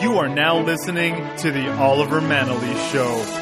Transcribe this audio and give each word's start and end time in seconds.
You 0.00 0.16
are 0.16 0.30
now 0.30 0.58
listening 0.58 1.14
to 1.38 1.50
the 1.50 1.70
Oliver 1.74 2.22
Manalese 2.22 2.90
Show. 2.90 3.40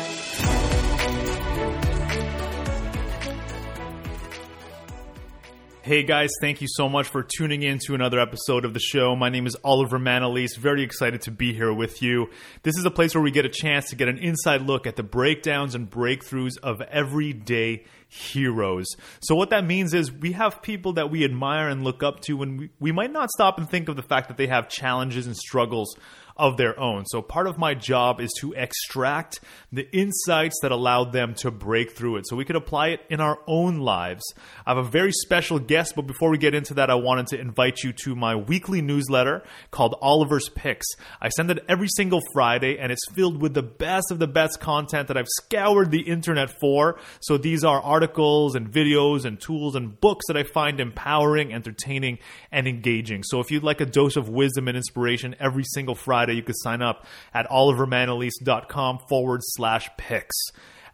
Hey 5.89 6.03
guys, 6.03 6.31
thank 6.41 6.61
you 6.61 6.67
so 6.69 6.89
much 6.89 7.09
for 7.09 7.23
tuning 7.23 7.63
in 7.63 7.79
to 7.87 7.95
another 7.95 8.19
episode 8.19 8.65
of 8.65 8.75
the 8.75 8.81
show. 8.81 9.15
My 9.15 9.29
name 9.31 9.47
is 9.47 9.57
Oliver 9.65 10.01
Manalese. 10.01 10.59
Very 10.59 10.83
excited 10.83 11.23
to 11.23 11.31
be 11.31 11.55
here 11.55 11.73
with 11.73 12.03
you. 12.03 12.29
This 12.65 12.77
is 12.77 12.85
a 12.85 12.91
place 12.91 13.15
where 13.15 13.23
we 13.23 13.31
get 13.31 13.47
a 13.47 13.49
chance 13.49 13.91
to 13.91 13.97
get 13.97 14.09
an 14.09 14.19
inside 14.19 14.63
look 14.63 14.87
at 14.87 14.97
the 14.97 15.03
breakdowns 15.03 15.77
and 15.77 15.89
breakthroughs 15.89 16.59
of 16.63 16.83
everyday 16.83 17.85
heroes. 18.09 18.87
So, 19.21 19.35
what 19.35 19.51
that 19.51 19.65
means 19.65 19.95
is 19.95 20.13
we 20.13 20.33
have 20.33 20.61
people 20.61 20.95
that 20.95 21.11
we 21.11 21.25
admire 21.25 21.69
and 21.69 21.85
look 21.85 22.03
up 22.03 22.21
to, 22.23 22.43
and 22.43 22.59
we, 22.59 22.71
we 22.79 22.93
might 22.93 23.13
not 23.13 23.31
stop 23.31 23.57
and 23.59 23.71
think 23.71 23.89
of 23.89 23.97
the 23.97 24.03
fact 24.03 24.29
that 24.29 24.37
they 24.37 24.47
have 24.47 24.69
challenges 24.69 25.27
and 25.27 25.37
struggles 25.37 25.97
of 26.39 26.57
their 26.57 26.79
own. 26.79 27.05
So 27.07 27.21
part 27.21 27.47
of 27.47 27.59
my 27.59 27.75
job 27.75 28.21
is 28.21 28.33
to 28.41 28.53
extract 28.53 29.41
the 29.73 29.89
insights 29.93 30.59
that 30.63 30.71
allowed 30.71 31.13
them 31.13 31.35
to 31.35 31.51
break 31.51 31.93
through 31.93 32.17
it 32.17 32.27
so 32.27 32.37
we 32.37 32.45
could 32.45 32.57
apply 32.57 32.89
it 32.89 33.01
in 33.11 33.21
our 33.21 33.39
own 33.47 33.79
lives. 33.79 34.23
I 34.65 34.71
have 34.75 34.85
a 34.85 34.89
very 34.89 35.13
special 35.13 35.59
guest, 35.59 35.95
but 35.97 36.07
before 36.07 36.31
we 36.31 36.39
get 36.39 36.55
into 36.55 36.75
that, 36.75 36.91
I 36.91 36.95
wanted 36.95 37.27
to 37.29 37.41
invite 37.41 37.83
you 37.83 37.93
to 38.05 38.15
my 38.15 38.37
weekly 38.37 38.81
newsletter 38.83 39.43
called 39.71 39.97
Oliver's 40.01 40.49
Picks. 40.49 40.87
I 41.21 41.29
send 41.31 41.51
it 41.51 41.65
every 41.69 41.89
single 41.89 42.21
Friday 42.33 42.79
and 42.79 42.93
it's 42.93 43.11
filled 43.15 43.43
with 43.43 43.55
the 43.55 43.63
best 43.63 44.11
of 44.11 44.21
the 44.21 44.29
best 44.29 44.61
content 44.61 45.09
that 45.09 45.17
I've 45.17 45.27
scoured 45.29 45.91
the 45.91 46.03
internet 46.03 46.51
for. 46.61 47.01
So 47.21 47.37
these 47.37 47.65
are 47.65 47.81
articles 47.81 48.55
and 48.55 48.71
videos 48.71 49.25
and 49.25 49.41
tools 49.41 49.75
and 49.75 50.01
books 50.01 50.27
that 50.29 50.37
I 50.37 50.45
find 50.45 50.79
empowering, 50.79 51.53
entertaining, 51.53 52.19
and 52.53 52.69
engaging. 52.69 53.23
So 53.25 53.41
if 53.41 53.51
you'd 53.51 53.65
like 53.65 53.81
a 53.81 53.87
dose 53.87 54.17
of 54.17 54.29
wisdom 54.29 54.69
and 54.69 54.77
inspiration 54.77 55.35
every 55.41 55.65
single 55.65 55.95
Friday, 55.95 56.28
Friday, 56.29 56.37
you 56.37 56.43
can 56.43 56.55
sign 56.57 56.83
up 56.83 57.07
at 57.33 57.49
olivermanalese.com 57.49 58.99
forward 59.09 59.41
slash 59.43 59.89
picks. 59.97 60.37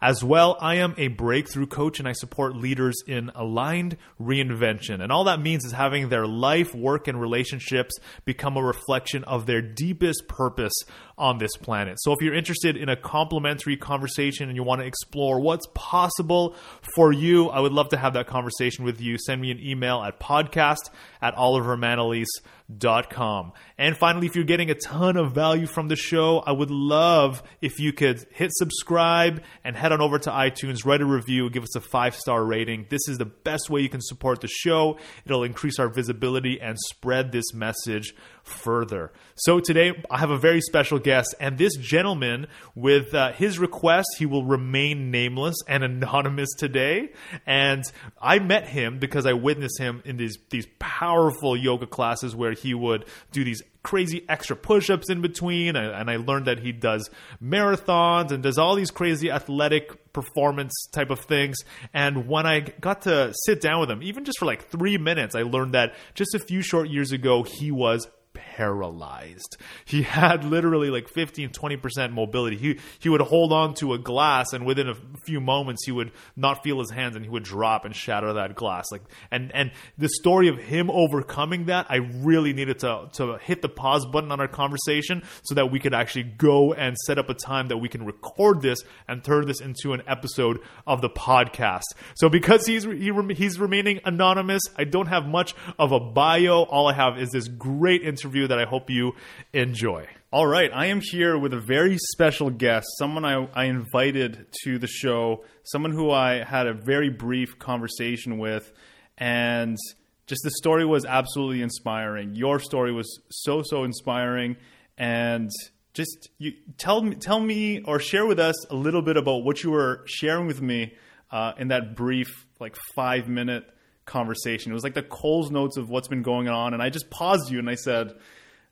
As 0.01 0.23
well, 0.23 0.57
I 0.61 0.75
am 0.75 0.93
a 0.97 1.09
breakthrough 1.09 1.67
coach 1.67 1.99
and 1.99 2.07
I 2.07 2.13
support 2.13 2.55
leaders 2.55 2.95
in 3.05 3.31
aligned 3.35 3.97
reinvention. 4.21 5.01
And 5.01 5.11
all 5.11 5.25
that 5.25 5.41
means 5.41 5.65
is 5.65 5.73
having 5.73 6.07
their 6.07 6.25
life, 6.25 6.73
work, 6.73 7.09
and 7.09 7.19
relationships 7.19 7.97
become 8.23 8.55
a 8.55 8.63
reflection 8.63 9.25
of 9.25 9.45
their 9.45 9.61
deepest 9.61 10.27
purpose 10.29 10.73
on 11.17 11.37
this 11.37 11.55
planet. 11.57 11.97
So 12.01 12.11
if 12.11 12.21
you're 12.21 12.33
interested 12.33 12.75
in 12.75 12.89
a 12.89 12.95
complimentary 12.95 13.77
conversation 13.77 14.49
and 14.49 14.55
you 14.55 14.63
want 14.63 14.81
to 14.81 14.87
explore 14.87 15.39
what's 15.39 15.67
possible 15.73 16.55
for 16.95 17.13
you, 17.13 17.49
I 17.49 17.59
would 17.59 17.71
love 17.71 17.89
to 17.89 17.97
have 17.97 18.13
that 18.13 18.25
conversation 18.27 18.83
with 18.83 18.99
you. 18.99 19.17
Send 19.17 19.41
me 19.41 19.51
an 19.51 19.59
email 19.59 20.03
at 20.03 20.19
podcast 20.19 20.89
at 21.21 21.35
olivermanalese.com. 21.35 23.53
And 23.77 23.97
finally, 23.97 24.27
if 24.27 24.35
you're 24.35 24.43
getting 24.43 24.69
a 24.69 24.75
ton 24.75 25.15
of 25.15 25.31
value 25.33 25.67
from 25.67 25.87
the 25.87 25.95
show, 25.95 26.39
I 26.39 26.51
would 26.51 26.71
love 26.71 27.41
if 27.61 27.79
you 27.79 27.93
could 27.93 28.25
hit 28.31 28.51
subscribe 28.53 29.41
and 29.63 29.73
head 29.75 29.93
on 29.93 30.01
over 30.01 30.19
to 30.19 30.29
iTunes, 30.29 30.85
write 30.85 31.01
a 31.01 31.05
review, 31.05 31.49
give 31.49 31.63
us 31.63 31.75
a 31.75 31.81
five 31.81 32.15
star 32.15 32.43
rating. 32.43 32.87
This 32.89 33.07
is 33.07 33.17
the 33.17 33.25
best 33.25 33.69
way 33.69 33.81
you 33.81 33.89
can 33.89 34.01
support 34.01 34.41
the 34.41 34.49
show. 34.49 34.97
It'll 35.25 35.43
increase 35.43 35.79
our 35.79 35.87
visibility 35.87 36.59
and 36.59 36.77
spread 36.77 37.31
this 37.31 37.53
message 37.53 38.13
further. 38.45 39.11
So 39.35 39.59
today 39.59 39.91
I 40.09 40.19
have 40.19 40.29
a 40.29 40.37
very 40.37 40.61
special 40.61 40.99
guest, 40.99 41.35
and 41.39 41.57
this 41.57 41.75
gentleman, 41.75 42.47
with 42.73 43.13
uh, 43.13 43.33
his 43.33 43.59
request, 43.59 44.07
he 44.17 44.25
will 44.25 44.45
remain 44.45 45.11
nameless 45.11 45.55
and 45.67 45.83
anonymous 45.83 46.49
today. 46.57 47.09
And 47.45 47.83
I 48.21 48.39
met 48.39 48.67
him 48.67 48.99
because 48.99 49.25
I 49.25 49.33
witnessed 49.33 49.79
him 49.79 50.01
in 50.05 50.17
these 50.17 50.37
these 50.49 50.67
powerful 50.79 51.57
yoga 51.57 51.87
classes 51.87 52.35
where 52.35 52.53
he 52.53 52.73
would 52.73 53.05
do 53.31 53.43
these 53.43 53.61
crazy 53.85 54.25
extra 54.27 54.55
push-ups 54.55 55.11
in 55.11 55.21
between 55.21 55.75
and 55.75 56.09
I 56.09 56.15
learned 56.15 56.47
that 56.47 56.57
he 56.57 56.71
does 56.71 57.07
marathons 57.39 58.31
and 58.31 58.41
does 58.41 58.57
all 58.57 58.73
these 58.73 58.89
crazy 58.89 59.29
athletic 59.29 60.11
performance 60.11 60.87
type 60.91 61.11
of 61.11 61.19
things 61.19 61.57
and 61.93 62.27
when 62.27 62.47
I 62.47 62.61
got 62.61 63.03
to 63.03 63.31
sit 63.45 63.61
down 63.61 63.81
with 63.81 63.91
him 63.91 64.01
even 64.01 64.25
just 64.25 64.39
for 64.39 64.45
like 64.45 64.71
3 64.71 64.97
minutes 64.97 65.35
I 65.35 65.43
learned 65.43 65.75
that 65.75 65.93
just 66.15 66.33
a 66.33 66.39
few 66.39 66.63
short 66.63 66.89
years 66.89 67.11
ago 67.11 67.43
he 67.43 67.69
was 67.69 68.07
paralyzed. 68.35 69.57
He 69.85 70.03
had 70.03 70.43
literally 70.43 70.89
like 70.89 71.07
15, 71.09 71.49
20% 71.49 72.11
mobility. 72.11 72.57
He, 72.57 72.79
he 72.99 73.09
would 73.09 73.21
hold 73.21 73.51
on 73.51 73.73
to 73.75 73.93
a 73.93 73.97
glass 73.97 74.53
and 74.53 74.65
within 74.65 74.89
a 74.89 74.95
few 75.23 75.41
moments 75.41 75.85
he 75.85 75.91
would 75.91 76.11
not 76.35 76.63
feel 76.63 76.79
his 76.79 76.91
hands 76.91 77.15
and 77.15 77.25
he 77.25 77.29
would 77.29 77.43
drop 77.43 77.85
and 77.85 77.95
shatter 77.95 78.33
that 78.33 78.55
glass. 78.55 78.91
Like, 78.91 79.01
and, 79.31 79.51
and 79.55 79.71
the 79.97 80.09
story 80.09 80.47
of 80.47 80.57
him 80.57 80.91
overcoming 80.91 81.65
that, 81.65 81.87
I 81.89 81.97
really 81.97 82.53
needed 82.53 82.79
to, 82.79 83.09
to 83.13 83.37
hit 83.37 83.61
the 83.61 83.69
pause 83.69 84.05
button 84.05 84.31
on 84.31 84.39
our 84.39 84.47
conversation 84.47 85.23
so 85.43 85.55
that 85.55 85.71
we 85.71 85.79
could 85.79 85.93
actually 85.93 86.23
go 86.23 86.73
and 86.73 86.97
set 87.05 87.17
up 87.17 87.29
a 87.29 87.33
time 87.33 87.69
that 87.69 87.77
we 87.77 87.89
can 87.89 88.05
record 88.05 88.61
this 88.61 88.79
and 89.07 89.23
turn 89.23 89.47
this 89.47 89.61
into 89.61 89.93
an 89.93 90.01
episode 90.07 90.59
of 90.85 91.01
the 91.01 91.09
podcast. 91.09 91.83
So 92.15 92.29
because 92.29 92.65
he's, 92.65 92.83
he, 92.83 93.11
he's 93.33 93.59
remaining 93.59 94.01
anonymous, 94.05 94.61
I 94.77 94.83
don't 94.83 95.07
have 95.07 95.25
much 95.25 95.55
of 95.79 95.91
a 95.91 95.99
bio. 95.99 96.63
All 96.63 96.87
I 96.87 96.93
have 96.93 97.17
is 97.17 97.31
this 97.31 97.47
great 97.47 98.03
interview 98.03 98.24
interview 98.25 98.47
that 98.47 98.57
I 98.57 98.65
hope 98.65 98.89
you 98.89 99.13
enjoy. 99.53 100.07
All 100.31 100.47
right, 100.47 100.71
I 100.73 100.87
am 100.87 100.99
here 100.99 101.37
with 101.37 101.53
a 101.53 101.59
very 101.59 101.97
special 102.11 102.49
guest, 102.49 102.87
someone 102.97 103.23
I, 103.23 103.47
I 103.53 103.65
invited 103.65 104.47
to 104.63 104.79
the 104.79 104.87
show, 104.87 105.45
someone 105.63 105.91
who 105.91 106.09
I 106.09 106.43
had 106.43 106.65
a 106.65 106.73
very 106.73 107.11
brief 107.11 107.59
conversation 107.59 108.39
with, 108.39 108.73
and 109.15 109.77
just 110.25 110.41
the 110.43 110.49
story 110.57 110.85
was 110.85 111.05
absolutely 111.05 111.61
inspiring. 111.61 112.33
Your 112.33 112.59
story 112.59 112.91
was 112.91 113.21
so 113.29 113.61
so 113.63 113.83
inspiring, 113.83 114.57
and 114.97 115.51
just 115.93 116.29
you, 116.39 116.53
tell 116.79 117.03
me 117.03 117.15
tell 117.15 117.39
me 117.39 117.83
or 117.83 117.99
share 117.99 118.25
with 118.25 118.39
us 118.39 118.65
a 118.71 118.75
little 118.75 119.03
bit 119.03 119.17
about 119.17 119.43
what 119.43 119.63
you 119.63 119.69
were 119.69 120.03
sharing 120.07 120.47
with 120.47 120.63
me 120.63 120.95
uh, 121.29 121.53
in 121.59 121.67
that 121.67 121.95
brief 121.95 122.47
like 122.59 122.75
five 122.95 123.27
minute 123.27 123.69
conversation. 124.05 124.71
It 124.71 124.75
was 124.75 124.83
like 124.83 124.93
the 124.93 125.03
Coles 125.03 125.51
notes 125.51 125.77
of 125.77 125.89
what's 125.89 126.07
been 126.07 126.21
going 126.21 126.47
on. 126.47 126.73
And 126.73 126.81
I 126.81 126.89
just 126.89 127.09
paused 127.09 127.51
you 127.51 127.59
and 127.59 127.69
I 127.69 127.75
said, 127.75 128.13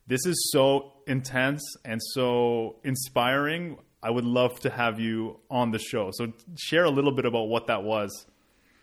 This 0.08 0.26
is 0.26 0.52
so 0.52 0.94
intense 1.08 1.62
and 1.84 2.02
so 2.02 2.78
inspiring. 2.84 3.78
I 4.02 4.10
would 4.10 4.26
love 4.26 4.60
to 4.62 4.70
have 4.70 5.00
you 5.00 5.40
on 5.50 5.72
the 5.72 5.80
show. 5.80 6.10
So 6.14 6.34
share 6.58 6.84
a 6.84 6.90
little 6.90 7.14
bit 7.14 7.26
about 7.26 7.48
what 7.48 7.68
that 7.68 7.84
was. 7.84 8.26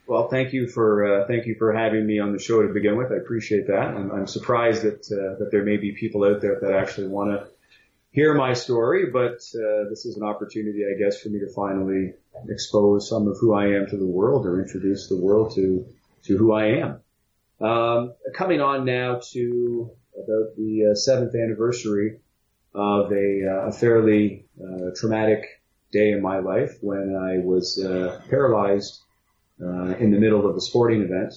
Well, 0.06 0.28
thank 0.28 0.52
you 0.52 0.66
for 0.66 1.22
uh, 1.22 1.26
thank 1.28 1.46
you 1.46 1.54
for 1.56 1.72
having 1.72 2.04
me 2.04 2.18
on 2.18 2.32
the 2.32 2.38
show 2.40 2.62
to 2.66 2.72
begin 2.72 2.96
with. 2.96 3.12
I 3.12 3.16
appreciate 3.16 3.68
that. 3.68 3.94
I'm, 3.94 4.10
I'm 4.10 4.26
surprised 4.26 4.82
that 4.82 5.06
uh, 5.12 5.38
that 5.38 5.50
there 5.52 5.64
may 5.64 5.76
be 5.76 5.92
people 5.92 6.24
out 6.24 6.40
there 6.40 6.58
that 6.60 6.72
actually 6.72 7.06
want 7.08 7.30
to 7.30 7.46
hear 8.10 8.34
my 8.34 8.54
story, 8.54 9.06
but 9.12 9.38
uh, 9.54 9.88
this 9.88 10.04
is 10.06 10.16
an 10.16 10.24
opportunity, 10.24 10.82
I 10.84 10.98
guess, 10.98 11.20
for 11.20 11.28
me 11.28 11.38
to 11.38 11.52
finally 11.54 12.14
expose 12.48 13.08
some 13.08 13.28
of 13.28 13.38
who 13.40 13.54
I 13.54 13.68
am 13.68 13.86
to 13.86 13.96
the 13.96 14.06
world 14.06 14.46
or 14.46 14.60
introduce 14.60 15.08
the 15.08 15.16
world 15.16 15.54
to 15.54 15.86
to 16.24 16.36
who 16.36 16.52
I 16.52 16.66
am. 16.66 17.00
Um, 17.60 18.14
coming 18.34 18.60
on 18.60 18.84
now 18.84 19.20
to 19.32 19.90
about 20.16 20.56
the 20.56 20.90
uh, 20.90 20.94
seventh 20.94 21.34
anniversary 21.34 22.18
of 22.74 23.12
a, 23.12 23.46
uh, 23.46 23.68
a 23.68 23.72
fairly 23.72 24.46
uh, 24.62 24.90
traumatic 24.96 25.62
day 25.92 26.12
in 26.12 26.22
my 26.22 26.38
life 26.38 26.78
when 26.80 27.16
I 27.16 27.38
was 27.44 27.82
uh, 27.82 28.20
paralyzed 28.30 29.00
uh, 29.60 29.96
in 29.96 30.10
the 30.10 30.18
middle 30.18 30.48
of 30.48 30.56
a 30.56 30.60
sporting 30.60 31.02
event. 31.02 31.34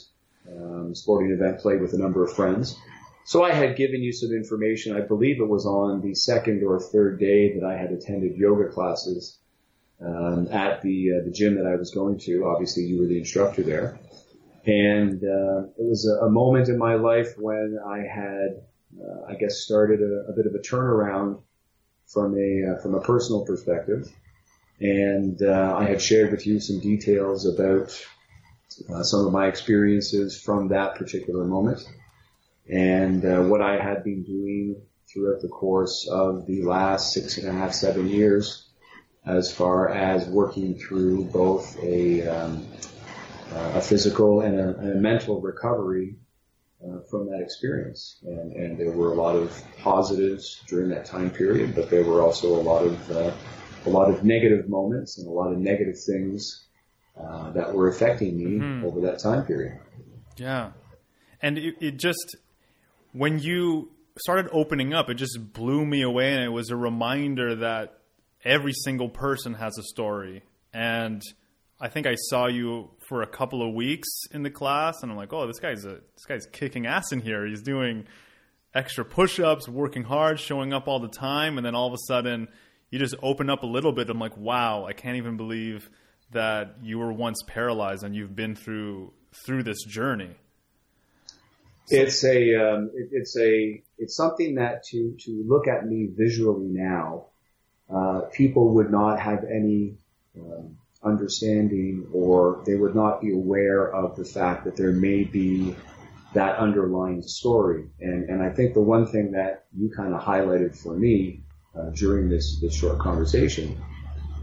Um, 0.48 0.94
sporting 0.94 1.32
event 1.32 1.60
played 1.60 1.82
with 1.82 1.94
a 1.94 1.98
number 1.98 2.24
of 2.24 2.34
friends. 2.34 2.78
So 3.26 3.44
I 3.44 3.52
had 3.52 3.78
given 3.78 4.04
you 4.04 4.12
some 4.12 4.32
information. 4.32 4.96
I 4.96 5.02
believe 5.02 5.40
it 5.40 5.48
was 5.48 5.66
on 5.66 6.02
the 6.02 6.14
second 6.14 6.64
or 6.64 6.80
third 6.80 7.20
day 7.20 7.58
that 7.58 7.66
I 7.66 7.78
had 7.78 7.92
attended 7.92 8.36
yoga 8.36 8.70
classes 8.70 9.38
um, 10.02 10.50
at 10.52 10.82
the 10.82 11.14
uh, 11.14 11.24
the 11.24 11.32
gym 11.32 11.56
that 11.56 11.66
I 11.66 11.76
was 11.76 11.92
going 11.92 12.20
to. 12.20 12.46
Obviously, 12.46 12.84
you 12.84 13.00
were 13.00 13.08
the 13.08 13.18
instructor 13.18 13.64
there. 13.64 13.98
And 14.66 15.22
uh, 15.24 15.68
it 15.78 15.84
was 15.84 16.08
a, 16.08 16.26
a, 16.26 16.30
moment 16.30 16.70
in 16.70 16.78
my 16.78 16.96
life 16.96 17.38
when 17.38 17.78
I 17.86 18.00
had, 18.00 18.62
uh, 18.98 19.26
I 19.28 19.36
guess, 19.36 19.58
started 19.58 20.00
a, 20.02 20.32
a, 20.32 20.34
bit 20.34 20.46
of 20.46 20.56
a 20.56 20.60
turnaround 20.60 21.42
from 22.08 22.38
a 22.38 22.72
uh, 22.72 22.82
from 22.82 22.96
a 22.96 23.02
personal 23.02 23.46
perspective, 23.46 24.10
and 24.80 25.42
uh, 25.42 25.76
I 25.78 25.84
had 25.84 26.02
shared 26.02 26.32
with 26.32 26.48
you 26.48 26.62
some 26.62 26.80
details 26.80 27.46
about 27.46 27.92
uh, 28.90 29.04
some 29.04 29.26
of 29.26 29.34
my 29.34 29.48
experiences 29.48 30.40
from 30.40 30.70
that 30.70 30.96
particular 30.96 31.44
moment, 31.44 31.86
and 32.70 33.26
uh, 33.26 33.42
what 33.42 33.62
I 33.62 33.84
had 33.84 34.06
been 34.06 34.24
doing 34.24 34.82
throughout 35.12 35.42
the 35.42 35.50
course 35.50 36.08
of 36.10 36.46
the 36.48 36.64
last 36.64 37.12
six 37.12 37.38
and 37.38 37.50
a 37.50 37.52
half, 37.52 37.74
seven 37.74 38.08
years, 38.08 38.70
as 39.26 39.54
far 39.54 39.90
as 39.90 40.26
working 40.26 40.76
through 40.76 41.26
both 41.26 41.78
a 41.84 42.28
um, 42.28 42.66
a 43.52 43.82
physical 43.82 44.42
and 44.42 44.60
a, 44.60 44.78
and 44.78 44.92
a 44.92 44.96
mental 44.96 45.42
recovery 45.42 46.16
uh, 46.84 47.00
from 47.10 47.30
that 47.30 47.40
experience. 47.42 48.20
And, 48.24 48.54
and, 48.54 48.78
there 48.78 48.92
were 48.92 49.12
a 49.12 49.16
lot 49.16 49.36
of 49.36 49.64
positives 49.80 50.62
during 50.68 50.90
that 50.90 51.06
time 51.06 51.30
period, 51.30 51.76
but 51.76 51.90
there 51.90 52.04
were 52.04 52.22
also 52.22 52.60
a 52.60 52.62
lot 52.62 52.84
of 52.84 53.12
uh, 53.12 53.32
a 53.86 53.90
lot 53.90 54.10
of 54.10 54.24
negative 54.24 54.70
moments 54.70 55.18
and 55.18 55.28
a 55.28 55.32
lot 55.32 55.52
of 55.52 55.58
negative 55.60 56.00
things 56.00 56.66
uh, 57.20 57.52
that 57.52 57.74
were 57.74 57.90
affecting 57.90 58.38
me 58.38 58.60
mm-hmm. 58.60 58.86
over 58.86 59.02
that 59.02 59.20
time 59.20 59.46
period. 59.46 59.80
Yeah, 60.38 60.72
and 61.42 61.58
it, 61.58 61.76
it 61.80 61.98
just 61.98 62.36
when 63.12 63.40
you 63.40 63.92
started 64.18 64.50
opening 64.52 64.94
up, 64.94 65.10
it 65.10 65.16
just 65.16 65.38
blew 65.54 65.86
me 65.86 66.02
away, 66.02 66.34
and 66.34 66.44
it 66.44 66.52
was 66.52 66.70
a 66.70 66.76
reminder 66.76 67.56
that 67.56 68.00
every 68.44 68.74
single 68.74 69.10
person 69.10 69.54
has 69.54 69.78
a 69.78 69.84
story. 69.84 70.44
And 70.74 71.22
I 71.84 71.90
think 71.90 72.08
I 72.08 72.16
saw 72.16 72.48
you 72.48 72.92
for 73.10 73.24
a 73.24 73.28
couple 73.28 73.62
of 73.62 73.76
weeks 73.76 74.08
in 74.32 74.42
the 74.42 74.50
class, 74.50 75.04
and 75.04 75.12
I'm 75.12 75.18
like, 75.18 75.34
oh, 75.34 75.48
this 75.48 75.60
guy's 75.60 75.84
a 75.84 76.00
this 76.16 76.26
guy's 76.26 76.46
kicking 76.46 76.88
ass 76.88 77.12
in 77.12 77.20
here. 77.20 77.46
He's 77.46 77.62
doing 77.62 78.06
extra 78.74 79.04
push-ups, 79.04 79.68
working 79.68 80.04
hard, 80.04 80.40
showing 80.40 80.72
up 80.72 80.88
all 80.88 81.02
the 81.02 81.10
time, 81.10 81.58
and 81.58 81.66
then 81.66 81.76
all 81.76 81.88
of 81.88 81.94
a 81.94 81.98
sudden 82.08 82.48
you 82.90 83.00
just 83.00 83.16
open 83.22 83.50
up 83.50 83.64
a 83.64 83.66
little 83.66 83.92
bit. 83.92 84.10
I'm 84.10 84.18
like, 84.18 84.38
wow, 84.38 84.86
I 84.86 84.94
can't 84.94 85.18
even 85.18 85.36
believe 85.36 85.90
that 86.32 86.78
you 86.82 87.00
were 87.00 87.12
once 87.12 87.44
paralyzed 87.46 88.06
and 88.06 88.16
you've 88.16 88.34
been 88.34 88.56
through 88.56 89.12
through 89.46 89.64
this 89.64 89.84
journey. 89.84 90.38
It's 91.90 92.24
a 92.24 92.56
um, 92.56 92.92
it, 92.96 93.10
it's 93.12 93.38
a 93.38 93.84
it's 93.98 94.16
something 94.16 94.56
that 94.56 94.86
to 94.92 95.18
to 95.20 95.44
look 95.46 95.68
at 95.68 95.86
me 95.86 96.08
visually 96.16 96.70
now, 96.70 97.26
uh, 97.94 98.22
people 98.32 98.76
would 98.76 98.90
not 98.90 99.20
have 99.20 99.44
any 99.44 99.98
um, 100.40 100.78
understanding 101.04 102.08
or 102.14 102.64
they 102.66 102.76
would 102.76 102.96
not 102.96 103.22
be 103.22 103.32
aware 103.34 103.94
of 103.94 104.16
the 104.16 104.26
fact 104.26 104.66
that 104.66 104.76
there 104.76 104.92
may 104.92 105.24
be 105.24 105.76
that 106.34 106.58
underlying 106.58 107.22
story. 107.22 107.86
And 108.00 108.30
and 108.30 108.42
I 108.42 108.50
think 108.50 108.74
the 108.74 108.82
one 108.82 109.06
thing 109.06 109.32
that 109.32 109.66
you 109.78 109.92
kind 109.96 110.14
of 110.14 110.22
highlighted 110.22 110.76
for 110.76 110.96
me 110.96 111.44
uh, 111.78 111.90
during 111.90 112.30
this, 112.30 112.60
this 112.62 112.76
short 112.76 113.00
conversation 113.00 113.82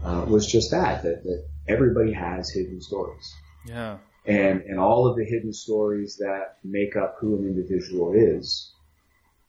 uh, 0.03 0.25
was 0.27 0.45
just 0.51 0.71
that, 0.71 1.03
that, 1.03 1.23
that 1.23 1.45
everybody 1.67 2.13
has 2.13 2.49
hidden 2.49 2.81
stories. 2.81 3.33
Yeah. 3.65 3.97
And, 4.25 4.61
and 4.61 4.79
all 4.79 5.07
of 5.07 5.15
the 5.15 5.25
hidden 5.25 5.53
stories 5.53 6.17
that 6.17 6.57
make 6.63 6.95
up 6.95 7.15
who 7.19 7.37
an 7.37 7.45
individual 7.45 8.13
is, 8.13 8.71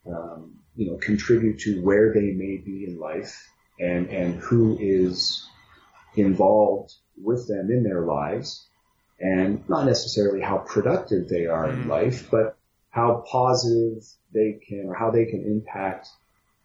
um, 0.06 0.58
you 0.76 0.90
know, 0.90 0.96
contribute 0.96 1.60
to 1.60 1.82
where 1.82 2.12
they 2.12 2.32
may 2.32 2.56
be 2.56 2.86
in 2.86 2.98
life 2.98 3.48
and, 3.78 4.08
and 4.08 4.36
who 4.36 4.78
is 4.80 5.46
involved 6.14 6.94
with 7.22 7.48
them 7.48 7.70
in 7.70 7.82
their 7.82 8.02
lives 8.02 8.66
and 9.20 9.66
not 9.68 9.86
necessarily 9.86 10.40
how 10.40 10.58
productive 10.58 11.28
they 11.28 11.46
are 11.46 11.70
in 11.70 11.84
mm. 11.84 11.88
life, 11.88 12.28
but 12.30 12.56
how 12.90 13.24
positive 13.30 14.04
they 14.34 14.58
can 14.68 14.86
or 14.86 14.94
how 14.94 15.10
they 15.10 15.24
can 15.24 15.44
impact 15.44 16.08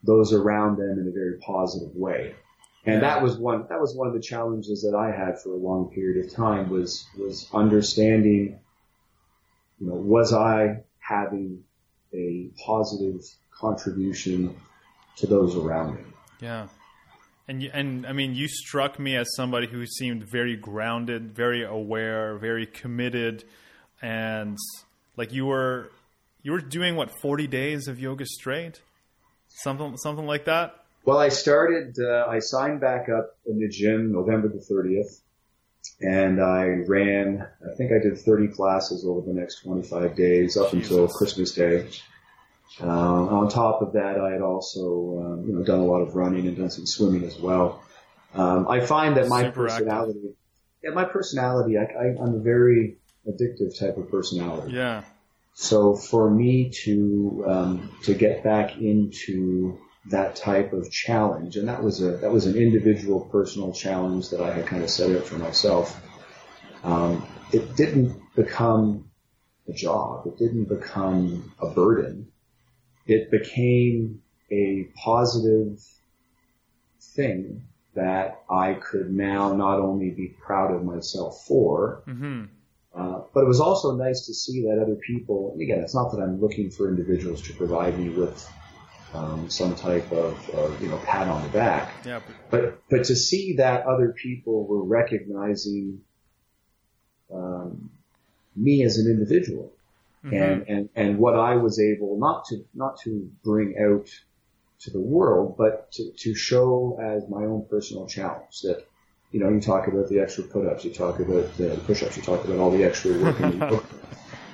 those 0.04 0.34
around 0.34 0.78
them 0.78 1.00
in 1.00 1.08
a 1.08 1.12
very 1.12 1.38
positive 1.40 1.96
way. 1.96 2.34
And 2.86 3.04
that 3.04 3.22
was 3.22 3.38
one, 3.38 3.66
that 3.68 3.82
was 3.82 3.94
one 3.96 4.08
of 4.08 4.14
the 4.14 4.22
challenges 4.22 4.82
that 4.84 4.96
I 4.96 5.12
had 5.12 5.42
for 5.42 5.52
a 5.52 5.58
long 5.58 5.90
period 5.90 6.26
of 6.26 6.34
time 6.34 6.70
was, 6.70 7.06
was 7.18 7.50
understanding, 7.54 8.60
you 9.80 9.88
know, 9.88 9.96
was 9.96 10.32
I 10.32 10.84
having 11.00 11.64
a 12.14 12.50
positive 12.66 13.26
contribution 13.52 14.56
to 15.18 15.28
those 15.28 15.58
around 15.58 15.96
me? 15.96 16.02
Yeah. 16.40 16.68
And 17.48 17.64
and 17.64 18.06
I 18.06 18.12
mean, 18.12 18.36
you 18.36 18.48
struck 18.48 19.00
me 19.00 19.16
as 19.16 19.28
somebody 19.36 19.68
who 19.68 19.86
seemed 19.86 20.24
very 20.30 20.56
grounded, 20.56 21.34
very 21.34 21.64
aware, 21.64 22.38
very 22.38 22.66
committed, 22.66 23.46
and 24.02 24.58
like 25.16 25.32
you 25.32 25.46
were 25.46 25.92
you 26.44 26.52
were 26.52 26.62
doing 26.62 26.96
what 26.96 27.10
forty 27.22 27.48
days 27.48 27.88
of 27.88 28.00
yoga 28.00 28.26
straight 28.26 28.82
something 29.58 29.98
something 29.98 30.26
like 30.26 30.46
that? 30.46 30.76
Well, 31.06 31.20
I 31.20 31.30
started. 31.30 31.96
Uh, 32.00 32.26
I 32.28 32.40
signed 32.40 32.82
back 32.82 33.08
up 33.10 33.38
in 33.46 33.60
the 33.60 33.70
gym 33.70 34.12
November 34.12 34.50
the 34.50 34.60
30th, 34.60 35.22
and 36.02 36.42
I 36.42 36.66
ran. 36.86 37.48
I 37.66 37.76
think 37.76 37.92
I 37.92 38.00
did 38.00 38.18
30 38.18 38.50
classes 38.50 39.06
over 39.06 39.22
the 39.22 39.34
next 39.34 39.62
25 39.62 40.16
days 40.16 40.58
up 40.58 40.72
Jesus. 40.72 40.90
until 40.90 41.08
Christmas 41.08 41.54
Day. 41.54 41.88
Uh, 42.82 42.88
on 42.88 43.50
top 43.50 43.82
of 43.82 43.94
that, 43.94 44.20
I 44.20 44.32
had 44.32 44.42
also 44.42 45.24
um, 45.26 45.46
you 45.48 45.54
know 45.56 45.64
done 45.64 45.80
a 45.80 45.86
lot 45.86 46.02
of 46.02 46.16
running 46.16 46.48
and 46.48 46.58
done 46.58 46.70
some 46.70 46.86
swimming 46.86 47.24
as 47.24 47.38
well. 47.38 47.84
Um, 48.34 48.68
I 48.68 48.82
find 48.82 49.18
that 49.18 49.28
my 49.30 49.44
Super 49.44 49.68
personality, 49.68 50.20
active. 50.20 50.36
yeah, 50.84 50.90
my 50.92 51.06
personality, 51.06 51.78
I, 51.78 51.84
I, 51.84 52.06
I'm 52.22 52.36
a 52.36 52.40
very 52.40 52.98
addictive 53.28 53.78
type 53.80 53.98
of 53.98 54.12
personality. 54.12 54.74
Yeah. 54.74 55.04
So 55.54 55.96
for 55.96 56.30
me 56.30 56.70
to 56.84 57.46
um, 57.48 57.92
to 58.04 58.14
get 58.14 58.44
back 58.44 58.78
into 58.78 59.80
that 60.10 60.36
type 60.36 60.72
of 60.74 60.92
challenge, 60.92 61.58
and 61.58 61.68
that 61.68 61.84
was 61.84 62.02
a 62.02 62.18
that 62.18 62.32
was 62.32 62.46
an 62.46 62.56
individual 62.56 63.22
personal 63.22 63.74
challenge 63.74 64.30
that 64.30 64.42
I 64.42 64.54
had 64.54 64.68
kind 64.68 64.84
of 64.84 64.90
set 64.90 65.16
up 65.16 65.24
for 65.26 65.38
myself. 65.38 66.00
Um, 66.84 67.26
it 67.52 67.76
didn't 67.76 68.22
become 68.36 69.10
a 69.68 69.74
job. 69.74 70.28
It 70.28 70.38
didn't 70.38 70.66
become 70.66 71.54
a 71.60 71.70
burden. 71.70 72.27
It 73.08 73.32
became 73.32 74.22
a 74.52 74.88
positive 74.96 75.84
thing 77.02 77.64
that 77.96 78.42
I 78.50 78.74
could 78.76 79.12
now 79.12 79.54
not 79.54 79.80
only 79.80 80.12
be 80.12 80.28
proud 80.28 80.74
of 80.74 80.84
myself 80.84 81.46
for, 81.48 82.04
mm-hmm. 82.08 82.46
Uh, 82.98 83.22
but 83.32 83.42
it 83.42 83.48
was 83.48 83.60
also 83.60 83.96
nice 83.96 84.26
to 84.26 84.34
see 84.34 84.64
that 84.64 84.80
other 84.82 84.96
people, 84.96 85.52
and 85.52 85.62
again, 85.62 85.82
it's 85.82 85.94
not 85.94 86.12
that 86.12 86.20
I'm 86.20 86.42
looking 86.42 86.72
for 86.72 86.90
individuals 86.90 87.44
to 87.44 87.54
provide 87.54 88.00
me 88.00 88.10
with 88.10 88.50
um, 89.14 89.48
some 89.52 89.76
type 89.76 90.12
of, 90.12 90.50
of, 90.50 90.82
you 90.82 90.90
know, 90.90 90.98
pat 91.06 91.28
on 91.28 91.44
the 91.44 91.50
back. 91.50 91.94
Yeah. 92.04 92.22
But, 92.50 92.82
but 92.90 93.04
to 93.06 93.16
see 93.16 93.58
that 93.58 93.86
other 93.86 94.14
people 94.14 94.66
were 94.66 94.84
recognizing 94.84 96.02
um, 97.32 97.92
me 98.56 98.82
as 98.82 98.98
an 98.98 99.06
individual 99.06 99.72
mm-hmm. 100.24 100.36
and, 100.36 100.68
and, 100.68 100.90
and 100.96 101.18
what 101.18 101.36
I 101.36 101.56
was 101.56 101.80
able 101.80 102.18
not 102.20 102.46
to, 102.46 102.66
not 102.74 103.00
to 103.04 103.30
bring 103.44 103.76
out 103.80 104.10
to 104.80 104.92
the 104.92 105.02
world, 105.02 105.56
but 105.58 105.92
to, 105.94 106.12
to 106.12 106.36
show 106.36 107.00
as 107.02 107.28
my 107.30 107.44
own 107.44 107.66
personal 107.70 108.08
challenge 108.08 108.62
that 108.62 108.86
you 109.32 109.40
know, 109.42 109.50
you 109.50 109.60
talk 109.60 109.88
about 109.88 110.08
the 110.08 110.20
extra 110.20 110.44
put-ups, 110.44 110.86
you 110.86 110.94
talk 110.94 111.20
about 111.20 111.56
the 111.58 111.80
push-ups, 111.86 112.16
you 112.16 112.24
talk 112.24 112.46
about 112.46 112.60
all 112.60 112.72
the 112.72 112.84
extra 112.84 113.12
work. 113.22 113.40
in 113.40 113.60
the 113.60 113.66
book. 113.66 113.86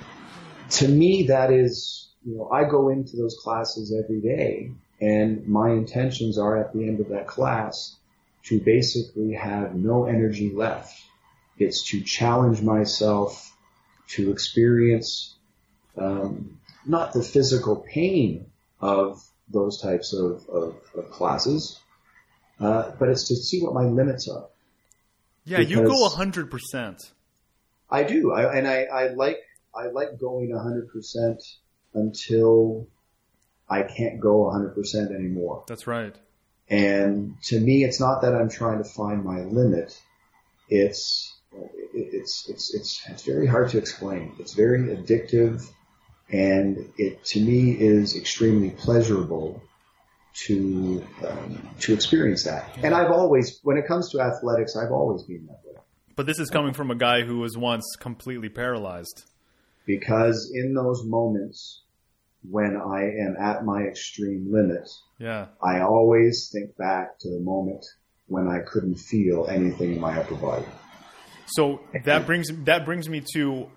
to 0.70 0.88
me, 0.88 1.24
that 1.28 1.52
is, 1.52 2.08
you 2.24 2.36
know, 2.36 2.48
I 2.50 2.64
go 2.64 2.88
into 2.88 3.16
those 3.16 3.36
classes 3.40 3.94
every 3.96 4.20
day, 4.20 4.72
and 5.00 5.46
my 5.46 5.70
intentions 5.70 6.38
are 6.38 6.58
at 6.58 6.72
the 6.72 6.88
end 6.88 7.00
of 7.00 7.08
that 7.10 7.26
class 7.26 7.96
to 8.44 8.60
basically 8.60 9.32
have 9.34 9.74
no 9.74 10.06
energy 10.06 10.52
left. 10.52 11.00
It's 11.56 11.88
to 11.90 12.02
challenge 12.02 12.60
myself 12.60 13.56
to 14.08 14.32
experience 14.32 15.33
um, 15.96 16.58
not 16.86 17.12
the 17.12 17.22
physical 17.22 17.76
pain 17.76 18.46
of 18.80 19.22
those 19.48 19.80
types 19.80 20.12
of, 20.12 20.48
of, 20.48 20.76
of 20.96 21.10
classes, 21.10 21.78
uh, 22.60 22.92
but 22.98 23.08
it's 23.08 23.28
to 23.28 23.36
see 23.36 23.62
what 23.62 23.74
my 23.74 23.84
limits 23.84 24.28
are. 24.28 24.46
Yeah, 25.44 25.60
you 25.60 25.84
go 25.86 26.08
hundred 26.08 26.50
percent. 26.50 27.12
I 27.90 28.04
do, 28.04 28.32
I, 28.32 28.56
and 28.56 28.66
I, 28.66 28.84
I 28.84 29.08
like 29.08 29.40
I 29.74 29.88
like 29.88 30.18
going 30.18 30.56
hundred 30.56 30.88
percent 30.90 31.42
until 31.92 32.88
I 33.68 33.82
can't 33.82 34.20
go 34.20 34.50
hundred 34.50 34.74
percent 34.74 35.10
anymore. 35.10 35.64
That's 35.66 35.86
right. 35.86 36.14
And 36.68 37.36
to 37.44 37.60
me, 37.60 37.84
it's 37.84 38.00
not 38.00 38.22
that 38.22 38.34
I'm 38.34 38.48
trying 38.48 38.78
to 38.78 38.84
find 38.84 39.22
my 39.22 39.40
limit. 39.42 40.00
It's 40.68 41.34
it's 41.92 42.48
it's 42.48 42.74
it's 42.74 43.06
it's 43.08 43.22
very 43.22 43.46
hard 43.46 43.70
to 43.70 43.78
explain. 43.78 44.32
It's 44.38 44.54
very 44.54 44.84
addictive, 44.96 45.68
and 46.30 46.92
it 46.96 47.24
to 47.24 47.40
me 47.40 47.72
is 47.72 48.16
extremely 48.16 48.70
pleasurable 48.70 49.62
to 50.34 51.04
um, 51.26 51.68
to 51.80 51.94
experience 51.94 52.44
that. 52.44 52.68
And 52.82 52.94
I've 52.94 53.10
always, 53.10 53.60
when 53.62 53.76
it 53.76 53.86
comes 53.86 54.10
to 54.10 54.20
athletics, 54.20 54.76
I've 54.76 54.90
always 54.90 55.22
been 55.22 55.46
that 55.46 55.60
way. 55.64 55.80
But 56.16 56.26
this 56.26 56.38
is 56.38 56.50
coming 56.50 56.72
from 56.72 56.90
a 56.90 56.94
guy 56.94 57.22
who 57.22 57.38
was 57.38 57.56
once 57.56 57.84
completely 57.98 58.48
paralyzed. 58.48 59.24
Because 59.86 60.50
in 60.54 60.74
those 60.74 61.04
moments 61.04 61.82
when 62.48 62.76
I 62.76 63.02
am 63.02 63.36
at 63.38 63.64
my 63.64 63.82
extreme 63.82 64.52
limit, 64.52 64.88
yeah, 65.18 65.46
I 65.62 65.80
always 65.80 66.50
think 66.52 66.76
back 66.76 67.18
to 67.20 67.30
the 67.30 67.40
moment 67.40 67.84
when 68.26 68.48
I 68.48 68.60
couldn't 68.60 68.96
feel 68.96 69.46
anything 69.48 69.92
in 69.92 70.00
my 70.00 70.18
upper 70.18 70.34
body. 70.34 70.66
So 71.46 71.80
that 72.04 72.26
brings 72.26 72.48
that 72.64 72.84
brings 72.84 73.08
me 73.08 73.22
to 73.34 73.68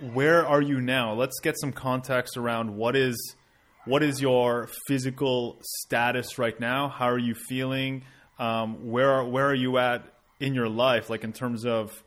where 0.00 0.46
are 0.46 0.62
you 0.62 0.80
now? 0.80 1.14
Let's 1.14 1.40
get 1.40 1.58
some 1.60 1.72
context 1.72 2.36
around 2.36 2.76
what 2.76 2.96
is 2.96 3.36
what 3.84 4.02
is 4.02 4.20
your 4.20 4.68
physical 4.86 5.58
status 5.62 6.38
right 6.38 6.58
now? 6.58 6.88
How 6.88 7.06
are 7.06 7.18
you 7.18 7.34
feeling? 7.34 8.04
Um, 8.38 8.90
where 8.90 9.22
where 9.24 9.46
are 9.46 9.54
you 9.54 9.78
at 9.78 10.04
in 10.38 10.54
your 10.54 10.68
life, 10.68 11.10
like 11.10 11.24
in 11.24 11.32
terms 11.32 11.66
of 11.66 12.02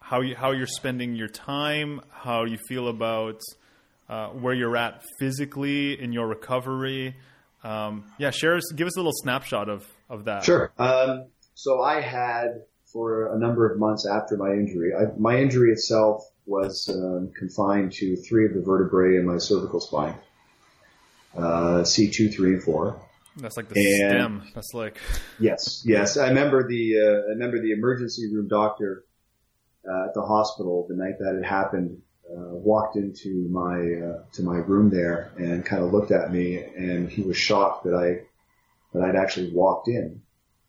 how 0.00 0.20
you 0.20 0.34
how 0.36 0.52
you're 0.52 0.66
spending 0.66 1.14
your 1.14 1.28
time, 1.28 2.00
how 2.10 2.44
you 2.44 2.58
feel 2.68 2.88
about 2.88 3.40
uh, 4.08 4.28
where 4.28 4.54
you're 4.54 4.76
at 4.76 5.02
physically 5.18 6.00
in 6.00 6.12
your 6.12 6.26
recovery? 6.26 7.16
Um, 7.64 8.04
yeah, 8.18 8.30
share 8.30 8.56
us, 8.56 8.72
give 8.72 8.86
us 8.86 8.96
a 8.96 9.00
little 9.00 9.12
snapshot 9.14 9.68
of 9.68 9.86
of 10.10 10.24
that. 10.24 10.44
Sure. 10.44 10.72
Um, 10.78 11.26
so 11.54 11.82
I 11.82 12.00
had 12.00 12.62
for 12.92 13.34
a 13.34 13.38
number 13.38 13.70
of 13.70 13.78
months 13.78 14.06
after 14.06 14.36
my 14.36 14.52
injury. 14.52 14.92
I, 14.94 15.04
my 15.18 15.38
injury 15.38 15.70
itself 15.72 16.24
was 16.46 16.88
um, 16.88 17.30
confined 17.38 17.92
to 17.92 18.16
three 18.16 18.46
of 18.46 18.54
the 18.54 18.60
vertebrae 18.60 19.16
in 19.16 19.26
my 19.26 19.38
cervical 19.38 19.80
spine. 19.80 20.14
uh, 21.36 21.82
C2, 21.82 22.34
3, 22.34 22.54
and 22.54 22.62
4. 22.62 23.00
That's 23.38 23.56
like 23.56 23.68
the 23.70 23.80
And- 24.02 24.10
stem. 24.10 24.42
That's 24.54 24.74
like 24.74 24.98
Yes, 25.38 25.82
yes. 25.86 26.18
I 26.18 26.28
remember 26.28 26.68
the 26.68 26.98
uh, 26.98 27.28
I 27.28 27.30
remember 27.32 27.60
the 27.62 27.72
emergency 27.72 28.30
room 28.30 28.48
doctor 28.48 29.04
uh, 29.88 30.08
at 30.08 30.14
the 30.14 30.20
hospital 30.22 30.84
the 30.88 30.94
night 30.96 31.18
that 31.18 31.36
it 31.38 31.44
happened. 31.44 32.02
Uh, 32.30 32.54
walked 32.54 32.96
into 32.96 33.46
my 33.50 33.76
uh, 33.76 34.22
to 34.32 34.42
my 34.42 34.56
room 34.56 34.88
there 34.90 35.32
and 35.38 35.64
kind 35.64 35.82
of 35.82 35.92
looked 35.92 36.10
at 36.12 36.30
me, 36.32 36.58
and 36.62 37.08
he 37.10 37.22
was 37.22 37.36
shocked 37.36 37.84
that 37.84 37.94
I 37.94 38.24
that 38.92 39.02
I'd 39.02 39.16
actually 39.16 39.50
walked 39.54 39.88
in 39.88 40.20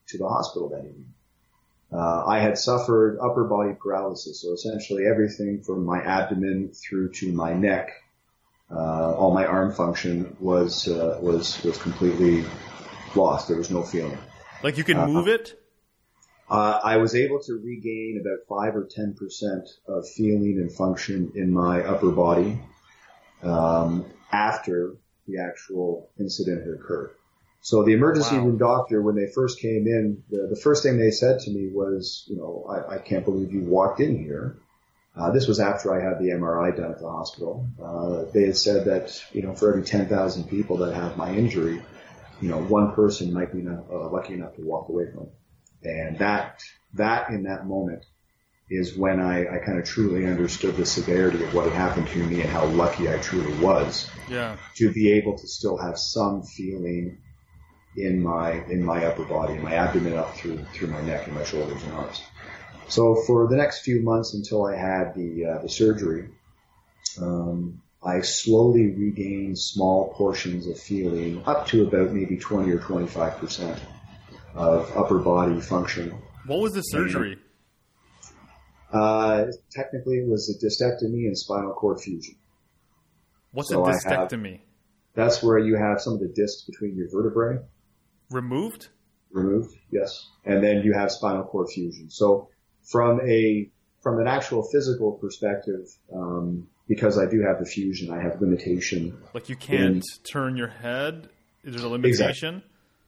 to 0.08 0.18
the 0.18 0.28
hospital 0.28 0.70
that 0.70 0.80
evening. 0.80 1.14
Uh, 1.94 2.24
I 2.26 2.40
had 2.40 2.58
suffered 2.58 3.20
upper 3.22 3.44
body 3.44 3.76
paralysis, 3.80 4.42
so 4.42 4.54
essentially 4.54 5.06
everything 5.06 5.62
from 5.62 5.86
my 5.86 6.00
abdomen 6.02 6.72
through 6.74 7.12
to 7.12 7.32
my 7.32 7.54
neck, 7.54 7.92
uh, 8.72 9.14
all 9.14 9.32
my 9.34 9.46
arm 9.46 9.72
function 9.72 10.36
was 10.40 10.88
uh, 10.88 11.20
was 11.22 11.64
was 11.64 11.78
completely 11.78 12.44
lost. 13.16 13.48
There 13.48 13.58
was 13.58 13.70
no 13.70 13.84
feeling. 13.84 14.18
like 14.64 14.78
you 14.78 14.84
can 14.84 14.98
Uh, 14.98 15.08
move 15.08 15.28
it. 15.28 15.60
Uh, 16.50 16.80
I 16.84 16.98
was 16.98 17.16
able 17.16 17.40
to 17.42 17.54
regain 17.64 18.20
about 18.22 18.40
five 18.50 18.76
or 18.76 18.86
ten 18.90 19.14
percent 19.14 19.70
of 19.88 20.08
feeling 20.10 20.58
and 20.60 20.72
function 20.72 21.32
in 21.36 21.54
my 21.54 21.82
upper 21.84 22.12
body 22.12 22.60
um, 23.44 24.06
after 24.32 24.96
the 25.28 25.40
actual 25.40 26.10
incident 26.20 26.62
had 26.66 26.74
occurred. 26.74 27.12
So 27.64 27.84
the 27.84 27.94
emergency 27.94 28.36
Wow. 28.36 28.46
room 28.46 28.58
doctor, 28.58 29.02
when 29.02 29.16
they 29.16 29.32
first 29.34 29.62
came 29.62 29.88
in, 29.88 30.22
the, 30.30 30.48
the 30.50 30.60
first 30.62 30.84
thing 30.84 30.98
they 30.98 31.12
said 31.12 31.40
to 31.40 31.50
me 31.52 31.70
was, 31.74 32.26
you 32.28 32.36
know, 32.36 32.66
I, 32.70 32.96
I 32.96 32.98
can't 32.98 33.24
believe 33.24 33.54
you 33.54 33.62
walked 33.62 34.02
in 34.02 34.22
here. 34.22 34.58
Uh, 35.16 35.32
this 35.32 35.48
was 35.48 35.62
after 35.62 35.94
I 35.94 36.04
had 36.04 36.20
the 36.20 36.32
MRI 36.32 36.76
done 36.76 36.92
at 36.92 37.00
the 37.00 37.10
hospital. 37.10 37.66
Uh, 37.82 38.30
they 38.34 38.48
had 38.48 38.58
said 38.58 38.88
that, 38.88 39.18
you 39.32 39.44
know, 39.44 39.56
for 39.56 39.70
every 39.70 39.84
10,000 39.84 40.50
people 40.50 40.80
that 40.80 40.94
have 40.94 41.16
my 41.16 41.34
injury, 41.34 41.80
you 42.42 42.50
know, 42.50 42.58
one 42.58 42.94
person 42.96 43.34
might 43.34 43.54
be 43.54 43.66
uh, 43.66 44.10
lucky 44.12 44.34
enough 44.34 44.56
to 44.56 44.62
walk 44.62 44.90
away 44.90 45.06
from 45.14 45.28
it. 45.28 45.88
And 45.88 46.20
that, 46.20 46.62
that 46.96 47.30
in 47.30 47.44
that 47.44 47.66
moment 47.66 48.04
is 48.70 48.98
when 48.98 49.22
I, 49.22 49.44
I 49.44 49.60
kind 49.66 49.80
of 49.80 49.86
truly 49.86 50.26
understood 50.26 50.76
the 50.76 50.86
severity 50.86 51.46
of 51.46 51.54
what 51.54 51.72
had 51.72 51.76
happened 51.76 52.08
to 52.08 52.20
me 52.20 52.42
and 52.42 52.52
how 52.52 52.66
lucky 52.66 53.08
I 53.08 53.20
truly 53.20 53.54
was 53.62 54.10
Yeah. 54.30 54.58
to 54.76 54.92
be 54.92 55.14
able 55.14 55.38
to 55.38 55.48
still 55.48 55.78
have 55.78 55.98
some 55.98 56.44
feeling 56.44 57.20
in 57.98 58.22
my, 58.22 58.64
in 58.66 58.84
my 58.84 59.06
upper 59.06 59.24
body, 59.24 59.54
in 59.54 59.64
my 59.64 59.74
abdomen 59.74 60.14
up 60.14 60.36
through, 60.36 60.58
through 60.74 60.88
my 60.88 61.02
neck 61.02 61.28
and 61.28 61.36
my 61.36 61.44
shoulders 61.44 61.82
and 61.84 61.94
arms. 61.94 62.22
So 62.88 63.16
for 63.28 63.48
the 63.48 63.56
next 63.56 63.82
few 63.82 64.02
months 64.02 64.34
until 64.34 64.66
I 64.66 64.76
had 64.76 65.14
the, 65.16 65.46
uh, 65.46 65.62
the 65.62 65.70
surgery, 65.70 66.30
um, 67.22 67.82
I 68.06 68.22
slowly 68.22 68.88
regained 68.88 69.58
small 69.58 70.14
portions 70.14 70.68
of 70.68 70.78
feeling 70.80 71.42
up 71.46 71.68
to 71.68 71.84
about 71.88 72.12
maybe 72.12 72.38
20 72.38 72.70
or 72.72 72.80
25 72.80 73.38
percent 73.38 73.80
of 74.56 74.92
upper 74.98 75.20
body 75.20 75.62
function. 75.62 76.14
What 76.46 76.60
was 76.60 76.74
the 76.74 76.82
surgery? 76.82 77.38
Uh, 78.92 79.46
technically, 79.72 80.18
it 80.18 80.28
was 80.28 80.50
a 80.50 80.66
discectomy 80.66 81.26
and 81.28 81.38
spinal 81.38 81.74
cord 81.74 82.00
fusion. 82.02 82.36
What's 83.52 83.70
so 83.70 83.84
a 83.84 83.90
I 83.90 83.94
have- 83.94 84.30
discectomy? 84.30 84.60
That's 85.16 85.42
where 85.44 85.60
you 85.60 85.76
have 85.78 86.02
some 86.02 86.14
of 86.14 86.20
the 86.20 86.28
discs 86.28 86.64
between 86.64 86.96
your 86.96 87.08
vertebrae 87.10 87.60
Removed? 88.34 88.90
removed. 89.32 89.76
Yes, 89.92 90.30
and 90.46 90.64
then 90.64 90.82
you 90.84 90.94
have 90.94 91.12
spinal 91.12 91.44
cord 91.44 91.68
fusion. 91.70 92.10
So 92.10 92.50
from 92.92 93.22
a 93.22 93.70
from 94.02 94.20
an 94.20 94.28
actual 94.28 94.64
physical 94.72 95.14
perspective, 95.14 95.88
um, 96.14 96.68
because 96.88 97.18
I 97.18 97.26
do 97.26 97.42
have 97.42 97.60
the 97.60 97.66
fusion, 97.66 98.12
I 98.12 98.22
have 98.22 98.42
limitation 98.42 99.18
Like 99.34 99.50
you 99.50 99.56
can't 99.56 100.04
turn 100.24 100.58
your 100.58 100.68
head? 100.68 101.30
Is 101.64 101.76
there 101.76 101.86
a 101.86 101.90
limitation? 101.90 102.56
Exactly. 102.56 102.64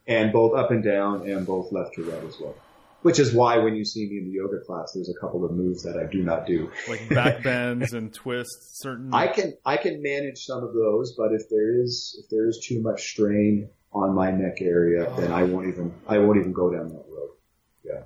and 0.08 0.32
both 0.32 0.56
up 0.58 0.72
and 0.72 0.84
down 0.84 1.30
and 1.30 1.46
both 1.46 1.72
left 1.72 1.96
to 1.96 2.04
right 2.04 2.24
as 2.24 2.40
well. 2.40 2.56
Which 3.02 3.20
is 3.20 3.34
why 3.34 3.60
when 3.60 3.76
you 3.76 3.86
see 3.86 4.08
me 4.10 4.18
in 4.18 4.26
the 4.26 4.32
yoga 4.32 4.60
class, 4.66 4.94
there's 4.96 5.10
a 5.16 5.20
couple 5.20 5.46
of 5.46 5.52
moves 5.52 5.84
that 5.84 5.96
I 5.96 6.10
do 6.12 6.24
not 6.24 6.48
do. 6.48 6.72
Like 6.88 7.08
back 7.10 7.44
bends 7.44 7.94
and 7.94 8.12
twists, 8.12 8.80
certain. 8.82 9.14
I 9.14 9.28
can 9.28 9.54
I 9.64 9.78
can 9.78 10.02
manage 10.02 10.40
some 10.46 10.64
of 10.64 10.74
those, 10.74 11.14
but 11.16 11.32
if 11.34 11.48
there 11.50 11.82
is 11.84 12.20
if 12.24 12.30
there 12.30 12.48
is 12.48 12.66
too 12.68 12.82
much 12.82 13.04
strain 13.04 13.70
on 13.96 14.14
my 14.14 14.30
neck 14.30 14.58
area, 14.62 15.12
then 15.18 15.32
I 15.32 15.44
won't 15.44 15.68
even 15.68 15.94
I 16.08 16.18
won't 16.20 16.38
even 16.40 16.52
go 16.54 16.70
down 16.70 16.90
that 16.90 17.06
road. 17.10 17.30
Yeah. 17.84 18.02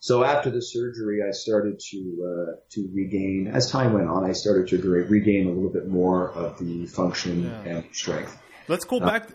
So 0.00 0.24
after 0.24 0.50
the 0.50 0.62
surgery, 0.62 1.20
I 1.26 1.32
started 1.32 1.78
to 1.90 1.98
uh, 1.98 2.52
to 2.70 2.88
regain 2.94 3.48
as 3.52 3.70
time 3.70 3.92
went 3.92 4.08
on. 4.08 4.24
I 4.24 4.32
started 4.32 4.68
to 4.68 4.88
regain 4.88 5.46
a 5.48 5.50
little 5.50 5.70
bit 5.70 5.86
more 5.88 6.30
of 6.30 6.58
the 6.58 6.86
function 6.86 7.44
Yeah. 7.44 7.70
and 7.70 7.84
strength. 7.92 8.36
Let's 8.68 8.84
go 8.84 8.98
back. 8.98 9.28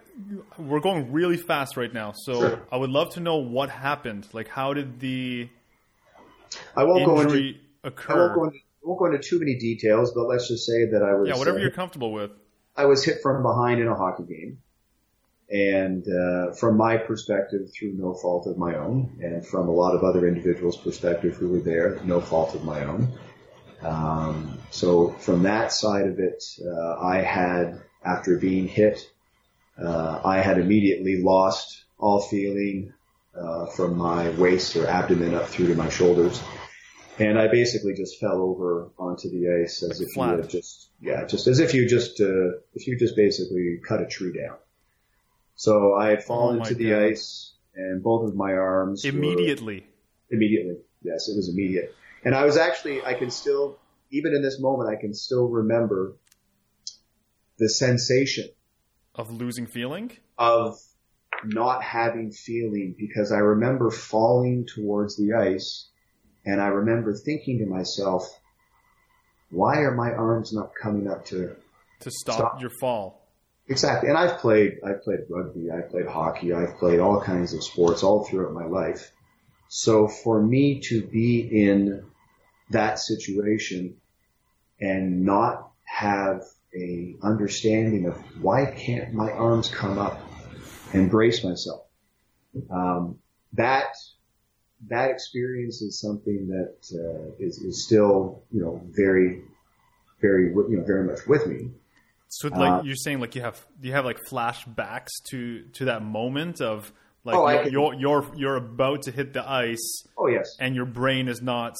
We're 0.58 0.82
going 0.82 1.14
really 1.14 1.38
fast 1.38 1.78
right 1.78 1.94
now, 1.94 2.12
so 2.14 2.34
Sure. 2.34 2.62
I 2.72 2.76
would 2.78 2.90
love 2.90 3.12
to 3.14 3.22
know 3.22 3.38
what 3.38 3.70
happened. 3.70 4.28
Like, 4.34 4.50
how 4.50 4.74
did 4.74 5.00
the 5.00 5.48
I 6.76 6.84
won't 6.84 7.06
go 7.06 7.22
into 7.22 7.34
injury 7.34 7.62
I 7.84 7.88
occur? 7.88 8.18
won't 8.18 8.36
go 8.36 8.44
into, 8.46 8.58
won't 8.84 9.00
go 9.00 9.06
into 9.06 9.20
too 9.20 9.40
many 9.40 9.56
details, 9.58 10.12
but 10.14 10.24
let's 10.28 10.48
just 10.50 10.66
say 10.66 10.86
that 10.92 11.02
I 11.02 11.14
was 11.16 11.30
yeah, 11.30 11.38
whatever 11.38 11.60
uh, 11.60 11.62
you're 11.62 11.72
comfortable 11.72 12.12
with. 12.12 12.32
I 12.76 12.86
was 12.86 13.04
hit 13.06 13.22
from 13.22 13.42
behind 13.44 13.80
in 13.80 13.88
a 13.88 13.96
hockey 13.96 14.24
game. 14.24 14.58
And 15.52 16.08
uh, 16.08 16.54
from 16.54 16.78
my 16.78 16.96
perspective, 16.96 17.70
through 17.78 17.94
no 17.94 18.14
fault 18.14 18.48
of 18.48 18.58
my 18.58 18.76
own, 18.76 19.20
and 19.22 19.46
from 19.46 19.68
a 19.68 19.74
lot 19.74 19.96
of 19.96 20.04
other 20.04 20.26
individuals' 20.26 20.78
perspective 20.78 21.36
who 21.36 21.50
were 21.50 21.60
there, 21.60 22.00
no 22.06 22.22
fault 22.22 22.56
of 22.56 22.64
my 22.64 22.86
own. 22.86 23.10
Um, 23.82 24.60
so 24.70 25.10
from 25.10 25.44
that 25.44 25.74
side 25.74 26.08
of 26.08 26.20
it, 26.20 26.42
uh, 26.66 27.00
I 27.00 27.18
had, 27.18 27.82
after 28.06 28.38
being 28.38 28.70
hit, 28.70 29.12
uh, 29.78 30.22
I 30.24 30.38
had 30.40 30.58
immediately 30.58 31.22
lost 31.22 31.84
all 31.98 32.22
feeling 32.22 32.94
uh, 33.36 33.66
from 33.68 33.98
my 33.98 34.30
waist 34.30 34.76
or 34.78 34.88
abdomen 34.88 35.34
up 35.34 35.48
through 35.48 35.68
to 35.68 35.76
my 35.76 35.90
shoulders. 35.90 36.42
And 37.20 37.38
I 37.38 37.50
basically 37.50 37.94
just 37.94 38.20
fell 38.20 38.42
over 38.42 38.90
onto 38.98 39.30
the 39.30 39.64
ice 39.64 39.84
as 39.84 40.00
if 40.00 40.08
Flat. 40.14 40.32
you 40.32 40.42
had 40.42 40.50
just, 40.50 40.90
yeah, 41.02 41.26
just 41.26 41.48
as 41.48 41.60
if 41.60 41.74
you 41.74 41.90
just, 41.90 42.22
uh, 42.22 42.52
if 42.74 42.88
you 42.88 42.98
just 42.98 43.18
basically 43.18 43.80
cut 43.86 44.02
a 44.02 44.06
tree 44.06 44.32
down. 44.32 44.56
So 45.62 45.94
I 45.94 46.10
had 46.10 46.24
fallen 46.24 46.56
Oh 46.56 46.64
into 46.64 46.74
the 46.74 46.90
God. 46.90 47.04
ice 47.04 47.54
and 47.76 48.02
both 48.02 48.28
of 48.28 48.36
my 48.36 48.54
arms 48.54 49.06
Immediately. 49.06 49.86
Immediately. 50.32 50.78
Yes, 51.04 51.30
it 51.30 51.36
was 51.36 51.50
immediate. 51.50 51.94
And 52.26 52.34
I 52.34 52.46
was 52.46 52.58
actually, 52.58 53.06
I 53.06 53.14
can 53.14 53.30
still, 53.30 53.78
even 54.10 54.34
in 54.34 54.42
this 54.42 54.60
moment, 54.60 54.90
I 54.90 55.00
can 55.00 55.14
still 55.14 55.48
remember 55.48 56.16
the 57.60 57.70
sensation 57.70 58.50
Of 59.14 59.30
losing 59.32 59.68
feeling? 59.68 60.12
of 60.40 60.80
not 61.46 61.84
having 61.84 62.32
feeling 62.32 62.96
because 62.98 63.32
I 63.32 63.38
remember 63.38 63.92
falling 63.92 64.66
towards 64.66 65.16
the 65.16 65.34
ice 65.34 65.88
and 66.44 66.60
I 66.60 66.70
remember 66.70 67.14
thinking 67.14 67.60
to 67.60 67.68
myself, 67.68 68.28
why 69.52 69.82
are 69.82 69.94
my 69.94 70.10
arms 70.12 70.54
not 70.54 70.72
coming 70.74 71.08
up 71.08 71.24
to 71.26 71.56
To 72.00 72.10
stop, 72.10 72.36
Stop. 72.36 72.62
your 72.62 72.72
fall. 72.80 73.21
Exactly. 73.72 74.10
And 74.10 74.18
I've 74.18 74.40
played, 74.40 74.80
I've 74.86 75.02
played 75.02 75.22
rugby, 75.30 75.72
I've 75.72 75.90
played 75.90 76.06
hockey, 76.06 76.52
I've 76.52 76.76
played 76.78 77.00
all 77.00 77.22
kinds 77.22 77.54
of 77.54 77.64
sports 77.64 78.04
all 78.04 78.26
throughout 78.26 78.54
my 78.54 78.66
life. 78.66 79.12
So 79.70 80.10
for 80.10 80.42
me 80.44 80.82
to 80.82 81.02
be 81.02 81.40
in 81.40 82.04
that 82.72 83.00
situation 83.00 83.96
and 84.82 85.24
not 85.24 85.72
have 85.86 86.44
a 86.76 87.16
understanding 87.24 88.08
of 88.08 88.18
why 88.44 88.66
can't 88.66 89.14
my 89.14 89.32
arms 89.32 89.70
come 89.70 89.98
up 89.98 90.20
and 90.92 91.10
brace 91.10 91.42
myself, 91.42 91.86
um, 92.70 93.20
that, 93.54 93.96
that 94.90 95.12
experience 95.12 95.82
is 95.82 95.98
something 95.98 96.50
that 96.50 96.76
uh, 96.94 97.32
is, 97.40 97.60
is 97.60 97.86
still, 97.86 98.44
you 98.52 98.62
know, 98.62 98.82
very, 98.90 99.44
very, 100.20 100.48
you 100.50 100.78
know, 100.78 100.84
very 100.84 101.06
much 101.06 101.26
with 101.26 101.48
me. 101.48 101.70
So, 102.34 102.48
like, 102.48 102.72
Uh, 102.80 102.82
you're 102.86 102.96
saying, 102.96 103.20
like, 103.20 103.36
you 103.36 103.42
have 103.42 103.66
you 103.82 103.92
have 103.92 104.06
like 104.06 104.20
flashbacks 104.32 105.10
to 105.32 105.64
to 105.74 105.86
that 105.86 106.02
moment 106.02 106.62
of 106.62 106.92
like 107.26 107.36
Oh, 107.36 107.50
you're, 107.50 107.64
can- 107.64 107.72
you're 107.74 107.94
you're 107.96 108.26
you're 108.36 108.56
about 108.56 109.02
to 109.04 109.12
hit 109.12 109.34
the 109.34 109.48
ice, 109.50 110.04
Oh 110.18 110.28
yes. 110.28 110.56
and 110.60 110.74
your 110.74 110.86
brain 110.86 111.28
is 111.28 111.42
not. 111.42 111.76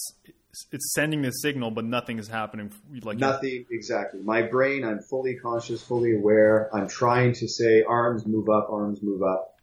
It's 0.74 0.94
sending 0.94 1.22
the 1.22 1.32
signal, 1.32 1.72
but 1.72 1.86
nothing 1.86 2.20
is 2.20 2.28
happening. 2.28 2.74
Like 3.02 3.18
Nothing 3.18 3.66
exactly. 3.72 4.20
My 4.22 4.42
brain, 4.42 4.84
I'm 4.84 5.00
fully 5.00 5.36
conscious, 5.38 5.82
fully 5.82 6.14
aware. 6.18 6.70
I'm 6.76 6.90
trying 6.90 7.32
to 7.36 7.48
say 7.48 7.84
arms 7.84 8.26
move 8.28 8.50
up, 8.50 8.68
arms 8.70 9.02
move 9.02 9.24
up, 9.24 9.56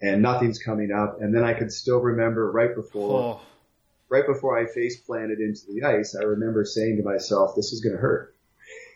and 0.00 0.22
nothing's 0.22 0.58
coming 0.58 0.90
up. 0.90 1.20
And 1.20 1.34
then 1.34 1.44
I 1.44 1.52
could 1.52 1.70
still 1.70 2.00
remember 2.00 2.50
right 2.50 2.74
before, 2.74 3.20
Oh, 3.20 3.40
right 4.08 4.26
before 4.26 4.58
I 4.58 4.64
face 4.64 4.96
planted 5.02 5.40
into 5.40 5.60
the 5.68 5.82
ice, 5.86 6.16
I 6.18 6.24
remember 6.24 6.64
saying 6.64 6.96
to 6.96 7.02
myself, 7.02 7.54
"This 7.54 7.74
is 7.74 7.82
going 7.82 7.96
to 7.96 8.00
hurt." 8.00 8.34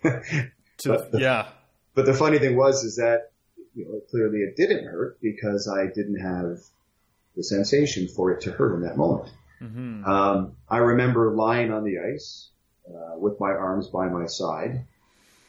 to 0.78 1.08
the, 1.10 1.18
yeah. 1.20 1.48
But 1.94 2.06
the 2.06 2.14
funny 2.14 2.38
thing 2.38 2.56
was, 2.56 2.84
is 2.84 2.96
that 2.96 3.30
you 3.74 3.84
know 3.84 4.00
clearly 4.10 4.38
it 4.38 4.56
didn't 4.56 4.84
hurt 4.84 5.20
because 5.20 5.68
I 5.68 5.86
didn't 5.86 6.20
have 6.20 6.58
the 7.36 7.42
sensation 7.42 8.08
for 8.08 8.32
it 8.32 8.42
to 8.42 8.52
hurt 8.52 8.74
in 8.74 8.82
that 8.82 8.96
moment. 8.96 9.30
hmm 9.58 10.04
Um, 10.04 10.56
I 10.68 10.78
remember 10.78 11.34
lying 11.34 11.72
on 11.72 11.84
the 11.84 11.98
ice 11.98 12.48
uh, 12.88 13.18
with 13.18 13.40
my 13.40 13.50
arms 13.50 13.88
by 13.88 14.08
my 14.08 14.26
side 14.26 14.84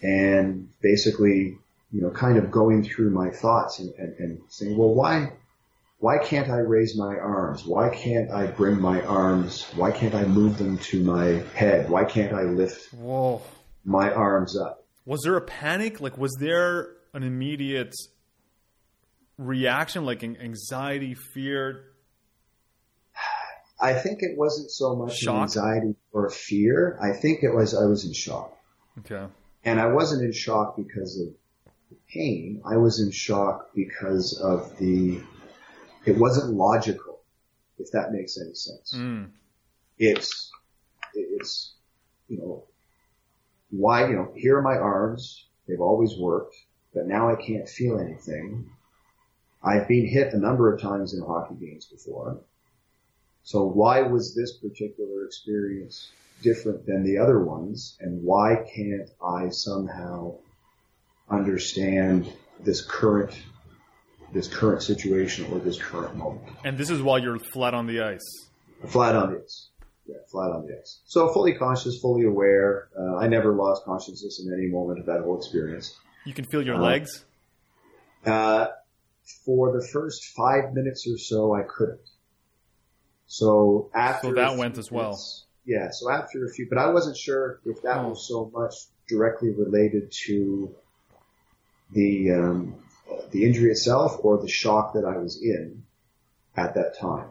and 0.01 0.69
basically 0.81 1.57
you 1.95 2.01
know, 2.01 2.09
kind 2.09 2.37
of 2.37 2.51
going 2.51 2.83
through 2.83 3.09
my 3.11 3.29
thoughts 3.29 3.79
and, 3.79 3.93
and, 3.95 4.13
and 4.19 4.41
saying, 4.49 4.75
well, 4.75 4.93
why, 4.93 5.31
why 5.99 6.17
can't 6.17 6.49
I 6.49 6.57
raise 6.57 6.97
my 6.97 7.15
arms? 7.15 7.65
Why 7.65 7.87
can't 7.87 8.31
I 8.31 8.47
bring 8.47 8.81
my 8.81 9.01
arms? 9.01 9.65
Why 9.75 9.91
can't 9.91 10.13
I 10.13 10.25
move 10.25 10.57
them 10.57 10.77
to 10.79 11.01
my 11.01 11.41
head? 11.55 11.89
Why 11.89 12.03
can't 12.03 12.33
I 12.33 12.43
lift 12.43 12.93
Whoa. 12.93 13.41
my 13.85 14.11
arms 14.11 14.57
up? 14.57 14.84
Was 15.05 15.21
there 15.23 15.37
a 15.37 15.41
panic? 15.41 16.01
Like, 16.01 16.17
was 16.17 16.35
there 16.39 16.89
an 17.13 17.23
immediate 17.23 17.93
reaction, 19.37 20.05
like 20.05 20.23
an- 20.23 20.37
anxiety, 20.41 21.13
fear? 21.13 21.91
I 23.79 23.93
think 23.93 24.19
it 24.21 24.37
wasn't 24.37 24.71
so 24.71 24.95
much 24.95 25.25
anxiety 25.27 25.95
or 26.11 26.29
fear. 26.29 26.97
I 27.01 27.11
think 27.11 27.43
it 27.43 27.53
was 27.53 27.75
I 27.75 27.85
was 27.85 28.05
in 28.05 28.13
shock. 28.13 28.57
Okay. 28.99 29.25
And 29.65 29.79
I 29.79 29.87
wasn't 29.87 30.23
in 30.23 30.31
shock 30.31 30.77
because 30.77 31.19
of 31.19 31.33
the 31.89 31.97
pain. 32.11 32.61
I 32.65 32.77
was 32.77 32.99
in 32.99 33.11
shock 33.11 33.71
because 33.75 34.39
of 34.41 34.77
the, 34.77 35.19
it 36.05 36.17
wasn't 36.17 36.53
logical, 36.53 37.19
if 37.77 37.91
that 37.91 38.11
makes 38.11 38.37
any 38.37 38.53
sense. 38.53 38.93
Mm. 38.95 39.31
It's, 39.97 40.51
it's, 41.13 41.73
you 42.29 42.37
know, 42.37 42.63
why, 43.69 44.07
you 44.07 44.15
know, 44.15 44.31
here 44.35 44.57
are 44.57 44.61
my 44.61 44.77
arms. 44.77 45.45
They've 45.67 45.81
always 45.81 46.15
worked, 46.17 46.55
but 46.93 47.07
now 47.07 47.29
I 47.29 47.35
can't 47.35 47.67
feel 47.67 47.99
anything. 47.99 48.69
I've 49.63 49.87
been 49.87 50.07
hit 50.07 50.33
a 50.33 50.37
number 50.37 50.71
of 50.71 50.81
times 50.81 51.13
in 51.13 51.21
hockey 51.21 51.55
games 51.55 51.85
before. 51.85 52.41
So 53.43 53.65
why 53.65 54.01
was 54.01 54.35
this 54.35 54.57
particular 54.57 55.25
experience 55.25 56.11
different 56.41 56.85
than 56.85 57.03
the 57.03 57.17
other 57.17 57.39
ones? 57.39 57.97
And 57.99 58.23
why 58.23 58.63
can't 58.75 59.09
I 59.23 59.49
somehow 59.49 60.35
understand 61.29 62.31
this 62.59 62.83
current, 62.85 63.37
this 64.33 64.47
current 64.47 64.83
situation 64.83 65.45
or 65.51 65.59
this 65.59 65.79
current 65.81 66.15
moment? 66.15 66.47
And 66.63 66.77
this 66.77 66.89
is 66.89 67.01
while 67.01 67.19
you're 67.19 67.39
flat 67.39 67.73
on 67.73 67.87
the 67.87 68.01
ice. 68.01 68.49
Flat 68.87 69.15
on 69.15 69.33
the 69.33 69.41
ice. 69.41 69.69
Yeah, 70.07 70.17
flat 70.27 70.51
on 70.51 70.67
the 70.67 70.77
ice. 70.79 70.99
So 71.05 71.33
fully 71.33 71.53
conscious, 71.53 71.99
fully 71.99 72.25
aware. 72.25 72.89
Uh, 72.97 73.15
I 73.17 73.27
never 73.27 73.53
lost 73.53 73.85
consciousness 73.85 74.39
in 74.45 74.53
any 74.53 74.67
moment 74.67 74.99
of 74.99 75.07
that 75.07 75.21
whole 75.21 75.37
experience. 75.37 75.97
You 76.25 76.33
can 76.33 76.45
feel 76.45 76.61
your 76.63 76.75
Uh, 76.75 76.81
legs. 76.81 77.25
Uh, 78.25 78.67
for 79.43 79.71
the 79.71 79.83
first 79.85 80.25
five 80.35 80.73
minutes 80.73 81.07
or 81.07 81.17
so, 81.17 81.53
I 81.55 81.63
couldn't. 81.63 81.99
So 83.27 83.89
after 83.95 84.27
So 84.29 84.33
that 84.35 84.57
went 84.57 84.77
as 84.77 84.91
well. 84.91 85.09
minutes- 85.09 85.45
Yeah. 85.65 85.89
So 85.89 86.11
after 86.11 86.45
a 86.45 86.49
few, 86.49 86.67
but 86.69 86.77
I 86.77 86.91
wasn't 86.91 87.17
sure 87.17 87.59
if 87.65 87.81
that 87.81 88.05
Oh. 88.05 88.09
was 88.09 88.27
so 88.27 88.51
much 88.53 88.73
directly 89.07 89.49
related 89.49 90.11
to 90.27 90.75
the 91.91 92.31
um, 92.31 92.75
the 93.31 93.45
injury 93.45 93.71
itself 93.71 94.19
or 94.23 94.37
the 94.37 94.47
shock 94.47 94.93
that 94.93 95.05
I 95.05 95.17
was 95.17 95.41
in 95.41 95.83
at 96.55 96.75
that 96.75 96.97
time. 96.99 97.29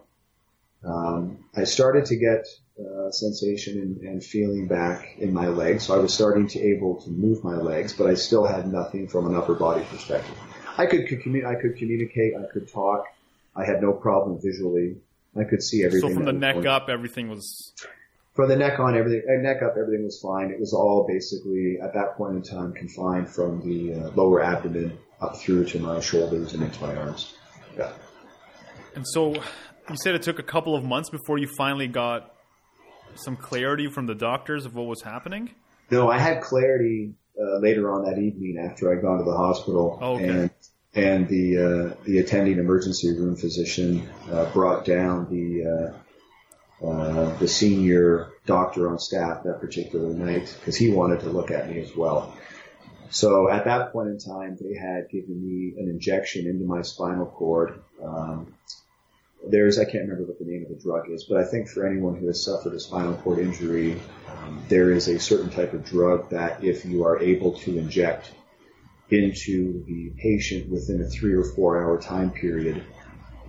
Um, 0.85 1.45
I 1.55 1.65
started 1.65 2.07
to 2.07 2.17
get 2.17 2.47
uh, 2.79 3.11
sensation 3.11 3.81
and, 3.81 4.01
and 4.01 4.25
feeling 4.25 4.67
back 4.67 5.17
in 5.19 5.33
my 5.33 5.47
legs, 5.47 5.85
so 5.85 5.95
I 5.95 5.99
was 5.99 6.13
starting 6.13 6.49
to 6.49 6.61
able 6.61 7.01
to 7.03 7.11
move 7.11 7.45
my 7.45 7.55
legs, 7.57 7.93
but 7.93 8.09
I 8.09 8.15
still 8.15 8.45
had 8.45 8.71
nothing 8.71 9.07
from 9.07 9.27
an 9.27 9.37
upper 9.37 9.55
body 9.55 9.85
perspective. 9.85 10.37
I 10.77 10.87
could, 10.87 11.07
could 11.09 11.23
commu- 11.23 11.47
I 11.47 11.61
could 11.61 11.77
communicate, 11.77 12.33
I 12.37 12.53
could 12.53 12.69
talk, 12.69 13.05
I 13.55 13.65
had 13.65 13.81
no 13.81 13.93
problem 13.93 14.41
visually. 14.43 14.97
I 15.37 15.45
could 15.45 15.63
see 15.63 15.85
everything. 15.85 16.11
So 16.11 16.15
from 16.15 16.25
the 16.25 16.33
neck 16.33 16.55
going- 16.55 16.67
up, 16.67 16.89
everything 16.89 17.29
was. 17.29 17.73
from 18.35 18.49
the 18.49 18.57
neck 18.57 18.81
on, 18.81 18.97
everything, 18.97 19.23
uh, 19.29 19.41
neck 19.43 19.63
up, 19.63 19.77
everything 19.79 20.05
was 20.05 20.21
fine. 20.21 20.51
It 20.51 20.59
was 20.59 20.73
all 20.73 21.07
basically 21.07 21.79
at 21.81 21.95
that 21.95 22.17
point 22.17 22.37
in 22.37 22.43
time 22.43 22.73
confined 22.73 23.29
from 23.29 23.61
the 23.61 23.95
uh, 23.95 24.11
lower 24.17 24.43
abdomen 24.43 24.99
up 25.21 25.37
through 25.37 25.67
to 25.67 25.79
my 25.79 26.01
shoulders 26.01 26.55
and 26.55 26.63
into 26.63 26.81
my 26.83 26.97
arms. 26.97 27.35
Yeah. 27.77 27.93
And 28.97 29.07
so 29.07 29.35
you 29.35 29.97
said 30.03 30.15
it 30.15 30.23
took 30.23 30.39
a 30.39 30.45
couple 30.45 30.75
of 30.75 30.85
months 30.85 31.11
before 31.11 31.39
you 31.39 31.49
finally 31.57 31.89
got 31.89 32.34
some 33.17 33.37
clarity 33.37 33.89
from 33.89 34.07
the 34.07 34.15
doctors 34.15 34.67
of 34.67 34.75
what 34.75 34.87
was 34.87 35.03
happening. 35.03 35.51
No, 35.91 36.11
I 36.11 36.19
had 36.19 36.43
clarity 36.43 37.15
uh, 37.41 37.59
later 37.59 37.93
on 37.93 38.05
that 38.05 38.19
evening 38.19 38.59
after 38.59 38.93
I'd 38.93 39.03
gone 39.03 39.19
to 39.19 39.25
the 39.25 39.37
hospital, 39.37 39.99
Oh, 40.01 40.15
okay. 40.17 40.29
and 40.29 40.51
and 40.95 41.29
the 41.29 41.59
uh, 41.59 42.05
the 42.05 42.19
attending 42.19 42.59
emergency 42.59 43.11
room 43.19 43.37
physician 43.37 44.09
uh, 44.31 44.51
brought 44.53 44.85
down 44.85 45.29
the 45.31 45.93
uh, 46.83 46.87
uh, 46.87 47.39
the 47.39 47.49
senior 47.49 48.29
doctor 48.47 48.91
on 48.91 48.99
staff 48.99 49.43
that 49.45 49.61
particular 49.61 50.13
night 50.15 50.55
because 50.61 50.77
he 50.77 50.91
wanted 50.91 51.21
to 51.21 51.27
look 51.31 51.51
at 51.51 51.69
me 51.71 51.81
as 51.81 51.95
well. 51.97 52.37
So 53.11 53.49
at 53.49 53.65
that 53.67 53.93
point 53.93 54.09
in 54.09 54.19
time, 54.19 54.57
they 54.61 54.75
had 54.77 55.09
given 55.11 55.41
me 55.41 55.75
an 55.81 55.89
injection 55.89 56.47
into 56.47 56.65
my 56.65 56.83
spinal 56.83 57.27
cord. 57.27 57.81
Um, 58.03 58.55
there's 59.49 59.79
I 59.79 59.85
can't 59.85 60.05
remember 60.09 60.25
what 60.25 60.39
the 60.39 60.45
name 60.45 60.63
of 60.63 60.69
the 60.69 60.83
drug 60.83 61.11
is, 61.11 61.25
but 61.25 61.39
I 61.39 61.45
think 61.45 61.69
for 61.69 61.87
anyone 61.87 62.17
who 62.17 62.27
has 62.29 62.45
suffered 62.45 62.73
a 62.75 62.81
spinal 62.81 63.15
cord 63.15 63.39
injury, 63.39 64.01
um, 64.29 64.65
there 64.69 64.91
is 64.91 65.09
a 65.09 65.19
certain 65.19 65.51
type 65.51 65.73
of 65.73 65.85
drug 65.85 66.31
that 66.31 66.65
if 66.65 66.85
you 66.85 67.05
are 67.05 67.19
able 67.21 67.53
to 67.61 67.79
inject 67.79 68.33
into 69.11 69.85
the 69.87 70.13
patient 70.17 70.71
within 70.71 71.01
a 71.03 71.07
three 71.07 71.35
or 71.35 71.45
four 71.45 71.83
hour 71.83 72.01
time 72.01 72.31
period, 72.31 72.83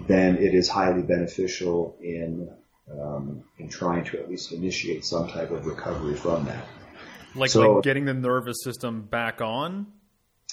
then 0.08 0.38
it 0.38 0.54
is 0.54 0.68
highly 0.70 1.02
beneficial 1.02 1.98
in 2.02 2.50
um, 2.92 3.44
in 3.58 3.68
trying 3.70 4.04
to 4.06 4.20
at 4.20 4.30
least 4.30 4.52
initiate 4.52 5.04
some 5.06 5.28
type 5.28 5.52
of 5.52 5.66
recovery 5.66 6.16
from 6.16 6.46
that. 6.46 6.66
Like 7.34 7.50
So- 7.50 7.76
like 7.76 7.84
getting 7.84 8.06
the 8.06 8.14
nervous 8.14 8.58
system 8.64 9.02
back 9.04 9.42
on 9.42 9.88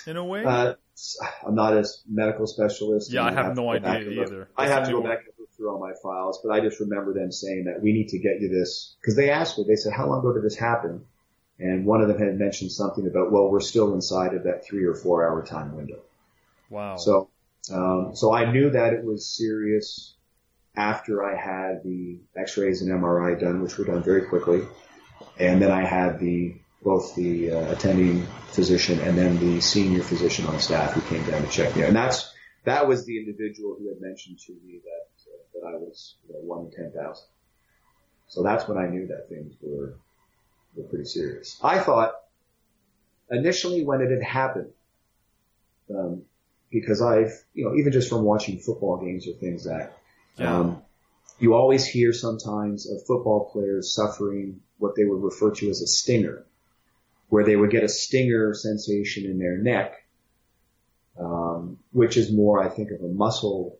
in 0.07 0.17
a 0.17 0.25
way. 0.25 0.45
Uh, 0.45 0.75
I'm 1.47 1.55
not 1.55 1.75
a 1.75 1.85
medical 2.09 2.47
specialist. 2.47 3.13
Yeah, 3.13 3.25
I 3.25 3.33
have 3.33 3.57
no 3.57 3.73
go 3.73 3.81
back 3.81 4.01
idea 4.03 4.23
either. 4.23 4.49
I 4.57 4.69
have 4.69 4.87
to 4.87 4.93
go 4.93 5.03
back 5.03 5.25
through 5.63 5.73
all 5.73 5.79
my 5.79 5.93
files, 6.03 6.41
but 6.43 6.51
I 6.51 6.61
just 6.61 6.81
remember 6.81 7.15
them 7.15 7.31
saying 7.31 7.65
that 7.65 7.81
we 7.81 7.93
need 7.93 8.09
to 8.09 8.19
get 8.19 8.41
you 8.41 8.49
this 8.49 8.97
because 9.01 9.15
they 9.15 9.31
asked 9.31 9.57
me. 9.57 9.65
They 9.67 9.77
said, 9.77 9.93
"How 9.93 10.09
long 10.09 10.19
ago 10.19 10.33
did 10.33 10.43
this 10.43 10.57
happen?" 10.57 11.05
And 11.59 11.87
one 11.87 12.03
of 12.03 12.09
them 12.09 12.19
had 12.19 12.39
mentioned 12.39 12.73
something 12.73 13.07
about, 13.07 13.31
"Well, 13.31 13.49
we're 13.49 13.61
still 13.61 13.95
inside 13.95 14.35
of 14.35 14.45
that 14.45 14.65
three 14.65 14.85
or 14.85 14.95
four 14.95 15.27
hour 15.27 15.45
time 15.45 15.77
window." 15.77 16.01
wow. 16.69 16.97
So, 16.97 17.29
um, 17.73 18.17
so 18.17 18.33
I 18.33 18.51
knew 18.51 18.71
that 18.71 18.93
it 18.93 19.05
was 19.05 19.27
serious 19.27 20.15
after 20.75 21.23
I 21.23 21.37
had 21.37 21.85
the 21.85 22.19
X-rays 22.35 22.83
and 22.83 22.91
MRI 22.91 23.39
done, 23.39 23.63
which 23.63 23.79
were 23.79 23.85
done 23.85 24.03
very 24.03 24.23
quickly, 24.23 24.63
and 25.39 25.63
then 25.63 25.71
I 25.71 25.85
had 25.85 26.19
the 26.19 26.57
both 26.83 27.15
the 27.15 27.53
uh, 27.53 27.73
attending 27.73 28.27
physician 28.49 28.99
and 29.01 29.17
then 29.17 29.39
the 29.39 29.61
senior 29.61 30.03
physician 30.03 30.47
on 30.47 30.59
staff 30.59 30.93
who 30.95 31.01
came 31.03 31.25
down 31.31 31.43
to 31.43 31.49
check 31.49 31.77
me, 31.77 31.83
out. 31.83 31.89
and 31.89 31.97
that's 31.97 32.33
that 32.65 32.89
was 32.89 33.05
the 33.05 33.19
individual 33.19 33.77
who 33.79 33.89
had 33.89 34.01
mentioned 34.01 34.39
to 34.47 34.53
me 34.65 34.81
that 34.83 35.12
that 35.63 35.69
I 35.69 35.77
was 35.77 36.17
you 36.29 36.35
know, 36.35 36.41
one 36.41 36.67
in 36.67 36.71
ten 36.71 36.93
thousand. 36.93 37.27
So 38.29 38.43
that's 38.43 38.69
when 38.69 38.79
I 38.79 38.89
knew 38.89 39.07
that 39.09 39.29
things 39.29 39.55
were 39.63 39.95
were 40.77 40.85
pretty 40.85 41.05
serious. 41.07 41.59
I 41.63 41.79
thought 41.79 42.15
initially 43.31 43.85
when 43.85 44.01
it 44.01 44.11
had 44.11 44.23
happened. 44.23 44.71
Um, 45.91 46.23
because 46.71 47.03
I've, 47.03 47.33
you 47.53 47.67
know, 47.67 47.75
even 47.77 47.93
just 47.93 48.09
from 48.09 48.23
watching 48.23 48.59
football 48.59 48.97
games 48.97 49.29
or 49.29 49.33
things 49.33 49.65
that, 49.65 49.99
um, 50.39 50.83
you 51.39 51.55
always 51.55 51.85
hear 51.85 52.15
sometimes 52.15 52.91
of 52.91 53.05
football 53.07 53.51
players 53.53 53.95
suffering 53.95 54.61
what 54.79 54.97
they 54.97 55.05
would 55.05 55.23
refer 55.23 55.51
to 55.51 55.69
as 55.69 55.83
a 55.83 55.87
stinger, 55.87 56.45
where 57.29 57.45
they 57.45 57.57
would 57.57 57.71
get 57.71 57.85
a 57.85 57.89
stinger 57.89 58.55
sensation 58.55 59.27
in 59.27 59.39
their 59.39 59.59
neck, 59.59 60.03
um, 61.21 61.79
which 61.93 62.17
is 62.17 62.33
more, 62.33 62.63
I 62.63 62.71
think, 62.71 62.91
of 62.91 63.03
a 63.03 63.09
muscle 63.09 63.79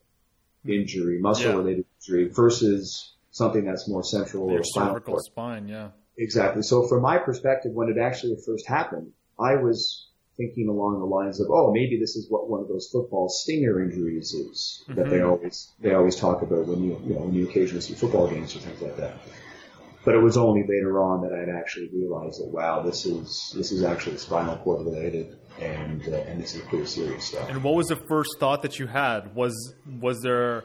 injury, 0.67 1.19
muscle 1.19 1.57
related 1.57 1.85
injury 2.01 2.29
versus 2.29 3.15
something 3.31 3.65
that's 3.65 3.89
more 3.89 4.05
central 4.05 4.45
or 4.51 4.63
spinal 4.63 4.91
cervical 4.95 5.15
cord. 5.15 5.25
spine, 5.25 5.69
yeah. 5.69 5.89
Exactly. 6.19 6.63
So 6.63 6.87
from 6.87 7.03
my 7.03 7.19
perspective, 7.19 7.73
when 7.73 7.89
it 7.89 7.99
actually 7.99 8.37
first 8.47 8.67
happened, 8.69 9.13
I 9.41 9.57
was 9.57 10.09
thinking 10.37 10.69
along 10.69 10.99
the 10.99 11.07
lines 11.07 11.41
of, 11.41 11.49
oh, 11.51 11.73
maybe 11.73 11.99
this 11.99 12.17
is 12.17 12.31
what 12.31 12.49
one 12.49 12.61
of 12.61 12.69
those 12.69 12.89
football 12.93 13.29
stinger 13.29 13.83
injuries 13.83 14.33
is 14.35 14.85
that 14.89 15.09
they 15.11 15.19
Mhm. 15.19 15.29
always 15.31 15.73
they 15.81 15.95
always 15.95 16.17
talk 16.17 16.43
about 16.43 16.67
when 16.67 16.83
you 16.83 16.99
you 17.07 17.15
know 17.15 17.21
when 17.23 17.35
you 17.35 17.49
occasionally 17.49 17.81
see 17.83 17.95
football 17.95 18.29
games 18.29 18.55
or 18.57 18.61
things 18.61 18.81
like 18.81 18.97
that. 18.97 19.15
But 20.05 20.15
it 20.17 20.19
was 20.19 20.37
only 20.37 20.63
later 20.63 21.01
on 21.01 21.23
that 21.23 21.33
I'd 21.33 21.49
actually 21.49 21.89
realized 21.93 22.41
that 22.41 22.49
wow, 22.49 22.83
this 22.83 23.07
is 23.07 23.53
this 23.57 23.71
is 23.71 23.85
actually 23.85 24.17
spinal 24.17 24.57
cord 24.57 24.85
related, 24.85 25.37
and 25.61 26.03
uh, 26.09 26.17
and 26.29 26.43
this 26.43 26.55
is 26.57 26.63
pretty 26.63 26.87
serious 26.87 27.25
stuff. 27.27 27.49
And 27.49 27.63
what 27.63 27.75
was 27.75 27.87
the 27.87 28.01
first 28.09 28.31
thought 28.41 28.63
that 28.63 28.79
you 28.81 28.87
had? 28.89 29.35
Was 29.35 29.75
was 30.01 30.21
there 30.23 30.65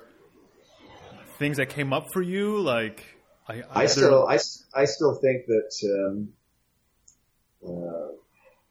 things 1.37 1.57
that 1.57 1.69
came 1.69 1.93
up 1.93 2.07
for 2.13 2.21
you? 2.21 2.59
Like 2.61 3.03
I, 3.47 3.61
I 3.69 3.85
still, 3.85 4.27
I, 4.27 4.35
s- 4.35 4.65
I 4.73 4.85
still 4.85 5.15
think 5.21 5.45
that, 5.45 5.71
um, 6.09 6.29
uh, 7.65 8.07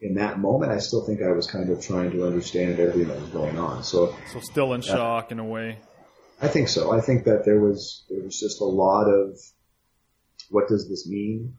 in 0.00 0.14
that 0.16 0.38
moment, 0.38 0.72
I 0.72 0.79
still 0.79 1.07
think 1.07 1.22
I 1.22 1.31
was 1.33 1.46
kind 1.46 1.70
of 1.70 1.81
trying 1.81 2.11
to 2.11 2.26
understand 2.26 2.79
everything 2.79 3.09
that 3.09 3.20
was 3.20 3.31
going 3.31 3.59
on. 3.59 3.85
So 3.85 4.14
so 4.33 4.40
still 4.40 4.74
in 4.74 4.83
shock 4.83 5.33
in 5.33 5.38
a 5.38 5.44
way. 5.44 5.79
I 6.42 6.48
think 6.48 6.68
so. 6.68 6.92
I 6.92 7.00
think 7.00 7.24
that 7.24 7.44
there 7.46 7.59
was, 7.59 8.02
there 8.11 8.20
was 8.22 8.38
just 8.38 8.61
a 8.61 8.64
lot 8.66 9.05
of, 9.09 9.38
what 10.50 10.68
does 10.68 10.88
this 10.88 11.09
mean? 11.09 11.56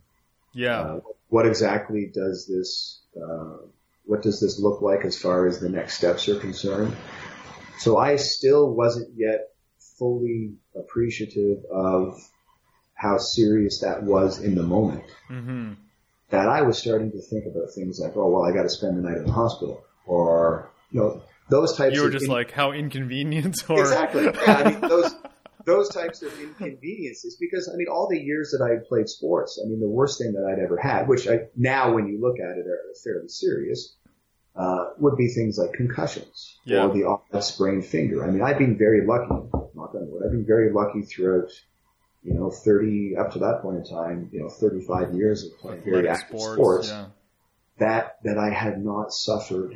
Yeah. 0.54 0.80
Uh, 0.80 1.00
what 1.30 1.46
exactly 1.46 2.10
does 2.14 2.48
this, 2.48 3.02
uh, 3.16 3.58
what 4.06 4.22
does 4.22 4.40
this 4.40 4.60
look 4.60 4.82
like 4.82 5.06
as 5.06 5.18
far 5.18 5.48
as 5.48 5.60
the 5.60 5.70
next 5.70 5.98
steps 5.98 6.28
are 6.30 6.40
concerned? 6.40 6.96
So 7.80 7.98
I 7.98 8.16
still 8.16 8.74
wasn't 8.74 9.10
yet 9.16 9.50
fully 9.98 10.54
appreciative 10.76 11.64
of 11.72 12.18
how 12.96 13.18
serious 13.18 13.82
that 13.82 14.04
was 14.04 14.40
in 14.40 14.56
the 14.56 14.64
moment. 14.64 15.04
Mm-hmm. 15.30 15.74
That 16.30 16.50
I 16.50 16.64
was 16.64 16.78
starting 16.78 17.12
to 17.12 17.22
think 17.22 17.46
about 17.46 17.72
things 17.74 18.00
like, 18.00 18.18
oh 18.18 18.30
well, 18.30 18.44
I 18.44 18.52
got 18.52 18.64
to 18.64 18.70
spend 18.70 18.98
the 18.98 19.02
night 19.08 19.18
in 19.18 19.26
the 19.26 19.32
hospital, 19.32 19.84
or 20.06 20.70
you 20.92 21.00
know, 21.00 21.22
those 21.50 21.78
types. 21.78 21.92
Of 21.92 21.94
You 21.94 22.02
were 22.02 22.10
just 22.10 22.26
in- 22.26 22.32
like, 22.32 22.52
how 22.52 22.74
inconvenient, 22.74 23.64
or 23.70 23.80
exactly. 23.80 24.26
Yeah, 24.26 24.34
I 24.46 24.72
mean 24.72 24.82
those 24.82 25.14
those 25.68 25.90
types 25.90 26.24
of 26.24 26.32
inconveniences 26.42 27.38
because 27.40 27.70
I 27.72 27.76
mean 27.76 27.88
all 27.92 28.08
the 28.10 28.20
years 28.20 28.52
that 28.52 28.66
I 28.66 28.70
had 28.74 28.86
played 28.86 29.08
sports, 29.10 29.62
I 29.64 29.68
mean 29.68 29.80
the 29.80 29.88
worst 29.88 30.18
thing 30.18 30.34
that 30.34 30.46
I'd 30.50 30.64
ever 30.64 30.78
had, 30.78 31.08
which 31.08 31.28
I 31.28 31.42
now 31.56 31.94
when 31.94 32.08
you 32.08 32.20
look 32.20 32.40
at 32.40 32.58
it 32.58 32.66
are 32.66 32.80
fairly 33.04 33.28
serious, 33.28 33.96
uh, 34.56 34.86
would 34.98 35.18
be 35.18 35.28
things 35.28 35.58
like 35.60 35.74
concussions 35.74 36.58
Yeah. 36.66 36.88
or 36.88 36.94
the 36.94 37.04
odd 37.04 37.44
sprained 37.44 37.86
finger. 37.86 38.24
I 38.26 38.32
mean 38.32 38.42
I've 38.42 38.58
been 38.58 38.78
very 38.78 39.06
lucky, 39.06 39.28
knock 39.76 39.94
on 39.94 40.10
wood, 40.10 40.24
I've 40.26 40.32
been 40.32 40.46
very 40.48 40.72
lucky 40.72 41.04
throughout. 41.04 41.52
You 42.24 42.34
know, 42.34 42.50
30, 42.50 43.16
up 43.16 43.32
to 43.34 43.40
that 43.40 43.62
point 43.62 43.78
in 43.78 43.84
time, 43.86 44.30
you 44.34 44.42
know, 44.42 44.50
35 44.50 45.14
years 45.14 45.46
of 45.46 45.58
playing 45.60 45.84
very 45.86 46.10
active 46.10 46.42
sports, 46.42 46.56
sports 46.56 46.90
yeah. 46.90 47.06
that 47.80 48.18
that 48.24 48.38
I 48.38 48.50
had 48.50 48.84
not 48.84 49.14
suffered, 49.14 49.76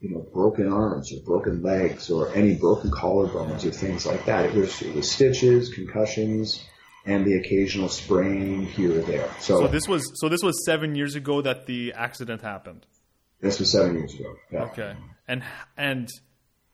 you 0.00 0.10
know, 0.10 0.20
broken 0.32 0.72
arms 0.72 1.12
or 1.12 1.20
broken 1.24 1.62
legs 1.62 2.10
or 2.10 2.32
any 2.34 2.54
broken 2.54 2.90
collarbones 2.90 3.64
or 3.64 3.70
things 3.70 4.06
like 4.06 4.24
that. 4.26 4.44
It 4.46 4.54
was 4.54 4.80
it 4.82 4.94
was 4.94 5.10
stitches, 5.10 5.72
concussions, 5.74 6.64
and 7.04 7.24
the 7.26 7.34
occasional 7.34 7.88
sprain 7.88 8.62
here 8.64 8.98
or 8.98 9.02
there. 9.02 9.28
So, 9.40 9.62
So 9.62 9.68
this 9.68 9.88
was 9.88 10.02
so 10.20 10.28
this 10.28 10.42
was 10.42 10.64
seven 10.64 10.94
years 10.94 11.14
ago 11.16 11.42
that 11.42 11.66
the 11.66 11.92
accident 11.94 12.42
happened. 12.42 12.86
this 13.40 13.58
was 13.58 13.70
seven 13.72 13.96
years 13.96 14.14
ago. 14.14 14.34
Yeah. 14.52 14.62
Okay, 14.64 14.94
and 15.26 15.42
and 15.76 16.08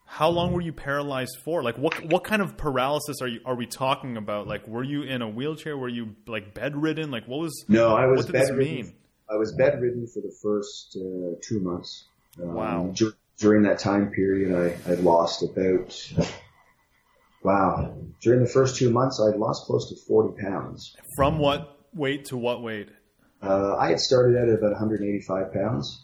how 0.07 0.29
long 0.29 0.53
were 0.53 0.61
you 0.61 0.73
paralyzed 0.75 1.37
for? 1.45 1.63
Like, 1.63 1.79
what 1.79 1.95
what 2.13 2.25
kind 2.25 2.43
of 2.43 2.59
paralysis 2.59 3.23
are 3.23 3.29
you 3.29 3.41
are 3.47 3.57
we 3.57 3.67
talking 3.67 4.19
about? 4.19 4.47
Like, 4.47 4.69
were 4.69 4.85
you 4.85 5.03
in 5.03 5.23
a 5.23 5.29
wheelchair? 5.29 5.79
Were 5.79 5.89
you 5.89 6.15
like 6.27 6.53
bedridden? 6.55 7.11
Like, 7.11 7.27
what 7.27 7.41
was? 7.41 7.65
No, 7.69 7.97
I 7.97 8.05
was 8.07 8.19
What 8.19 8.27
did 8.27 8.35
this 8.35 8.51
bedridden. 8.51 8.75
mean? 8.75 8.95
I 9.31 9.37
was 9.37 9.55
bedridden 9.57 10.07
for 10.13 10.21
the 10.21 10.35
first 10.43 10.95
uh, 11.01 11.37
two 11.43 11.61
months. 11.61 12.05
Um, 12.43 12.55
Wow. 12.55 12.91
dur- 12.95 13.15
during 13.39 13.63
that 13.65 13.79
time 13.79 14.11
period, 14.11 14.53
I 14.87 14.91
I 14.91 14.95
lost 14.95 15.43
about. 15.43 16.13
Wow. 17.43 17.95
During 18.23 18.41
the 18.41 18.49
first 18.49 18.77
two 18.77 18.91
months, 18.91 19.21
I 19.21 19.27
had 19.27 19.39
lost 19.39 19.67
close 19.67 19.91
to 19.91 19.97
40 19.97 20.41
pounds. 20.41 20.97
From 21.15 21.39
what 21.39 21.79
weight 21.93 22.27
to 22.27 22.37
what 22.37 22.63
weight? 22.63 22.89
Uh, 23.43 23.77
I 23.77 23.91
had 23.91 24.01
started 24.01 24.39
out 24.39 24.49
at 24.49 24.55
about 24.59 24.71
185 24.73 25.53
pounds, 25.53 26.03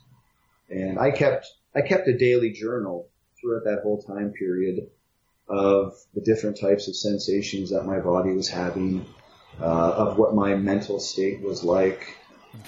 and 0.68 0.98
I 0.98 1.10
kept 1.10 1.46
I 1.74 1.80
kept 1.80 2.08
a 2.08 2.16
daily 2.18 2.50
journal 2.52 3.08
throughout 3.40 3.64
that 3.64 3.80
whole 3.82 4.02
time 4.02 4.32
period 4.32 4.90
of 5.48 5.94
the 6.14 6.20
different 6.20 6.60
types 6.60 6.88
of 6.88 6.94
sensations 6.94 7.70
that 7.70 7.84
my 7.86 7.98
body 8.00 8.32
was 8.32 8.48
having, 8.48 9.06
uh, 9.60 9.64
of 9.64 10.18
what 10.18 10.34
my 10.34 10.54
mental 10.54 11.00
state 11.00 11.40
was 11.40 11.64
like, 11.64 12.16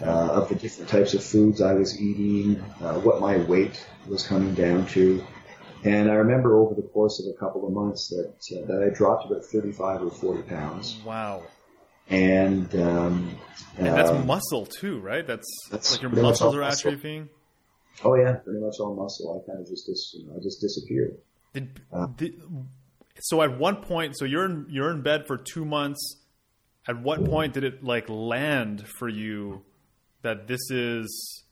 uh, 0.01 0.05
of 0.05 0.49
the 0.49 0.55
different 0.55 0.88
types 0.90 1.14
of 1.14 1.23
foods 1.25 1.61
I 1.61 1.75
was 1.75 2.01
eating, 2.01 2.61
uh, 2.81 2.95
what 3.01 3.21
my 3.21 3.38
weight 3.38 3.85
was 4.07 4.27
coming 4.27 4.55
down 4.55 4.87
to. 4.88 5.25
And 5.85 6.11
I 6.11 6.14
remember 6.14 6.57
over 6.57 6.75
the 6.75 6.83
course 6.83 7.21
of 7.21 7.35
a 7.35 7.38
couple 7.38 7.66
of 7.66 7.73
months 7.73 8.09
that 8.09 8.57
uh, 8.57 8.66
that 8.66 8.83
I 8.88 8.95
dropped 8.97 9.27
about 9.27 9.45
35 9.45 10.03
or 10.03 10.11
40 10.11 10.42
pounds, 10.42 10.99
Wow, 11.05 11.42
and 12.09 12.73
um, 12.77 13.37
and 13.77 13.87
that's 13.88 14.11
um, 14.11 14.27
muscle 14.27 14.66
too, 14.66 15.01
right? 15.01 15.27
That's, 15.27 15.47
that's 15.71 15.92
like 15.92 16.03
your 16.03 16.11
muscles 16.12 16.55
are 16.55 16.61
muscle. 16.61 16.92
atrophying. 16.92 17.29
Oh 18.05 18.14
yeah, 18.14 18.35
pretty 18.35 18.61
much 18.61 18.77
all 18.81 18.95
muscle. 18.95 19.42
I 19.45 19.51
kind 19.51 19.61
of 19.61 19.68
just, 19.68 19.87
dis- 19.87 20.14
you 20.14 20.27
know, 20.27 20.37
I 20.37 20.42
just 20.42 20.61
disappeared. 20.61 21.16
Did, 21.53 21.81
Uh. 21.92 22.07
did, 22.16 22.40
so 23.21 23.42
at 23.42 23.59
one 23.59 23.77
point, 23.77 24.16
so 24.16 24.25
you're 24.25 24.45
in, 24.47 24.66
you're 24.71 24.90
in 24.90 25.03
bed 25.03 25.27
for 25.27 25.37
two 25.37 25.64
months. 25.64 26.01
At 26.88 27.01
what 27.01 27.25
point 27.25 27.53
did 27.55 27.62
it 27.64 27.85
like 27.85 28.09
land 28.09 28.87
for 28.99 29.09
you 29.09 29.62
that 30.23 30.47
this 30.47 30.71
is 30.71 31.45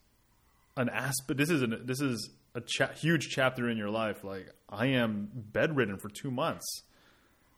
an 0.76 0.88
aspect? 0.88 1.38
This 1.38 1.50
is 1.50 1.62
an, 1.62 1.82
this 1.84 2.00
is 2.00 2.30
a 2.54 2.60
cha- 2.60 2.92
huge 2.92 3.28
chapter 3.28 3.68
in 3.68 3.76
your 3.76 3.90
life. 3.90 4.24
Like 4.24 4.48
I 4.68 4.86
am 4.86 5.28
bedridden 5.34 5.98
for 5.98 6.08
two 6.08 6.30
months. 6.30 6.82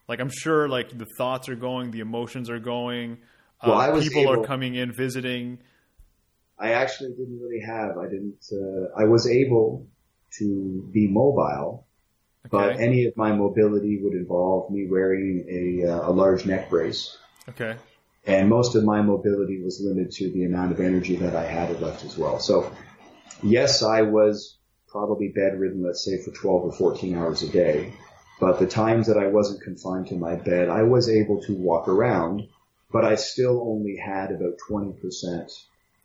Like 0.09 0.21
I'm 0.21 0.31
sure, 0.31 0.69
like 0.69 0.97
the 0.97 1.07
thoughts 1.17 1.49
are 1.49 1.55
going, 1.55 1.91
the 1.91 2.01
emotions 2.01 2.51
are 2.51 2.59
going. 2.59 3.19
Uh, 3.61 3.69
Well, 3.69 3.79
I 3.79 3.91
was 3.91 4.09
people 4.09 4.29
are 4.33 4.45
coming 4.45 4.75
in 4.75 4.93
visiting. 4.93 5.59
I 6.59 6.73
actually 6.73 7.11
didn't 7.11 7.41
really 7.41 7.61
have. 7.65 7.97
I 7.99 8.09
didn't. 8.09 8.45
Uh, 8.53 9.01
I 9.01 9.05
was 9.05 9.29
able 9.29 9.87
to 10.39 10.89
be 10.93 11.09
mobile, 11.09 11.87
but 12.51 12.79
any 12.81 13.05
of 13.05 13.17
my 13.17 13.33
mobility 13.33 13.99
would 14.03 14.15
involve 14.15 14.71
me 14.71 14.87
wearing 14.89 15.45
a, 15.49 15.91
uh, 15.91 16.11
a 16.11 16.13
large 16.13 16.47
neck 16.47 16.71
brace, 16.71 17.17
Okay. 17.49 17.77
And 18.25 18.49
most 18.49 18.75
of 18.75 18.85
my 18.85 19.03
mobility 19.03 19.63
was 19.63 19.81
limited 19.81 20.13
to 20.13 20.31
the 20.31 20.45
amount 20.45 20.73
of 20.73 20.81
energy 20.81 21.17
that 21.17 21.35
I 21.35 21.45
had 21.45 21.81
left 21.81 22.05
as 22.05 22.17
well. 22.17 22.39
So, 22.39 22.73
yes, 23.43 23.83
I 23.83 24.03
was 24.03 24.59
probably 24.89 25.29
bedridden, 25.29 25.83
let's 25.83 26.05
say, 26.05 26.23
for 26.23 26.31
12 26.31 26.65
or 26.65 26.73
14 26.73 27.17
hours 27.17 27.43
a 27.43 27.49
day. 27.49 27.93
But 28.39 28.59
the 28.59 28.67
times 28.67 29.07
that 29.07 29.19
I 29.19 29.29
wasn't 29.29 29.63
confined 29.63 30.09
to 30.09 30.17
my 30.17 30.37
bed, 30.37 30.69
I 30.69 30.83
was 30.83 31.09
able 31.09 31.43
to 31.43 31.55
walk 31.55 31.89
around, 31.89 32.49
but 32.93 33.05
I 33.05 33.15
still 33.17 33.61
only 33.69 33.97
had 33.97 34.31
about 34.31 34.59
20% 34.69 35.51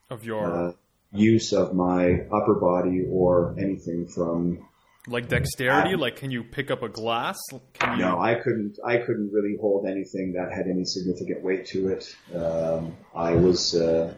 Of 0.10 0.26
your 0.26 0.70
uh, 0.70 0.72
use 1.12 1.54
of 1.54 1.74
my 1.74 2.22
upper 2.32 2.56
body 2.56 3.06
or 3.10 3.56
anything 3.58 4.08
from 4.08 4.67
like 5.08 5.30
dexterity, 5.30 5.96
like 5.96 6.18
can 6.18 6.32
you 6.32 6.44
pick 6.44 6.72
up 6.72 6.84
a 6.84 6.90
glass? 6.90 7.38
Can 7.74 8.00
you? 8.00 8.06
no 8.08 8.20
i 8.20 8.36
couldn't 8.36 8.78
i 8.86 8.98
couldn't 8.98 9.32
really 9.32 9.56
hold 9.60 9.86
anything 9.86 10.34
that 10.34 10.52
had 10.52 10.68
any 10.68 10.86
significant 10.86 11.44
weight 11.44 11.66
to 11.68 11.90
it 11.90 12.16
um, 12.36 12.96
i 13.16 13.34
was 13.34 13.76
uh, 13.76 14.14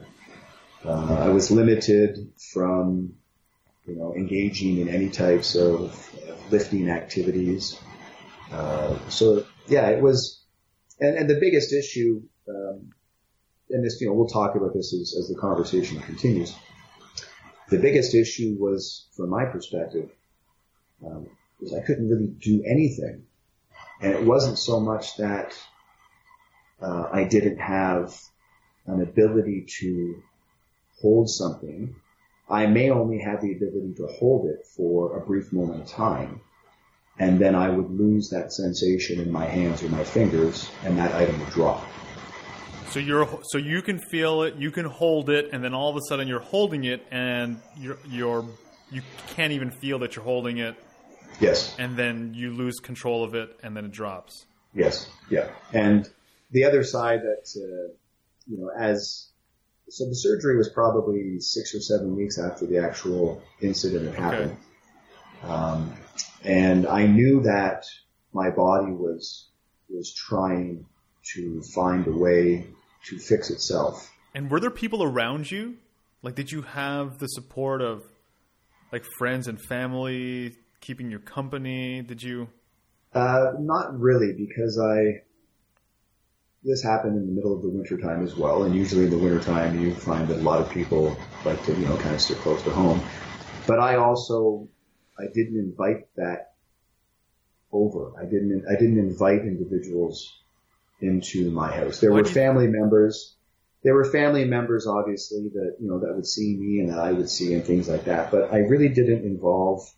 uh, 0.85 1.15
i 1.15 1.29
was 1.29 1.51
limited 1.51 2.31
from 2.53 3.13
you 3.85 3.95
know 3.95 4.13
engaging 4.15 4.77
in 4.77 4.89
any 4.89 5.09
types 5.09 5.55
of 5.55 6.09
lifting 6.51 6.89
activities 6.89 7.79
uh, 8.51 8.97
so 9.09 9.45
yeah 9.67 9.89
it 9.89 10.01
was 10.01 10.43
and, 10.99 11.17
and 11.17 11.29
the 11.29 11.39
biggest 11.39 11.73
issue 11.73 12.21
um, 12.47 12.91
and 13.69 13.83
this 13.83 13.99
you 14.01 14.07
know 14.07 14.13
we'll 14.13 14.27
talk 14.27 14.55
about 14.55 14.73
this 14.73 14.93
as, 14.93 15.15
as 15.19 15.27
the 15.27 15.39
conversation 15.39 15.99
continues 16.01 16.55
the 17.69 17.77
biggest 17.77 18.15
issue 18.15 18.55
was 18.59 19.07
from 19.15 19.29
my 19.29 19.45
perspective 19.45 20.09
um, 21.05 21.27
I 21.75 21.81
couldn't 21.81 22.09
really 22.09 22.27
do 22.27 22.63
anything. 22.65 23.23
And 24.01 24.13
it 24.13 24.23
wasn't 24.23 24.57
so 24.57 24.79
much 24.79 25.17
that 25.17 25.57
uh, 26.81 27.09
I 27.11 27.25
didn't 27.25 27.57
have 27.57 28.17
an 28.85 29.01
ability 29.01 29.67
to 29.79 30.23
hold 31.01 31.29
something. 31.29 31.95
I 32.49 32.65
may 32.65 32.89
only 32.89 33.19
have 33.19 33.41
the 33.41 33.51
ability 33.53 33.93
to 33.97 34.07
hold 34.07 34.47
it 34.47 34.65
for 34.65 35.17
a 35.17 35.25
brief 35.25 35.53
moment 35.53 35.83
of 35.83 35.87
time. 35.87 36.41
And 37.19 37.37
then 37.37 37.53
I 37.53 37.69
would 37.69 37.91
lose 37.91 38.29
that 38.29 38.53
sensation 38.53 39.19
in 39.19 39.31
my 39.31 39.45
hands 39.45 39.83
or 39.83 39.89
my 39.89 40.05
fingers, 40.05 40.69
and 40.85 40.97
that 40.97 41.13
item 41.13 41.37
would 41.39 41.49
drop. 41.49 41.85
So 42.87 42.99
you're 42.99 43.27
so 43.43 43.57
you 43.57 43.81
can 43.81 43.99
feel 43.99 44.43
it, 44.43 44.55
you 44.55 44.71
can 44.71 44.85
hold 44.85 45.29
it, 45.29 45.49
and 45.51 45.63
then 45.63 45.73
all 45.73 45.89
of 45.89 45.97
a 45.97 46.01
sudden 46.07 46.27
you're 46.27 46.39
holding 46.39 46.85
it, 46.85 47.05
and 47.11 47.59
you're 47.77 47.99
you're 48.09 48.45
you 48.89 49.01
can't 49.35 49.51
even 49.51 49.69
feel 49.69 49.99
that 49.99 50.15
you're 50.15 50.25
holding 50.25 50.57
it, 50.57 50.75
Yes. 51.39 51.75
and 51.79 51.95
then 51.95 52.33
you 52.33 52.51
lose 52.51 52.79
control 52.79 53.23
of 53.23 53.33
it, 53.33 53.57
and 53.63 53.75
then 53.75 53.85
it 53.85 53.91
drops. 53.91 54.45
Yes, 54.73 55.09
yeah. 55.29 55.49
And 55.73 56.09
the 56.51 56.65
other 56.65 56.83
side 56.83 57.21
that, 57.21 57.49
uh, 57.55 57.93
you 58.47 58.57
know, 58.57 58.71
as, 58.77 59.27
so 59.89 60.05
the 60.05 60.15
surgery 60.15 60.57
was 60.57 60.69
probably 60.69 61.39
six 61.39 61.73
or 61.73 61.79
seven 61.79 62.15
weeks 62.15 62.37
after 62.37 62.65
the 62.65 62.77
actual 62.79 63.41
incident 63.61 64.15
had 64.15 64.23
happened. 64.23 64.57
Um, 65.43 65.95
and 66.43 66.87
I 66.87 67.07
knew 67.07 67.41
that 67.43 67.85
my 68.33 68.49
body 68.49 68.91
was, 68.91 69.47
was 69.89 70.13
trying 70.13 70.85
to 71.35 71.61
find 71.73 72.05
a 72.07 72.11
way 72.11 72.67
to 73.05 73.17
fix 73.17 73.49
itself. 73.49 74.11
And 74.35 74.51
were 74.51 74.59
there 74.59 74.69
people 74.69 75.03
around 75.03 75.49
you? 75.49 75.77
Like, 76.21 76.35
did 76.35 76.51
you 76.51 76.61
have 76.63 77.19
the 77.19 77.27
support 77.27 77.81
of 77.81 78.03
like 78.91 79.05
friends 79.17 79.47
and 79.47 79.59
family 79.59 80.57
keeping 80.81 81.11
you 81.11 81.19
company? 81.19 82.01
Did 82.01 82.23
you? 82.23 82.49
Uh, 83.13 83.53
not 83.59 83.99
really, 83.99 84.33
because 84.33 84.79
I. 84.79 85.23
This 86.63 86.83
happened 86.83 87.15
in 87.15 87.25
the 87.25 87.31
middle 87.31 87.55
of 87.55 87.61
the 87.61 87.69
winter 87.69 87.97
time 87.97 88.21
as 88.23 88.35
well, 88.35 88.63
and 88.63 88.75
usually 88.75 89.05
in 89.05 89.11
the 89.11 89.17
winter 89.17 89.39
time 89.39 89.79
you 89.79 89.93
find 89.93 90.27
that 90.27 90.37
a 90.37 90.41
lot 90.41 90.59
of 90.59 90.69
people 90.69 91.17
like 91.45 91.63
to, 91.63 91.73
you 91.73 91.85
know, 91.85 91.95
kind 91.97 92.13
of 92.13 92.21
sit 92.21 92.37
close 92.39 92.61
to 92.63 92.69
home. 92.69 93.01
But 93.65 93.79
I 93.79 93.95
also, 93.95 94.67
I 95.17 95.27
didn't 95.33 95.57
invite 95.57 96.13
that 96.17 96.55
over. 97.71 98.11
I 98.19 98.25
didn't, 98.25 98.65
I 98.69 98.73
didn't 98.73 98.99
invite 98.99 99.39
individuals 99.39 100.37
into 100.99 101.49
my 101.49 101.71
house. 101.71 102.01
There 102.01 102.11
were 102.11 102.25
family 102.25 102.67
members 102.67 103.37
there 103.83 103.93
were 103.93 104.05
family 104.05 104.45
members, 104.45 104.87
obviously, 104.87 105.49
that 105.53 105.77
you 105.79 105.87
know 105.87 105.99
that 105.99 106.13
would 106.13 106.25
see 106.25 106.57
me 106.57 106.81
and 106.81 106.89
that 106.89 106.99
I 106.99 107.11
would 107.11 107.29
see 107.29 107.53
and 107.53 107.63
things 107.63 107.87
like 107.87 108.05
that. 108.05 108.31
But 108.31 108.53
I 108.53 108.59
really 108.59 108.89
didn't 108.89 109.23
involve. 109.23 109.89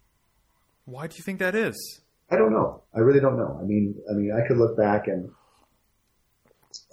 Why 0.86 1.08
do 1.08 1.16
you 1.18 1.24
think 1.24 1.40
that 1.40 1.56
is? 1.56 2.02
I 2.30 2.38
don't 2.38 2.52
know. 2.52 2.84
I 2.96 3.00
really 3.00 3.20
don't 3.20 3.38
know. 3.38 3.60
I 3.62 3.64
mean, 3.64 3.96
I 4.10 4.14
mean, 4.14 4.32
I 4.32 4.48
could 4.48 4.58
look 4.58 4.78
back 4.78 5.08
and. 5.08 5.32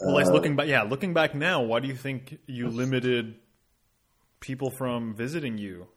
Well, 0.01 0.15
like 0.15 0.27
uh, 0.27 0.33
looking 0.33 0.57
back, 0.57 0.67
yeah, 0.69 0.83
looking 0.83 1.15
back 1.15 1.35
now, 1.35 1.63
why 1.63 1.81
do 1.81 1.89
you 1.89 1.95
think 1.95 2.39
you 2.47 2.69
limited 2.69 3.37
people 4.41 4.71
from 4.71 5.15
visiting 5.15 5.59
you? 5.59 5.89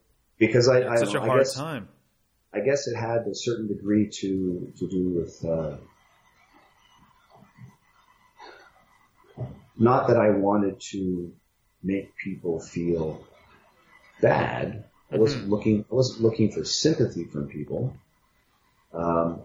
because 0.41 0.67
I, 0.67 0.89
I, 0.89 0.95
such 0.95 1.13
a 1.13 1.19
hard 1.19 1.41
guess, 1.41 1.53
time. 1.53 1.87
I 2.51 2.61
guess 2.61 2.87
it 2.87 2.95
had 2.95 3.27
a 3.27 3.35
certain 3.35 3.67
degree 3.67 4.09
to 4.21 4.73
to 4.75 4.89
do 4.89 5.09
with 5.09 5.45
uh, 5.45 5.77
not 9.77 10.07
that 10.07 10.17
I 10.17 10.31
wanted 10.31 10.81
to 10.91 11.31
make 11.83 12.17
people 12.17 12.59
feel 12.59 13.23
bad. 14.19 14.85
I 15.11 15.17
wasn't 15.17 15.49
looking 15.49 15.85
I 15.91 15.95
wasn't 15.95 16.21
looking 16.21 16.51
for 16.51 16.63
sympathy 16.63 17.25
from 17.25 17.47
people. 17.47 17.95
Um, 18.93 19.41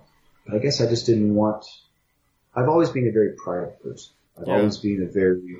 but 0.46 0.56
I 0.56 0.58
guess 0.58 0.80
I 0.80 0.88
just 0.88 1.06
didn't 1.06 1.34
want. 1.34 1.64
I've 2.54 2.68
always 2.68 2.90
been 2.90 3.06
a 3.08 3.12
very 3.12 3.32
private 3.36 3.82
person. 3.82 4.12
I've 4.38 4.46
Yeah. 4.48 4.56
always 4.58 4.78
been 4.78 5.02
a 5.02 5.12
very 5.12 5.56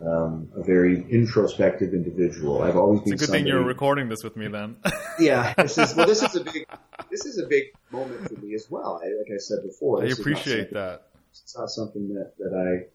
um, 0.00 0.50
a 0.54 0.62
very 0.62 1.04
introspective 1.10 1.92
individual. 1.92 2.62
I've 2.62 2.76
always 2.76 3.00
been 3.02 3.14
It's 3.14 3.22
a 3.22 3.26
good 3.26 3.32
thing 3.32 3.46
you're 3.46 3.64
recording 3.64 4.08
this 4.08 4.22
with 4.22 4.36
me 4.36 4.46
then. 4.46 4.76
yeah, 5.18 5.54
this 5.54 5.76
is 5.76 5.94
well. 5.96 6.06
This 6.06 6.22
is 6.22 6.34
a 6.36 6.44
big. 6.44 6.66
This 7.10 7.24
is 7.24 7.38
a 7.38 7.46
big 7.46 7.64
moment 7.90 8.28
for 8.28 8.34
me 8.38 8.52
as 8.54 8.66
well. 8.70 9.00
I, 9.02 9.06
like 9.06 9.30
I 9.34 9.38
said 9.38 9.60
before, 9.64 10.02
I 10.02 10.08
this 10.08 10.18
is 10.18 10.18
not 10.18 10.20
appreciate 10.30 10.74
that. 10.74 11.06
It's 11.30 11.56
not 11.56 11.70
something 11.70 12.12
that 12.14 12.32
that 12.38 12.52
I, 12.54 12.86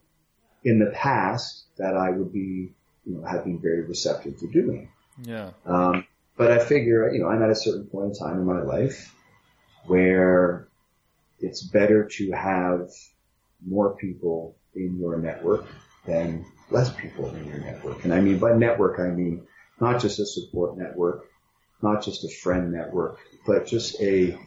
in 0.63 0.77
the 0.77 0.91
past, 0.91 1.63
that 1.77 1.97
I 1.97 2.11
would 2.11 2.31
be, 2.31 2.73
you 3.05 3.15
know, 3.15 3.23
have 3.25 3.43
been 3.43 3.59
very 3.59 3.81
receptive 3.81 4.37
to 4.37 4.47
doing. 4.51 4.89
Yeah. 5.23 5.49
Um, 5.65 6.05
but 6.37 6.51
I 6.51 6.59
figure, 6.59 7.11
you 7.11 7.19
know, 7.19 7.27
I'm 7.27 7.43
at 7.43 7.49
a 7.49 7.55
certain 7.55 7.85
point 7.85 8.07
in 8.07 8.13
time 8.13 8.37
in 8.37 8.45
my 8.45 8.61
life 8.61 9.13
where 9.85 10.67
it's 11.39 11.61
better 11.61 12.05
to 12.05 12.31
have 12.31 12.89
more 13.65 13.95
people 13.95 14.55
in 14.75 14.97
your 14.99 15.17
network 15.17 15.65
than 16.05 16.45
less 16.69 16.93
people 16.95 17.33
in 17.35 17.45
your 17.47 17.59
network. 17.59 18.03
And 18.03 18.13
I 18.13 18.21
mean, 18.21 18.39
by 18.39 18.53
network, 18.53 18.99
I 18.99 19.07
mean 19.09 19.45
not 19.79 20.01
just 20.01 20.19
a 20.19 20.25
support 20.25 20.77
network, 20.77 21.29
not 21.81 22.03
just 22.03 22.23
a 22.23 22.29
friend 22.29 22.71
network, 22.71 23.19
but 23.45 23.67
just 23.67 23.99
a, 24.01 24.37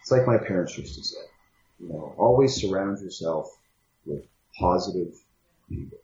it's 0.00 0.10
like 0.10 0.26
my 0.26 0.38
parents 0.38 0.76
used 0.76 0.96
to 0.96 1.04
say, 1.04 1.20
you 1.80 1.88
know, 1.88 2.14
always 2.18 2.54
surround 2.54 3.00
yourself 3.00 3.56
with 4.04 4.24
positive 4.58 5.14
people. 5.68 5.98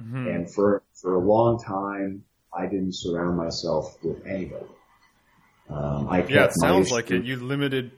Mhm. 0.00 0.34
And 0.34 0.50
for, 0.50 0.82
for 0.94 1.14
a 1.14 1.18
long 1.18 1.62
time, 1.62 2.24
I 2.52 2.66
didn't 2.66 2.94
surround 2.94 3.36
myself 3.36 3.96
with 4.02 4.24
anybody. 4.26 4.66
Um, 5.68 6.08
I 6.08 6.24
Yeah, 6.26 6.44
it 6.44 6.52
sounds 6.60 6.90
like 6.90 7.10
it. 7.10 7.24
You 7.24 7.36
limited 7.36 7.92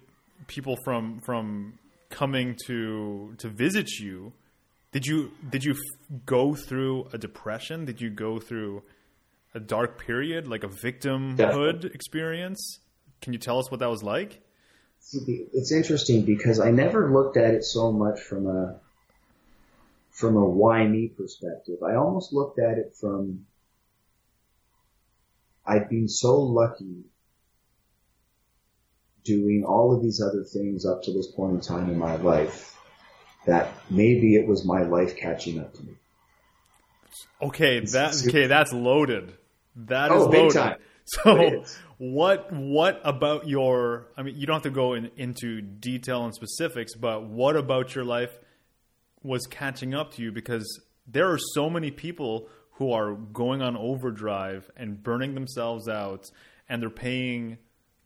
people 0.46 0.76
from 0.84 1.20
from 1.20 1.78
coming 2.08 2.56
to 2.66 3.34
to 3.38 3.48
visit 3.48 3.88
you. 3.98 4.32
Did 4.92 5.06
you 5.06 5.30
did 5.48 5.64
you 5.64 5.72
f- 5.72 6.20
go 6.26 6.54
through 6.54 7.08
a 7.12 7.18
depression? 7.18 7.84
Did 7.84 8.00
you 8.00 8.10
go 8.10 8.40
through 8.40 8.82
a 9.54 9.60
dark 9.60 10.04
period, 10.04 10.48
like 10.48 10.64
a 10.64 10.68
victimhood 10.68 11.36
Definitely. 11.36 11.90
experience? 11.94 12.80
Can 13.22 13.32
you 13.32 13.38
tell 13.38 13.58
us 13.58 13.70
what 13.70 13.80
that 13.80 13.90
was 13.90 14.02
like? 14.02 14.40
It's 15.12 15.72
interesting 15.72 16.24
because 16.24 16.60
I 16.60 16.70
never 16.70 17.10
looked 17.10 17.36
at 17.36 17.54
it 17.54 17.64
so 17.64 17.90
much 17.92 18.20
from 18.20 18.46
a 18.46 18.80
from 20.10 20.36
a 20.36 20.44
why 20.44 20.86
me 20.86 21.08
perspective. 21.08 21.82
I 21.82 21.94
almost 21.94 22.32
looked 22.32 22.58
at 22.58 22.78
it 22.78 22.94
from 23.00 23.46
I'd 25.66 25.88
been 25.88 26.08
so 26.08 26.40
lucky 26.40 27.04
doing 29.24 29.64
all 29.66 29.94
of 29.94 30.02
these 30.02 30.20
other 30.20 30.44
things 30.44 30.86
up 30.86 31.02
to 31.04 31.12
this 31.12 31.30
point 31.32 31.54
in 31.54 31.60
time 31.60 31.90
in 31.90 31.98
my 31.98 32.16
life 32.16 32.76
that 33.46 33.72
maybe 33.90 34.34
it 34.34 34.46
was 34.46 34.64
my 34.64 34.82
life 34.82 35.16
catching 35.16 35.60
up 35.60 35.72
to 35.74 35.82
me. 35.82 35.92
Okay, 37.42 37.80
that 37.80 38.22
okay, 38.28 38.46
that's 38.46 38.72
loaded. 38.72 39.34
That 39.76 40.10
oh, 40.10 40.16
is 40.16 40.22
Oh, 40.26 40.30
big 40.30 40.40
loaded. 40.40 40.54
time. 40.54 40.78
So 41.24 41.64
what 41.98 42.52
what 42.52 43.00
about 43.02 43.48
your 43.48 44.06
I 44.16 44.22
mean 44.22 44.36
you 44.36 44.46
don't 44.46 44.54
have 44.54 44.62
to 44.62 44.70
go 44.70 44.94
in, 44.94 45.10
into 45.16 45.60
detail 45.60 46.24
and 46.24 46.32
specifics, 46.32 46.94
but 46.94 47.24
what 47.24 47.56
about 47.56 47.96
your 47.96 48.04
life 48.04 48.30
was 49.22 49.44
catching 49.48 49.92
up 49.92 50.14
to 50.14 50.22
you 50.22 50.30
because 50.30 50.80
there 51.08 51.28
are 51.32 51.38
so 51.54 51.68
many 51.68 51.90
people 51.90 52.48
who 52.80 52.92
are 52.92 53.12
going 53.12 53.60
on 53.60 53.76
overdrive 53.76 54.70
and 54.74 55.02
burning 55.02 55.34
themselves 55.34 55.86
out 55.86 56.24
and 56.66 56.80
they're 56.80 56.88
paying 56.88 57.58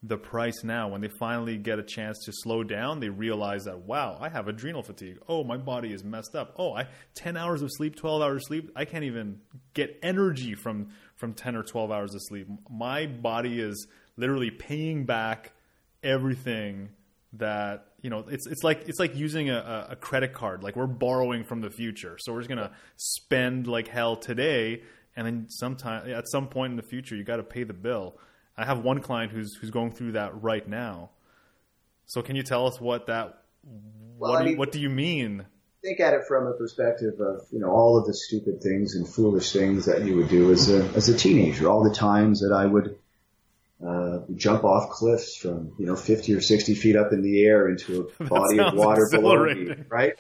the 0.03 0.19
price 0.19 0.65
now. 0.65 0.89
When 0.89 1.01
they 1.01 1.11
finally 1.21 1.57
get 1.57 1.79
a 1.79 1.83
chance 1.85 2.19
to 2.25 2.33
slow 2.35 2.65
down 2.65 2.99
they 2.99 3.09
realize 3.09 3.65
that 3.67 3.79
wow 3.79 4.19
i 4.21 4.29
have 4.29 4.49
adrenal 4.49 4.83
fatigue. 4.83 5.19
Oh 5.29 5.45
my 5.45 5.57
body 5.57 5.93
is 5.93 6.03
messed 6.03 6.35
up. 6.35 6.57
Oh 6.59 6.75
i 6.75 6.89
10 7.15 7.37
hours 7.37 7.63
of 7.63 7.71
sleep 7.73 7.95
12 7.95 8.21
hours 8.21 8.43
of 8.43 8.47
sleep 8.49 8.73
i 8.75 8.85
can't 8.85 9.05
even 9.05 9.41
get 9.75 9.97
energy 10.03 10.57
from 10.57 10.89
from 11.15 11.35
10 11.35 11.55
or 11.55 11.63
12 11.63 11.93
hours 11.93 12.13
of 12.13 12.21
sleep. 12.25 12.49
My 12.69 13.07
body 13.07 13.61
is 13.61 13.87
literally 14.17 14.51
paying 14.51 15.07
back 15.07 15.53
everything 16.03 16.89
that 17.35 17.94
you 18.05 18.11
know 18.11 18.23
it's 18.29 18.47
it's 18.47 18.63
like 18.63 18.87
it's 18.87 18.99
like 19.01 19.17
using 19.17 19.49
a, 19.49 19.87
a 19.93 19.97
credit 19.97 20.35
card. 20.35 20.63
Like 20.63 20.77
we're 20.77 20.87
borrowing 20.87 21.43
from 21.43 21.63
the 21.63 21.71
future. 21.71 22.19
So 22.21 22.35
we're 22.35 22.41
just 22.41 22.51
gonna 22.51 22.71
spend 22.97 23.67
like 23.67 23.89
hell 23.89 24.15
today 24.15 24.83
and 25.17 25.27
then 25.27 25.47
sometime 25.49 26.11
at 26.11 26.29
some 26.29 26.49
point 26.49 26.73
in 26.73 26.77
the 26.77 26.83
future 26.83 27.17
you 27.17 27.25
got 27.25 27.37
to 27.39 27.43
pay 27.43 27.65
the 27.65 27.73
bill. 27.73 28.19
I 28.59 28.67
have 28.67 28.81
one 28.85 29.01
client 29.01 29.33
who's 29.33 29.55
who's 29.57 29.71
going 29.71 29.93
through 29.93 30.13
that 30.13 30.43
right 30.43 30.69
now. 30.69 31.11
So 32.05 32.21
can 32.21 32.37
you 32.37 32.43
tell 32.43 32.67
us 32.67 32.79
what 32.79 33.07
that 33.07 33.43
Well, 34.19 34.33
what, 34.33 34.43
I 34.43 34.45
do 34.45 34.45
you, 34.45 34.51
mean- 34.51 34.59
what 34.59 34.73
do 34.73 34.81
you 34.81 34.91
mean? 34.91 35.47
think 35.83 36.01
at 36.01 36.15
it 36.15 36.23
from 36.27 36.47
a 36.47 36.53
perspective 36.55 37.15
of 37.21 37.43
you 37.51 37.59
know 37.59 37.71
all 37.71 37.97
of 37.99 38.07
the 38.07 38.15
stupid 38.15 38.63
things 38.63 38.97
and 38.97 39.09
foolish 39.09 39.53
things 39.53 39.87
that 39.87 40.05
you 40.05 40.17
would 40.17 40.29
do 40.29 40.51
as 40.53 40.71
a 40.71 40.83
as 40.95 41.09
a 41.09 41.17
teenager. 41.17 41.69
All 41.71 41.83
the 41.83 41.95
times 41.95 42.41
that 42.41 42.55
I 42.55 42.67
would 42.67 42.99
uh, 43.87 44.21
jump 44.35 44.65
off 44.65 44.91
cliffs 44.91 45.37
from 45.37 45.73
you 45.79 45.87
know 45.87 45.97
50 45.97 46.35
or 46.35 46.41
60 46.41 46.75
feet 46.75 46.97
up 46.97 47.13
in 47.13 47.23
the 47.23 47.45
air 47.45 47.69
into 47.69 48.11
a 48.21 48.25
body 48.29 48.59
of 48.59 48.75
water 48.75 49.09
below 49.11 49.45
me, 49.45 49.75
right? 49.89 50.15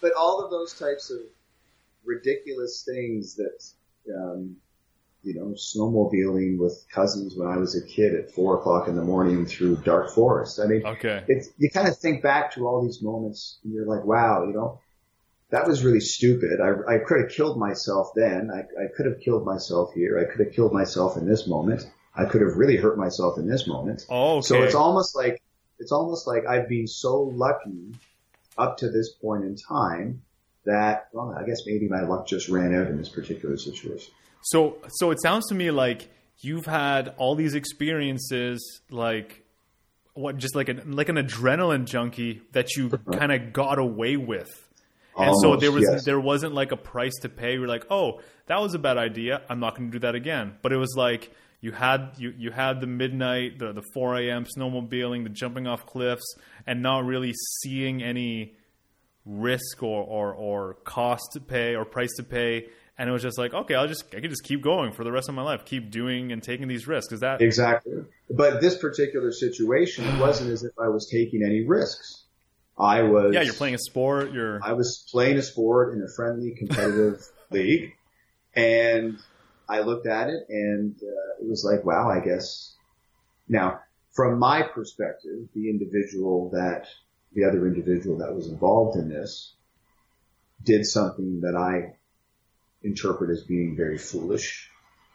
But 0.00 0.12
all 0.14 0.44
of 0.44 0.50
those 0.50 0.78
types 0.78 1.10
of 1.10 1.18
ridiculous 2.04 2.84
things 2.86 3.36
that 3.36 4.14
um, 4.14 4.56
you 5.22 5.34
know 5.34 5.54
snowmobiling 5.56 6.58
with 6.58 6.84
cousins 6.92 7.34
when 7.36 7.48
I 7.48 7.56
was 7.56 7.76
a 7.76 7.86
kid 7.86 8.14
at 8.14 8.30
four 8.30 8.58
o'clock 8.58 8.88
in 8.88 8.96
the 8.96 9.04
morning 9.04 9.46
through 9.46 9.76
dark 9.76 10.10
forest. 10.10 10.60
I 10.60 10.66
mean, 10.66 10.84
okay 10.84 11.24
it's 11.28 11.48
you 11.58 11.70
kind 11.70 11.88
of 11.88 11.98
think 11.98 12.22
back 12.22 12.52
to 12.54 12.66
all 12.66 12.84
these 12.84 13.02
moments 13.02 13.58
and 13.64 13.72
you're 13.72 13.86
like, 13.86 14.04
wow, 14.04 14.44
you 14.46 14.52
know, 14.52 14.80
that 15.50 15.66
was 15.66 15.84
really 15.84 16.00
stupid. 16.00 16.60
I, 16.60 16.94
I 16.94 16.98
could 16.98 17.20
have 17.22 17.30
killed 17.30 17.58
myself 17.58 18.12
then. 18.14 18.50
I, 18.52 18.60
I 18.60 18.86
could 18.96 19.06
have 19.06 19.20
killed 19.20 19.44
myself 19.44 19.92
here. 19.92 20.18
I 20.18 20.30
could 20.30 20.44
have 20.44 20.54
killed 20.54 20.72
myself 20.72 21.16
in 21.16 21.26
this 21.26 21.46
moment. 21.46 21.84
I 22.14 22.26
could 22.26 22.42
have 22.42 22.56
really 22.56 22.76
hurt 22.76 22.98
myself 22.98 23.38
in 23.38 23.48
this 23.48 23.66
moment. 23.66 24.06
oh 24.08 24.38
okay 24.38 24.46
So 24.46 24.62
it's 24.62 24.74
almost 24.74 25.16
like 25.16 25.42
it's 25.78 25.92
almost 25.92 26.26
like 26.26 26.46
I've 26.46 26.68
been 26.68 26.86
so 26.86 27.22
lucky 27.22 27.94
up 28.58 28.76
to 28.78 28.90
this 28.90 29.12
point 29.14 29.44
in 29.44 29.56
time 29.56 30.22
that 30.64 31.08
well, 31.12 31.34
I 31.36 31.44
guess 31.44 31.58
maybe 31.66 31.88
my 31.88 32.02
luck 32.02 32.26
just 32.26 32.48
ran 32.48 32.74
out 32.74 32.86
in 32.86 32.96
this 32.96 33.08
particular 33.08 33.56
situation. 33.56 34.12
So 34.42 34.78
so 34.88 35.10
it 35.10 35.20
sounds 35.22 35.48
to 35.48 35.54
me 35.54 35.70
like 35.70 36.08
you've 36.38 36.66
had 36.66 37.14
all 37.16 37.34
these 37.34 37.54
experiences 37.54 38.80
like 38.90 39.44
what 40.14 40.36
just 40.36 40.54
like 40.54 40.68
an 40.68 40.92
like 40.92 41.08
an 41.08 41.16
adrenaline 41.16 41.86
junkie 41.86 42.42
that 42.52 42.76
you 42.76 42.90
uh-huh. 42.92 43.18
kind 43.18 43.32
of 43.32 43.52
got 43.52 43.78
away 43.78 44.16
with. 44.16 44.50
And 45.16 45.34
so 45.42 45.56
there 45.56 45.70
was 45.70 45.82
yes. 45.82 46.04
there 46.04 46.18
wasn't 46.18 46.54
like 46.54 46.72
a 46.72 46.76
price 46.76 47.12
to 47.20 47.28
pay. 47.28 47.54
You're 47.54 47.68
like, 47.68 47.84
"Oh, 47.90 48.20
that 48.46 48.62
was 48.62 48.72
a 48.72 48.78
bad 48.78 48.96
idea. 48.96 49.42
I'm 49.48 49.60
not 49.60 49.76
going 49.76 49.90
to 49.90 49.92
do 49.92 50.00
that 50.00 50.14
again." 50.14 50.54
But 50.62 50.72
it 50.72 50.78
was 50.78 50.94
like 50.96 51.30
you 51.62 51.72
had 51.72 52.10
you 52.18 52.34
you 52.36 52.50
had 52.50 52.82
the 52.82 52.86
midnight, 52.86 53.58
the 53.58 53.72
the 53.72 53.82
4 53.94 54.16
a.m. 54.18 54.44
snowmobiling, 54.44 55.22
the 55.22 55.30
jumping 55.30 55.66
off 55.66 55.86
cliffs, 55.86 56.34
and 56.66 56.82
not 56.82 57.06
really 57.06 57.32
seeing 57.62 58.02
any 58.02 58.56
risk 59.24 59.82
or, 59.82 60.02
or, 60.02 60.34
or 60.34 60.74
cost 60.84 61.22
to 61.32 61.40
pay 61.40 61.74
or 61.74 61.84
price 61.84 62.12
to 62.16 62.22
pay. 62.22 62.66
And 62.98 63.08
it 63.08 63.12
was 63.12 63.22
just 63.22 63.38
like, 63.38 63.54
okay, 63.54 63.74
I'll 63.74 63.88
just, 63.88 64.04
I 64.14 64.20
can 64.20 64.30
just 64.30 64.44
keep 64.44 64.62
going 64.62 64.92
for 64.92 65.02
the 65.02 65.10
rest 65.10 65.28
of 65.28 65.34
my 65.34 65.42
life, 65.42 65.64
keep 65.64 65.90
doing 65.90 66.30
and 66.30 66.42
taking 66.42 66.68
these 66.68 66.86
risks. 66.86 67.12
Is 67.12 67.20
that, 67.20 67.40
Exactly. 67.40 68.04
But 68.30 68.60
this 68.60 68.76
particular 68.76 69.32
situation, 69.32 70.04
it 70.04 70.20
wasn't 70.20 70.50
as 70.50 70.62
if 70.62 70.72
I 70.78 70.88
was 70.88 71.08
taking 71.10 71.42
any 71.42 71.64
risks. 71.64 72.24
I 72.78 73.02
was. 73.02 73.34
yeah, 73.34 73.42
you're 73.42 73.54
playing 73.54 73.74
a 73.74 73.78
sport, 73.78 74.32
you're, 74.32 74.62
I 74.62 74.72
was 74.72 75.06
playing 75.10 75.36
a 75.36 75.42
sport 75.42 75.94
in 75.94 76.02
a 76.02 76.08
friendly, 76.14 76.52
competitive 76.52 77.20
league, 77.50 77.92
and 78.54 79.18
I 79.68 79.80
looked 79.80 80.06
at 80.06 80.28
it, 80.28 80.46
and 80.48 80.94
uh, 81.02 81.42
it 81.42 81.48
was 81.48 81.64
like, 81.64 81.84
wow, 81.84 82.10
I 82.10 82.20
guess. 82.24 82.74
Now, 83.48 83.80
from 84.12 84.38
my 84.38 84.62
perspective, 84.62 85.48
the 85.54 85.70
individual 85.70 86.50
that 86.50 86.86
the 87.34 87.44
other 87.44 87.66
individual 87.66 88.18
that 88.18 88.34
was 88.34 88.48
involved 88.48 88.96
in 88.98 89.08
this 89.08 89.54
did 90.62 90.86
something 90.86 91.40
that 91.40 91.56
I 91.56 91.96
interpret 92.82 93.30
as 93.30 93.42
being 93.42 93.76
very 93.76 93.98
foolish 93.98 94.70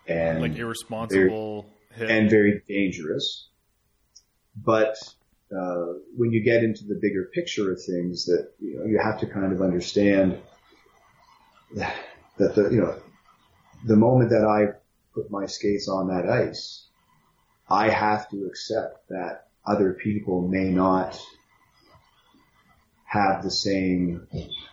and 0.07 0.41
like 0.41 0.55
irresponsible 0.55 1.65
hit. 1.93 2.09
and 2.09 2.29
very 2.29 2.61
dangerous. 2.67 3.47
But 4.55 4.97
uh, 5.55 5.93
when 6.15 6.31
you 6.31 6.43
get 6.43 6.63
into 6.63 6.85
the 6.85 6.95
bigger 6.95 7.29
picture 7.33 7.71
of 7.71 7.81
things, 7.81 8.25
that 8.25 8.51
you 8.59 8.79
know, 8.79 8.85
you 8.85 8.99
have 8.99 9.19
to 9.19 9.27
kind 9.27 9.53
of 9.53 9.61
understand 9.61 10.39
that 11.75 11.95
the 12.37 12.69
you 12.71 12.81
know 12.81 12.95
the 13.85 13.95
moment 13.95 14.29
that 14.31 14.45
I 14.45 14.77
put 15.13 15.31
my 15.31 15.45
skates 15.45 15.87
on 15.87 16.07
that 16.07 16.29
ice, 16.29 16.87
I 17.69 17.89
have 17.89 18.29
to 18.29 18.45
accept 18.45 19.09
that 19.09 19.47
other 19.65 19.93
people 19.93 20.47
may 20.47 20.69
not 20.69 21.19
have 23.05 23.43
the 23.43 23.51
same 23.51 24.27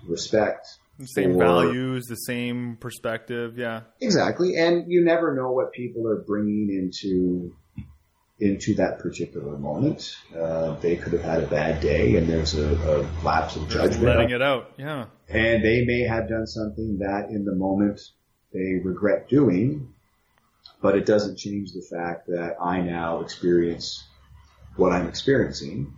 respect 0.06 0.78
the 0.98 1.06
same 1.06 1.32
for- 1.32 1.38
values, 1.38 2.06
the 2.06 2.14
same 2.16 2.76
perspective. 2.76 3.58
Yeah, 3.58 3.82
Exactly, 4.00 4.56
and 4.56 4.90
you 4.90 5.04
never 5.04 5.34
know 5.34 5.52
what 5.52 5.72
people 5.72 6.08
are 6.08 6.22
bringing 6.22 6.70
into 6.70 7.54
into 8.40 8.74
that 8.74 8.98
particular 8.98 9.56
moment. 9.56 10.16
Uh, 10.36 10.74
they 10.80 10.96
could 10.96 11.12
have 11.12 11.22
had 11.22 11.42
a 11.42 11.46
bad 11.46 11.80
day, 11.80 12.16
and 12.16 12.28
there's 12.28 12.54
a, 12.54 12.74
a 12.74 13.24
lapse 13.24 13.56
of 13.56 13.62
just 13.68 13.92
judgment, 13.92 14.04
letting 14.04 14.30
it 14.30 14.42
out. 14.42 14.72
Yeah, 14.76 15.06
and 15.28 15.64
they 15.64 15.84
may 15.84 16.00
have 16.00 16.28
done 16.28 16.46
something 16.46 16.98
that, 16.98 17.30
in 17.30 17.44
the 17.44 17.54
moment, 17.54 18.00
they 18.54 18.80
regret 18.82 19.28
doing. 19.28 19.92
But 20.80 20.96
it 20.96 21.04
doesn't 21.04 21.36
change 21.36 21.72
the 21.72 21.82
fact 21.82 22.26
that 22.28 22.56
I 22.60 22.80
now 22.80 23.20
experience 23.20 24.04
what 24.76 24.92
I'm 24.92 25.06
experiencing, 25.08 25.92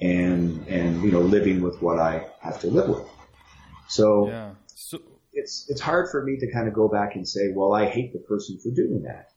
and 0.00 0.66
and 0.66 1.02
you 1.02 1.12
know 1.12 1.20
living 1.20 1.60
with 1.60 1.82
what 1.82 1.98
I 1.98 2.26
have 2.40 2.60
to 2.60 2.68
live 2.68 2.88
with. 2.88 3.08
So 3.88 4.28
yeah. 4.28 4.50
So 4.74 4.98
it's 5.32 5.66
it's 5.68 5.80
hard 5.80 6.10
for 6.10 6.22
me 6.22 6.36
to 6.38 6.50
kind 6.52 6.68
of 6.68 6.74
go 6.74 6.88
back 6.88 7.14
and 7.14 7.28
say, 7.28 7.52
well, 7.54 7.74
I 7.74 7.86
hate 7.86 8.12
the 8.12 8.18
person 8.20 8.58
for 8.58 8.70
doing 8.70 9.02
that. 9.02 9.30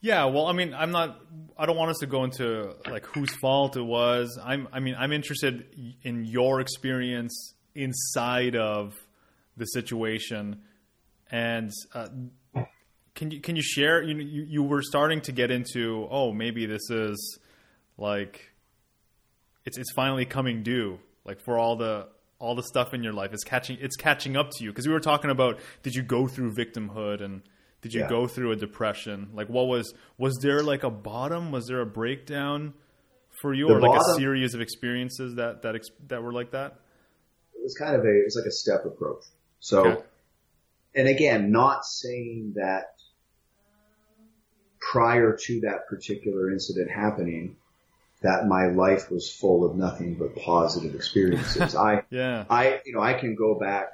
Yeah, 0.00 0.24
well, 0.24 0.46
I 0.46 0.52
mean, 0.52 0.74
I'm 0.74 0.90
not. 0.90 1.20
I 1.56 1.66
don't 1.66 1.76
want 1.76 1.90
us 1.90 1.98
to 1.98 2.06
go 2.06 2.24
into 2.24 2.74
like 2.90 3.06
whose 3.06 3.30
fault 3.36 3.76
it 3.76 3.82
was. 3.82 4.38
I'm. 4.42 4.68
I 4.72 4.80
mean, 4.80 4.96
I'm 4.98 5.12
interested 5.12 5.94
in 6.02 6.24
your 6.24 6.60
experience 6.60 7.54
inside 7.74 8.56
of 8.56 8.94
the 9.56 9.64
situation, 9.66 10.62
and 11.32 11.72
uh, 11.94 12.08
can 13.14 13.30
you 13.32 13.40
can 13.40 13.56
you 13.56 13.62
share? 13.62 14.02
You, 14.02 14.16
you 14.18 14.46
you 14.48 14.62
were 14.62 14.82
starting 14.82 15.20
to 15.22 15.32
get 15.32 15.50
into. 15.50 16.06
Oh, 16.10 16.32
maybe 16.32 16.66
this 16.66 16.88
is 16.90 17.38
like 17.98 18.52
it's 19.64 19.78
it's 19.78 19.92
finally 19.94 20.24
coming 20.26 20.62
due. 20.62 20.98
Like 21.24 21.40
for 21.44 21.58
all 21.58 21.76
the 21.76 22.08
all 22.38 22.54
the 22.54 22.62
stuff 22.62 22.92
in 22.94 23.02
your 23.02 23.12
life, 23.12 23.32
it's 23.32 23.44
catching 23.44 23.78
it's 23.80 23.96
catching 23.96 24.36
up 24.36 24.50
to 24.52 24.64
you. 24.64 24.70
Because 24.70 24.86
we 24.86 24.92
were 24.92 25.00
talking 25.00 25.30
about 25.30 25.58
did 25.82 25.94
you 25.94 26.02
go 26.02 26.26
through 26.26 26.52
victimhood 26.54 27.22
and 27.22 27.42
did 27.80 27.94
you 27.94 28.00
Yeah. 28.02 28.08
go 28.08 28.26
through 28.26 28.52
a 28.52 28.56
depression? 28.56 29.30
Like 29.34 29.48
what 29.48 29.66
was 29.68 29.92
was 30.18 30.36
there 30.42 30.62
like 30.62 30.84
a 30.84 30.90
bottom? 30.90 31.50
Was 31.52 31.66
there 31.66 31.80
a 31.80 31.86
breakdown 31.86 32.74
for 33.40 33.54
you, 33.54 33.66
The 33.68 33.74
or 33.74 33.80
like 33.80 33.98
a 33.98 34.14
series 34.18 34.54
of 34.54 34.60
experiences 34.60 35.36
that 35.36 35.62
that 35.62 35.80
that 36.08 36.22
were 36.22 36.32
like 36.32 36.50
that? 36.52 36.78
It 37.54 37.62
was 37.62 37.74
kind 37.78 37.94
of 37.94 38.02
a 38.04 38.08
it 38.08 38.24
was 38.24 38.36
like 38.36 38.46
a 38.46 38.50
step 38.52 38.84
approach. 38.84 39.24
So, 39.60 39.86
Okay. 39.86 40.02
And 40.94 41.08
again, 41.08 41.50
not 41.50 41.84
saying 41.84 42.54
that 42.56 42.94
prior 44.80 45.36
to 45.36 45.60
that 45.60 45.86
particular 45.88 46.50
incident 46.50 46.90
happening, 46.90 47.56
that 48.22 48.46
my 48.46 48.66
life 48.66 49.10
was 49.10 49.30
full 49.30 49.64
of 49.64 49.76
nothing 49.76 50.14
but 50.14 50.36
positive 50.36 50.94
experiences. 50.94 51.74
I 51.76 52.02
Yeah, 52.10 52.44
I, 52.48 52.80
you 52.84 52.92
know, 52.92 53.00
I 53.00 53.14
can 53.14 53.34
go 53.34 53.58
back, 53.58 53.92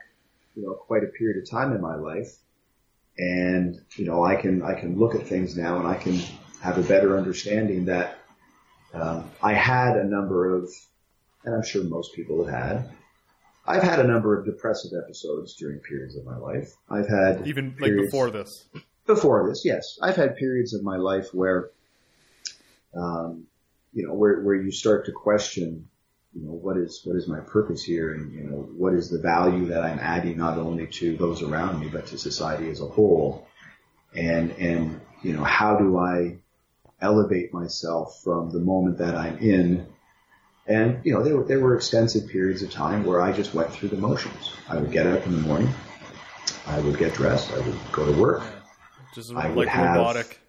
you 0.56 0.62
know, 0.62 0.74
quite 0.74 1.04
a 1.04 1.06
period 1.06 1.42
of 1.42 1.48
time 1.48 1.72
in 1.72 1.80
my 1.80 1.94
life 1.94 2.36
and, 3.16 3.80
you 3.96 4.04
know, 4.04 4.24
I 4.24 4.36
can, 4.36 4.62
I 4.62 4.74
can 4.74 4.98
look 4.98 5.14
at 5.14 5.26
things 5.26 5.56
now 5.56 5.78
and 5.78 5.86
I 5.86 5.94
can 5.94 6.20
have 6.60 6.78
a 6.78 6.82
better 6.82 7.16
understanding 7.16 7.86
that, 7.86 8.18
um, 8.94 9.30
I 9.42 9.52
had 9.52 9.96
a 9.96 10.04
number 10.04 10.54
of, 10.54 10.70
and 11.44 11.54
I'm 11.54 11.62
sure 11.62 11.84
most 11.84 12.14
people 12.14 12.44
have 12.44 12.54
had, 12.54 12.90
I've 13.68 13.82
had 13.82 14.00
a 14.00 14.04
number 14.04 14.38
of 14.38 14.46
depressive 14.46 14.92
episodes 15.00 15.54
during 15.56 15.80
periods 15.80 16.16
of 16.16 16.24
my 16.24 16.36
life. 16.36 16.74
I've 16.90 17.08
had 17.08 17.46
even 17.46 17.76
like 17.78 17.94
before 17.94 18.30
this. 18.30 18.66
before 19.06 19.48
this, 19.48 19.62
yes, 19.64 19.98
I've 20.02 20.16
had 20.16 20.36
periods 20.36 20.74
of 20.74 20.82
my 20.82 20.96
life 20.96 21.32
where, 21.32 21.70
um, 22.94 23.44
you 23.92 24.06
know, 24.06 24.14
where 24.14 24.40
where 24.42 24.54
you 24.54 24.70
start 24.70 25.06
to 25.06 25.12
question, 25.12 25.88
you 26.34 26.44
know, 26.44 26.52
what 26.52 26.76
is 26.76 27.02
what 27.04 27.16
is 27.16 27.28
my 27.28 27.40
purpose 27.40 27.82
here, 27.84 28.14
and 28.14 28.32
you 28.32 28.44
know, 28.44 28.56
what 28.56 28.94
is 28.94 29.10
the 29.10 29.20
value 29.20 29.66
that 29.66 29.82
I'm 29.82 29.98
adding 29.98 30.38
not 30.38 30.58
only 30.58 30.86
to 30.86 31.16
those 31.16 31.42
around 31.42 31.80
me 31.80 31.88
but 31.88 32.06
to 32.06 32.18
society 32.18 32.70
as 32.70 32.80
a 32.80 32.86
whole, 32.86 33.46
and 34.14 34.52
and 34.52 35.00
you 35.22 35.34
know, 35.34 35.44
how 35.44 35.76
do 35.76 35.98
I 35.98 36.38
elevate 37.00 37.52
myself 37.52 38.20
from 38.22 38.50
the 38.50 38.58
moment 38.58 38.98
that 38.98 39.14
I'm 39.14 39.38
in. 39.38 39.86
And 40.68 41.00
you 41.04 41.12
know, 41.14 41.22
there 41.22 41.36
were 41.36 41.44
there 41.44 41.60
were 41.60 41.74
extensive 41.74 42.28
periods 42.28 42.62
of 42.62 42.70
time 42.70 43.04
where 43.04 43.20
I 43.20 43.32
just 43.32 43.54
went 43.54 43.72
through 43.72 43.88
the 43.88 43.96
motions. 43.96 44.52
I 44.68 44.76
would 44.76 44.92
get 44.92 45.06
up 45.06 45.24
in 45.26 45.32
the 45.32 45.40
morning, 45.40 45.70
I 46.66 46.78
would 46.80 46.98
get 46.98 47.14
dressed, 47.14 47.50
I 47.52 47.58
would 47.60 47.76
go 47.90 48.04
to 48.04 48.20
work, 48.20 48.42
Just 49.14 49.32
I 49.34 49.48
would 49.48 49.56
like 49.56 49.68
have- 49.68 49.96
robotic. 49.96 50.40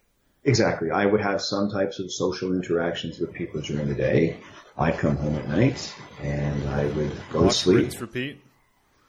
Exactly. 0.46 0.90
I 0.90 1.06
would 1.06 1.20
have 1.22 1.42
some 1.42 1.70
types 1.70 2.00
of 2.00 2.12
social 2.12 2.54
interactions 2.54 3.20
with 3.20 3.34
people 3.34 3.60
during 3.62 3.88
the 3.90 3.94
day. 3.94 4.38
I'd 4.78 4.98
come 4.98 5.18
home 5.18 5.36
at 5.36 5.48
night 5.50 5.94
and 6.22 6.68
I 6.70 6.86
would 6.86 7.12
go 7.32 7.40
to 7.40 7.46
Watch, 7.48 7.58
sleep. 7.58 7.78
rinse, 7.78 8.00
repeat. 8.00 8.40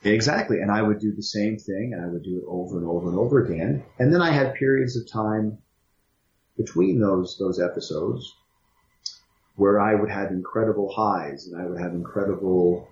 Exactly. 0.02 0.58
And 0.60 0.72
I 0.72 0.82
would 0.82 0.98
do 0.98 1.12
the 1.14 1.22
same 1.22 1.56
thing 1.56 1.92
and 1.94 2.04
I 2.04 2.08
would 2.08 2.24
do 2.24 2.38
it 2.38 2.44
over 2.48 2.78
and 2.78 2.86
over 2.86 3.08
and 3.08 3.16
over 3.16 3.44
again. 3.44 3.84
And 4.00 4.12
then 4.12 4.20
I 4.20 4.32
had 4.32 4.54
periods 4.54 4.96
of 4.96 5.08
time 5.10 5.58
between 6.56 6.98
those, 7.00 7.36
those 7.38 7.60
episodes 7.60 8.34
where 9.60 9.78
I 9.78 9.94
would 9.94 10.10
have 10.10 10.30
incredible 10.30 10.88
highs 10.90 11.46
and 11.46 11.60
I 11.60 11.66
would 11.66 11.78
have 11.78 11.92
incredible, 11.92 12.88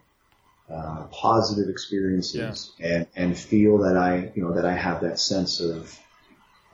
uh, 0.71 1.05
positive 1.11 1.71
experiences 1.71 2.73
and, 2.79 3.07
and 3.17 3.39
feel 3.39 3.79
that 3.79 3.97
I, 3.97 4.31
you 4.35 4.43
know, 4.43 4.53
that 4.53 4.67
I 4.67 4.75
have 4.75 5.01
that 5.01 5.19
sense 5.19 5.61
of, 5.61 5.99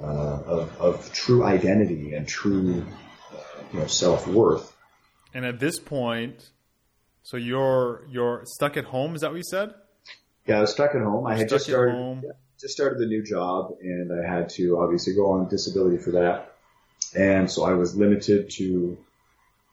uh, 0.02 0.40
of, 0.56 0.80
of 0.80 1.12
true 1.12 1.44
identity 1.44 2.14
and 2.14 2.26
true, 2.26 2.84
you 3.72 3.78
know, 3.78 3.86
self-worth. 3.86 4.74
And 5.32 5.44
at 5.44 5.60
this 5.60 5.78
point, 5.78 6.50
so 7.22 7.36
you're 7.36 8.04
you're 8.10 8.42
stuck 8.46 8.76
at 8.76 8.86
home. 8.86 9.14
Is 9.14 9.20
that 9.20 9.30
what 9.30 9.36
you 9.36 9.48
said? 9.48 9.74
Yeah, 10.46 10.58
I 10.58 10.60
was 10.62 10.72
stuck 10.72 10.94
at 10.94 11.02
home. 11.02 11.24
I 11.26 11.36
had 11.36 11.48
just 11.48 11.66
started, 11.66 12.22
yeah, 12.24 12.32
just 12.60 12.74
started 12.74 12.98
the 12.98 13.06
new 13.06 13.22
job, 13.22 13.76
and 13.80 14.12
I 14.12 14.28
had 14.28 14.48
to 14.50 14.78
obviously 14.80 15.14
go 15.14 15.30
on 15.32 15.48
disability 15.48 15.98
for 15.98 16.10
that, 16.12 16.56
and 17.16 17.50
so 17.50 17.64
I 17.64 17.72
was 17.74 17.96
limited 17.96 18.50
to 18.58 18.98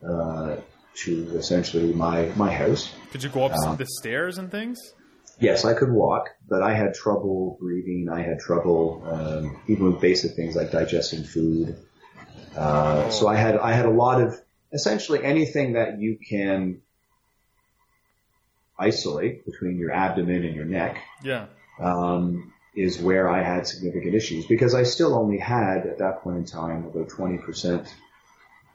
uh, 0.08 0.58
to 1.04 1.38
essentially 1.38 1.94
my 1.94 2.32
my 2.36 2.52
house. 2.52 2.94
Could 3.12 3.24
you 3.24 3.30
go 3.30 3.46
up 3.46 3.54
Uh, 3.54 3.76
the 3.76 3.86
stairs 3.86 4.38
and 4.38 4.52
things? 4.52 4.78
Yes, 5.40 5.66
I 5.66 5.74
could 5.74 5.92
walk, 5.92 6.30
but 6.48 6.62
I 6.62 6.74
had 6.74 6.94
trouble 6.94 7.58
breathing. 7.60 8.10
I 8.12 8.22
had 8.22 8.40
trouble 8.40 9.02
um, 9.10 9.58
even 9.68 9.92
with 9.92 10.02
basic 10.02 10.36
things 10.36 10.56
like 10.56 10.72
digesting 10.72 11.24
food. 11.24 11.76
Uh, 12.56 13.10
So 13.10 13.28
I 13.28 13.36
had 13.38 13.56
I 13.58 13.72
had 13.74 13.86
a 13.86 13.90
lot 13.92 14.22
of 14.22 14.40
essentially 14.74 15.24
anything 15.24 15.74
that 15.74 16.00
you 16.00 16.18
can 16.30 16.82
isolate 18.78 19.46
between 19.46 19.78
your 19.78 19.92
abdomen 19.92 20.44
and 20.44 20.56
your 20.56 20.66
neck 20.66 20.98
Yeah. 21.24 21.46
um, 21.80 22.54
is 22.76 23.00
where 23.00 23.30
I 23.30 23.44
had 23.44 23.68
significant 23.68 24.16
issues 24.16 24.46
because 24.48 24.74
I 24.74 24.84
still 24.84 25.14
only 25.16 25.38
had 25.38 25.86
at 25.86 25.98
that 26.00 26.22
point 26.24 26.38
in 26.38 26.46
time 26.46 26.86
about 26.86 27.10
20% 27.10 27.88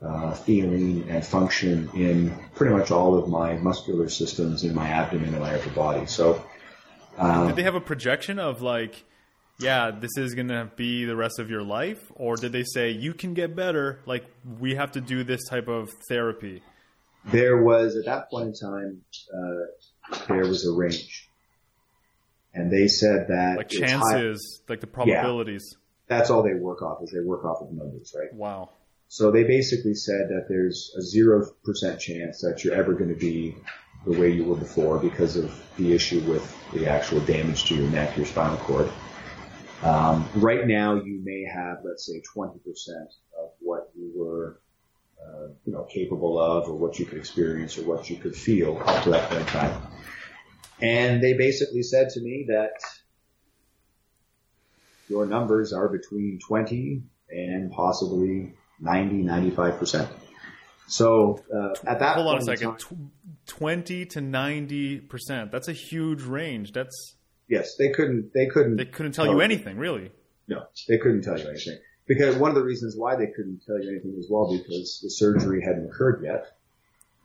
uh, 0.02 0.32
feeling 0.34 1.08
and 1.08 1.24
function 1.24 1.88
in 1.94 2.36
pretty 2.54 2.74
much 2.74 2.90
all 2.90 3.16
of 3.18 3.28
my 3.28 3.54
muscular 3.54 4.08
systems 4.08 4.62
in 4.64 4.74
my 4.74 4.88
abdomen 4.88 5.30
and 5.30 5.40
my 5.40 5.54
upper 5.54 5.70
body. 5.70 6.06
So, 6.06 6.44
um, 7.18 7.46
Did 7.48 7.56
they 7.56 7.62
have 7.62 7.74
a 7.74 7.80
projection 7.80 8.38
of 8.38 8.60
like, 8.62 9.04
yeah, 9.58 9.90
this 9.90 10.18
is 10.18 10.34
gonna 10.34 10.70
be 10.76 11.06
the 11.06 11.16
rest 11.16 11.38
of 11.38 11.48
your 11.48 11.62
life, 11.62 12.12
or 12.14 12.36
did 12.36 12.52
they 12.52 12.62
say 12.64 12.90
you 12.90 13.14
can 13.14 13.32
get 13.32 13.56
better? 13.56 14.00
Like 14.04 14.26
we 14.60 14.74
have 14.74 14.92
to 14.92 15.00
do 15.00 15.24
this 15.24 15.48
type 15.48 15.66
of 15.68 15.88
therapy. 16.10 16.62
there 17.24 17.62
was 17.62 17.96
at 17.96 18.04
that 18.04 18.30
point 18.30 18.48
in 18.48 18.54
time 18.54 19.00
uh, 19.34 20.16
there 20.28 20.46
was 20.46 20.66
a 20.66 20.72
range, 20.72 21.28
and 22.52 22.70
they 22.70 22.86
said 22.86 23.28
that 23.28 23.56
Like 23.56 23.72
it's 23.72 23.80
high- 23.92 23.98
chances, 24.12 24.60
like 24.68 24.80
the 24.80 24.86
probabilities. 24.86 25.64
that's 26.06 26.28
all 26.28 26.42
they 26.42 26.54
work 26.54 26.82
off 26.82 27.02
is 27.02 27.10
they 27.10 27.20
work 27.20 27.44
off 27.46 27.62
of 27.62 27.72
numbers, 27.72 28.14
right? 28.14 28.32
Wow. 28.34 28.68
So 29.08 29.30
they 29.30 29.44
basically 29.44 29.94
said 29.94 30.28
that 30.30 30.46
there's 30.48 30.94
a 30.98 31.02
zero 31.02 31.48
percent 31.64 32.00
chance 32.00 32.40
that 32.40 32.64
you're 32.64 32.74
ever 32.74 32.92
going 32.92 33.10
to 33.10 33.18
be 33.18 33.56
the 34.04 34.18
way 34.18 34.30
you 34.30 34.44
were 34.44 34.56
before 34.56 34.98
because 34.98 35.36
of 35.36 35.52
the 35.76 35.92
issue 35.92 36.20
with 36.20 36.56
the 36.72 36.86
actual 36.86 37.20
damage 37.20 37.64
to 37.66 37.74
your 37.74 37.88
neck, 37.90 38.16
your 38.16 38.26
spinal 38.26 38.56
cord. 38.58 38.90
Um, 39.82 40.28
right 40.34 40.66
now, 40.66 40.94
you 40.94 41.20
may 41.22 41.44
have, 41.44 41.78
let's 41.84 42.06
say, 42.06 42.22
20% 42.34 42.56
of 43.38 43.50
what 43.60 43.90
you 43.96 44.10
were, 44.14 44.60
uh, 45.20 45.48
you 45.64 45.72
know, 45.72 45.84
capable 45.84 46.38
of, 46.38 46.68
or 46.68 46.74
what 46.74 46.98
you 46.98 47.04
could 47.04 47.18
experience, 47.18 47.78
or 47.78 47.82
what 47.82 48.08
you 48.08 48.16
could 48.16 48.34
feel 48.34 48.82
up 48.86 49.04
to 49.04 49.10
that 49.10 49.28
point 49.28 49.40
in 49.42 49.46
time. 49.46 49.82
And 50.80 51.22
they 51.22 51.34
basically 51.34 51.82
said 51.82 52.10
to 52.10 52.20
me 52.20 52.46
that 52.48 52.72
your 55.08 55.26
numbers 55.26 55.72
are 55.72 55.88
between 55.88 56.38
20 56.46 57.02
and 57.30 57.70
possibly 57.72 58.54
90, 58.80 59.24
95%. 59.24 60.08
So 60.88 61.42
uh, 61.54 61.74
at 61.86 61.98
that 61.98 62.16
Hold 62.16 62.28
on 62.28 62.38
a 62.38 62.42
second. 62.42 62.78
time- 62.78 63.10
20 63.46 64.06
to 64.06 64.20
90%. 64.20 65.50
That's 65.50 65.68
a 65.68 65.72
huge 65.72 66.22
range. 66.22 66.72
That's 66.72 67.14
yes, 67.48 67.76
they 67.76 67.90
couldn't. 67.90 68.32
They 68.34 68.46
couldn't. 68.46 68.76
they 68.76 68.84
couldn't 68.86 69.12
tell 69.12 69.26
you 69.26 69.40
anything, 69.40 69.78
really. 69.78 70.10
No, 70.48 70.64
they 70.88 70.98
couldn't 70.98 71.22
tell 71.22 71.38
you 71.38 71.48
anything. 71.48 71.78
Because 72.06 72.36
one 72.36 72.50
of 72.50 72.54
the 72.54 72.62
reasons 72.62 72.94
why 72.96 73.16
they 73.16 73.26
couldn't 73.26 73.62
tell 73.66 73.82
you 73.82 73.90
anything 73.90 74.14
as 74.18 74.28
well 74.30 74.50
because 74.56 75.00
the 75.02 75.10
surgery 75.10 75.62
hadn't 75.64 75.86
occurred 75.86 76.22
yet, 76.24 76.46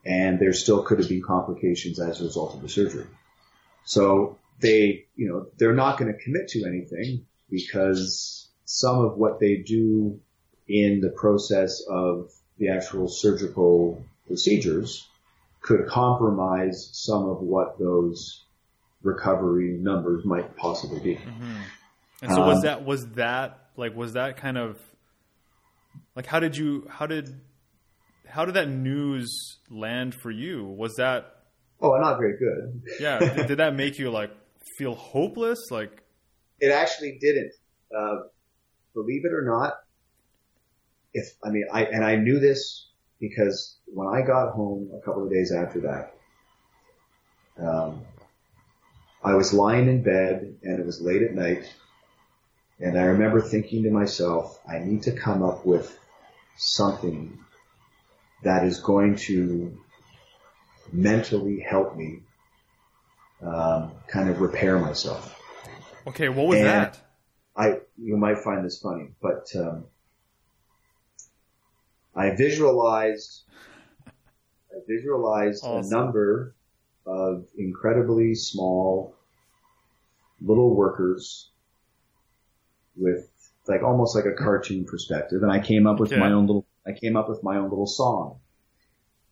and 0.05 0.39
there 0.39 0.53
still 0.53 0.83
could 0.83 0.97
have 0.99 1.09
been 1.09 1.21
complications 1.21 1.99
as 1.99 2.19
a 2.19 2.23
result 2.23 2.55
of 2.55 2.61
the 2.63 2.69
surgery. 2.69 3.05
So 3.85 4.37
they, 4.59 5.05
you 5.15 5.27
know, 5.27 5.47
they're 5.57 5.75
not 5.75 5.99
going 5.99 6.11
to 6.11 6.17
commit 6.23 6.47
to 6.49 6.65
anything 6.65 7.25
because 7.49 8.49
some 8.65 8.99
of 8.99 9.17
what 9.17 9.39
they 9.39 9.57
do 9.57 10.19
in 10.71 11.01
the 11.01 11.09
process 11.09 11.81
of 11.89 12.31
the 12.57 12.69
actual 12.69 13.07
surgical 13.07 14.03
procedures 14.27 15.07
could 15.61 15.87
compromise 15.87 16.89
some 16.93 17.27
of 17.29 17.41
what 17.41 17.77
those 17.77 18.43
recovery 19.03 19.77
numbers 19.79 20.23
might 20.25 20.55
possibly 20.57 20.99
be. 20.99 21.19
And 22.21 22.31
so 22.31 22.45
was 22.45 22.57
Um, 22.57 22.61
that 22.63 22.85
was 22.85 23.05
that 23.15 23.59
like 23.77 23.95
was 23.95 24.13
that 24.13 24.37
kind 24.37 24.57
of 24.57 24.77
like 26.15 26.25
how 26.25 26.39
did 26.39 26.55
you 26.55 26.87
how 26.89 27.07
did 27.07 27.39
how 28.27 28.45
did 28.45 28.55
that 28.55 28.69
news 28.69 29.29
land 29.69 30.15
for 30.15 30.31
you? 30.31 30.65
Was 30.65 30.95
that 30.95 31.35
Oh, 31.83 31.95
not 31.97 32.17
very 32.19 32.37
good. 32.37 32.83
yeah, 32.99 33.17
did, 33.17 33.47
did 33.47 33.57
that 33.57 33.73
make 33.75 33.97
you 33.97 34.11
like 34.11 34.31
feel 34.77 34.93
hopeless? 34.93 35.59
Like 35.71 36.03
It 36.59 36.71
actually 36.71 37.17
didn't. 37.19 37.51
Uh, 37.95 38.17
believe 38.93 39.25
it 39.25 39.33
or 39.33 39.41
not, 39.43 39.73
if 41.13 41.33
I 41.43 41.49
mean, 41.49 41.65
I 41.71 41.83
and 41.85 42.03
I 42.03 42.15
knew 42.15 42.39
this 42.39 42.87
because 43.19 43.77
when 43.87 44.07
I 44.07 44.21
got 44.25 44.53
home 44.53 44.89
a 44.97 45.03
couple 45.05 45.23
of 45.23 45.29
days 45.31 45.51
after 45.51 45.81
that, 45.81 46.13
um, 47.59 48.01
I 49.23 49.35
was 49.35 49.53
lying 49.53 49.87
in 49.87 50.01
bed 50.03 50.55
and 50.63 50.79
it 50.79 50.85
was 50.85 51.01
late 51.01 51.21
at 51.21 51.33
night, 51.33 51.71
and 52.79 52.97
I 52.97 53.03
remember 53.03 53.41
thinking 53.41 53.83
to 53.83 53.91
myself, 53.91 54.59
I 54.67 54.79
need 54.79 55.03
to 55.03 55.11
come 55.11 55.43
up 55.43 55.65
with 55.65 55.97
something 56.57 57.37
that 58.43 58.63
is 58.65 58.79
going 58.79 59.15
to 59.15 59.77
mentally 60.91 61.59
help 61.59 61.95
me 61.95 62.19
um, 63.41 63.91
kind 64.07 64.29
of 64.29 64.41
repair 64.41 64.77
myself. 64.79 65.39
okay, 66.07 66.29
what 66.29 66.47
was 66.47 66.57
And- 66.59 66.67
that? 66.67 66.97
I 67.55 67.79
you 67.97 68.15
might 68.15 68.37
find 68.39 68.63
this 68.65 68.79
funny, 68.79 69.09
but 69.21 69.45
um, 69.57 69.83
I 72.15 72.31
visualized 72.35 73.43
I 74.71 74.79
visualized 74.87 75.63
Awesome. 75.63 75.85
a 75.85 76.01
number 76.01 76.55
of 77.05 77.45
incredibly 77.57 78.35
small 78.35 79.15
little 80.41 80.75
workers 80.75 81.49
with 82.95 83.29
like 83.67 83.83
almost 83.83 84.15
like 84.15 84.25
a 84.25 84.33
cartoon 84.33 84.85
perspective, 84.85 85.43
and 85.43 85.51
I 85.51 85.59
came 85.59 85.85
up 85.87 85.99
with 85.99 86.11
Okay. 86.11 86.19
my 86.19 86.31
own 86.31 86.47
little 86.47 86.65
I 86.85 86.93
came 86.93 87.15
up 87.15 87.29
with 87.29 87.43
my 87.43 87.57
own 87.57 87.69
little 87.69 87.85
song, 87.87 88.39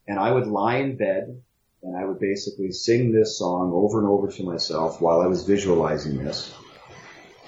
and 0.07 0.19
I 0.19 0.31
would 0.31 0.45
lie 0.47 0.77
in 0.77 0.97
bed 0.97 1.41
and 1.81 1.95
I 1.97 2.05
would 2.05 2.19
basically 2.19 2.71
sing 2.71 3.11
this 3.11 3.37
song 3.39 3.71
over 3.73 3.99
and 3.99 4.07
over 4.07 4.27
to 4.29 4.43
myself 4.43 5.01
while 5.01 5.21
I 5.21 5.27
was 5.27 5.43
visualizing 5.45 6.17
this. 6.23 6.53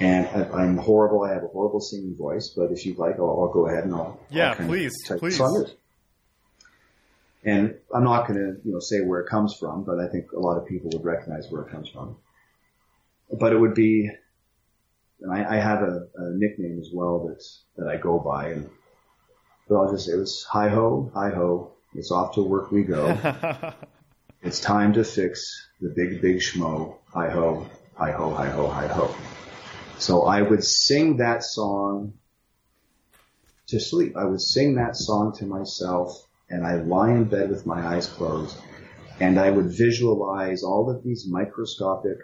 And 0.02 0.28
I, 0.28 0.64
I'm 0.64 0.78
horrible. 0.78 1.24
I 1.24 1.34
have 1.34 1.44
a 1.44 1.48
horrible 1.48 1.80
singing 1.80 2.16
voice, 2.16 2.54
but 2.56 2.72
if 2.72 2.86
you'd 2.86 2.98
like, 2.98 3.16
I'll, 3.20 3.30
I'll 3.30 3.54
go 3.54 3.68
ahead 3.68 3.84
and 3.84 3.94
I'll. 3.94 4.20
Yeah, 4.30 4.50
I'll 4.50 4.56
please, 4.68 4.94
please. 5.20 5.38
And 7.44 7.76
I'm 7.94 8.04
not 8.04 8.28
going 8.28 8.40
to, 8.40 8.62
you 8.64 8.74
know, 8.74 8.80
say 8.80 9.02
where 9.02 9.20
it 9.22 9.30
comes 9.30 9.56
from, 9.60 9.84
but 9.84 10.00
I 10.00 10.08
think 10.08 10.32
a 10.32 10.40
lot 10.40 10.58
of 10.58 10.68
people 10.68 10.92
would 10.94 11.04
recognize 11.04 11.48
where 11.50 11.64
it 11.64 11.72
comes 11.72 11.90
from. 11.90 12.18
But 13.40 13.54
it 13.54 13.58
would 13.60 13.74
be, 13.74 14.12
and 15.22 15.34
I, 15.34 15.56
I 15.56 15.60
have 15.60 15.82
a, 15.82 16.08
a 16.16 16.32
nickname 16.36 16.80
as 16.80 16.90
well 16.94 17.28
that 17.28 17.44
that 17.78 17.88
I 17.88 17.98
go 17.98 18.20
by, 18.20 18.50
and 18.50 18.70
but 19.68 19.76
I'll 19.76 19.92
just 19.92 20.06
say 20.06 20.14
it 20.14 20.18
was 20.18 20.46
hi 20.50 20.68
ho, 20.70 21.10
hi 21.14 21.30
ho. 21.30 21.72
It's 21.96 22.12
off 22.12 22.36
to 22.36 22.42
work 22.44 22.72
we 22.72 22.84
go. 22.84 23.18
It's 24.44 24.60
time 24.60 24.94
to 24.94 25.04
fix 25.04 25.70
the 25.82 25.90
big, 25.90 26.20
big 26.20 26.38
schmo. 26.38 26.98
Hi 27.14 27.30
ho, 27.30 27.70
hi 27.96 28.12
ho, 28.12 28.34
hi 28.34 28.50
ho, 28.50 28.68
hi 28.68 28.88
ho. 28.88 29.16
So 30.02 30.24
I 30.24 30.42
would 30.42 30.64
sing 30.64 31.18
that 31.18 31.44
song 31.44 32.14
to 33.68 33.80
sleep. 33.80 34.18
I 34.18 34.26
would 34.26 34.42
sing 34.42 34.74
that 34.74 34.96
song 34.96 35.32
to 35.34 35.46
myself 35.46 36.28
and 36.50 36.66
I 36.66 36.78
lie 36.78 37.12
in 37.12 37.26
bed 37.26 37.52
with 37.52 37.68
my 37.68 37.86
eyes 37.86 38.08
closed 38.08 38.58
and 39.20 39.40
I 39.40 39.52
would 39.52 39.68
visualize 39.68 40.64
all 40.64 40.90
of 40.90 41.04
these 41.04 41.28
microscopic 41.30 42.18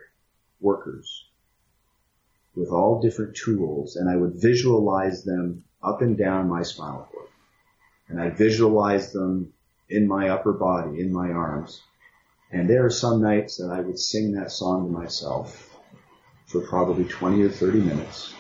workers 0.60 1.28
with 2.56 2.70
all 2.70 3.00
different 3.00 3.36
tools 3.36 3.96
and 3.96 4.10
I 4.10 4.16
would 4.16 4.42
visualize 4.42 5.24
them 5.24 5.64
up 5.84 6.02
and 6.02 6.18
down 6.18 6.50
my 6.50 6.64
spinal 6.64 7.08
cord. 7.12 7.30
And 8.10 8.20
I'd 8.20 8.40
visualize 8.40 9.14
them 9.14 9.54
in 9.88 10.08
my 10.08 10.30
upper 10.30 10.54
body, 10.54 11.00
in 11.00 11.14
my 11.14 11.30
arms. 11.30 11.84
And 12.52 12.68
there 12.68 12.84
are 12.88 12.90
some 12.90 13.22
nights 13.22 13.58
that 13.58 13.70
I 13.70 13.82
would 13.82 14.00
sing 14.00 14.32
that 14.32 14.52
song 14.52 14.88
to 14.88 14.92
myself 14.92 15.77
for 16.48 16.62
probably 16.62 17.04
20 17.06 17.42
or 17.44 17.50
30 17.50 17.82
minutes 17.82 18.34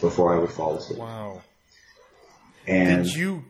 before 0.00 0.34
I 0.34 0.38
would 0.38 0.50
fall 0.50 0.76
asleep. 0.76 0.98
wow. 0.98 1.40
And 2.66 3.04
Did 3.04 3.14
you 3.14 3.44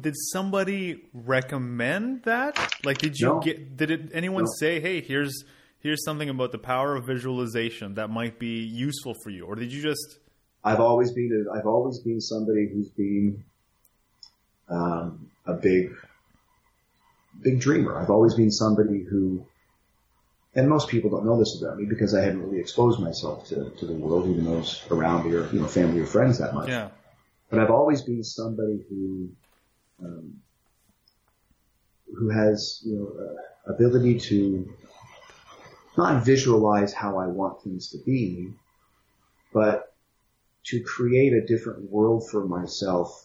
did 0.00 0.14
somebody 0.32 1.04
recommend 1.14 2.24
that? 2.24 2.58
Like 2.84 2.98
did 2.98 3.16
you 3.16 3.28
No. 3.28 3.40
get 3.40 3.76
did 3.76 3.90
it, 3.92 4.10
anyone 4.12 4.42
No. 4.44 4.50
say, 4.58 4.80
"Hey, 4.80 5.00
here's 5.00 5.44
here's 5.78 6.04
something 6.04 6.28
about 6.28 6.50
the 6.50 6.58
power 6.58 6.96
of 6.96 7.06
visualization 7.06 7.94
that 7.94 8.10
might 8.10 8.40
be 8.40 8.58
useful 8.64 9.14
for 9.22 9.30
you?" 9.30 9.44
Or 9.46 9.54
did 9.54 9.72
you 9.72 9.80
just 9.80 10.18
I've 10.64 10.80
always 10.80 11.12
been 11.12 11.46
a, 11.48 11.56
I've 11.56 11.66
always 11.66 12.00
been 12.00 12.20
somebody 12.20 12.68
who's 12.68 12.88
been 12.90 13.44
um, 14.68 15.30
a 15.46 15.54
big 15.54 15.94
big 17.40 17.60
dreamer. 17.60 17.96
I've 18.00 18.10
always 18.10 18.34
been 18.34 18.50
somebody 18.50 19.04
who 19.04 19.46
and 20.56 20.68
most 20.68 20.88
people 20.88 21.10
don't 21.10 21.24
know 21.24 21.38
this 21.38 21.60
about 21.60 21.76
me 21.78 21.84
because 21.84 22.14
I 22.14 22.22
haven't 22.22 22.42
really 22.42 22.58
exposed 22.60 22.98
myself 23.00 23.46
to, 23.48 23.70
to 23.70 23.86
the 23.86 23.92
world, 23.92 24.28
even 24.28 24.44
those 24.44 24.82
around 24.90 25.26
me 25.26 25.36
or 25.36 25.46
you 25.52 25.60
know 25.60 25.66
family 25.68 26.00
or 26.00 26.06
friends 26.06 26.38
that 26.38 26.54
much. 26.54 26.68
yeah. 26.68 26.88
but 27.50 27.60
I've 27.60 27.70
always 27.70 28.02
been 28.02 28.24
somebody 28.24 28.84
who 28.88 29.30
um, 30.02 30.40
who 32.16 32.30
has 32.30 32.80
you 32.84 32.94
know 32.96 33.08
uh, 33.24 33.72
ability 33.74 34.18
to 34.20 34.74
not 35.96 36.24
visualize 36.24 36.92
how 36.92 37.18
I 37.18 37.26
want 37.26 37.62
things 37.62 37.90
to 37.90 37.98
be, 38.04 38.50
but 39.52 39.94
to 40.64 40.80
create 40.82 41.32
a 41.32 41.46
different 41.46 41.90
world 41.90 42.28
for 42.30 42.46
myself 42.46 43.22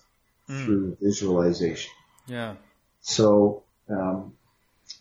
Mm. 0.50 0.66
through 0.66 0.98
visualization. 1.00 1.92
Yeah. 2.28 2.56
So 3.00 3.64
um, 3.90 4.34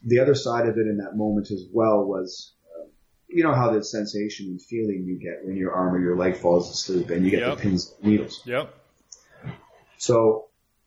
the 0.05 0.20
other 0.20 0.34
side 0.34 0.66
of 0.66 0.76
it 0.76 0.86
in 0.86 0.99
that 0.99 1.16
moment 1.16 1.51
as 1.51 1.64
well 1.72 2.05
was, 2.05 2.55
uh, 2.78 2.86
you 3.28 3.43
know 3.43 3.55
how 3.55 3.70
the 3.72 3.82
sensation 3.84 4.47
and 4.47 4.62
feeling 4.62 5.05
you 5.07 5.18
get 5.18 5.45
when 5.45 5.57
your 5.57 5.72
arm 5.72 5.95
or 5.95 6.01
your 6.01 6.16
leg 6.16 6.36
falls 6.36 6.70
asleep 6.70 7.11
and 7.11 7.24
you 7.24 7.30
get 7.30 7.41
Yep. 7.41 7.57
the 7.57 7.62
pins 7.62 7.95
and 8.03 8.11
needles. 8.11 8.43
Yep. 8.45 8.74
So 9.99 10.47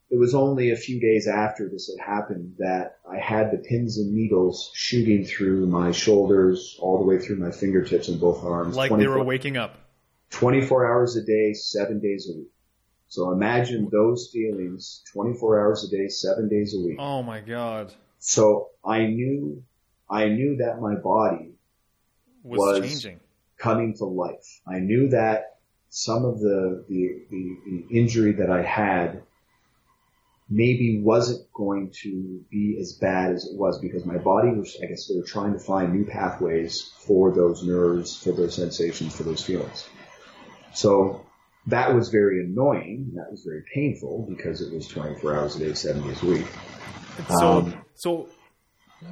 it 0.10 0.18
was 0.20 0.36
only 0.36 0.72
a 0.72 0.76
few 0.76 1.00
days 1.00 1.28
after 1.28 1.70
this 1.70 1.90
had 1.98 2.06
happened 2.06 2.56
that 2.60 2.98
I 3.10 3.18
had 3.18 3.52
the 3.52 3.58
pins 3.58 3.98
and 3.98 4.14
needles 4.14 4.72
shooting 4.74 5.26
through 5.26 5.68
my 5.68 5.92
shoulders 5.92 6.78
all 6.80 7.00
the 7.00 7.06
way 7.06 7.20
through 7.20 7.38
my 7.38 7.52
fingertips 7.52 8.10
and 8.10 8.20
both 8.20 8.44
arms. 8.44 8.76
Like 8.76 8.96
they 8.96 9.08
were 9.08 9.24
waking 9.24 9.58
up. 9.58 9.78
24 10.32 10.88
hours 10.92 11.16
a 11.16 11.24
day, 11.24 11.54
seven 11.54 12.00
days 12.00 12.30
a 12.30 12.38
week. 12.38 12.50
So 13.08 13.32
imagine 13.32 13.90
those 13.92 14.30
feelings 14.34 15.04
24 15.14 15.60
hours 15.62 15.84
a 15.84 15.96
day, 15.96 16.08
seven 16.08 16.50
days 16.50 16.76
a 16.76 16.80
week. 16.84 16.98
Oh 17.00 17.22
my 17.22 17.40
god. 17.40 17.94
So 18.26 18.70
I 18.86 19.06
knew, 19.08 19.64
I 20.10 20.30
knew 20.30 20.56
that 20.58 20.80
my 20.80 20.96
body 20.96 21.52
Was, 22.42 22.80
Was- 22.80 22.90
changing. 22.90 23.20
coming 23.58 23.96
to 23.98 24.06
life. 24.06 24.62
I 24.66 24.80
knew 24.80 25.10
that 25.10 25.58
some 25.90 26.24
of 26.24 26.40
the, 26.40 26.86
the, 26.88 27.22
the, 27.30 27.58
the 27.66 28.00
injury 28.00 28.32
that 28.34 28.50
I 28.50 28.62
had 28.62 29.24
maybe 30.50 31.02
wasn't 31.02 31.52
going 31.54 31.92
to 32.04 32.46
be 32.50 32.78
as 32.80 32.94
bad 32.94 33.34
as 33.34 33.44
it 33.46 33.58
was 33.58 33.80
because 33.80 34.06
my 34.06 34.18
body 34.18 34.52
was, 34.52 34.78
I 34.82 34.86
guess 34.86 35.08
they 35.08 35.18
were 35.18 35.26
trying 35.26 35.52
to 35.52 35.60
find 35.60 35.94
new 35.94 36.06
pathways 36.06 36.94
for 37.06 37.34
those 37.34 37.62
nerves, 37.64 38.16
for 38.16 38.32
those 38.32 38.56
sensations, 38.56 39.14
for 39.14 39.24
those 39.24 39.44
feelings. 39.44 39.86
So 40.74 41.26
that 41.68 41.94
was 41.94 42.08
very 42.08 42.40
annoying. 42.46 43.12
That 43.16 43.30
was 43.30 43.44
very 43.44 43.66
painful 43.74 44.28
because 44.30 44.62
it 44.62 44.74
was 44.74 44.88
24 44.88 45.36
hours 45.36 45.56
a 45.58 45.60
day, 45.60 45.74
seven 45.74 46.08
days 46.08 46.24
a 46.24 46.26
week. 46.26 46.48
So 47.40 47.58
Um, 47.58 47.86
so 47.96 48.30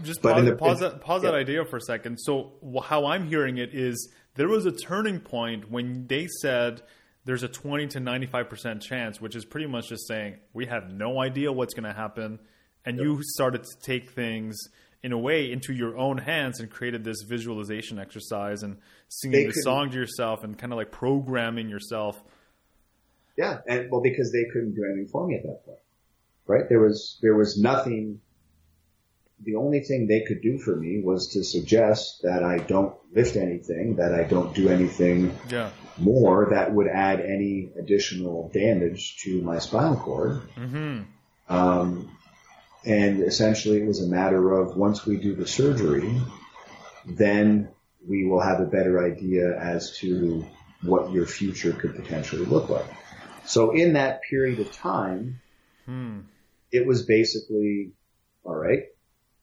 just 0.04 0.22
pause, 0.22 0.45
the- 0.45 0.56
pause 0.56 0.80
that 0.80 1.02
pause 1.02 1.22
that 1.24 1.34
idea 1.34 1.66
for 1.66 1.78
a 1.78 1.82
second. 1.82 2.18
So 2.18 2.54
how 2.84 3.06
I'm 3.06 3.28
hearing 3.28 3.58
it 3.58 3.74
is 3.74 4.12
there 4.36 4.47
was 4.47 4.66
a 4.66 4.72
turning 4.72 5.20
point 5.20 5.70
when 5.70 6.08
they 6.08 6.28
said 6.41 6.82
there's 7.26 7.43
a 7.43 7.47
20 7.47 7.88
to 7.88 7.99
95% 7.99 8.82
chance, 8.82 9.22
which 9.22 9.36
is 9.36 9.45
pretty 9.45 9.68
much 9.68 9.89
just 9.89 10.08
saying 10.08 10.38
we 10.54 10.66
have 10.66 10.91
no 10.91 11.22
idea 11.22 11.52
what's 11.52 11.74
going 11.74 11.84
to 11.84 11.93
happen. 11.93 12.39
And 12.86 12.97
yep. 12.97 13.06
you 13.06 13.20
started 13.22 13.64
to 13.64 13.80
take 13.82 14.12
things 14.12 14.58
in 15.04 15.12
a 15.12 15.18
way 15.18 15.52
into 15.52 15.74
your 15.74 15.97
own 15.97 16.18
hands 16.18 16.60
and 16.60 16.70
created 16.70 17.04
this 17.04 17.24
visualization 17.28 17.99
exercise 17.99 18.64
and 18.64 18.78
singing 19.08 19.47
the 19.47 19.54
song 19.54 19.89
to 19.91 19.97
yourself 19.97 20.43
and 20.43 20.58
kind 20.58 20.74
of 20.74 20.78
like 20.78 20.91
programming 20.91 21.70
yourself. 21.70 22.22
Yeah. 23.38 23.60
And 23.68 23.91
well, 23.91 24.02
because 24.02 24.32
they 24.32 24.45
couldn't 24.52 24.76
do 24.76 24.84
anything 24.86 25.08
for 25.12 25.28
me 25.28 25.36
at 25.36 25.43
that 25.43 25.66
point, 25.66 25.80
right? 26.48 26.68
There 26.68 26.80
was, 26.80 27.18
there 27.22 27.36
was 27.36 27.60
nothing 27.60 28.22
the 29.44 29.56
only 29.56 29.80
thing 29.80 30.08
they 30.08 30.22
could 30.22 30.42
do 30.42 30.58
for 30.60 30.76
me 30.76 31.02
was 31.02 31.30
to 31.30 31.44
suggest 31.44 32.22
that 32.24 32.44
I 32.44 32.60
don't 32.60 32.96
lift 33.14 33.36
anything, 33.36 33.96
that 33.96 34.14
I 34.14 34.24
don't 34.24 34.54
do 34.54 34.70
anything 34.70 35.38
yeah. 35.50 35.72
more 35.98 36.50
that 36.52 36.72
would 36.72 36.88
add 36.88 37.22
any 37.22 37.72
additional 37.78 38.50
damage 38.54 39.18
to 39.24 39.42
my 39.42 39.60
spinal 39.60 39.98
cord. 39.98 40.42
Mm-hmm. 40.56 41.02
Um, 41.50 42.18
and 42.86 43.22
essentially, 43.22 43.82
it 43.82 43.88
was 43.88 44.02
a 44.02 44.08
matter 44.08 44.60
of 44.60 44.76
once 44.76 45.06
we 45.06 45.18
do 45.18 45.36
the 45.36 45.48
surgery, 45.48 46.20
then 47.06 47.70
we 48.08 48.26
will 48.26 48.42
have 48.42 48.60
a 48.60 48.66
better 48.66 49.04
idea 49.04 49.58
as 49.60 49.98
to 49.98 50.46
what 50.82 51.12
your 51.12 51.26
future 51.26 51.74
could 51.74 51.96
potentially 51.96 52.46
look 52.46 52.70
like. 52.70 52.86
So 53.46 53.72
in 53.72 53.94
that 53.94 54.22
period 54.24 54.60
of 54.60 54.72
time, 54.72 55.42
hmm. 55.86 56.20
it 56.72 56.86
was 56.86 57.04
basically, 57.04 57.92
all 58.44 58.56
right, 58.56 58.84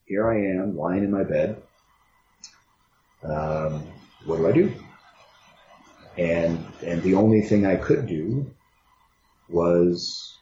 here 0.05 0.31
I 0.31 0.61
am 0.61 0.77
lying 0.77 1.05
in 1.05 1.11
my 1.11 1.25
bed. 1.25 1.63
Um, 3.23 3.87
what 4.25 4.37
do 4.37 4.49
I 4.49 4.53
do? 4.53 4.73
And 6.17 6.65
and 6.85 7.03
the 7.03 7.15
only 7.15 7.43
thing 7.43 7.67
I 7.67 7.77
could 7.77 8.07
do 8.07 8.51
was 9.49 10.37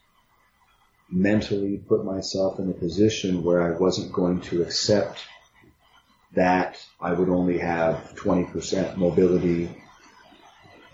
mentally 1.11 1.79
put 1.79 2.05
myself 2.05 2.59
in 2.59 2.71
a 2.71 2.73
position 2.73 3.45
where 3.45 3.63
I 3.63 3.79
wasn't 3.79 4.13
going 4.13 4.41
to 4.43 4.63
accept 4.63 5.25
that 6.35 6.79
I 7.01 7.13
would 7.13 7.29
only 7.29 7.59
have 7.59 8.15
20% 8.17 8.97
mobility 8.97 9.71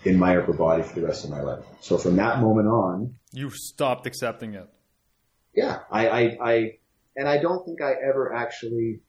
in 0.03 0.17
my 0.17 0.37
upper 0.37 0.53
body 0.53 0.83
for 0.83 0.99
the 0.99 1.05
rest 1.05 1.23
of 1.23 1.31
my 1.31 1.41
life. 1.41 1.63
So 1.81 1.97
from 1.97 2.15
that 2.17 2.39
moment 2.39 2.67
on, 2.67 3.15
you 3.31 3.49
stopped 3.49 4.05
accepting 4.05 4.53
it. 4.53 4.69
Yeah, 5.53 5.79
I, 5.91 6.07
I, 6.07 6.37
I 6.41 6.77
and 7.15 7.27
I 7.27 7.37
don't 7.37 7.65
think 7.65 7.81
I 7.81 7.91
ever 7.91 8.33
actually, 8.33 9.01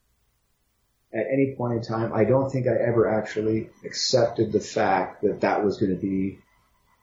at 1.13 1.25
any 1.31 1.55
point 1.57 1.73
in 1.73 1.81
time, 1.81 2.13
I 2.13 2.23
don't 2.23 2.49
think 2.51 2.67
I 2.67 2.75
ever 2.75 3.07
actually 3.07 3.69
accepted 3.83 4.51
the 4.51 4.59
fact 4.59 5.23
that 5.23 5.41
that 5.41 5.63
was 5.63 5.77
going 5.77 5.91
to 5.91 6.01
be 6.01 6.39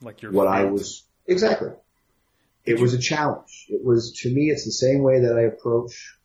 like 0.01 0.22
your 0.22 0.32
what 0.32 0.47
I 0.47 0.64
was 0.64 1.05
exactly. 1.26 1.70
It 2.64 2.78
was 2.78 2.95
a 2.95 2.99
challenge. 2.99 3.66
It 3.68 3.84
was 3.84 4.12
to 4.22 4.32
me. 4.32 4.51
It's 4.51 4.64
the 4.64 4.70
same 4.70 5.03
way 5.03 5.20
that 5.20 5.36
I 5.36 5.43
approach 5.43 6.16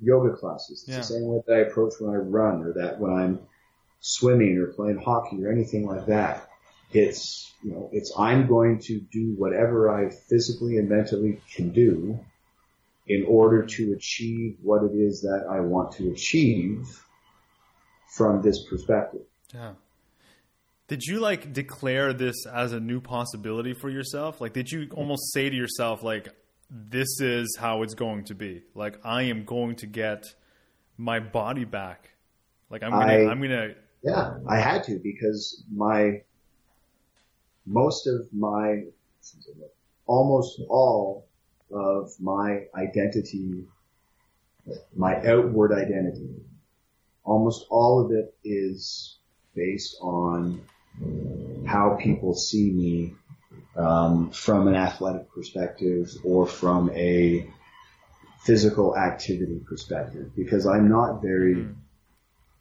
yoga 0.00 0.34
classes. 0.34 0.84
It's 0.86 0.88
yeah. 0.88 0.96
the 0.96 1.02
same 1.02 1.26
way 1.26 1.42
that 1.46 1.54
I 1.54 1.58
approach 1.58 1.94
when 1.98 2.14
I 2.14 2.16
run, 2.16 2.62
or 2.62 2.72
that 2.74 2.98
when 2.98 3.12
I'm 3.12 3.40
swimming 4.00 4.56
or 4.58 4.68
playing 4.68 4.98
hockey 4.98 5.44
or 5.44 5.52
anything 5.52 5.86
like 5.86 6.06
that. 6.06 6.48
It's 6.92 7.52
you 7.62 7.72
know, 7.72 7.90
it's 7.92 8.12
I'm 8.16 8.46
going 8.46 8.78
to 8.80 9.00
do 9.00 9.34
whatever 9.36 9.90
I 9.90 10.10
physically 10.10 10.78
and 10.78 10.88
mentally 10.88 11.40
can 11.54 11.70
do 11.70 12.18
in 13.06 13.24
order 13.28 13.64
to 13.64 13.92
achieve 13.92 14.56
what 14.62 14.82
it 14.82 14.94
is 14.94 15.20
that 15.20 15.46
I 15.50 15.60
want 15.60 15.92
to 15.92 16.10
achieve 16.10 16.86
from 18.14 18.42
this 18.42 18.64
perspective. 18.68 19.22
Yeah. 19.52 19.72
Did 20.86 21.02
you 21.02 21.20
like 21.20 21.52
declare 21.52 22.12
this 22.12 22.46
as 22.46 22.72
a 22.72 22.80
new 22.80 23.00
possibility 23.00 23.74
for 23.74 23.88
yourself? 23.88 24.40
Like, 24.40 24.52
did 24.52 24.70
you 24.70 24.88
almost 24.92 25.32
say 25.32 25.48
to 25.48 25.56
yourself, 25.56 26.02
like, 26.02 26.28
this 26.70 27.20
is 27.20 27.56
how 27.58 27.82
it's 27.82 27.94
going 27.94 28.24
to 28.24 28.34
be? 28.34 28.62
Like, 28.74 28.98
I 29.04 29.22
am 29.24 29.44
going 29.44 29.76
to 29.76 29.86
get 29.86 30.24
my 30.96 31.20
body 31.20 31.64
back. 31.64 32.10
Like, 32.70 32.82
I'm 32.82 32.90
gonna, 32.90 33.12
I, 33.12 33.30
I'm 33.30 33.40
gonna. 33.40 33.74
Yeah, 34.02 34.34
I 34.48 34.58
had 34.58 34.84
to 34.84 34.98
because 35.02 35.64
my 35.74 36.22
most 37.66 38.06
of 38.06 38.26
my 38.32 38.84
almost 40.06 40.60
all 40.68 41.26
of 41.74 42.12
my 42.20 42.66
identity, 42.74 43.64
my 44.94 45.16
outward 45.26 45.72
identity. 45.72 46.36
Almost 47.24 47.66
all 47.70 48.04
of 48.04 48.12
it 48.12 48.34
is 48.44 49.16
based 49.54 49.96
on 50.00 50.62
how 51.66 51.96
people 52.00 52.34
see 52.34 52.70
me 52.70 53.14
um, 53.76 54.30
from 54.30 54.68
an 54.68 54.74
athletic 54.74 55.30
perspective 55.32 56.10
or 56.22 56.46
from 56.46 56.90
a 56.90 57.50
physical 58.44 58.96
activity 58.96 59.60
perspective 59.66 60.30
because 60.36 60.66
I'm 60.66 60.88
not 60.88 61.22
very 61.22 61.54
mm. 61.54 61.74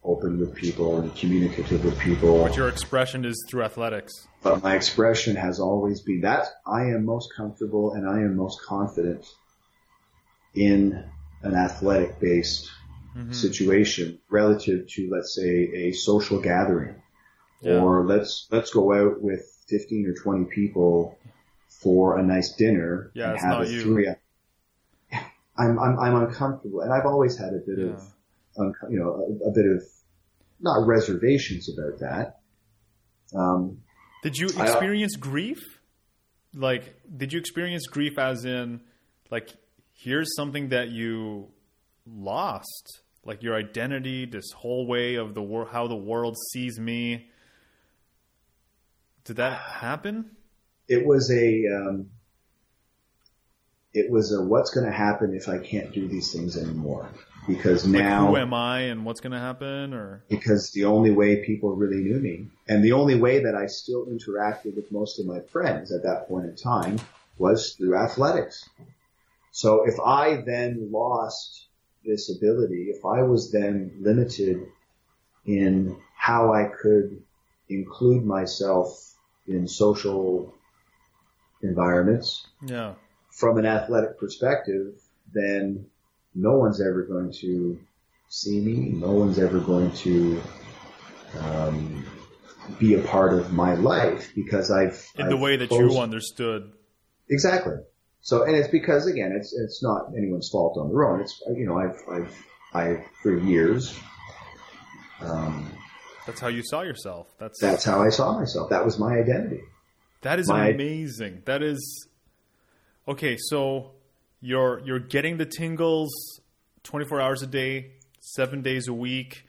Open 0.05 0.39
with 0.39 0.53
people 0.53 0.99
and 0.99 1.15
communicative 1.15 1.83
with 1.83 1.97
people. 1.99 2.43
But 2.43 2.57
your 2.57 2.67
expression 2.67 3.25
is 3.25 3.35
through 3.49 3.63
athletics. 3.63 4.27
But 4.41 4.61
my 4.61 4.75
expression 4.75 5.35
has 5.35 5.59
always 5.59 6.01
been 6.01 6.21
that 6.21 6.47
I 6.65 6.81
am 6.81 7.05
most 7.05 7.33
comfortable 7.35 7.93
and 7.93 8.07
I 8.07 8.17
am 8.17 8.35
most 8.35 8.61
confident 8.61 9.25
in 10.53 11.03
an 11.41 11.55
athletic 11.55 12.19
based 12.19 12.69
mm-hmm. 13.15 13.31
situation 13.31 14.19
relative 14.29 14.87
to 14.87 15.09
let's 15.11 15.35
say 15.35 15.69
a 15.73 15.91
social 15.91 16.39
gathering 16.39 16.95
yeah. 17.61 17.79
or 17.79 18.05
let's 18.05 18.47
let's 18.51 18.71
go 18.71 18.93
out 18.93 19.21
with 19.21 19.41
15 19.67 20.07
or 20.07 20.13
20 20.13 20.45
people 20.45 21.17
for 21.67 22.17
a 22.17 22.23
nice 22.23 22.53
dinner 22.53 23.11
yeah, 23.13 23.31
and 23.31 23.39
have 23.39 23.61
a 23.61 23.69
you. 23.69 23.81
three 23.81 24.07
I'm, 25.57 25.79
I'm 25.79 25.99
I'm 25.99 26.15
uncomfortable 26.15 26.81
and 26.81 26.93
I've 26.93 27.05
always 27.05 27.37
had 27.37 27.53
a 27.53 27.59
bit 27.59 27.79
yeah. 27.79 27.85
of 27.93 28.12
you 28.57 28.99
know 28.99 29.39
a, 29.43 29.49
a, 29.49 29.51
bit 29.51 29.65
of 29.65 29.83
not 30.59 30.85
reservations 30.85 31.69
about 31.69 31.99
that 31.99 32.39
um, 33.35 33.79
did 34.23 34.37
you 34.37 34.47
uh, 34.57 34.63
experience 34.63 35.13
I, 35.17 35.19
grief? 35.19 35.59
Like, 36.55 36.95
did 37.15 37.33
you 37.33 37.39
experience 37.39 37.87
grief 37.87 38.17
as 38.17 38.45
in, 38.45 38.81
like, 39.29 39.49
here's 39.93 40.35
something 40.35 40.69
that 40.69 40.89
you 40.89 41.49
lost, 42.05 43.01
like 43.25 43.43
your 43.43 43.55
identity, 43.55 44.25
this 44.25 44.45
whole 44.55 44.87
way 44.87 45.15
of 45.15 45.33
the 45.33 45.41
world, 45.41 45.69
how 45.71 45.87
the 45.87 45.95
world 45.95 46.37
sees 46.51 46.79
me. 46.79 47.29
Did 49.25 49.37
that 49.37 49.57
happen? 49.57 50.31
It 50.87 51.05
was 51.05 51.31
a, 51.31 51.65
um, 51.67 52.09
it 53.93 54.11
was 54.11 54.33
a 54.33 54.43
what's 54.43 54.71
going 54.71 54.85
to 54.85 54.91
happen 54.91 55.33
if 55.33 55.47
I 55.47 55.57
can't 55.57 55.93
do 55.93 56.07
these 56.07 56.31
things 56.33 56.57
anymore 56.57 57.09
because 57.47 57.85
now 57.85 58.25
like 58.25 58.29
who 58.29 58.37
am 58.37 58.53
I 58.53 58.79
and 58.81 59.05
what's 59.05 59.19
going 59.19 59.33
to 59.33 59.39
happen 59.39 59.93
or 59.93 60.23
because 60.29 60.71
the 60.71 60.85
only 60.85 61.11
way 61.11 61.43
people 61.45 61.75
really 61.75 62.01
knew 62.01 62.19
me 62.19 62.47
and 62.67 62.83
the 62.83 62.93
only 62.93 63.15
way 63.15 63.43
that 63.43 63.55
I 63.55 63.67
still 63.67 64.05
interacted 64.05 64.75
with 64.75 64.91
most 64.91 65.19
of 65.19 65.25
my 65.25 65.39
friends 65.41 65.91
at 65.91 66.03
that 66.03 66.27
point 66.27 66.45
in 66.45 66.55
time 66.55 66.99
was 67.37 67.73
through 67.73 67.95
athletics. 67.95 68.67
So 69.51 69.85
if 69.85 69.99
I 69.99 70.37
then 70.37 70.89
lost 70.91 71.67
this 72.05 72.35
ability, 72.35 72.89
if 72.89 73.05
I 73.05 73.23
was 73.23 73.51
then 73.51 73.91
limited 73.99 74.67
in 75.45 75.97
how 76.15 76.53
I 76.53 76.65
could 76.65 77.21
include 77.69 78.25
myself 78.25 79.13
in 79.47 79.67
social 79.67 80.53
environments 81.61 82.45
yeah. 82.65 82.93
from 83.31 83.57
an 83.57 83.65
athletic 83.65 84.17
perspective, 84.19 84.93
then 85.33 85.85
no 86.35 86.57
one's 86.57 86.81
ever 86.81 87.03
going 87.03 87.31
to 87.41 87.79
see 88.29 88.59
me. 88.59 88.89
No 88.89 89.11
one's 89.11 89.39
ever 89.39 89.59
going 89.59 89.91
to 89.91 90.41
um, 91.39 92.05
be 92.79 92.95
a 92.95 93.01
part 93.01 93.33
of 93.33 93.53
my 93.53 93.75
life 93.75 94.31
because 94.35 94.71
I've 94.71 95.05
in 95.17 95.25
I've 95.25 95.29
the 95.29 95.37
way 95.37 95.57
that 95.57 95.71
you 95.71 95.97
understood 95.97 96.71
exactly. 97.29 97.75
So, 98.21 98.43
and 98.43 98.55
it's 98.55 98.69
because 98.69 99.05
again, 99.07 99.33
it's 99.37 99.53
it's 99.53 99.83
not 99.83 100.13
anyone's 100.17 100.49
fault 100.49 100.77
on 100.77 100.89
their 100.89 101.03
own. 101.05 101.21
It's 101.21 101.41
you 101.55 101.65
know, 101.65 101.77
I've 101.77 101.99
I've 102.09 102.45
I 102.73 103.05
for 103.21 103.37
years. 103.37 103.97
Um, 105.19 105.71
that's 106.25 106.39
how 106.39 106.47
you 106.47 106.63
saw 106.63 106.81
yourself. 106.81 107.27
That's 107.37 107.59
that's 107.59 107.83
how 107.83 108.01
I 108.01 108.09
saw 108.09 108.37
myself. 108.37 108.69
That 108.69 108.85
was 108.85 108.97
my 108.97 109.17
identity. 109.17 109.61
That 110.21 110.39
is 110.39 110.47
my, 110.47 110.69
amazing. 110.69 111.41
That 111.45 111.61
is 111.61 112.07
okay. 113.07 113.37
So 113.37 113.91
you're 114.43 114.81
you're 114.85 114.99
getting 114.99 115.37
the 115.37 115.45
tingles 115.45 116.11
24 116.83 117.21
hours 117.21 117.41
a 117.41 117.47
day, 117.47 117.91
7 118.19 118.61
days 118.61 118.89
a 118.89 118.93
week. 118.93 119.45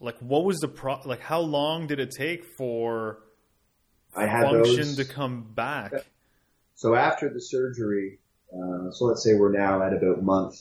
Like 0.00 0.18
what 0.18 0.44
was 0.44 0.58
the 0.58 0.68
pro 0.68 1.00
like 1.06 1.20
how 1.20 1.40
long 1.40 1.86
did 1.86 1.98
it 1.98 2.10
take 2.10 2.44
for 2.58 3.20
I 4.14 4.26
had 4.26 4.42
function 4.42 4.76
those, 4.76 4.96
to 4.96 5.04
come 5.06 5.42
back? 5.54 5.92
So 6.74 6.94
after 6.94 7.32
the 7.32 7.40
surgery, 7.40 8.18
uh, 8.52 8.90
so 8.90 9.06
let's 9.06 9.24
say 9.24 9.34
we're 9.34 9.52
now 9.52 9.82
at 9.82 9.94
about 9.94 10.22
month 10.22 10.60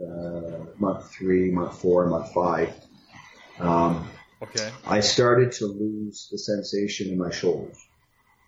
uh, 0.00 0.58
month 0.78 1.10
3, 1.12 1.50
month 1.50 1.80
4, 1.80 2.06
month 2.06 2.32
5. 2.32 2.74
Um, 3.60 4.08
okay. 4.42 4.70
I 4.86 5.00
started 5.00 5.52
to 5.52 5.66
lose 5.66 6.28
the 6.30 6.38
sensation 6.38 7.10
in 7.10 7.18
my 7.18 7.30
shoulders. 7.30 7.76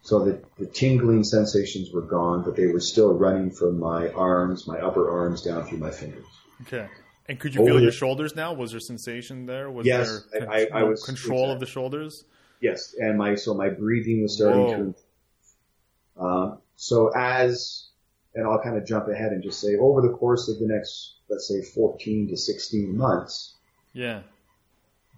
So 0.06 0.24
the, 0.24 0.40
the 0.56 0.66
tingling 0.66 1.24
sensations 1.24 1.90
were 1.92 2.00
gone, 2.00 2.44
but 2.44 2.54
they 2.54 2.68
were 2.68 2.78
still 2.78 3.12
running 3.12 3.50
from 3.50 3.80
my 3.80 4.08
arms, 4.10 4.64
my 4.68 4.78
upper 4.78 5.10
arms 5.10 5.42
down 5.42 5.66
through 5.66 5.78
my 5.78 5.90
fingers. 5.90 6.24
Okay. 6.62 6.86
And 7.28 7.40
could 7.40 7.56
you 7.56 7.62
Over 7.62 7.72
feel 7.72 7.82
your 7.82 7.90
shoulders 7.90 8.36
now? 8.36 8.52
Was 8.54 8.70
there 8.70 8.78
sensation 8.78 9.46
there? 9.46 9.68
Was 9.68 9.84
Yes, 9.84 10.24
there 10.32 10.48
I- 10.48 10.66
I- 10.72 10.80
I 10.80 10.82
was- 10.84 11.02
control 11.02 11.50
of 11.50 11.58
the 11.58 11.66
shoulders? 11.66 12.24
Yes, 12.60 12.94
and 12.96 13.18
my 13.18 13.34
so 13.34 13.52
my 13.54 13.68
breathing 13.68 14.22
was 14.22 14.36
starting 14.36 14.62
Whoa. 14.62 14.94
to. 16.16 16.24
Um, 16.24 16.58
so 16.76 17.08
as 17.08 17.88
and 18.36 18.46
I'll 18.46 18.62
kind 18.62 18.76
of 18.76 18.86
jump 18.86 19.08
ahead 19.08 19.32
and 19.32 19.42
just 19.42 19.60
say 19.60 19.74
over 19.74 20.02
the 20.02 20.10
course 20.10 20.48
of 20.48 20.60
the 20.60 20.68
next 20.68 21.14
let's 21.28 21.48
say 21.48 21.62
14 21.62 22.28
to 22.28 22.36
16 22.36 22.96
months, 22.96 23.54
Yeah. 23.92 24.22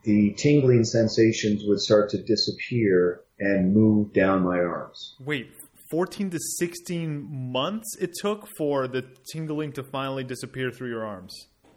the 0.04 0.32
tingling 0.32 0.84
sensations 0.84 1.62
would 1.66 1.80
start 1.80 2.08
to 2.10 2.22
disappear 2.22 3.20
and 3.40 3.74
move 3.74 4.12
down 4.12 4.42
my 4.42 4.58
arms. 4.58 5.16
Wait, 5.20 5.50
14 5.90 6.30
to 6.30 6.38
16 6.58 7.26
months 7.52 7.96
it 8.00 8.12
took 8.20 8.46
for 8.56 8.88
the 8.88 9.04
tingling 9.32 9.72
to 9.72 9.82
finally 9.82 10.24
disappear 10.24 10.70
through 10.70 10.90
your 10.90 11.04
arms. 11.04 11.34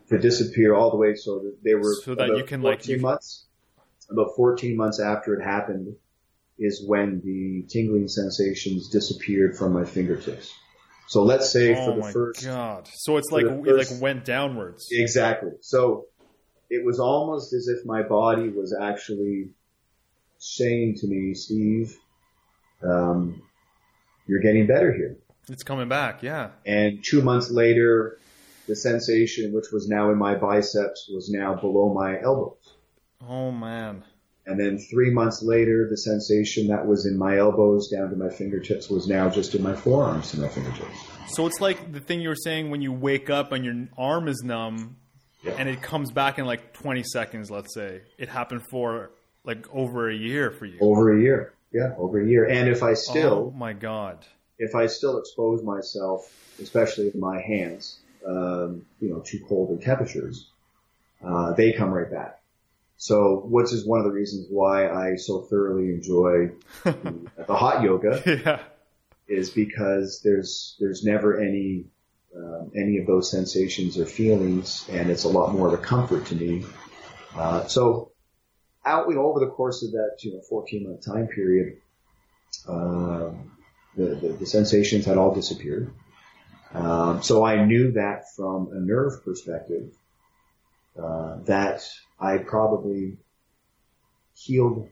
To 0.10 0.18
disappear 0.18 0.74
all 0.76 0.92
the 0.92 0.98
way 0.98 1.16
so 1.16 1.40
that 1.40 1.58
they 1.64 1.76
were 1.76 1.96
So 2.04 2.16
that 2.16 2.36
you 2.36 2.44
can, 2.44 2.62
like, 2.62 2.80
14 2.80 2.96
you- 2.98 3.02
months. 3.02 3.48
About 4.10 4.36
14 4.36 4.76
months 4.76 5.00
after 5.00 5.34
it 5.40 5.44
happened 5.44 5.96
is 6.60 6.84
when 6.86 7.22
the 7.24 7.66
tingling 7.70 8.10
sensations 8.10 8.90
disappeared 8.90 9.58
from 9.58 9.72
my 9.72 9.86
fingertips. 9.86 10.54
So 11.08 11.24
let's 11.24 11.50
say 11.50 11.74
oh 11.74 11.86
for 11.86 11.92
the 11.92 11.98
oh 11.98 12.00
my 12.02 12.12
first 12.12 12.46
god. 12.46 12.90
So 12.94 13.18
it's 13.18 13.32
like 13.32 13.46
the 13.46 13.64
it 13.64 13.78
like 13.78 14.02
went 14.02 14.26
downwards. 14.26 14.88
Exactly. 14.92 15.52
So 15.62 16.06
it 16.70 16.86
was 16.86 17.00
almost 17.00 17.54
as 17.54 17.68
if 17.68 17.86
my 17.86 18.04
body 18.04 18.50
was 18.50 18.76
actually 18.80 19.52
saying 20.42 20.96
to 20.98 21.08
me, 21.08 21.34
Steve, 21.36 21.96
um, 22.84 23.42
you're 24.28 24.42
getting 24.42 24.66
better 24.68 24.92
here. 24.92 25.18
It's 25.50 25.64
coming 25.64 25.88
back, 25.88 26.24
yeah. 26.24 26.50
And 26.66 27.04
two 27.04 27.22
months 27.22 27.52
later, 27.52 28.18
the 28.68 28.76
sensation, 28.76 29.54
which 29.54 29.66
was 29.72 29.88
now 29.88 30.10
in 30.12 30.18
my 30.18 30.36
biceps, 30.36 31.08
was 31.14 31.30
now 31.30 31.54
below 31.56 31.94
my 31.94 32.20
elbows. 32.22 32.74
Oh 33.28 33.52
man. 33.52 34.04
And 34.48 34.60
then 34.60 34.80
three 34.80 35.12
months 35.12 35.44
later, 35.44 35.88
the 35.90 35.98
sensation 35.98 36.68
that 36.68 36.88
was 36.88 37.06
in 37.06 37.18
my 37.18 37.38
elbows 37.38 37.90
down 37.90 38.10
to 38.10 38.16
my 38.16 38.30
fingertips 38.30 38.90
was 38.90 39.08
now 39.08 39.30
just 39.30 39.54
in 39.54 39.62
my 39.62 39.76
forearms 39.76 40.32
to 40.32 40.40
my 40.40 40.48
fingertips. 40.48 40.98
So 41.28 41.46
it's 41.46 41.62
like 41.62 41.92
the 41.92 42.00
thing 42.00 42.22
you 42.22 42.30
were 42.30 42.36
saying 42.36 42.72
when 42.72 42.82
you 42.82 42.92
wake 42.92 43.30
up 43.30 43.52
and 43.52 43.64
your 43.64 43.76
arm 43.98 44.28
is 44.28 44.42
numb 44.44 44.98
Yeah. 45.44 45.54
and 45.60 45.70
it 45.70 45.82
comes 45.84 46.12
back 46.12 46.40
in 46.40 46.46
like 46.46 46.74
20 46.74 47.04
seconds, 47.04 47.52
let's 47.52 47.74
say. 47.76 48.02
It 48.18 48.30
happened 48.30 48.64
for 48.72 49.12
like 49.44 49.68
over 49.74 50.10
a 50.10 50.16
year 50.16 50.52
for 50.52 50.66
you. 50.66 50.78
Over 50.80 51.18
a 51.18 51.22
year. 51.22 51.54
Yeah, 51.72 51.94
over 51.98 52.20
a 52.22 52.28
year. 52.28 52.48
And 52.48 52.68
if 52.68 52.84
I 52.84 52.94
still, 52.94 53.52
oh 53.54 53.58
my 53.58 53.74
god. 53.74 54.26
if 54.60 54.76
I 54.76 54.88
still 54.88 55.18
expose 55.18 55.64
myself, 55.64 56.30
especially 56.62 57.06
with 57.06 57.16
my 57.16 57.42
hands, 57.42 58.00
um, 58.28 58.86
you 59.00 59.10
know, 59.10 59.22
to 59.22 59.40
colder 59.40 59.82
temperatures, 59.82 60.50
uh, 61.26 61.54
they 61.54 61.72
come 61.72 61.92
right 61.92 62.12
back. 62.12 62.42
So, 62.98 63.42
which 63.46 63.74
is 63.74 63.86
one 63.86 64.00
of 64.00 64.06
the 64.06 64.12
reasons 64.12 64.48
why 64.50 64.88
I 64.88 65.16
so 65.16 65.42
thoroughly 65.42 65.90
enjoy 65.90 66.52
the, 66.84 67.32
the 67.48 67.56
hot 67.56 67.82
yoga 67.82 68.22
yeah. 68.26 68.60
is 69.28 69.50
because 69.50 70.22
there's 70.24 70.76
there's 70.80 71.04
never 71.04 71.40
any 71.40 71.86
um, 72.36 72.72
any 72.76 73.00
of 73.00 73.08
those 73.08 73.32
sensations 73.32 73.98
or 73.98 74.06
feelings, 74.06 74.88
and 74.90 75.10
it's 75.10 75.24
a 75.24 75.30
lot 75.30 75.54
more 75.54 75.68
of 75.68 75.74
a 75.74 75.78
comfort 75.78 76.28
to 76.28 76.36
me. 76.36 76.64
Uh, 77.36 77.66
so, 77.66 78.11
out 78.86 79.08
you 79.10 79.16
know 79.16 79.26
over 79.26 79.40
the 79.40 79.52
course 79.52 79.84
of 79.84 79.92
that 79.92 80.18
you 80.22 80.34
know 80.34 80.42
14 80.42 80.88
month 80.88 81.06
time 81.06 81.28
period, 81.28 81.78
um, 82.68 83.52
the, 83.96 84.16
the 84.16 84.28
the 84.40 84.46
sensations 84.46 85.06
had 85.06 85.18
all 85.18 85.34
disappeared. 85.34 85.92
Um, 86.74 87.22
so 87.22 87.44
I 87.44 87.66
knew 87.66 87.92
that 87.94 88.34
from 88.36 88.70
a 88.72 88.80
nerve 88.80 89.24
perspective 89.26 89.92
uh, 90.98 91.38
that 91.46 91.84
I 92.20 92.38
probably 92.38 93.18
healed 94.36 94.90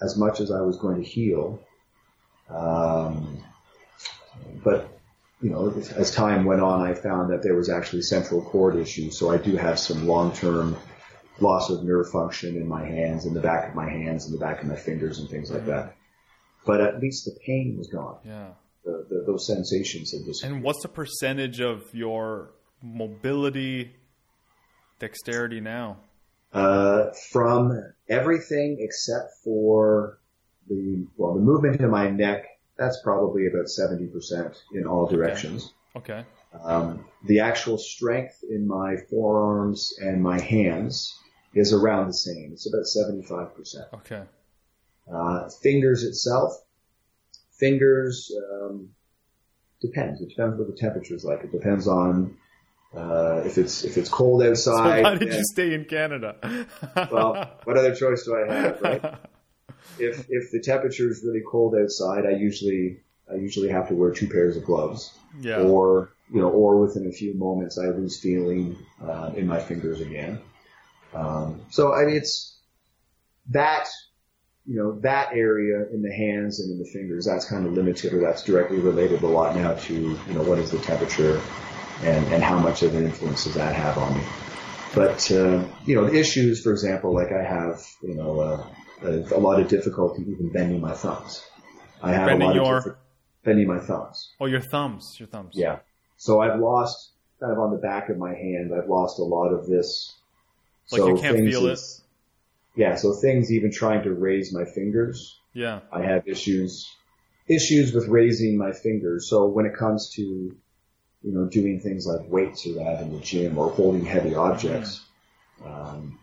as 0.00 0.16
much 0.16 0.40
as 0.40 0.50
I 0.50 0.60
was 0.60 0.76
going 0.76 1.02
to 1.02 1.08
heal. 1.08 1.60
Um, 2.50 3.42
but 4.62 4.88
you 5.40 5.50
know, 5.50 5.74
as 5.96 6.12
time 6.12 6.44
went 6.44 6.60
on, 6.60 6.86
I 6.86 6.94
found 6.94 7.32
that 7.32 7.42
there 7.42 7.54
was 7.54 7.68
actually 7.68 8.02
central 8.02 8.42
cord 8.42 8.76
issues. 8.76 9.18
So 9.18 9.30
I 9.30 9.38
do 9.38 9.56
have 9.56 9.78
some 9.78 10.06
long-term 10.06 10.76
loss 11.42 11.70
of 11.70 11.82
nerve 11.84 12.10
function 12.10 12.56
in 12.56 12.66
my 12.66 12.84
hands, 12.84 13.26
in 13.26 13.34
the 13.34 13.40
back 13.40 13.68
of 13.68 13.74
my 13.74 13.88
hands, 13.88 14.26
in 14.26 14.32
the 14.32 14.38
back 14.38 14.62
of 14.62 14.68
my 14.68 14.76
fingers, 14.76 15.18
and 15.18 15.28
things 15.28 15.50
like 15.50 15.66
that. 15.66 15.96
But 16.64 16.80
at 16.80 17.00
least 17.00 17.24
the 17.24 17.36
pain 17.44 17.76
was 17.76 17.88
gone. 17.88 18.18
Yeah. 18.24 18.48
The, 18.84 19.06
the, 19.08 19.24
those 19.26 19.46
sensations 19.46 20.12
had 20.12 20.24
disappeared. 20.24 20.54
And 20.54 20.62
what's 20.64 20.82
the 20.82 20.88
percentage 20.88 21.60
of 21.60 21.82
your 21.92 22.52
mobility 22.82 23.96
dexterity 24.98 25.60
now? 25.60 25.98
Uh, 26.52 27.10
from 27.30 27.92
everything 28.08 28.78
except 28.80 29.30
for 29.44 30.18
the 30.68 31.06
well, 31.16 31.34
the 31.34 31.40
movement 31.40 31.80
in 31.80 31.90
my 31.90 32.10
neck. 32.10 32.44
That's 32.76 33.00
probably 33.02 33.46
about 33.46 33.68
seventy 33.68 34.06
percent 34.06 34.56
in 34.74 34.86
all 34.86 35.06
directions. 35.06 35.72
Okay. 35.96 36.24
Um, 36.64 37.04
the 37.24 37.40
actual 37.40 37.78
strength 37.78 38.42
in 38.48 38.66
my 38.66 38.96
forearms 39.10 39.94
and 40.00 40.22
my 40.22 40.40
hands 40.40 41.18
is 41.54 41.72
around 41.72 42.08
the 42.08 42.14
same. 42.14 42.50
It's 42.52 42.66
about 42.66 42.84
75%. 42.84 43.94
Okay. 43.94 44.22
Uh, 45.12 45.48
fingers 45.62 46.04
itself, 46.04 46.52
fingers, 47.58 48.32
um, 48.52 48.90
depends. 49.80 50.20
It 50.20 50.30
depends 50.30 50.58
what 50.58 50.68
the 50.68 50.76
temperature 50.76 51.14
is 51.14 51.24
like. 51.24 51.44
It 51.44 51.52
depends 51.52 51.88
on, 51.88 52.36
uh, 52.96 53.42
if 53.44 53.58
it's, 53.58 53.84
if 53.84 53.96
it's 53.96 54.08
cold 54.08 54.42
So 54.42 54.50
outside. 54.50 55.02
why 55.04 55.14
did 55.16 55.32
you 55.34 55.44
stay 55.44 55.74
in 55.74 55.84
Canada? 55.84 56.36
well, 57.10 57.58
what 57.64 57.76
other 57.76 57.94
choice 57.94 58.24
do 58.24 58.36
I 58.36 58.52
have, 58.52 58.80
right? 58.80 59.14
If, 59.98 60.26
if 60.30 60.52
the 60.52 60.60
temperature 60.60 61.10
is 61.10 61.24
really 61.24 61.42
cold 61.46 61.74
outside, 61.74 62.24
I 62.24 62.30
usually, 62.30 63.00
I 63.30 63.34
usually 63.34 63.68
have 63.68 63.88
to 63.88 63.94
wear 63.94 64.12
two 64.12 64.28
pairs 64.28 64.56
of 64.56 64.64
gloves. 64.64 65.12
yeah. 65.40 65.60
or 65.60 66.12
you 66.32 66.40
know, 66.40 66.48
or 66.48 66.78
within 66.80 67.06
a 67.06 67.12
few 67.12 67.34
moments, 67.34 67.78
I 67.78 67.86
lose 67.86 68.18
feeling 68.18 68.78
uh, 69.02 69.32
in 69.36 69.46
my 69.46 69.60
fingers 69.60 70.00
again. 70.00 70.40
Um, 71.14 71.60
so 71.70 71.92
I 71.94 72.04
mean, 72.06 72.16
it's 72.16 72.56
that 73.50 73.88
you 74.66 74.76
know 74.76 75.00
that 75.00 75.32
area 75.34 75.86
in 75.92 76.02
the 76.02 76.12
hands 76.12 76.60
and 76.60 76.70
in 76.72 76.78
the 76.78 76.88
fingers 76.90 77.26
that's 77.26 77.44
kind 77.48 77.66
of 77.66 77.72
limited, 77.72 78.12
or 78.14 78.20
that's 78.20 78.42
directly 78.44 78.78
related 78.78 79.22
a 79.22 79.26
lot 79.26 79.56
now 79.56 79.74
to 79.74 79.94
you 79.94 80.34
know 80.34 80.42
what 80.42 80.58
is 80.58 80.70
the 80.70 80.78
temperature 80.78 81.40
and 82.02 82.26
and 82.32 82.42
how 82.42 82.58
much 82.58 82.82
of 82.82 82.94
an 82.94 83.04
influence 83.04 83.44
does 83.44 83.54
that 83.54 83.74
have 83.74 83.98
on 83.98 84.16
me. 84.16 84.24
But 84.94 85.30
uh, 85.32 85.64
you 85.84 85.94
know, 85.96 86.06
the 86.06 86.14
issues, 86.18 86.62
for 86.62 86.70
example, 86.72 87.14
like 87.14 87.32
I 87.32 87.42
have 87.42 87.82
you 88.02 88.14
know 88.14 88.40
uh, 88.40 88.66
a, 89.02 89.10
a 89.36 89.40
lot 89.40 89.60
of 89.60 89.68
difficulty 89.68 90.22
even 90.22 90.50
bending 90.52 90.80
my 90.80 90.92
thumbs. 90.92 91.44
I 92.02 92.12
have 92.12 92.26
Bending 92.28 92.48
a 92.50 92.52
lot 92.52 92.66
your- 92.66 92.76
of 92.78 92.96
bending 93.44 93.66
my 93.66 93.78
thumbs. 93.80 94.30
oh, 94.40 94.46
your 94.46 94.60
thumbs. 94.60 95.16
Your 95.18 95.26
thumbs. 95.28 95.52
Yeah. 95.54 95.78
So 96.16 96.40
I've 96.40 96.60
lost 96.60 97.10
kind 97.40 97.52
of 97.52 97.58
on 97.58 97.72
the 97.72 97.78
back 97.78 98.08
of 98.08 98.16
my 98.18 98.34
hand. 98.34 98.70
I've 98.76 98.88
lost 98.88 99.18
a 99.18 99.24
lot 99.24 99.48
of 99.52 99.66
this. 99.66 100.14
Like 100.90 101.00
so 101.00 101.08
you 101.08 101.20
can't 101.20 101.36
things 101.36 101.50
feel 101.54 101.66
it. 101.66 101.78
Yeah. 102.74 102.94
So 102.96 103.14
things 103.14 103.52
even 103.52 103.70
trying 103.70 104.02
to 104.04 104.12
raise 104.12 104.52
my 104.52 104.64
fingers, 104.64 105.38
Yeah. 105.54 105.80
I 105.92 106.02
have 106.02 106.26
issues 106.26 106.88
issues 107.48 107.92
with 107.92 108.08
raising 108.08 108.56
my 108.56 108.72
fingers. 108.72 109.28
So 109.28 109.46
when 109.46 109.66
it 109.66 109.74
comes 109.76 110.10
to 110.16 110.22
you 110.22 111.32
know 111.32 111.46
doing 111.46 111.80
things 111.80 112.06
like 112.06 112.28
weights 112.28 112.66
or 112.66 112.74
that 112.74 113.02
in 113.02 113.12
the 113.12 113.20
gym 113.20 113.58
or 113.58 113.70
holding 113.70 114.04
heavy 114.04 114.34
objects, 114.34 115.04
um, 115.64 116.18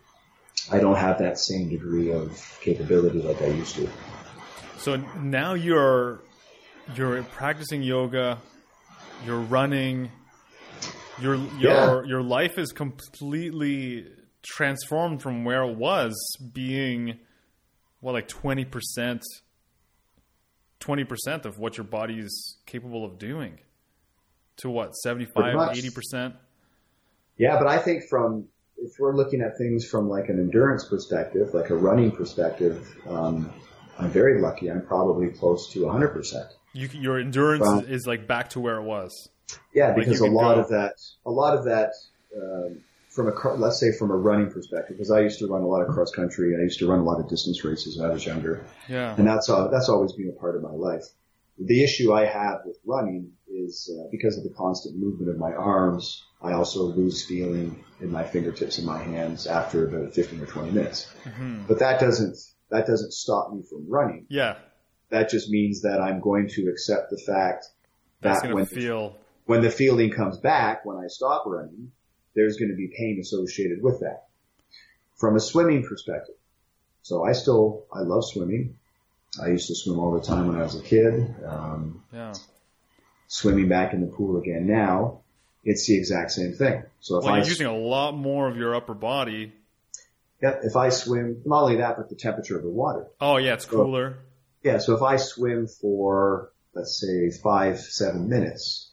I 0.70 0.78
don't 0.78 0.96
have 0.96 1.18
that 1.18 1.38
same 1.38 1.68
degree 1.68 2.12
of 2.12 2.58
capability 2.60 3.22
like 3.22 3.40
I 3.42 3.46
used 3.46 3.76
to. 3.76 3.88
So 4.78 4.96
now 4.96 5.54
you're 5.54 6.20
you're 6.94 7.22
practicing 7.22 7.82
yoga, 7.82 8.38
you're 9.24 9.40
running, 9.40 10.10
your 11.20 11.36
your 11.58 12.02
Yeah. 12.02 12.08
your 12.08 12.22
life 12.22 12.58
is 12.58 12.72
completely 12.72 14.06
transformed 14.42 15.20
from 15.22 15.44
where 15.44 15.62
it 15.62 15.76
was 15.76 16.14
being 16.52 17.18
well 18.00 18.14
like 18.14 18.28
20% 18.28 19.20
20% 20.80 21.44
of 21.44 21.58
what 21.58 21.76
your 21.76 21.84
body 21.84 22.18
is 22.18 22.56
capable 22.66 23.04
of 23.04 23.18
doing 23.18 23.58
to 24.56 24.70
what 24.70 24.94
75 24.96 25.54
80% 25.54 26.34
Yeah, 27.36 27.58
but 27.58 27.66
I 27.66 27.78
think 27.78 28.04
from 28.08 28.46
if 28.78 28.92
we're 28.98 29.14
looking 29.14 29.42
at 29.42 29.58
things 29.58 29.84
from 29.86 30.08
like 30.08 30.30
an 30.30 30.38
endurance 30.38 30.88
perspective, 30.88 31.52
like 31.52 31.68
a 31.68 31.76
running 31.76 32.10
perspective, 32.10 32.88
um, 33.06 33.52
I'm 33.98 34.08
very 34.10 34.40
lucky. 34.40 34.70
I'm 34.70 34.80
probably 34.86 35.28
close 35.28 35.70
to 35.74 35.80
100%. 35.80 36.48
you, 36.72 36.88
your 36.94 37.18
endurance 37.18 37.66
Wow. 37.66 37.80
is 37.80 38.06
like 38.06 38.26
back 38.26 38.48
to 38.50 38.60
where 38.60 38.76
it 38.78 38.84
was 38.84 39.10
Yeah, 39.74 39.92
because 39.92 40.20
you 40.20 40.26
a 40.26 40.30
lot 40.32 40.54
go- 40.54 40.62
of 40.62 40.68
that, 40.70 40.94
a 41.26 41.30
lot 41.30 41.58
of 41.58 41.64
that, 41.66 41.90
um, 42.34 42.80
from 43.10 43.28
a 43.28 43.54
let's 43.56 43.78
say 43.78 43.92
from 43.92 44.10
a 44.10 44.16
running 44.16 44.50
perspective, 44.50 44.96
because 44.96 45.10
I 45.10 45.20
used 45.20 45.38
to 45.40 45.48
run 45.48 45.62
a 45.62 45.66
lot 45.66 45.82
of 45.82 45.88
cross 45.88 46.10
country. 46.12 46.54
And 46.54 46.60
I 46.60 46.64
used 46.64 46.78
to 46.78 46.88
run 46.88 47.00
a 47.00 47.04
lot 47.04 47.20
of 47.20 47.28
distance 47.28 47.64
races 47.64 47.98
when 47.98 48.08
I 48.08 48.12
was 48.12 48.24
younger, 48.24 48.64
yeah 48.88 49.14
and 49.18 49.26
that's 49.26 49.48
uh, 49.50 49.68
that's 49.68 49.88
always 49.88 50.12
been 50.12 50.28
a 50.28 50.40
part 50.40 50.56
of 50.56 50.62
my 50.62 50.70
life. 50.70 51.04
the 51.58 51.82
issue 51.84 52.12
I 52.12 52.24
have 52.24 52.60
with 52.64 52.78
running 52.86 53.32
is 53.48 53.90
uh, 53.92 54.08
because 54.10 54.38
of 54.38 54.44
the 54.44 54.50
constant 54.50 54.96
movement 54.96 55.28
of 55.28 55.38
my 55.38 55.52
arms, 55.52 56.24
I 56.40 56.52
also 56.52 56.84
lose 56.84 57.26
feeling 57.26 57.84
in 58.00 58.10
my 58.10 58.24
fingertips 58.24 58.78
and 58.78 58.86
my 58.86 59.02
hands 59.02 59.46
after 59.46 59.86
about 59.88 60.14
15 60.14 60.40
or 60.40 60.46
20 60.46 60.70
minutes. 60.70 61.12
Mm-hmm. 61.24 61.64
But 61.66 61.80
that 61.80 62.00
doesn't 62.00 62.36
that 62.70 62.86
doesn't 62.86 63.12
stop 63.12 63.52
me 63.52 63.62
from 63.68 63.88
running. 63.88 64.26
Yeah, 64.28 64.56
That 65.10 65.28
just 65.28 65.50
means 65.50 65.82
that 65.82 66.00
I'm 66.00 66.20
going 66.20 66.48
to 66.50 66.68
accept 66.68 67.10
the 67.10 67.18
fact 67.18 67.66
that's 68.20 68.42
that 68.42 68.54
when 68.54 68.66
feel. 68.66 69.16
when 69.46 69.62
the 69.62 69.70
feeling 69.70 70.10
comes 70.10 70.38
back 70.38 70.84
when 70.84 70.96
I 70.96 71.08
stop 71.08 71.44
running, 71.46 71.90
there's 72.34 72.56
going 72.56 72.70
to 72.70 72.76
be 72.76 72.88
pain 72.88 73.18
associated 73.20 73.82
with 73.82 74.00
that. 74.00 74.24
From 75.16 75.36
a 75.36 75.40
swimming 75.40 75.84
perspective, 75.86 76.36
so 77.02 77.24
I 77.24 77.32
still 77.32 77.84
I 77.92 78.00
love 78.00 78.24
swimming. 78.24 78.76
I 79.40 79.48
used 79.48 79.68
to 79.68 79.74
swim 79.74 79.98
all 79.98 80.12
the 80.18 80.26
time 80.26 80.48
when 80.48 80.56
I 80.56 80.62
was 80.62 80.74
a 80.74 80.82
kid. 80.82 81.34
Um, 81.46 82.02
Yeah. 82.12 82.32
swimming 83.28 83.68
back 83.68 83.92
in 83.92 84.00
the 84.00 84.06
pool 84.08 84.38
again 84.38 84.66
now, 84.66 85.20
it's 85.64 85.86
the 85.86 85.96
exact 85.96 86.32
same 86.32 86.52
thing. 86.54 86.82
So 87.00 87.18
if 87.18 87.24
Well, 87.24 87.34
I 87.34 87.38
you're 87.38 87.46
using 87.46 87.66
a 87.66 87.76
lot 87.76 88.16
more 88.16 88.48
of 88.48 88.56
your 88.56 88.74
upper 88.74 88.94
body. 88.94 89.52
yeah, 90.42 90.58
if 90.62 90.74
I 90.74 90.88
swim, 90.88 91.42
not 91.44 91.62
only 91.64 91.76
that, 91.76 91.96
but 91.98 92.08
the 92.08 92.16
temperature 92.16 92.56
of 92.56 92.62
the 92.62 92.70
water. 92.70 93.06
Oh 93.20 93.36
yeah, 93.36 93.54
it's 93.54 93.66
cooler. 93.66 94.16
Yeah, 94.62 94.78
so 94.78 94.94
if 94.94 95.02
I 95.02 95.16
swim 95.16 95.66
for 95.68 96.50
let's 96.74 96.98
say 97.00 97.30
five 97.30 97.78
seven 97.80 98.28
minutes, 98.28 98.89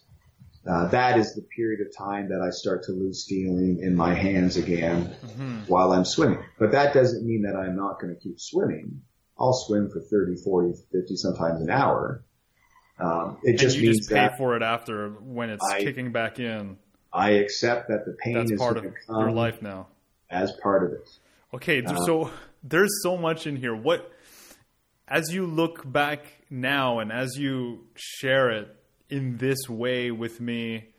uh, 0.68 0.88
that 0.90 1.18
is 1.18 1.34
the 1.36 1.42
period 1.56 1.80
of 1.82 1.96
time 1.98 2.30
that 2.30 2.42
I 2.42 2.50
start 2.50 2.84
to 2.84 2.92
lose 2.92 3.26
feeling 3.28 3.80
in 3.82 3.96
my 3.96 4.14
hands 4.14 4.58
again 4.58 5.16
hmm 5.36 5.60
while 5.68 5.92
I'm 5.92 6.06
swimming. 6.06 6.40
But 6.60 6.72
that 6.72 6.94
doesn't 6.94 7.26
mean 7.26 7.42
that 7.44 7.56
I'm 7.58 7.76
not 7.76 8.00
going 8.00 8.14
to 8.16 8.20
keep 8.20 8.40
swimming. 8.40 9.02
I'll 9.40 9.54
swim 9.54 9.90
for 9.90 10.00
30, 10.00 10.38
40, 10.44 10.74
50, 10.92 11.16
sometimes 11.18 11.62
an 11.62 11.70
hour. 11.70 12.24
Um, 13.00 13.38
it 13.44 13.50
And 13.52 13.60
just 13.60 13.76
you 13.78 13.84
means 13.84 13.98
just 14.00 14.10
pay 14.10 14.16
that 14.16 14.38
for 14.38 14.56
it 14.56 14.64
after 14.64 15.10
when 15.10 15.50
it's 15.50 15.64
I- 15.72 15.80
kicking 15.82 16.12
back 16.12 16.40
in. 16.40 16.78
I 17.14 17.32
accept 17.32 17.88
that 17.90 18.06
the 18.06 18.14
pain 18.24 18.34
That's 18.36 18.52
is 18.52 18.60
part 18.60 18.78
of 18.78 18.86
your 19.10 19.32
life 19.32 19.62
now. 19.62 19.88
as 20.30 20.52
part 20.64 20.84
of 20.84 20.92
it. 20.94 21.10
Okay, 21.54 21.82
Uh, 21.84 21.96
so 22.06 22.32
there's 22.64 23.02
so 23.02 23.18
much 23.18 23.46
in 23.48 23.56
here. 23.56 23.76
What, 23.76 24.12
as 25.08 25.34
you 25.34 25.46
look 25.48 25.90
back 25.90 26.26
now 26.50 27.00
and 27.00 27.12
as 27.12 27.38
you 27.38 27.86
share 27.96 28.52
it 28.52 28.76
in 29.10 29.38
this 29.38 29.70
way 29.70 30.12
with 30.12 30.42
me, 30.42 30.90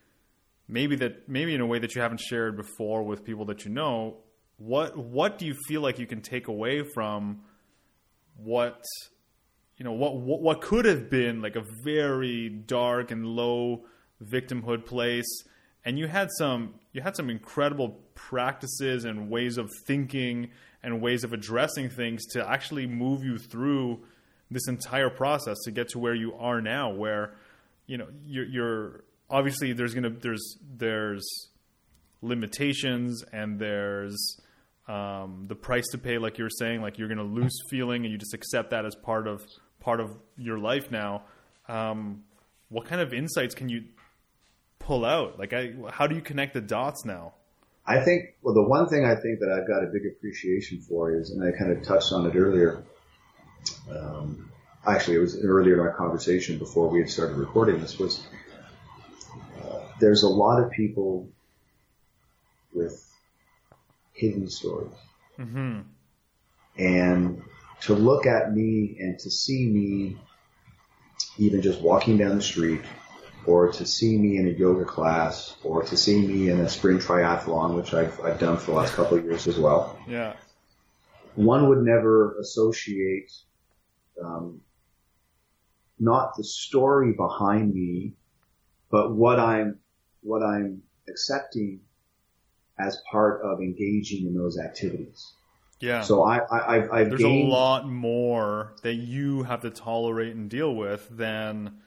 maybe 0.67 0.97
that 0.97 1.29
maybe 1.29 1.55
in 1.55 1.61
a 1.61 1.67
way 1.67 1.79
that 1.79 1.95
you 1.95 2.03
haven't 2.03 2.21
shared 2.21 2.57
before 2.57 3.03
with 3.03 3.25
people 3.25 3.45
that 3.47 3.65
you 3.65 3.71
know, 3.71 4.19
what 4.57 4.97
what 4.97 5.39
do 5.39 5.47
you 5.47 5.55
feel 5.67 5.81
like 5.81 5.99
you 5.99 6.07
can 6.07 6.21
take 6.21 6.49
away 6.49 6.83
from 6.83 7.43
what 8.37 8.85
you 9.77 9.85
know 9.85 9.93
what 9.93 10.17
what, 10.17 10.41
what 10.41 10.61
could 10.61 10.85
have 10.85 11.11
been 11.11 11.41
like 11.43 11.57
a 11.57 11.65
very 11.85 12.49
dark 12.49 13.11
and 13.11 13.27
low 13.27 13.85
victimhood 14.23 14.85
place? 14.87 15.45
And 15.85 15.99
you 15.99 16.07
had 16.07 16.29
some 16.39 16.75
you 16.93 17.03
had 17.03 17.17
some 17.17 17.31
incredible 17.31 18.01
practices 18.15 19.05
and 19.05 19.31
ways 19.31 19.59
of 19.59 19.71
thinking 19.87 20.51
and 20.83 21.01
ways 21.01 21.25
of 21.25 21.33
addressing 21.33 21.89
things 21.89 22.27
to 22.27 22.49
actually 22.49 22.87
move 22.87 23.23
you 23.23 23.39
through 23.39 24.01
this 24.51 24.67
entire 24.69 25.11
process 25.11 25.57
to 25.65 25.71
get 25.71 25.89
to 25.91 25.99
where 25.99 26.15
you 26.15 26.35
are 26.35 26.61
now 26.61 26.91
where 26.91 27.35
you 27.89 27.99
know 27.99 28.07
you're, 28.25 28.47
you're 28.47 29.05
obviously 29.29 29.73
there's 29.73 29.95
gonna 29.95 30.11
there's 30.11 30.59
there's 30.77 31.27
limitations 32.23 33.25
and 33.33 33.59
there's 33.59 34.41
um, 34.87 35.47
the 35.49 35.57
price 35.57 35.87
to 35.93 35.99
pay 35.99 36.19
like 36.19 36.39
you 36.39 36.45
were 36.45 36.51
saying 36.51 36.81
like 36.81 36.99
you're 36.99 37.09
gonna 37.09 37.23
lose 37.23 37.59
feeling 37.69 38.05
and 38.05 38.13
you 38.13 38.19
just 38.19 38.35
accept 38.35 38.71
that 38.71 38.85
as 38.85 38.95
part 38.95 39.27
of 39.27 39.45
part 39.81 39.99
of 39.99 40.17
your 40.37 40.59
life 40.59 40.91
now 40.93 41.23
um, 41.69 42.23
what 42.69 42.87
kind 42.87 43.01
of 43.01 43.13
insights 43.13 43.55
can 43.55 43.69
you 43.69 43.83
pull 44.79 45.05
out 45.05 45.39
like 45.39 45.53
I, 45.53 45.73
how 45.91 46.07
do 46.07 46.15
you 46.15 46.23
connect 46.23 46.55
the 46.55 46.61
dots 46.61 47.05
now 47.05 47.33
I 47.89 48.05
think, 48.05 48.35
well, 48.43 48.53
the 48.53 48.63
one 48.63 48.87
thing 48.87 49.07
I 49.07 49.15
think 49.15 49.41
that 49.41 49.51
I've 49.51 49.67
got 49.67 49.83
a 49.83 49.87
big 49.87 50.03
appreciation 50.05 50.79
for 50.83 51.11
is, 51.11 51.31
and 51.31 51.43
I 51.43 51.57
kind 51.57 51.73
of 51.73 51.83
touched 51.83 52.13
on 52.13 52.27
it 52.27 52.37
earlier. 52.37 52.85
Um, 53.91 54.48
actually, 54.95 55.17
it 55.17 55.21
was 55.21 55.43
earlier 55.45 55.75
in 55.75 55.81
our 55.81 55.93
conversation 55.93 56.59
before 56.59 56.89
we 56.89 57.01
had 57.01 57.11
started 57.11 57.37
recording 57.37 57.81
this. 57.81 57.99
Was 57.99 58.27
uh, 59.63 59.81
there's 60.01 60.23
a 60.23 60.29
lot 60.29 60.63
of 60.63 60.71
people 60.71 61.29
with 62.73 63.05
hidden 64.13 64.49
stories, 64.49 64.93
hmm 65.37 65.81
and 66.77 67.43
to 67.83 67.95
look 67.95 68.27
at 68.27 68.53
me 68.53 68.97
and 69.01 69.19
to 69.21 69.31
see 69.31 69.67
me, 69.67 70.17
even 71.39 71.63
just 71.63 71.81
walking 71.81 72.17
down 72.17 72.37
the 72.37 72.43
street, 72.43 72.83
or 73.47 73.73
to 73.73 73.87
see 73.87 74.17
me 74.17 74.37
in 74.37 74.47
a 74.49 74.51
yoga 74.51 74.85
class, 74.85 75.57
or 75.65 75.83
to 75.83 75.97
see 75.97 76.27
me 76.27 76.51
in 76.51 76.61
a 76.61 76.69
spring 76.69 76.99
triathlon, 76.99 77.75
which 77.75 77.95
I've, 77.95 78.21
I've 78.21 78.39
done 78.39 78.59
for 78.59 78.73
the 78.73 78.77
last 78.77 78.95
couple 78.95 79.19
of 79.19 79.25
years 79.25 79.47
as 79.47 79.59
well. 79.59 79.99
yeah 80.09 80.35
One 81.35 81.69
would 81.69 81.83
never 81.83 82.39
associate 82.39 83.31
um, 84.23 84.61
not 86.01 86.37
the 86.37 86.45
story 86.45 87.13
behind 87.13 87.75
me, 87.75 88.13
but 88.91 89.15
what 89.15 89.39
I'm 89.39 89.79
what 90.23 90.43
I'm 90.43 90.83
accepting 91.09 91.81
as 92.79 93.01
part 93.11 93.43
of 93.43 93.61
engaging 93.61 94.27
in 94.27 94.35
those 94.35 94.59
activities. 94.59 95.33
yeah 95.81 96.01
So 96.03 96.23
I, 96.23 96.39
I 96.39 96.77
I've, 96.77 96.93
I've 96.93 97.09
there's 97.11 97.23
gained 97.23 97.49
a 97.49 97.55
lot 97.55 97.89
more 97.89 98.75
that 98.83 98.95
you 98.95 99.43
have 99.45 99.61
to 99.63 99.71
tolerate 99.71 100.35
and 100.35 100.49
deal 100.49 100.75
with 100.75 101.09
than 101.11 101.79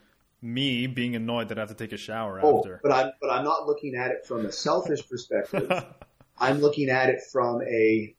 me 0.41 0.87
being 0.87 1.15
annoyed 1.15 1.49
that 1.49 1.57
I 1.57 1.61
have 1.61 1.69
to 1.69 1.75
take 1.75 1.91
a 1.93 1.97
shower 1.97 2.39
Oh, 2.43 2.57
after. 2.59 2.79
but 2.83 2.91
I'm 2.91 3.11
but 3.21 3.29
I'm 3.29 3.43
not 3.45 3.67
looking 3.67 3.95
at 3.95 4.11
it 4.11 4.25
from 4.25 4.45
a 4.45 4.51
selfish 4.51 5.07
perspective. 5.07 5.71
I'm 6.39 6.59
looking 6.59 6.89
at 6.89 7.09
it 7.09 7.21
from 7.31 7.61
a 7.61 8.15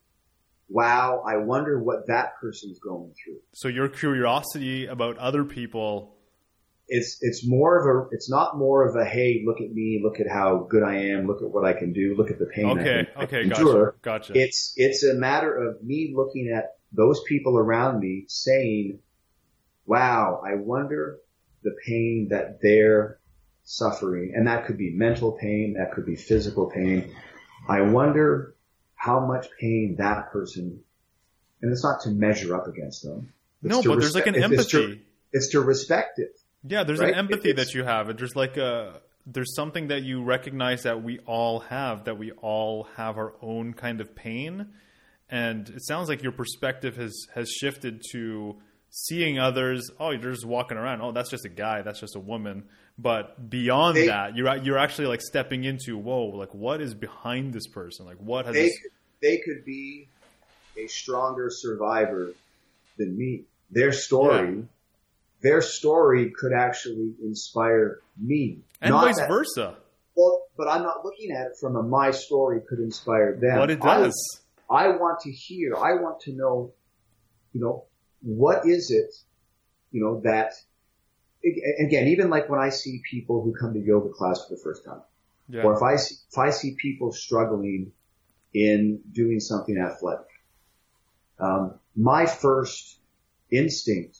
wow. 0.72 1.22
I 1.26 1.36
wonder 1.36 1.82
what 1.82 2.06
that 2.08 2.36
person's 2.40 2.78
going 2.78 3.12
through. 3.22 3.40
so 3.52 3.68
your 3.68 3.88
curiosity 3.88 4.86
about 4.86 5.18
other 5.18 5.44
people, 5.44 6.16
It's 6.88 7.18
it's 7.20 7.46
more 7.46 7.78
of 7.78 7.84
a 7.86 8.08
it's 8.14 8.28
not 8.30 8.58
more 8.58 8.86
of 8.88 8.96
a 8.96 9.04
hey 9.04 9.42
look 9.46 9.60
at 9.60 9.70
me 9.72 10.00
look 10.02 10.18
at 10.20 10.28
how 10.28 10.66
good 10.68 10.82
I 10.82 10.96
am 11.12 11.26
look 11.26 11.40
at 11.42 11.50
what 11.50 11.64
I 11.64 11.72
can 11.72 11.92
do 11.92 12.14
look 12.18 12.30
at 12.30 12.38
the 12.38 12.46
pain 12.46 12.66
I 12.66 12.70
okay, 12.72 13.06
can 13.14 13.22
okay, 13.24 13.42
endure. 13.42 13.96
gotcha, 14.02 14.32
gotcha. 14.32 14.42
It's 14.44 14.74
it's 14.76 15.02
a 15.04 15.14
matter 15.14 15.52
of 15.56 15.82
me 15.82 16.12
looking 16.14 16.52
at 16.58 16.76
those 16.92 17.22
people 17.26 17.56
around 17.56 18.00
me 18.00 18.24
saying, 18.28 18.98
wow, 19.86 20.42
I 20.46 20.56
wonder 20.56 21.18
the 21.62 21.74
pain 21.86 22.28
that 22.30 22.58
they're 22.60 23.18
suffering. 23.64 24.34
And 24.36 24.46
that 24.46 24.66
could 24.66 24.76
be 24.76 24.90
mental 24.92 25.32
pain. 25.32 25.76
That 25.78 25.92
could 25.92 26.04
be 26.04 26.16
physical 26.16 26.66
pain. 26.70 27.14
I 27.68 27.80
wonder 27.82 28.54
how 29.02 29.18
much 29.18 29.48
pain 29.58 29.96
that 29.98 30.30
person, 30.30 30.80
and 31.60 31.72
it's 31.72 31.82
not 31.82 32.02
to 32.02 32.10
measure 32.10 32.54
up 32.54 32.68
against 32.68 33.02
them. 33.02 33.32
It's 33.64 33.74
no, 33.74 33.82
but 33.82 33.98
there's 33.98 34.14
like 34.14 34.28
an 34.28 34.36
empathy. 34.36 34.62
It's 34.62 34.70
to, 34.70 34.98
it's 35.32 35.48
to 35.50 35.60
respect 35.60 36.20
it. 36.20 36.38
Yeah, 36.62 36.84
there's 36.84 37.00
right? 37.00 37.12
an 37.12 37.18
empathy 37.18 37.52
that 37.52 37.74
you 37.74 37.82
have. 37.82 38.16
There's 38.16 38.36
like 38.36 38.56
a 38.58 39.00
there's 39.26 39.56
something 39.56 39.88
that 39.88 40.04
you 40.04 40.22
recognize 40.22 40.84
that 40.84 41.02
we 41.02 41.18
all 41.26 41.60
have 41.60 42.04
that 42.04 42.16
we 42.16 42.30
all 42.30 42.86
have 42.94 43.18
our 43.18 43.34
own 43.42 43.74
kind 43.74 44.00
of 44.00 44.14
pain, 44.14 44.68
and 45.28 45.68
it 45.68 45.84
sounds 45.84 46.08
like 46.08 46.22
your 46.22 46.30
perspective 46.30 46.94
has 46.94 47.26
has 47.34 47.50
shifted 47.50 48.02
to 48.12 48.54
seeing 48.94 49.38
others. 49.38 49.90
Oh, 49.98 50.10
you're 50.10 50.30
just 50.32 50.44
walking 50.44 50.76
around. 50.76 51.00
Oh, 51.00 51.12
that's 51.12 51.30
just 51.30 51.44
a 51.46 51.48
guy. 51.48 51.80
That's 51.82 51.98
just 51.98 52.14
a 52.14 52.20
woman. 52.20 52.64
But 52.98 53.48
beyond 53.50 53.96
They- 53.96 54.06
that, 54.06 54.36
you're 54.36 54.54
you're 54.58 54.78
actually 54.78 55.06
like 55.08 55.22
stepping 55.22 55.64
into 55.64 55.96
whoa, 55.98 56.26
like 56.26 56.54
what 56.54 56.80
is 56.80 56.94
behind 56.94 57.52
this 57.54 57.66
person? 57.66 58.04
Like 58.06 58.18
what 58.18 58.46
has 58.46 58.54
They, 58.54 58.62
this? 58.64 58.78
could- 58.82 58.90
they 59.22 59.38
could 59.38 59.64
be 59.64 60.08
a 60.76 60.86
stronger 60.88 61.48
survivor 61.50 62.32
than 62.98 63.16
me. 63.16 63.44
Their 63.70 63.92
story, 63.92 64.64
their 65.40 65.62
story 65.62 66.30
could 66.38 66.52
actually 66.52 67.14
inspire 67.22 68.00
me. 68.18 68.58
And 68.82 68.90
Not 68.92 69.04
vice 69.04 69.16
that- 69.18 69.28
versa. 69.28 69.76
Well, 70.14 70.42
but 70.58 70.68
I'm 70.68 70.82
not 70.82 71.02
looking 71.04 71.30
at 71.30 71.46
it 71.46 71.52
from 71.58 71.76
a 71.76 71.82
my 71.82 72.10
story 72.10 72.60
could 72.68 72.80
inspire 72.80 73.34
them. 73.36 73.56
But 73.56 73.70
it 73.70 73.78
I- 73.82 74.00
does. 74.02 74.40
I 74.68 74.88
want 74.88 75.20
to 75.20 75.30
hear, 75.30 75.76
I 75.76 75.94
want 75.94 76.20
to 76.22 76.32
know, 76.32 76.72
you 77.54 77.60
know, 77.62 77.84
what 78.22 78.66
is 78.66 78.90
it, 78.90 79.14
you 79.90 80.02
know, 80.02 80.20
that, 80.22 80.52
again, 81.44 82.08
even 82.08 82.30
like 82.30 82.48
when 82.48 82.60
I 82.60 82.70
see 82.70 83.02
people 83.10 83.42
who 83.42 83.54
come 83.54 83.74
to 83.74 83.80
yoga 83.80 84.10
class 84.10 84.46
for 84.46 84.54
the 84.54 84.60
first 84.62 84.84
time, 84.84 85.02
Yeah. 85.48 85.64
or 85.64 85.74
if 85.76 85.82
I 85.82 85.96
see, 85.96 86.16
if 86.30 86.38
I 86.38 86.50
see 86.50 86.76
people 86.80 87.12
struggling 87.12 87.92
in 88.54 89.00
doing 89.12 89.40
something 89.40 89.76
athletic, 89.76 90.26
um, 91.38 91.74
my 91.96 92.26
first 92.26 92.98
instinct 93.50 94.18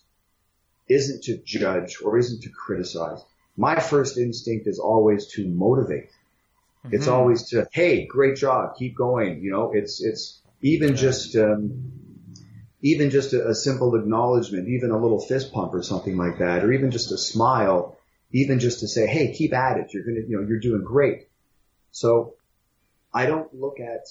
isn't 0.88 1.22
to 1.24 1.38
judge 1.44 1.98
or 2.04 2.18
isn't 2.18 2.42
to 2.42 2.50
criticize. 2.50 3.20
My 3.56 3.78
first 3.78 4.18
instinct 4.18 4.66
is 4.66 4.78
always 4.78 5.26
to 5.34 5.48
motivate. 5.48 6.10
It's 6.90 7.06
Mhm. 7.06 7.12
always 7.12 7.48
to, 7.50 7.66
hey, 7.72 8.06
great 8.06 8.36
job, 8.36 8.76
keep 8.76 8.96
going. 8.96 9.42
You 9.42 9.52
know, 9.52 9.72
it's 9.72 10.02
it's 10.02 10.42
even 10.60 10.96
just 10.96 11.36
um, 11.36 11.92
even 12.82 13.10
just 13.10 13.32
a, 13.32 13.48
a 13.48 13.54
simple 13.54 13.94
acknowledgement, 13.94 14.68
even 14.68 14.90
a 14.90 14.98
little 14.98 15.20
fist 15.20 15.52
pump 15.52 15.72
or 15.72 15.82
something 15.82 16.16
like 16.16 16.38
that, 16.38 16.64
or 16.64 16.72
even 16.72 16.90
just 16.90 17.12
a 17.12 17.18
smile, 17.18 17.96
even 18.32 18.58
just 18.58 18.80
to 18.80 18.88
say, 18.88 19.06
Hey, 19.06 19.32
keep 19.32 19.54
at 19.54 19.78
it. 19.78 19.94
You're 19.94 20.04
going 20.04 20.16
to, 20.16 20.28
you 20.28 20.36
know, 20.36 20.46
you're 20.46 20.60
doing 20.60 20.82
great. 20.82 21.28
So 21.92 22.34
I 23.14 23.26
don't 23.26 23.54
look 23.54 23.78
at 23.78 24.06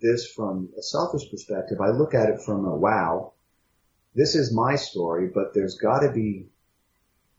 this 0.00 0.30
from 0.30 0.68
a 0.78 0.82
selfish 0.82 1.30
perspective. 1.30 1.80
I 1.80 1.90
look 1.90 2.14
at 2.14 2.28
it 2.28 2.42
from 2.42 2.66
a 2.66 2.76
wow, 2.76 3.32
this 4.14 4.34
is 4.34 4.52
my 4.52 4.76
story, 4.76 5.30
but 5.32 5.54
there's 5.54 5.76
got 5.76 6.00
to 6.00 6.12
be 6.12 6.46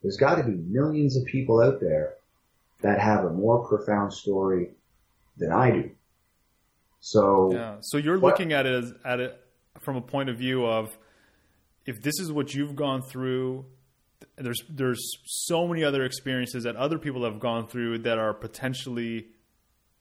there's 0.02 0.18
got 0.18 0.36
to 0.36 0.44
be 0.44 0.52
millions 0.52 1.16
of 1.16 1.26
people 1.26 1.62
out 1.62 1.80
there 1.80 2.16
that 2.82 3.00
have 3.00 3.24
a 3.26 3.30
more 3.30 3.66
profound 3.68 4.14
story 4.14 4.72
than 5.38 5.52
I 5.52 5.72
do. 5.72 5.92
So 7.00 7.52
yeah, 7.54 7.76
so 7.82 7.98
you're 7.98 8.20
what, 8.20 8.32
looking 8.32 8.54
at 8.54 8.66
it 8.66 8.84
as, 8.84 8.94
at 9.06 9.20
it 9.20 9.43
from 9.82 9.96
a 9.96 10.02
point 10.02 10.30
of 10.30 10.38
view 10.38 10.66
of 10.66 10.98
if 11.86 12.02
this 12.02 12.20
is 12.20 12.32
what 12.32 12.54
you've 12.54 12.76
gone 12.76 13.02
through, 13.02 13.66
there's 14.38 14.62
there's 14.70 15.02
so 15.26 15.68
many 15.68 15.84
other 15.84 16.04
experiences 16.06 16.64
that 16.64 16.76
other 16.76 16.98
people 16.98 17.24
have 17.26 17.40
gone 17.40 17.68
through 17.68 18.00
that 18.00 18.18
are 18.18 18.34
potentially 18.34 19.28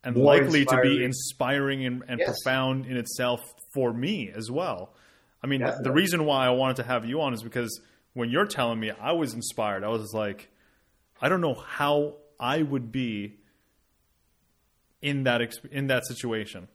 and 0.05 0.17
More 0.17 0.25
likely 0.37 0.61
inspiring. 0.61 0.91
to 0.91 0.97
be 0.99 1.05
inspiring 1.05 1.87
and, 1.87 2.03
and 2.09 2.21
yes. 2.21 2.29
profound 2.43 2.87
in 2.87 2.97
itself 2.97 3.41
for 3.73 3.93
me 3.93 4.31
as 4.35 4.51
well. 4.51 4.95
I 5.43 5.47
mean, 5.47 5.61
Definitely. 5.61 5.85
the 5.85 5.93
reason 5.93 6.25
why 6.25 6.47
I 6.47 6.51
wanted 6.51 6.77
to 6.77 6.83
have 6.85 7.05
you 7.05 7.21
on 7.21 7.35
is 7.35 7.43
because 7.43 7.81
when 8.13 8.29
you're 8.31 8.47
telling 8.47 8.79
me, 8.81 8.91
I 8.91 9.13
was 9.13 9.33
inspired. 9.35 9.85
I 9.85 9.89
was 9.89 10.13
like, 10.13 10.51
I 11.21 11.29
don't 11.29 11.41
know 11.41 11.55
how 11.55 12.17
I 12.39 12.63
would 12.63 12.91
be 12.93 13.39
in 15.01 15.25
that 15.25 15.41
in 15.71 15.89
that 15.89 16.07
situation. 16.07 16.69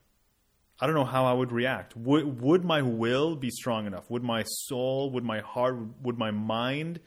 I 0.79 0.85
don't 0.85 0.95
know 0.95 1.05
how 1.05 1.25
I 1.25 1.33
would 1.33 1.51
react. 1.51 1.95
Would 1.97 2.41
would 2.41 2.63
my 2.63 2.81
will 2.81 3.35
be 3.35 3.49
strong 3.49 3.87
enough? 3.87 4.09
Would 4.09 4.23
my 4.23 4.43
soul, 4.43 5.11
would 5.11 5.23
my 5.23 5.39
heart, 5.39 5.77
would 6.01 6.17
my 6.17 6.31
mind 6.31 6.99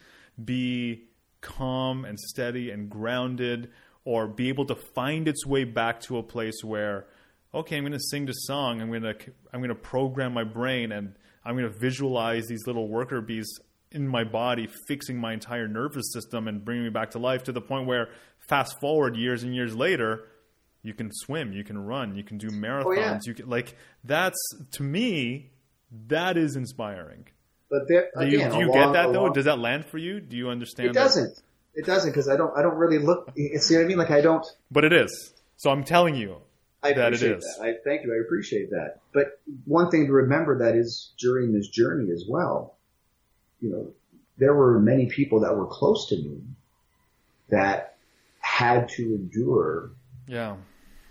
be 0.43 1.05
calm 1.39 2.05
and 2.05 2.19
steady 2.19 2.69
and 2.69 2.89
grounded 2.89 3.71
or 4.03 4.27
be 4.27 4.49
able 4.49 4.65
to 4.65 4.75
find 4.75 5.27
its 5.27 5.45
way 5.45 5.63
back 5.63 6.01
to 6.01 6.17
a 6.17 6.23
place 6.23 6.63
where 6.63 7.07
okay, 7.53 7.75
I'm 7.77 7.83
going 7.83 7.91
to 7.91 7.99
sing 7.99 8.25
the 8.25 8.33
song. 8.33 8.81
I'm 8.81 8.89
going 8.89 9.03
to 9.03 9.15
I'm 9.53 9.59
going 9.59 9.69
to 9.69 9.75
program 9.75 10.33
my 10.33 10.43
brain 10.43 10.91
and 10.91 11.15
I'm 11.43 11.57
going 11.57 11.71
to 11.71 11.79
visualize 11.79 12.47
these 12.47 12.65
little 12.67 12.87
worker 12.87 13.21
bees 13.21 13.59
in 13.91 14.07
my 14.07 14.23
body 14.23 14.67
fixing 14.87 15.17
my 15.17 15.33
entire 15.33 15.67
nervous 15.67 16.13
system 16.13 16.47
and 16.47 16.63
bringing 16.63 16.85
me 16.85 16.89
back 16.89 17.11
to 17.11 17.19
life 17.19 17.43
to 17.43 17.51
the 17.51 17.61
point 17.61 17.87
where 17.87 18.09
fast 18.39 18.79
forward 18.79 19.17
years 19.17 19.43
and 19.43 19.53
years 19.53 19.75
later 19.75 20.23
you 20.83 20.93
can 20.93 21.09
swim 21.11 21.53
you 21.53 21.63
can 21.63 21.77
run 21.77 22.15
you 22.15 22.23
can 22.23 22.37
do 22.37 22.49
marathons 22.49 22.85
oh, 22.85 22.91
yeah. 22.91 23.19
you 23.25 23.33
can 23.33 23.49
like 23.49 23.75
that's 24.03 24.37
to 24.71 24.83
me 24.83 25.49
that 26.07 26.37
is 26.37 26.55
inspiring 26.55 27.25
but 27.69 27.87
there, 27.87 28.09
do 28.19 28.25
you, 28.25 28.49
do 28.49 28.59
you 28.59 28.73
get 28.73 28.93
that 28.93 29.13
though 29.13 29.29
does 29.29 29.45
that 29.45 29.59
land 29.59 29.85
for 29.85 29.97
you 29.97 30.19
do 30.19 30.35
you 30.35 30.49
understand 30.49 30.89
it 30.89 30.93
doesn't 30.93 31.41
it 31.73 31.85
doesn't 31.85 32.11
because 32.11 32.27
i 32.27 32.35
don't 32.35 32.55
i 32.57 32.61
don't 32.61 32.75
really 32.75 32.97
look 32.97 33.31
see 33.59 33.75
what 33.75 33.83
i 33.83 33.87
mean 33.87 33.97
like 33.97 34.11
i 34.11 34.21
don't 34.21 34.45
but 34.69 34.83
it 34.83 34.93
is 34.93 35.33
so 35.57 35.69
i'm 35.69 35.83
telling 35.83 36.15
you 36.15 36.37
I 36.83 36.93
that 36.93 37.13
appreciate 37.13 37.41
that. 37.41 37.57
I 37.61 37.73
thank 37.83 38.03
you. 38.03 38.11
I 38.11 38.25
appreciate 38.25 38.71
that. 38.71 39.01
But 39.13 39.39
one 39.65 39.91
thing 39.91 40.07
to 40.07 40.13
remember 40.13 40.57
that 40.65 40.75
is 40.75 41.11
during 41.19 41.53
this 41.53 41.67
journey 41.67 42.11
as 42.11 42.25
well, 42.27 42.75
you 43.59 43.69
know, 43.69 43.91
there 44.39 44.55
were 44.55 44.79
many 44.79 45.05
people 45.05 45.41
that 45.41 45.55
were 45.55 45.67
close 45.67 46.09
to 46.09 46.15
me 46.15 46.41
that 47.49 47.97
had 48.39 48.89
to 48.89 49.03
endure 49.03 49.91
yeah. 50.27 50.55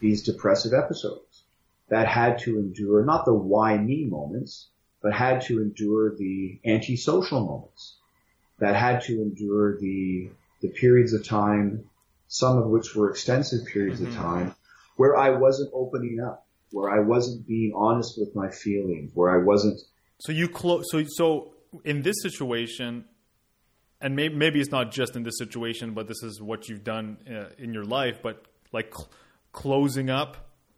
These 0.00 0.22
depressive 0.22 0.72
episodes, 0.72 1.44
that 1.88 2.06
had 2.08 2.38
to 2.40 2.58
endure 2.58 3.04
not 3.04 3.24
the 3.24 3.34
why 3.34 3.76
me 3.76 4.04
moments, 4.04 4.68
but 5.02 5.12
had 5.12 5.40
to 5.42 5.60
endure 5.60 6.16
the 6.16 6.58
antisocial 6.64 7.44
moments, 7.44 7.96
that 8.58 8.76
had 8.76 9.02
to 9.02 9.20
endure 9.20 9.78
the 9.78 10.30
the 10.60 10.68
periods 10.68 11.12
of 11.12 11.26
time, 11.26 11.84
some 12.28 12.58
of 12.58 12.66
which 12.66 12.94
were 12.94 13.10
extensive 13.10 13.66
periods 13.66 14.00
mm-hmm. 14.00 14.10
of 14.10 14.16
time, 14.16 14.54
where 14.96 15.16
I 15.16 15.30
wasn't 15.30 15.70
opening 15.72 16.20
up, 16.20 16.46
where 16.70 16.90
I 16.90 17.00
wasn't 17.00 17.46
being 17.46 17.72
honest 17.74 18.18
with 18.18 18.34
my 18.34 18.50
feelings, 18.50 19.10
where 19.14 19.30
I 19.30 19.42
wasn't. 19.42 19.80
So 20.20 20.32
you 20.32 20.48
close. 20.48 20.84
So 20.90 21.04
so 21.08 21.54
in 21.84 22.02
this 22.02 22.16
situation, 22.22 23.04
and 24.00 24.14
maybe 24.14 24.34
maybe 24.34 24.60
it's 24.60 24.70
not 24.70 24.92
just 24.92 25.16
in 25.16 25.22
this 25.22 25.38
situation, 25.38 25.92
but 25.92 26.06
this 26.06 26.22
is 26.22 26.40
what 26.40 26.68
you've 26.68 26.84
done 26.84 27.16
uh, 27.28 27.50
in 27.58 27.72
your 27.72 27.84
life. 27.84 28.20
But 28.22 28.44
like 28.72 28.92
closing 29.52 30.10
up 30.10 30.36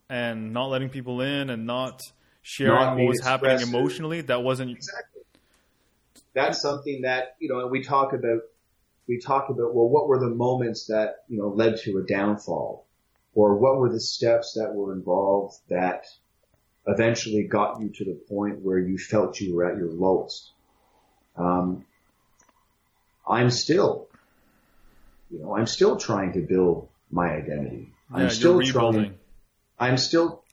and 0.09 0.53
not 0.53 0.66
letting 0.66 0.89
people 0.89 1.20
in 1.20 1.51
and 1.51 1.66
not 1.66 2.03
sharing 2.43 2.75
not 2.75 2.97
what 2.97 3.07
was 3.07 3.20
happening 3.20 3.61
emotionally. 3.61 4.20
That 4.23 4.43
wasn't 4.43 4.73
exactly. 4.73 5.23
That's 6.35 6.61
something 6.61 7.03
that 7.03 7.37
you 7.41 7.49
know. 7.49 7.66
We 7.66 7.83
talk 7.83 8.12
about. 8.12 8.41
We 9.09 9.18
talk 9.18 9.49
about 9.49 9.75
well, 9.75 9.89
what 9.89 10.09
were 10.09 10.20
the 10.20 10.31
moments 10.31 10.87
that 10.87 11.25
you 11.29 11.39
know 11.39 11.49
led 11.49 11.79
to 11.79 11.99
a 11.99 12.03
downfall? 12.03 12.87
or 13.35 13.57
what 13.57 13.79
were 13.79 13.91
the 13.91 14.01
steps 14.01 14.55
that 14.55 14.75
were 14.75 14.93
involved 14.93 15.57
that 15.68 16.05
eventually 16.87 17.45
got 17.45 17.81
you 17.81 17.89
to 17.89 18.05
the 18.05 18.18
point 18.29 18.61
where 18.61 18.79
you 18.79 18.99
felt 18.99 19.41
you 19.41 19.55
were 19.55 19.70
at 19.70 19.79
your 19.79 19.91
lowest. 19.91 20.51
Um, 21.37 21.85
I'm 23.27 23.51
still, 23.51 24.09
you 25.31 25.39
know, 25.39 25.57
I'm 25.57 25.66
still 25.66 25.97
trying 25.97 26.33
to 26.35 26.41
build 26.41 26.89
my 27.11 27.31
identity. 27.31 27.91
Yeah, 28.13 28.25
I'm 28.25 28.31
still 28.31 28.61
trying. 28.63 29.19
I'm 29.79 29.97
still. 29.97 30.45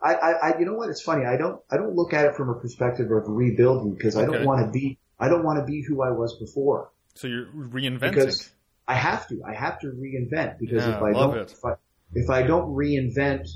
I, 0.00 0.14
I, 0.14 0.30
I, 0.30 0.58
you 0.58 0.66
know 0.66 0.74
what? 0.74 0.90
It's 0.90 1.00
funny. 1.00 1.24
I 1.24 1.36
don't, 1.36 1.60
I 1.70 1.76
don't 1.76 1.94
look 1.94 2.12
at 2.12 2.26
it 2.26 2.36
from 2.36 2.50
a 2.50 2.54
perspective 2.54 3.10
of 3.10 3.24
rebuilding 3.26 3.94
because 3.94 4.16
okay. 4.16 4.26
I 4.26 4.30
don't 4.30 4.44
want 4.44 4.66
to 4.66 4.70
be, 4.70 4.98
I 5.18 5.28
don't 5.28 5.42
want 5.42 5.58
to 5.58 5.64
be 5.64 5.82
who 5.82 6.02
I 6.02 6.10
was 6.10 6.38
before. 6.38 6.90
So 7.14 7.28
you're 7.28 7.46
reinventing. 7.46 8.00
Because 8.00 8.50
I 8.86 8.94
have 8.94 9.26
to. 9.28 9.42
I 9.44 9.54
have 9.54 9.80
to 9.80 9.88
reinvent 9.88 10.58
because 10.58 10.86
yeah, 10.86 10.96
if 10.96 11.02
I 11.02 11.12
don't, 11.12 11.36
if 11.50 11.64
I, 11.64 11.72
if 12.12 12.30
I 12.30 12.42
don't 12.42 12.74
reinvent 12.74 13.48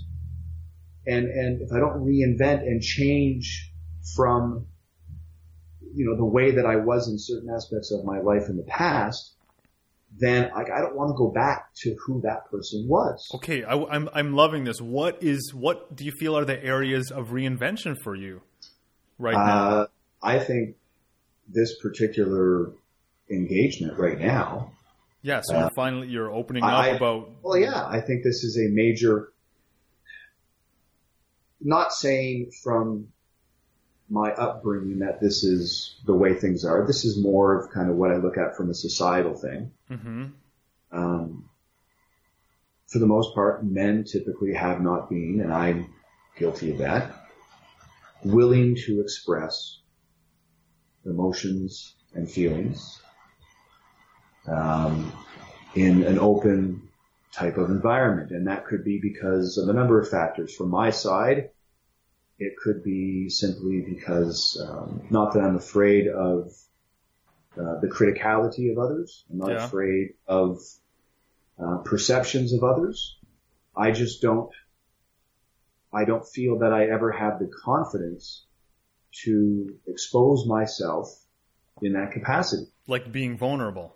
and, 1.06 1.26
and 1.26 1.62
if 1.62 1.72
I 1.72 1.78
don't 1.78 2.04
reinvent 2.04 2.62
and 2.62 2.82
change 2.82 3.70
from, 4.14 4.66
you 5.94 6.06
know, 6.06 6.16
the 6.16 6.24
way 6.24 6.52
that 6.52 6.66
I 6.66 6.76
was 6.76 7.08
in 7.08 7.18
certain 7.18 7.50
aspects 7.50 7.92
of 7.92 8.04
my 8.04 8.20
life 8.20 8.48
in 8.48 8.56
the 8.56 8.64
past, 8.64 9.34
then 10.18 10.50
like 10.54 10.70
I 10.70 10.80
don't 10.80 10.96
want 10.96 11.10
to 11.10 11.14
go 11.16 11.28
back 11.28 11.74
to 11.82 11.96
who 12.04 12.20
that 12.22 12.50
person 12.50 12.86
was. 12.88 13.28
Okay, 13.34 13.64
I, 13.64 13.74
am 13.74 13.86
I'm, 13.90 14.08
I'm 14.12 14.34
loving 14.34 14.64
this. 14.64 14.80
What 14.80 15.22
is 15.22 15.52
what 15.54 15.94
do 15.94 16.04
you 16.04 16.12
feel 16.12 16.36
are 16.36 16.44
the 16.44 16.62
areas 16.62 17.10
of 17.10 17.28
reinvention 17.28 17.96
for 18.02 18.14
you 18.14 18.42
right 19.18 19.34
now? 19.34 19.68
Uh, 19.68 19.86
I 20.22 20.38
think 20.38 20.76
this 21.48 21.78
particular 21.78 22.72
engagement 23.30 23.98
right 23.98 24.18
now 24.18 24.72
yeah, 25.22 25.42
so 25.42 25.56
uh, 25.56 25.68
finally 25.74 26.08
you're 26.08 26.32
opening 26.32 26.62
up 26.62 26.70
I, 26.70 26.88
about. 26.88 27.30
Well, 27.42 27.58
yeah, 27.58 27.86
I 27.86 28.00
think 28.00 28.24
this 28.24 28.42
is 28.42 28.56
a 28.56 28.68
major. 28.72 29.32
Not 31.60 31.92
saying 31.92 32.52
from 32.62 33.08
my 34.10 34.32
upbringing 34.32 34.98
that 34.98 35.20
this 35.20 35.44
is 35.44 35.94
the 36.04 36.14
way 36.14 36.34
things 36.34 36.64
are. 36.64 36.84
This 36.84 37.04
is 37.04 37.16
more 37.16 37.58
of 37.58 37.70
kind 37.70 37.88
of 37.88 37.96
what 37.96 38.10
I 38.10 38.16
look 38.16 38.36
at 38.36 38.56
from 38.56 38.68
a 38.68 38.74
societal 38.74 39.34
thing. 39.34 39.70
Mm-hmm. 39.88 40.26
Um, 40.90 41.48
for 42.88 42.98
the 42.98 43.06
most 43.06 43.34
part, 43.36 43.64
men 43.64 44.02
typically 44.02 44.52
have 44.54 44.80
not 44.80 45.08
been, 45.08 45.40
and 45.40 45.52
I'm 45.52 45.94
guilty 46.36 46.72
of 46.72 46.78
that, 46.78 47.12
willing 48.24 48.74
to 48.86 49.00
express 49.00 49.78
emotions 51.06 51.94
and 52.12 52.28
feelings 52.28 53.00
um, 54.48 55.12
in 55.76 56.02
an 56.02 56.18
open 56.18 56.88
type 57.32 57.58
of 57.58 57.70
environment. 57.70 58.32
And 58.32 58.48
that 58.48 58.66
could 58.66 58.84
be 58.84 58.98
because 59.00 59.56
of 59.56 59.68
a 59.68 59.72
number 59.72 60.00
of 60.00 60.08
factors. 60.08 60.52
From 60.52 60.70
my 60.70 60.90
side, 60.90 61.50
it 62.40 62.56
could 62.56 62.82
be 62.82 63.28
simply 63.28 63.80
because, 63.80 64.60
um, 64.68 65.02
not 65.10 65.34
that 65.34 65.44
I'm 65.44 65.56
afraid 65.56 66.08
of 66.08 66.52
uh, 67.56 67.78
the 67.80 67.88
criticality 67.88 68.72
of 68.72 68.78
others. 68.78 69.24
I'm 69.30 69.38
not 69.38 69.50
yeah. 69.50 69.64
afraid 69.64 70.14
of 70.26 70.58
uh, 71.62 71.78
perceptions 71.84 72.52
of 72.52 72.64
others. 72.64 73.18
I 73.76 73.92
just 73.92 74.20
don't, 74.20 74.50
I 75.92 76.04
don't 76.04 76.26
feel 76.26 76.58
that 76.60 76.72
I 76.72 76.86
ever 76.86 77.12
have 77.12 77.38
the 77.38 77.50
confidence 77.64 78.44
to 79.24 79.76
expose 79.86 80.46
myself 80.46 81.08
in 81.82 81.92
that 81.92 82.10
capacity. 82.12 82.66
Like 82.88 83.12
being 83.12 83.36
vulnerable 83.36 83.94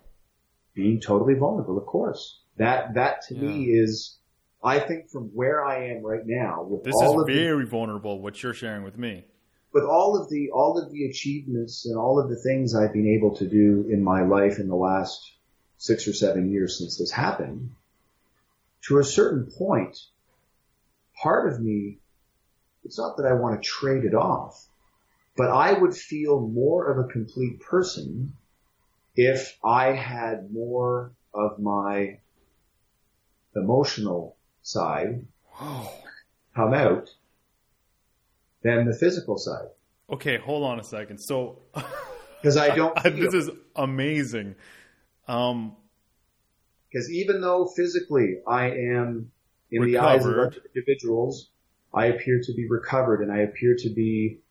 being 0.75 0.99
totally 0.99 1.33
vulnerable, 1.33 1.77
of 1.77 1.85
course. 1.85 2.41
That, 2.57 2.93
that 2.93 3.23
to 3.29 3.35
yeah. 3.35 3.41
me 3.41 3.63
is, 3.65 4.17
I 4.65 4.79
think 4.79 5.11
from 5.11 5.25
where 5.25 5.63
I 5.63 5.91
am 5.91 6.03
right 6.03 6.25
now, 6.25 6.63
with 6.63 6.83
this 6.83 6.95
all 6.99 7.21
is 7.21 7.35
very 7.35 7.65
the, 7.65 7.69
vulnerable 7.69 8.19
what 8.19 8.41
you're 8.41 8.55
sharing 8.55 8.83
with 8.83 8.97
me. 8.97 9.23
With 9.71 9.83
all 9.83 10.19
of 10.19 10.27
the 10.29 10.49
all 10.49 10.81
of 10.81 10.91
the 10.91 11.05
achievements 11.05 11.85
and 11.85 11.95
all 11.95 12.19
of 12.19 12.29
the 12.29 12.35
things 12.35 12.73
I've 12.73 12.91
been 12.91 13.07
able 13.07 13.35
to 13.35 13.47
do 13.47 13.87
in 13.91 14.03
my 14.03 14.23
life 14.23 14.57
in 14.57 14.67
the 14.67 14.75
last 14.75 15.21
six 15.77 16.07
or 16.07 16.13
seven 16.13 16.51
years 16.51 16.79
since 16.79 16.97
this 16.97 17.11
happened, 17.11 17.75
to 18.87 18.97
a 18.97 19.03
certain 19.03 19.51
point, 19.55 19.99
part 21.21 21.53
of 21.53 21.61
me, 21.61 21.99
it's 22.83 22.97
not 22.97 23.17
that 23.17 23.27
I 23.27 23.33
want 23.33 23.61
to 23.61 23.67
trade 23.67 24.03
it 24.03 24.15
off, 24.15 24.67
but 25.37 25.51
I 25.51 25.73
would 25.73 25.95
feel 25.95 26.39
more 26.39 26.89
of 26.91 26.97
a 27.05 27.07
complete 27.07 27.59
person 27.59 28.33
if 29.15 29.59
I 29.63 29.91
had 29.91 30.51
more 30.51 31.11
of 31.35 31.59
my 31.59 32.19
emotional 33.55 34.34
side 34.65 35.25
come 35.59 36.73
out 36.73 37.09
than 38.63 38.85
the 38.85 38.95
physical 38.95 39.37
side. 39.37 39.67
Okay, 40.09 40.37
hold 40.37 40.63
on 40.63 40.79
a 40.79 40.83
second. 40.83 41.19
So 41.19 41.59
Because 42.45 42.57
I 42.57 42.75
don't 42.75 42.95
this 43.03 43.33
is 43.33 43.49
amazing. 43.75 44.53
Um, 45.27 45.75
because 46.87 47.09
even 47.11 47.41
though 47.41 47.65
physically 47.65 48.37
I 48.47 48.69
am 48.69 49.31
in 49.71 49.83
the 49.83 49.97
eyes 49.97 50.23
of 50.23 50.31
other 50.31 50.53
individuals, 50.75 51.49
I 51.91 52.05
appear 52.05 52.41
to 52.43 52.53
be 52.53 52.67
recovered 52.69 53.21
and 53.21 53.31
I 53.31 53.39
appear 53.39 53.75
to 53.79 53.89
be, 53.89 54.41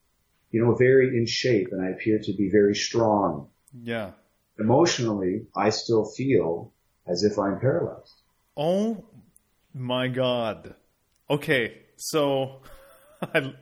you 0.51 0.65
know, 0.65 0.75
very 0.75 1.17
in 1.17 1.27
shape 1.27 1.69
and 1.71 1.81
I 1.81 1.91
appear 1.91 2.19
to 2.19 2.33
be 2.33 2.51
very 2.51 2.75
strong. 2.75 3.49
yeah. 3.81 4.11
Emotionally, 4.59 5.47
I 5.57 5.71
still 5.71 6.05
feel 6.05 6.73
as 7.07 7.23
if 7.25 7.39
I'm 7.39 7.61
paralyzed. 7.61 8.15
Oh 8.57 9.05
my 9.75 10.09
god. 10.09 10.75
Okay, 11.29 11.83
so 11.97 12.63
I 13.23 13.53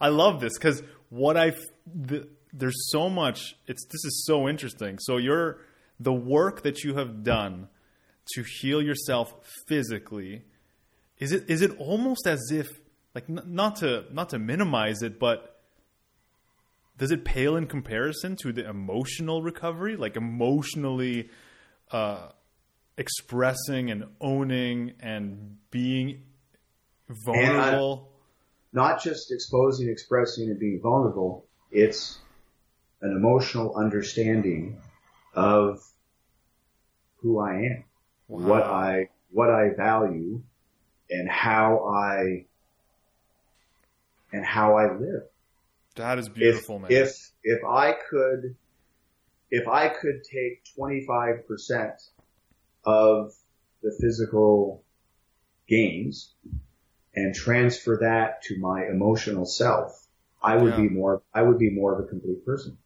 I 0.00 0.08
love 0.08 0.40
this 0.40 0.58
because 0.58 0.82
what 1.08 1.36
I 1.36 1.52
the, 1.86 2.28
there's 2.52 2.90
so 2.90 3.08
much. 3.08 3.56
It's 3.66 3.84
this 3.86 4.04
is 4.04 4.24
so 4.26 4.48
interesting. 4.48 4.98
So 4.98 5.16
you're 5.16 5.58
the 5.98 6.12
work 6.12 6.62
that 6.62 6.82
you 6.82 6.94
have 6.94 7.22
done 7.22 7.68
to 8.34 8.44
heal 8.60 8.82
yourself 8.82 9.34
physically. 9.68 10.42
Is 11.18 11.32
it 11.32 11.48
is 11.48 11.62
it 11.62 11.78
almost 11.78 12.26
as 12.26 12.50
if 12.50 12.68
like 13.14 13.24
n- 13.28 13.42
not 13.46 13.76
to 13.76 14.04
not 14.12 14.30
to 14.30 14.38
minimize 14.38 15.02
it, 15.02 15.18
but 15.18 15.60
does 16.96 17.10
it 17.10 17.24
pale 17.24 17.56
in 17.56 17.66
comparison 17.66 18.36
to 18.42 18.52
the 18.52 18.68
emotional 18.68 19.42
recovery? 19.42 19.96
Like 19.96 20.16
emotionally 20.16 21.30
uh, 21.90 22.28
expressing 23.00 23.90
and 23.90 24.04
owning 24.20 24.92
and 25.00 25.56
being 25.70 26.22
vulnerable. 27.24 28.12
Not 28.72 29.02
just 29.02 29.32
exposing, 29.32 29.88
expressing, 29.88 30.50
and 30.50 30.60
being 30.60 30.80
vulnerable. 30.82 31.46
It's 31.72 32.18
an 33.00 33.16
emotional 33.16 33.74
understanding 33.74 34.76
of 35.34 35.80
who 37.16 37.40
I 37.40 37.54
am, 37.54 37.84
what 38.28 38.62
I 38.64 39.08
what 39.32 39.48
I 39.48 39.70
value, 39.76 40.42
and 41.08 41.28
how 41.28 41.88
I 41.88 42.44
and 44.32 44.44
how 44.44 44.76
I 44.76 44.92
live. 44.92 45.22
that 45.96 46.18
is 46.18 46.26
if 46.28 46.34
beautiful, 46.34 46.78
man. 46.78 46.92
if 46.92 47.16
if 47.42 47.64
I 47.64 47.94
could 48.10 48.56
if 49.50 49.66
I 49.66 49.88
could 49.88 50.22
take 50.22 50.62
25% 50.78 51.92
of 52.84 53.34
the 53.82 53.96
physical 54.00 54.84
gains 55.68 56.34
and 57.14 57.34
transfer 57.34 57.98
that 58.00 58.42
to 58.42 58.58
my 58.58 58.86
emotional 58.86 59.44
self, 59.44 60.06
I 60.42 60.56
would 60.56 60.70
Yeah. 60.70 60.76
be 60.76 60.88
more 60.88 61.22
I 61.34 61.42
would 61.42 61.58
be 61.58 61.70
more 61.70 61.92
of 61.94 62.04
a 62.04 62.08
complete 62.08 62.44
person. 62.44 62.78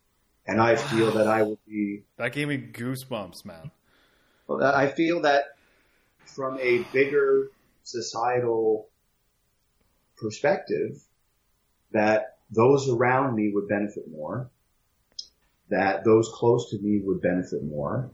And 0.47 0.61
I 0.61 0.77
feel 0.77 1.13
that 1.15 1.27
I 1.27 1.43
would 1.43 1.65
be 1.67 2.05
that 2.17 2.33
gave 2.33 2.49
me 2.49 2.59
goosebumps, 2.59 3.45
man. 3.45 3.71
well, 4.47 4.63
I 4.63 4.89
feel 4.89 5.23
that 5.23 5.45
from 6.27 6.59
a 6.61 6.85
bigger 6.93 7.51
societal 7.83 8.89
perspective, 10.17 11.03
that 11.93 12.39
those 12.51 12.89
around 12.89 13.35
me 13.35 13.53
would 13.55 13.69
benefit 13.69 14.11
more, 14.11 14.51
that 15.69 16.05
those 16.05 16.31
close 16.35 16.71
to 16.71 16.79
me 16.79 17.01
would 17.05 17.21
benefit 17.21 17.63
more, 17.65 18.11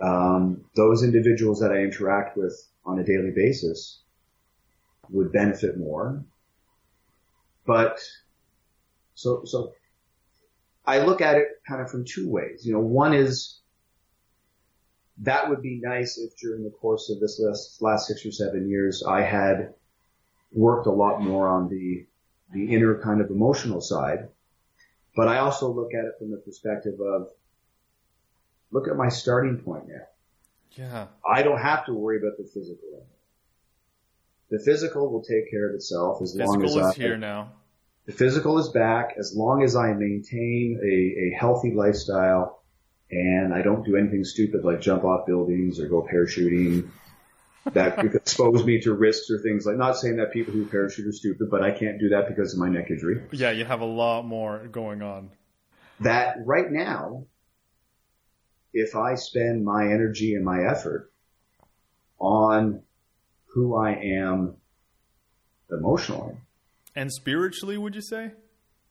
um, 0.00 0.64
those 0.74 1.02
individuals 1.02 1.60
that 1.60 1.72
I 1.72 1.78
interact 1.78 2.36
with 2.36 2.54
on 2.84 2.98
a 2.98 3.04
daily 3.04 3.32
basis 3.34 4.00
would 5.10 5.32
benefit 5.32 5.78
more. 5.78 6.24
But 7.66 7.98
so 9.14 9.44
so 9.44 9.72
I 10.86 11.00
look 11.00 11.20
at 11.20 11.36
it 11.36 11.48
kind 11.68 11.82
of 11.82 11.90
from 11.90 12.04
two 12.04 12.30
ways. 12.30 12.64
You 12.64 12.72
know, 12.72 12.80
one 12.80 13.12
is 13.12 13.60
that 15.18 15.48
would 15.48 15.62
be 15.62 15.80
nice 15.82 16.16
if 16.18 16.36
during 16.36 16.64
the 16.64 16.70
course 16.70 17.10
of 17.10 17.20
this 17.20 17.40
last, 17.40 17.82
last 17.82 18.06
six 18.06 18.24
or 18.24 18.32
seven 18.32 18.70
years 18.70 19.02
I 19.02 19.22
had 19.22 19.74
worked 20.52 20.86
a 20.86 20.92
lot 20.92 21.20
more 21.20 21.48
on 21.48 21.68
the 21.68 22.06
the 22.52 22.74
inner 22.74 22.98
kind 23.02 23.20
of 23.20 23.30
emotional 23.30 23.80
side. 23.80 24.28
But 25.14 25.28
I 25.28 25.38
also 25.38 25.70
look 25.70 25.92
at 25.92 26.04
it 26.04 26.14
from 26.18 26.30
the 26.30 26.38
perspective 26.38 26.98
of 27.00 27.28
look 28.70 28.88
at 28.88 28.96
my 28.96 29.08
starting 29.08 29.58
point 29.58 29.88
now. 29.88 30.04
Yeah. 30.72 31.06
I 31.28 31.42
don't 31.42 31.60
have 31.60 31.86
to 31.86 31.92
worry 31.94 32.18
about 32.18 32.36
the 32.38 32.44
physical. 32.44 32.88
anymore. 32.88 33.06
The 34.50 34.58
physical 34.64 35.10
will 35.12 35.22
take 35.22 35.50
care 35.50 35.68
of 35.68 35.74
itself 35.74 36.22
as 36.22 36.34
long 36.34 36.62
as 36.64 36.70
Physical 36.72 36.86
I, 36.86 36.90
is 36.90 36.96
here 36.96 37.16
now. 37.16 37.52
the 38.06 38.12
physical 38.12 38.58
is 38.58 38.68
back 38.70 39.14
as 39.18 39.34
long 39.36 39.62
as 39.62 39.76
I 39.76 39.92
maintain 39.92 40.80
a, 40.82 41.34
a 41.34 41.38
healthy 41.38 41.72
lifestyle 41.74 42.62
and 43.10 43.52
I 43.52 43.62
don't 43.62 43.84
do 43.84 43.96
anything 43.96 44.24
stupid 44.24 44.64
like 44.64 44.80
jump 44.80 45.04
off 45.04 45.26
buildings 45.26 45.80
or 45.80 45.88
go 45.88 46.06
parachuting 46.10 46.88
that 47.72 47.98
could 47.98 48.14
expose 48.22 48.64
me 48.64 48.80
to 48.82 48.94
risks 48.94 49.30
or 49.30 49.38
things 49.40 49.66
like 49.66 49.76
not 49.76 49.96
saying 49.98 50.16
that 50.16 50.32
people 50.32 50.54
who 50.54 50.64
parachute 50.66 51.06
are 51.06 51.12
stupid, 51.12 51.50
but 51.50 51.62
I 51.62 51.70
can't 51.70 51.98
do 51.98 52.10
that 52.10 52.28
because 52.28 52.54
of 52.54 52.60
my 52.60 52.68
neck 52.68 52.90
injury. 52.90 53.22
Yeah, 53.32 53.50
you 53.50 53.64
have 53.66 53.80
a 53.82 53.86
lot 53.86 54.24
more 54.24 54.66
going 54.68 55.02
on. 55.02 55.30
That 56.00 56.36
right 56.46 56.70
now, 56.70 57.24
if 58.72 58.94
I 58.94 59.14
spend 59.14 59.64
my 59.64 59.84
energy 59.84 60.34
and 60.34 60.44
my 60.44 60.64
effort 60.64 61.10
on 62.18 62.82
who 63.46 63.76
I 63.76 63.92
am 63.92 64.56
emotionally, 65.70 66.34
And 66.94 67.12
spiritually, 67.12 67.78
would 67.78 67.94
you 67.94 68.02
say? 68.02 68.32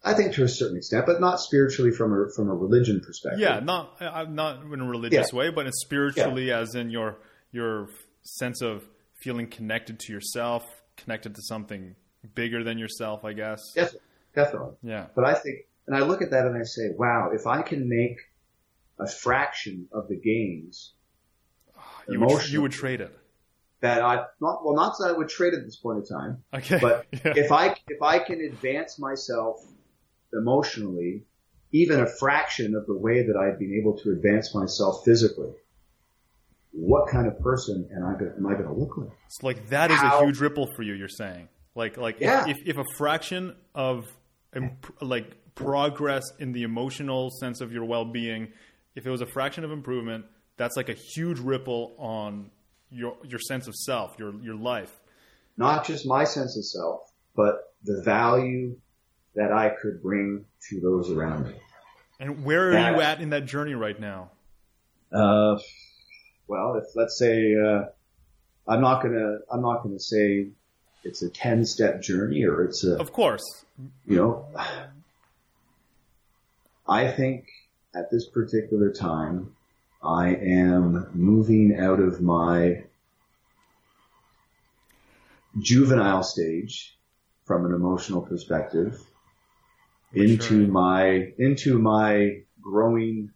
I 0.03 0.13
think 0.13 0.34
to 0.36 0.43
a 0.43 0.47
certain 0.47 0.78
extent, 0.78 1.05
but 1.05 1.19
not 1.19 1.39
spiritually 1.39 1.91
from 1.91 2.13
a 2.13 2.30
from 2.36 2.49
a 2.49 2.53
religion 2.53 3.01
perspective. 3.01 3.39
Yeah, 3.39 3.59
not 3.59 4.01
uh, 4.01 4.25
not 4.30 4.63
in 4.63 4.80
a 4.80 4.88
religious 4.88 5.34
way, 5.34 5.49
but 5.49 5.67
spiritually, 5.73 6.51
as 6.51 6.75
in 6.75 6.89
your 6.89 7.17
your 7.51 7.89
sense 8.21 8.61
of 8.61 8.84
feeling 9.15 9.47
connected 9.47 9.99
to 9.99 10.13
yourself, 10.13 10.63
connected 10.95 11.36
to 11.36 11.41
something 11.41 11.95
bigger 12.36 12.63
than 12.63 12.78
yourself. 12.78 13.25
I 13.25 13.34
guess. 13.34 13.59
Definitely, 13.73 13.99
definitely. 14.36 14.73
Yeah. 14.84 15.07
But 15.15 15.25
I 15.25 15.34
think, 15.34 15.65
and 15.88 15.97
I 15.97 16.01
look 16.01 16.21
at 16.21 16.32
that 16.32 16.45
and 16.45 16.55
I 16.55 16.63
say, 16.63 16.89
wow, 16.95 17.32
if 17.34 17.47
I 17.47 17.61
can 17.63 17.89
make 17.89 18.17
a 18.99 19.07
fraction 19.07 19.87
of 19.91 20.07
the 20.07 20.15
gains 20.15 20.93
You 22.09 22.19
would, 22.21 22.49
you 22.49 22.61
would 22.61 22.71
trade 22.71 23.01
it. 23.01 23.15
that 23.81 24.01
I 24.01 24.25
not 24.41 24.65
well, 24.65 24.75
not 24.75 24.95
that 24.99 25.09
I 25.09 25.11
would 25.11 25.29
trade 25.29 25.53
at 25.53 25.63
this 25.63 25.75
point 25.77 25.99
in 25.99 26.05
time, 26.05 26.43
Okay. 26.53 26.79
but 26.81 27.05
yeah. 27.11 27.33
if 27.35 27.51
I 27.51 27.75
if 27.87 28.01
I 28.01 28.19
can 28.19 28.41
advance 28.41 28.97
myself 28.99 29.57
emotionally, 30.33 31.23
even 31.71 31.99
a 31.99 32.07
fraction 32.07 32.75
of 32.75 32.85
the 32.85 32.97
way 32.97 33.23
that 33.25 33.35
I've 33.35 33.59
been 33.59 33.73
able 33.79 33.97
to 33.99 34.11
advance 34.11 34.53
myself 34.55 35.03
physically, 35.05 35.51
what 36.71 37.09
kind 37.09 37.27
of 37.27 37.39
person 37.39 37.87
am 37.95 38.05
I 38.05 38.17
going 38.19 38.31
am 38.37 38.45
I 38.47 38.53
going 38.53 38.65
to 38.67 38.73
look 38.73 38.97
like? 38.97 39.09
It's 39.25 39.43
like 39.43 39.69
that 39.69 39.91
is 39.91 39.97
How- 39.97 40.21
a 40.21 40.25
huge 40.25 40.39
ripple 40.39 40.67
for 40.75 40.83
you. 40.83 40.93
You're 40.93 41.07
saying, 41.09 41.47
like, 41.75 41.97
like 41.97 42.19
Yeah. 42.19 42.47
if, 42.47 42.57
if, 42.65 42.77
a 42.77 42.83
fraction 42.97 43.55
of 43.75 44.05
like 45.01 45.35
progress 45.55 46.23
in 46.39 46.51
the 46.51 46.63
emotional 46.63 47.29
sense 47.39 47.61
of 47.61 47.71
your 47.71 47.85
well-being, 47.85 48.49
if 48.97 49.05
it 49.05 49.11
was 49.11 49.21
a 49.21 49.25
fraction 49.27 49.63
of 49.63 49.71
improvement, 49.71 50.25
that's 50.57 50.75
like 50.75 50.89
a 50.89 50.93
huge 50.93 51.39
ripple 51.39 51.95
on 51.99 52.49
your 52.89 53.15
your 53.23 53.39
sense 53.39 53.67
of 53.67 53.75
self, 53.75 54.15
your 54.17 54.33
your 54.41 54.55
life. 54.55 54.99
Not 55.55 55.85
just 55.85 56.05
my 56.07 56.23
sense 56.23 56.57
of 56.57 56.65
self, 56.65 57.01
but 57.35 57.73
the 57.83 58.01
value 58.03 58.75
that 59.35 59.51
I 59.53 59.69
could 59.69 60.01
bring 60.01 60.45
to 60.69 60.81
those 60.81 61.11
around 61.11 61.47
me. 61.47 61.53
And 62.19 62.43
where 62.43 62.69
are 62.69 62.73
Yeah. 62.73 62.95
you 62.95 63.01
at 63.01 63.21
in 63.21 63.29
that 63.29 63.45
journey 63.45 63.75
right 63.75 63.99
now? 63.99 64.31
Uh, 65.11 65.59
well, 66.47 66.75
if 66.75 66.85
let's 66.95 67.19
say 67.19 67.55
uh, 67.55 67.85
I'm 68.67 68.81
not 68.81 69.03
gonna 69.03 69.37
I'm 69.51 69.61
not 69.61 69.83
gonna 69.83 69.99
say 69.99 70.49
it's 71.03 71.21
a 71.21 71.29
ten 71.29 71.65
step 71.65 72.01
journey 72.01 72.43
or 72.45 72.63
it's 72.63 72.83
a 72.83 72.97
Of 72.97 73.13
course, 73.13 73.43
you 74.07 74.15
know 74.17 74.47
I 76.87 77.11
think 77.11 77.45
at 77.97 78.11
this 78.11 78.27
particular 78.29 78.91
time 78.91 79.53
I 80.03 80.35
am 80.35 81.09
moving 81.13 81.75
out 81.79 81.99
of 81.99 82.21
my 82.21 82.83
juvenile 85.59 86.21
stage 86.23 86.97
from 87.45 87.65
an 87.65 87.73
emotional 87.73 88.21
perspective 88.21 89.01
into 90.13 90.65
Sure. 90.65 90.71
my 90.71 91.33
into 91.39 91.79
my 91.79 92.43
growing 92.61 93.31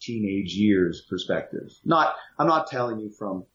teenage 0.00 0.52
years 0.54 1.06
perspective. 1.08 1.70
Not 1.84 2.14
I'm 2.38 2.46
not 2.46 2.66
telling 2.66 3.00
you 3.00 3.10
from 3.10 3.46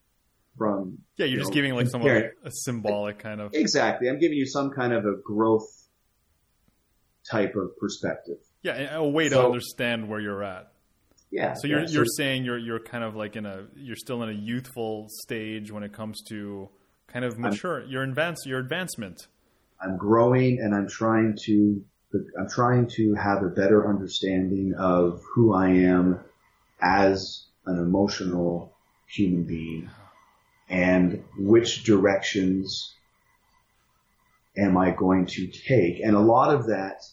from 0.57 0.97
yeah, 1.17 1.25
you're 1.25 1.33
you 1.33 1.37
just 1.37 1.51
know, 1.51 1.53
giving 1.53 1.73
like 1.75 1.87
some 1.87 2.01
comparing- 2.01 2.31
a 2.43 2.51
symbolic 2.51 3.19
kind 3.19 3.39
of 3.39 3.53
Exactly. 3.53 4.09
I'm 4.09 4.19
giving 4.19 4.37
you 4.37 4.47
some 4.47 4.71
kind 4.71 4.91
of 4.93 5.05
a 5.05 5.15
growth 5.23 5.69
type 7.29 7.55
of 7.55 7.77
perspective. 7.77 8.39
Yeah, 8.61 8.95
a 8.95 8.97
oh, 8.97 9.09
way 9.09 9.29
to 9.29 9.35
So- 9.35 9.45
understand 9.45 10.09
where 10.09 10.19
you're 10.19 10.43
at. 10.43 10.71
Yeah. 11.31 11.53
So 11.53 11.67
you're 11.67 11.81
yeah, 11.81 11.89
you're 11.89 12.05
saying 12.17 12.43
you're 12.43 12.57
you're 12.57 12.79
kind 12.79 13.03
of 13.03 13.15
like 13.15 13.35
in 13.35 13.45
a 13.45 13.67
you're 13.75 13.95
still 13.95 14.23
in 14.23 14.29
a 14.29 14.33
youthful 14.33 15.07
stage 15.09 15.71
when 15.71 15.83
it 15.83 15.93
comes 15.93 16.23
to 16.29 16.69
kind 17.07 17.23
of 17.23 17.37
mature 17.37 17.85
your 17.85 18.01
advance 18.03 18.39
your 18.45 18.59
advancement. 18.59 19.27
I'm 19.81 19.95
growing 19.95 20.59
and 20.59 20.73
I'm 20.73 20.87
trying 20.87 21.37
to 21.45 21.83
I'm 22.37 22.49
trying 22.49 22.87
to 22.95 23.13
have 23.13 23.43
a 23.43 23.49
better 23.49 23.87
understanding 23.87 24.73
of 24.75 25.21
who 25.35 25.53
I 25.53 25.69
am 25.69 26.19
as 26.81 27.45
an 27.67 27.77
emotional 27.77 28.73
human 29.05 29.43
being 29.43 29.89
and 30.67 31.23
which 31.37 31.83
directions 31.83 32.95
am 34.57 34.77
I 34.77 34.91
going 34.91 35.27
to 35.27 35.47
take. 35.47 35.99
And 35.99 36.15
a 36.15 36.19
lot 36.19 36.53
of 36.53 36.65
that 36.67 37.03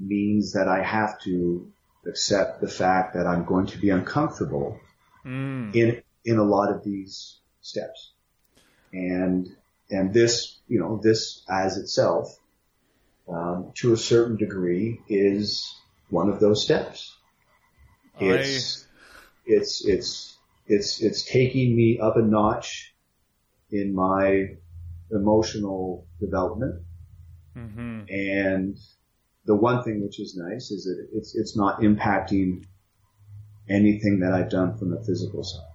means 0.00 0.52
that 0.52 0.68
I 0.68 0.82
have 0.82 1.20
to 1.22 1.70
accept 2.06 2.60
the 2.60 2.68
fact 2.68 3.14
that 3.14 3.26
I'm 3.26 3.44
going 3.44 3.66
to 3.66 3.78
be 3.78 3.90
uncomfortable 3.90 4.80
Mm. 5.24 5.74
in 5.74 6.02
in 6.24 6.38
a 6.38 6.44
lot 6.44 6.72
of 6.72 6.82
these 6.84 7.38
steps. 7.60 8.12
And 8.92 9.48
and 9.90 10.14
this, 10.14 10.58
you 10.68 10.80
know, 10.80 11.00
this 11.02 11.44
as 11.48 11.76
itself, 11.76 12.38
um, 13.28 13.72
to 13.76 13.92
a 13.92 13.96
certain 13.96 14.36
degree, 14.36 15.00
is 15.08 15.74
one 16.08 16.30
of 16.30 16.40
those 16.40 16.62
steps. 16.64 17.16
It's 18.18 18.86
it's 19.46 19.84
it's 19.84 20.38
it's 20.66 21.00
it's 21.02 21.22
taking 21.24 21.76
me 21.76 21.98
up 22.00 22.16
a 22.16 22.22
notch 22.22 22.94
in 23.70 23.94
my 23.94 24.56
emotional 25.10 26.06
development. 26.20 26.82
hmm 27.54 28.00
And 28.08 28.78
the 29.46 29.54
one 29.54 29.82
thing 29.82 30.02
which 30.02 30.20
is 30.20 30.36
nice 30.36 30.70
is 30.70 30.84
that 30.84 31.08
it's 31.12 31.34
it's 31.34 31.56
not 31.56 31.80
impacting 31.80 32.64
anything 33.68 34.20
that 34.20 34.32
I've 34.32 34.50
done 34.50 34.76
from 34.76 34.90
the 34.90 35.02
physical 35.04 35.42
side. 35.42 35.66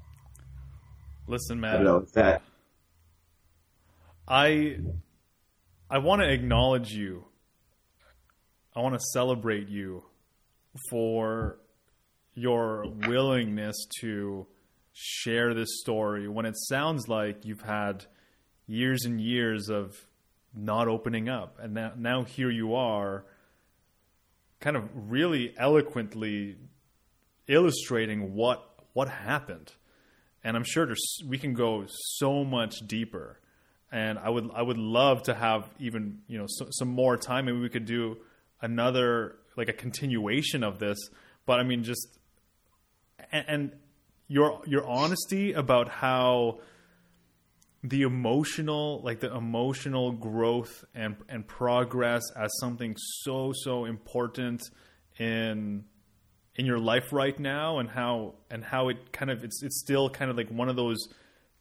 Listen, 1.28 1.58
I 1.58 1.62
man. 1.62 1.74
don't 1.74 1.84
know 1.84 1.98
if 1.98 2.12
that 2.14 2.42
I 4.28 4.78
I 5.90 6.00
want 6.00 6.22
to 6.22 6.32
acknowledge 6.32 6.94
you. 6.94 7.26
I 8.76 8.82
want 8.82 8.96
to 8.96 9.06
celebrate 9.14 9.70
you 9.70 10.04
for 10.90 11.58
your 12.34 12.88
willingness 13.08 13.76
to 14.02 14.46
share 14.92 15.54
this 15.54 15.70
story 15.82 16.28
when 16.28 16.46
it 16.46 16.56
sounds 16.70 17.08
like 17.08 17.46
you've 17.46 17.62
had 17.62 18.06
years 18.68 19.06
and 19.06 19.22
years 19.22 19.70
of 19.70 19.94
not 20.54 20.88
opening 20.88 21.30
up 21.30 21.58
and 21.62 21.74
now, 21.74 21.92
now 21.98 22.24
here 22.24 22.50
you 22.50 22.74
are 22.76 23.26
kind 24.66 24.76
of 24.76 24.84
really 25.10 25.54
eloquently 25.58 26.58
illustrating 27.48 28.34
what 28.34 28.68
what 28.92 29.08
happened 29.08 29.72
and 30.46 30.56
I'm 30.56 30.64
sure 30.64 30.86
there's, 30.86 31.18
we 31.28 31.40
can 31.40 31.56
go 31.56 31.86
so 31.88 32.44
much 32.44 32.76
deeper. 32.86 33.40
And 33.92 34.20
I 34.20 34.30
would 34.30 34.52
I 34.54 34.62
would 34.62 34.78
love 34.78 35.24
to 35.24 35.34
have 35.34 35.68
even 35.80 36.20
you 36.28 36.38
know 36.38 36.46
so, 36.48 36.68
some 36.70 36.90
more 36.90 37.18
time. 37.18 37.46
Maybe 37.46 37.58
we 37.58 37.70
could 37.70 37.86
do 37.86 38.18
another 38.62 39.38
like 39.58 39.70
a 39.70 39.74
continuation 39.74 40.64
of 40.64 40.78
this. 40.78 40.98
But 41.46 41.60
I 41.60 41.64
mean, 41.64 41.84
just 41.84 42.08
and, 43.32 43.46
and 43.48 43.72
your 44.28 44.62
your 44.68 44.86
honesty 44.86 45.54
about 45.54 45.90
how 45.90 46.60
the 47.90 48.02
emotional 48.02 49.02
like 49.04 49.20
the 49.20 49.34
emotional 49.34 50.12
growth 50.12 50.84
and 50.96 51.16
and 51.30 51.48
progress 51.48 52.24
as 52.36 52.52
something 52.60 52.96
so 52.98 53.52
so 53.54 53.86
important 53.86 54.62
in 55.20 55.84
in 56.56 56.66
your 56.66 56.80
life 56.80 57.14
right 57.14 57.40
now 57.40 57.78
and 57.80 57.90
how 57.90 58.34
and 58.50 58.64
how 58.64 58.90
it 58.90 59.12
kind 59.12 59.30
of 59.30 59.44
it's 59.44 59.62
it's 59.62 59.80
still 59.80 60.10
kind 60.10 60.32
of 60.32 60.38
like 60.38 60.50
one 60.50 60.68
of 60.68 60.76
those 60.76 60.98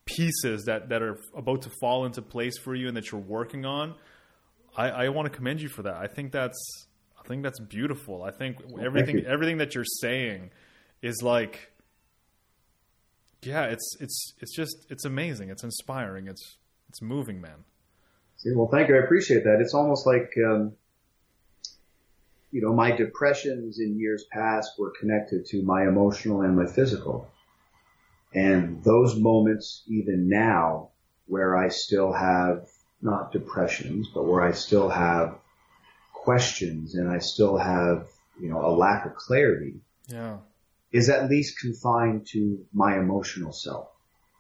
pieces 0.07 0.65
that 0.65 0.89
that 0.89 1.03
are 1.03 1.19
about 1.37 1.63
to 1.63 1.71
fall 1.81 2.07
into 2.07 2.23
place 2.23 2.57
for 2.59 2.75
you 2.75 2.89
and 2.89 2.97
that 2.97 3.11
you're 3.11 3.21
working 3.21 3.65
on. 3.67 3.95
I 4.77 4.89
i 4.91 5.09
want 5.11 5.31
to 5.31 5.37
commend 5.37 5.61
you 5.61 5.69
for 5.69 5.83
that. 5.83 5.95
I 5.95 6.07
think 6.07 6.33
that's 6.33 6.87
i 7.23 7.27
think 7.29 7.43
that's 7.43 7.61
beautiful. 7.61 8.23
I 8.23 8.31
think 8.31 8.59
everything 8.81 9.25
everything 9.27 9.59
that 9.59 9.75
you're 9.75 9.85
saying 10.01 10.51
is 11.03 11.21
like 11.23 11.71
yeah 13.47 13.65
it's 13.65 13.97
it's 14.01 14.35
it's 14.41 14.55
just 14.55 14.87
it's 14.91 15.05
amazing 15.05 15.51
it's 15.51 15.65
inspiring 15.65 16.27
it's 16.27 16.57
it's 16.89 17.01
moving 17.03 17.41
man 17.41 17.65
See, 18.45 18.53
well, 18.55 18.69
thank 18.69 18.91
you. 18.91 18.97
I 18.97 18.99
appreciate 18.99 19.45
that. 19.45 19.61
It's 19.61 19.73
almost 19.73 20.07
like, 20.07 20.31
um, 20.47 20.73
you 22.51 22.61
know, 22.61 22.75
my 22.75 22.91
depressions 22.91 23.79
in 23.81 23.99
years 23.99 24.27
past 24.31 24.73
were 24.79 24.93
connected 25.01 25.47
to 25.47 25.63
my 25.63 25.85
emotional 25.85 26.43
and 26.43 26.55
my 26.55 26.67
physical. 26.67 27.27
And 28.35 28.85
those 28.85 29.19
moments, 29.19 29.83
even 29.87 30.29
now, 30.29 30.91
where 31.27 31.57
I 31.57 31.69
still 31.69 32.13
have 32.13 32.69
not 33.01 33.33
depressions, 33.33 34.09
but 34.13 34.25
where 34.25 34.43
I 34.43 34.53
still 34.53 34.91
have 34.91 35.39
questions 36.13 36.97
and 36.97 37.09
I 37.09 37.21
still 37.21 37.57
have, 37.57 38.09
you 38.39 38.51
know, 38.51 38.67
a 38.67 38.73
lack 38.73 39.07
of 39.07 39.15
clarity 39.15 39.81
yeah 40.09 40.37
is 40.95 41.11
at 41.11 41.29
least 41.29 41.59
confined 41.59 42.25
to 42.25 42.65
my 42.73 42.97
emotional 42.97 43.53
self. 43.53 43.89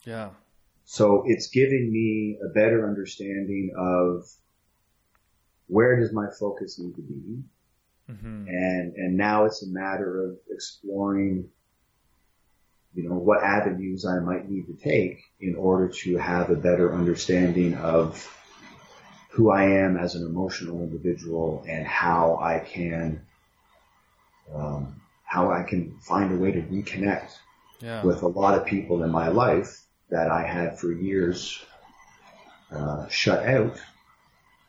yeah. 0.06 0.30
So 0.84 1.24
it's 1.26 1.48
giving 1.48 1.90
me 1.90 2.38
a 2.48 2.52
better 2.54 2.86
understanding 2.86 3.72
of 3.76 4.24
where 5.66 5.98
does 5.98 6.12
my 6.12 6.26
focus 6.38 6.78
need 6.78 6.94
to 6.94 7.02
be, 7.02 7.42
hmm 8.06 8.44
and 8.46 8.94
and 8.94 9.16
now 9.16 9.46
it's 9.46 9.64
a 9.64 9.66
matter 9.66 10.22
of 10.26 10.36
exploring, 10.50 11.48
you 12.94 13.08
know, 13.08 13.16
what 13.16 13.42
avenues 13.42 14.06
I 14.06 14.20
might 14.20 14.48
need 14.48 14.66
to 14.66 14.74
take 14.74 15.24
in 15.40 15.56
order 15.56 15.88
to 15.88 16.18
have 16.18 16.50
a 16.50 16.56
better 16.56 16.94
understanding 16.94 17.74
of 17.74 18.30
who 19.30 19.50
I 19.50 19.64
am 19.64 19.96
as 19.96 20.14
an 20.14 20.24
emotional 20.24 20.82
individual 20.82 21.64
and 21.66 21.84
how 21.84 22.38
I 22.40 22.60
can, 22.60 23.26
um, 24.54 25.00
how 25.24 25.50
I 25.50 25.62
can 25.62 25.98
find 26.00 26.32
a 26.32 26.36
way 26.36 26.52
to 26.52 26.62
reconnect 26.62 27.32
yeah 27.80 28.02
with 28.02 28.22
a 28.22 28.28
lot 28.28 28.58
of 28.58 28.64
people 28.66 29.02
in 29.02 29.10
my 29.10 29.28
life 29.28 29.82
that 30.10 30.30
I 30.30 30.46
had 30.46 30.78
for 30.78 30.92
years 30.92 31.64
uh, 32.70 33.08
shut 33.08 33.46
out 33.46 33.80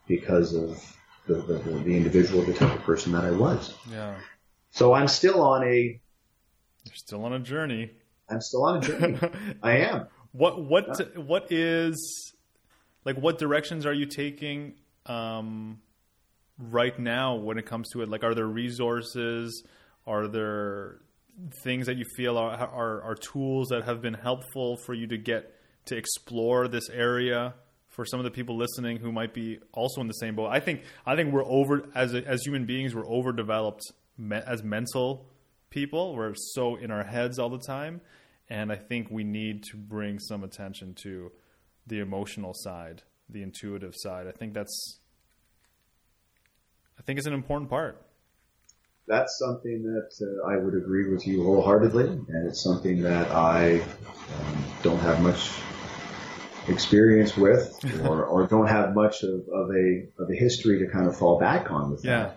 because 0.08 0.54
of 0.54 0.82
the, 1.28 1.36
the, 1.36 1.54
the, 1.56 1.72
the 1.80 1.98
individual, 1.98 2.44
the 2.44 2.54
type 2.54 2.74
of 2.74 2.82
person 2.84 3.12
that 3.14 3.26
I 3.26 3.32
was. 3.32 3.74
yeah 3.92 4.16
So 4.72 4.94
I'm 4.94 5.08
still 5.08 5.42
on 5.42 5.64
a, 5.64 6.00
you're 6.84 6.96
still 6.96 7.26
on 7.26 7.34
a 7.34 7.40
journey 7.40 7.92
I'm 8.30 8.42
still 8.42 8.64
on 8.64 8.78
a 8.78 8.82
journey. 8.82 9.20
I 9.64 9.78
am. 9.78 10.08
What 10.32 10.64
what 10.66 11.18
what 11.18 11.52
is 11.52 12.34
like 13.06 13.18
what 13.18 13.38
directions 13.38 13.86
are 13.86 13.94
you 13.94 14.06
taking 14.06 14.74
um, 15.06 15.80
right 16.58 16.98
now 16.98 17.36
when 17.36 17.58
it 17.58 17.66
comes 17.66 17.90
to 17.92 18.02
it? 18.02 18.10
Like, 18.10 18.24
are 18.24 18.34
there 18.34 18.48
resources? 18.48 19.64
Are 20.08 20.28
there 20.28 21.02
things 21.64 21.88
that 21.88 21.98
you 21.98 22.06
feel 22.16 22.38
are, 22.38 22.52
are 22.52 23.02
are 23.02 23.16
tools 23.16 23.70
that 23.70 23.84
have 23.84 24.02
been 24.02 24.14
helpful 24.14 24.78
for 24.78 24.94
you 24.94 25.08
to 25.08 25.18
get 25.18 25.54
to 25.86 25.98
explore 25.98 26.68
this 26.68 26.90
area? 26.90 27.56
For 27.90 28.04
some 28.04 28.20
of 28.20 28.26
the 28.26 28.32
people 28.32 28.58
listening 28.58 28.98
who 28.98 29.14
might 29.14 29.34
be 29.34 29.60
also 29.72 30.02
in 30.02 30.08
the 30.08 30.14
same 30.14 30.36
boat, 30.36 30.50
I 30.52 30.60
think 30.60 30.84
I 31.06 31.16
think 31.16 31.34
we're 31.34 31.46
over 31.46 31.90
as 31.96 32.14
a, 32.14 32.28
as 32.28 32.42
human 32.44 32.66
beings 32.66 32.94
we're 32.94 33.08
overdeveloped 33.08 33.84
me, 34.18 34.38
as 34.46 34.64
mental 34.64 35.30
people. 35.70 36.14
We're 36.14 36.34
so 36.36 36.76
in 36.76 36.92
our 36.92 37.06
heads 37.06 37.40
all 37.40 37.50
the 37.50 37.64
time, 37.66 38.02
and 38.50 38.72
I 38.72 38.76
think 38.76 39.10
we 39.10 39.24
need 39.24 39.64
to 39.72 39.78
bring 39.78 40.20
some 40.20 40.44
attention 40.44 40.94
to 41.04 41.32
the 41.88 42.00
emotional 42.00 42.54
side, 42.54 43.04
the 43.30 43.44
intuitive 43.44 43.94
side. 43.96 44.28
I 44.28 44.32
think 44.32 44.54
that's 44.54 45.00
I 47.00 47.02
think 47.04 47.18
it's 47.18 47.28
an 47.28 47.34
important 47.34 47.70
part. 47.70 48.05
That's 49.08 49.38
something 49.38 49.84
that 49.84 50.10
uh, 50.22 50.48
I 50.48 50.58
would 50.58 50.74
agree 50.74 51.12
with 51.12 51.28
you 51.28 51.44
wholeheartedly, 51.44 52.08
and 52.08 52.48
it's 52.48 52.62
something 52.62 53.04
that 53.04 53.32
I 53.32 53.82
um, 53.82 54.66
don't 54.82 55.00
have 55.00 55.22
much 55.22 55.52
experience 56.68 57.38
with, 57.38 57.80
or, 58.04 58.26
or 58.26 58.48
don't 58.48 58.68
have 58.68 58.96
much 58.96 59.24
of, 59.24 59.48
of 59.50 59.70
a 59.70 60.08
of 60.18 60.30
a 60.32 60.36
history 60.36 60.80
to 60.80 60.88
kind 60.88 61.08
of 61.08 61.16
fall 61.16 61.40
back 61.40 61.72
on 61.72 61.92
with 61.92 62.04
Yeah. 62.04 62.32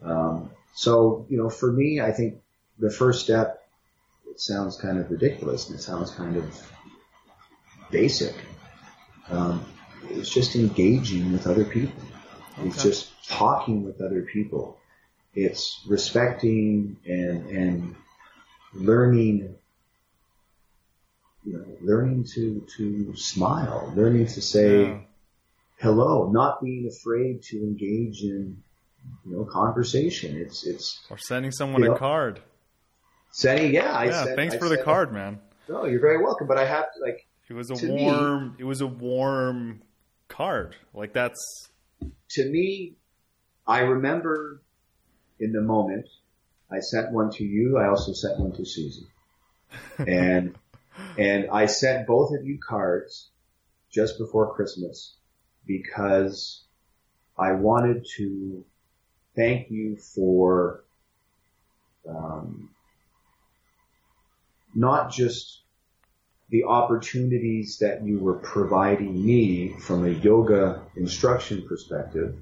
that. 0.00 0.08
Um, 0.08 0.50
so, 0.74 1.26
you 1.28 1.38
know, 1.38 1.50
for 1.50 1.70
me, 1.70 2.00
I 2.00 2.12
think 2.12 2.40
the 2.78 2.90
first 2.90 3.24
step, 3.24 3.62
it 4.30 4.40
sounds 4.40 4.76
kind 4.76 4.98
of 4.98 5.10
ridiculous 5.10 5.68
and 5.68 5.78
it 5.78 5.82
sounds 5.82 6.10
kind 6.10 6.36
of 6.36 6.72
basic. 7.90 8.34
Um, 9.30 9.64
it's 10.10 10.30
just 10.30 10.56
engaging 10.56 11.32
with 11.32 11.46
other 11.46 11.64
people. 11.64 12.02
It's 12.64 12.82
just 12.82 13.10
talking 13.28 13.84
with 13.84 14.00
other 14.00 14.22
people. 14.22 14.78
It's 15.34 15.80
respecting 15.86 16.96
and, 17.06 17.46
and 17.48 17.96
learning, 18.74 19.54
you 21.44 21.52
know, 21.54 21.64
learning 21.80 22.24
to, 22.34 22.66
to 22.76 23.16
smile, 23.16 23.92
learning 23.96 24.26
to 24.26 24.42
say 24.42 24.82
Yeah. 24.84 24.98
hello, 25.78 26.30
not 26.30 26.60
being 26.62 26.86
afraid 26.86 27.42
to 27.44 27.56
engage 27.58 28.22
in 28.22 28.62
you 29.24 29.36
know 29.36 29.44
conversation. 29.44 30.36
It's 30.36 30.64
it's 30.66 31.00
or 31.10 31.18
sending 31.18 31.50
someone 31.50 31.82
a 31.82 31.86
know, 31.88 31.96
card. 31.96 32.40
sending 33.32 33.72
yeah. 33.74 33.90
I 33.92 34.04
Yeah, 34.04 34.36
thanks 34.36 34.54
I 34.54 34.58
for 34.58 34.68
the 34.68 34.76
card, 34.78 35.12
man. 35.12 35.40
No, 35.68 35.86
you're 35.86 36.00
very 36.00 36.22
welcome. 36.22 36.46
But 36.46 36.58
I 36.58 36.66
have 36.66 36.84
to 36.94 37.00
like 37.00 37.26
It 37.48 37.54
was 37.54 37.70
a 37.70 37.74
To 37.76 37.86
me- 37.86 38.04
warm. 38.04 38.56
it 38.60 38.64
was 38.64 38.80
a 38.82 38.86
warm 38.86 39.82
card. 40.28 40.76
Like 40.94 41.14
that's 41.14 41.40
to 42.32 42.44
me, 42.48 42.94
I 43.66 43.80
remember 43.80 44.62
in 45.42 45.52
the 45.52 45.60
moment, 45.60 46.06
I 46.70 46.78
sent 46.78 47.12
one 47.12 47.30
to 47.32 47.44
you. 47.44 47.76
I 47.76 47.88
also 47.88 48.12
sent 48.12 48.38
one 48.38 48.52
to 48.52 48.64
Susan, 48.64 49.06
and 49.98 50.54
and 51.18 51.50
I 51.50 51.66
sent 51.66 52.06
both 52.06 52.32
of 52.32 52.46
you 52.46 52.58
cards 52.58 53.28
just 53.90 54.18
before 54.18 54.54
Christmas 54.54 55.16
because 55.66 56.62
I 57.36 57.52
wanted 57.52 58.06
to 58.16 58.64
thank 59.34 59.70
you 59.70 59.96
for 59.96 60.84
um, 62.08 62.70
not 64.74 65.10
just 65.10 65.62
the 66.50 66.64
opportunities 66.64 67.78
that 67.78 68.04
you 68.04 68.18
were 68.18 68.38
providing 68.38 69.24
me 69.24 69.74
from 69.80 70.04
a 70.04 70.10
yoga 70.10 70.82
instruction 70.96 71.66
perspective, 71.66 72.36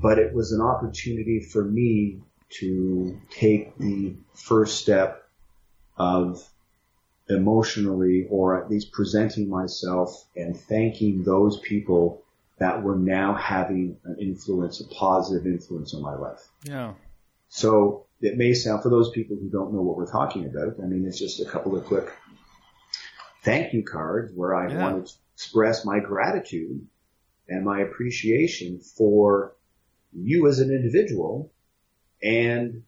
but 0.00 0.18
it 0.18 0.32
was 0.32 0.52
an 0.52 0.60
opportunity 0.60 1.40
for 1.40 1.64
me 1.64 2.20
to 2.50 3.20
take 3.30 3.76
the 3.78 4.14
first 4.34 4.80
step 4.80 5.28
of 5.96 6.42
emotionally 7.28 8.26
or 8.30 8.62
at 8.62 8.70
least 8.70 8.92
presenting 8.92 9.50
myself 9.50 10.24
and 10.36 10.56
thanking 10.58 11.22
those 11.24 11.58
people 11.60 12.22
that 12.58 12.82
were 12.82 12.96
now 12.96 13.34
having 13.34 13.98
an 14.04 14.16
influence, 14.18 14.80
a 14.80 14.88
positive 14.94 15.46
influence 15.46 15.94
on 15.94 16.02
my 16.02 16.14
life. 16.14 16.48
yeah. 16.64 16.94
So 17.50 18.06
it 18.20 18.36
may 18.36 18.52
sound, 18.52 18.82
for 18.82 18.90
those 18.90 19.10
people 19.10 19.36
who 19.36 19.48
don't 19.48 19.72
know 19.72 19.80
what 19.80 19.96
we're 19.96 20.10
talking 20.10 20.44
about, 20.46 20.74
I 20.82 20.86
mean, 20.86 21.06
it's 21.06 21.18
just 21.18 21.40
a 21.40 21.44
couple 21.44 21.76
of 21.76 21.84
quick 21.84 22.10
thank 23.42 23.72
you 23.72 23.82
cards 23.84 24.32
where 24.34 24.54
I 24.54 24.70
Yeah. 24.70 24.82
wanted 24.82 25.06
to 25.06 25.12
express 25.34 25.84
my 25.84 26.00
gratitude 26.00 26.86
and 27.48 27.64
my 27.64 27.80
appreciation 27.80 28.80
for 28.80 29.54
you 30.12 30.46
as 30.48 30.58
an 30.60 30.70
individual 30.70 31.50
and 32.22 32.82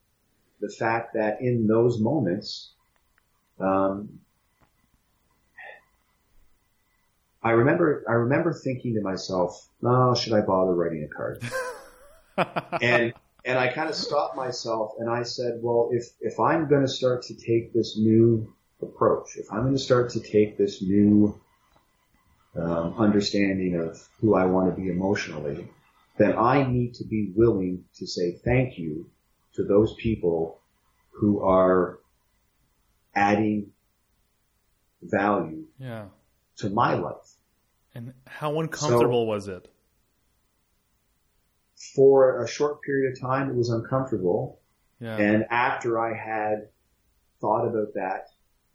the 0.60 0.68
fact 0.68 1.14
that 1.14 1.40
in 1.40 1.66
those 1.66 1.98
moments, 1.98 2.72
um, 3.58 4.20
I 7.42 7.52
remember, 7.52 8.04
I 8.08 8.12
remember 8.12 8.52
thinking 8.52 8.94
to 8.94 9.00
myself, 9.00 9.66
oh, 9.82 10.14
should 10.14 10.34
I 10.34 10.42
bother 10.42 10.74
writing 10.74 11.04
a 11.04 11.08
card? 11.08 11.42
and 12.82 13.14
and 13.44 13.58
I 13.58 13.68
kind 13.68 13.88
of 13.88 13.94
stopped 13.94 14.36
myself 14.36 14.92
and 14.98 15.08
I 15.08 15.22
said, 15.22 15.60
well, 15.62 15.88
if 15.92 16.04
if 16.20 16.38
I'm 16.38 16.68
going 16.68 16.82
to 16.82 16.88
start 16.88 17.22
to 17.24 17.34
take 17.34 17.72
this 17.72 17.96
new 17.96 18.52
approach, 18.82 19.36
if 19.36 19.50
I'm 19.50 19.62
going 19.62 19.76
to 19.76 19.82
start 19.82 20.10
to 20.10 20.20
take 20.20 20.58
this 20.58 20.82
new 20.82 21.40
um, 22.56 22.94
understanding 22.98 23.76
of 23.76 24.06
who 24.20 24.34
I 24.34 24.44
want 24.44 24.74
to 24.74 24.80
be 24.80 24.90
emotionally, 24.90 25.68
then 26.18 26.36
I 26.36 26.70
need 26.70 26.94
to 26.94 27.04
be 27.04 27.32
willing 27.34 27.84
to 27.96 28.06
say 28.06 28.32
thank 28.44 28.78
you 28.78 29.10
to 29.54 29.64
those 29.64 29.94
people 29.94 30.60
who 31.12 31.42
are 31.42 31.98
adding 33.14 33.72
value 35.02 35.64
yeah. 35.78 36.06
to 36.56 36.70
my 36.70 36.94
life. 36.94 37.36
And 37.94 38.12
how 38.26 38.60
uncomfortable 38.60 39.26
was 39.26 39.48
it? 39.48 39.68
For 41.94 42.42
a 42.42 42.48
short 42.48 42.82
period 42.82 43.12
of 43.12 43.20
time, 43.20 43.50
it 43.50 43.56
was 43.56 43.70
uncomfortable. 43.70 44.60
Yeah. 45.00 45.16
And 45.16 45.46
after 45.50 45.98
I 45.98 46.14
had 46.14 46.68
thought 47.40 47.66
about 47.66 47.94
that 47.94 48.28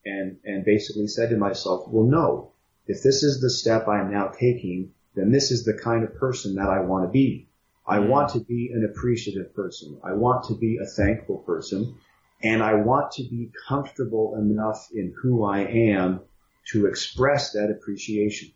and, 0.05 0.37
and 0.43 0.65
basically 0.65 1.07
said 1.07 1.29
to 1.29 1.37
myself, 1.37 1.87
well, 1.87 2.05
no, 2.05 2.51
if 2.87 3.01
this 3.03 3.23
is 3.23 3.41
the 3.41 3.49
step 3.49 3.87
I'm 3.87 4.11
now 4.11 4.27
taking, 4.27 4.91
then 5.15 5.31
this 5.31 5.51
is 5.51 5.63
the 5.63 5.73
kind 5.73 6.03
of 6.03 6.15
person 6.15 6.55
that 6.55 6.69
I 6.69 6.81
want 6.81 7.05
to 7.05 7.09
be. 7.09 7.47
I 7.87 7.99
want 7.99 8.29
to 8.31 8.39
be 8.39 8.71
an 8.73 8.83
appreciative 8.83 9.53
person. 9.55 9.99
I 10.03 10.13
want 10.13 10.45
to 10.45 10.55
be 10.55 10.77
a 10.77 10.85
thankful 10.85 11.37
person 11.39 11.95
and 12.41 12.61
I 12.61 12.75
want 12.75 13.11
to 13.13 13.23
be 13.23 13.51
comfortable 13.67 14.35
enough 14.37 14.89
in 14.93 15.13
who 15.21 15.45
I 15.45 15.59
am 15.59 16.21
to 16.71 16.87
express 16.87 17.53
that 17.53 17.69
appreciation. 17.69 18.51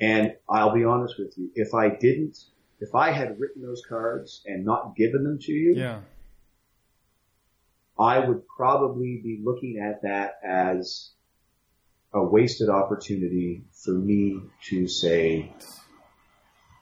And 0.00 0.36
I'll 0.48 0.74
be 0.74 0.84
honest 0.84 1.18
with 1.18 1.34
you, 1.36 1.50
if 1.54 1.74
I 1.74 1.88
didn't, 1.88 2.38
if 2.80 2.94
I 2.94 3.10
had 3.10 3.40
written 3.40 3.62
those 3.62 3.82
cards 3.88 4.42
and 4.46 4.64
not 4.64 4.94
given 4.96 5.24
them 5.24 5.38
to 5.40 5.52
you, 5.52 5.74
yeah. 5.76 6.00
I 7.98 8.18
would 8.18 8.46
probably 8.46 9.20
be 9.22 9.40
looking 9.42 9.78
at 9.78 10.02
that 10.02 10.38
as 10.44 11.10
a 12.16 12.24
wasted 12.24 12.68
opportunity 12.70 13.62
for 13.84 13.92
me 13.92 14.40
to 14.68 14.88
say 14.88 15.52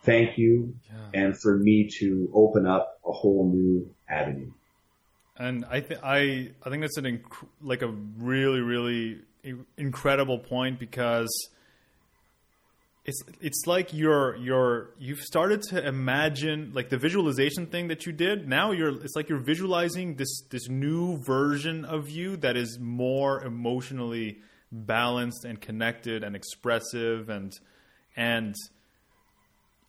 thank 0.02 0.38
you 0.38 0.74
Yeah. 0.86 1.20
and 1.22 1.40
for 1.42 1.56
me 1.58 1.88
to 1.98 2.30
open 2.32 2.66
up 2.66 3.00
a 3.06 3.12
whole 3.12 3.50
new 3.50 3.90
avenue. 4.08 4.52
And 5.36 5.64
I 5.64 5.80
think 5.80 6.00
I 6.04 6.50
I 6.64 6.70
think 6.70 6.82
that's 6.82 6.96
an 6.96 7.04
inc- 7.04 7.46
like 7.60 7.82
a 7.82 7.88
really 8.32 8.60
really 8.60 9.18
incredible 9.76 10.38
point 10.38 10.78
because 10.78 11.28
it's 13.04 13.20
it's 13.40 13.62
like 13.66 13.92
you're 13.92 14.36
you're 14.36 14.90
you've 14.98 15.20
started 15.20 15.60
to 15.70 15.86
imagine 15.86 16.70
like 16.72 16.88
the 16.88 16.96
visualization 16.96 17.66
thing 17.66 17.88
that 17.88 18.06
you 18.06 18.12
did. 18.12 18.48
Now 18.48 18.70
you're 18.70 18.94
it's 19.04 19.16
like 19.16 19.28
you're 19.28 19.44
visualizing 19.54 20.14
this 20.14 20.42
this 20.50 20.68
new 20.68 21.18
version 21.18 21.84
of 21.84 22.08
you 22.08 22.36
that 22.38 22.56
is 22.56 22.78
more 22.80 23.42
emotionally 23.44 24.38
balanced 24.74 25.44
and 25.44 25.60
connected 25.60 26.24
and 26.24 26.34
expressive 26.34 27.28
and 27.28 27.52
and 28.16 28.54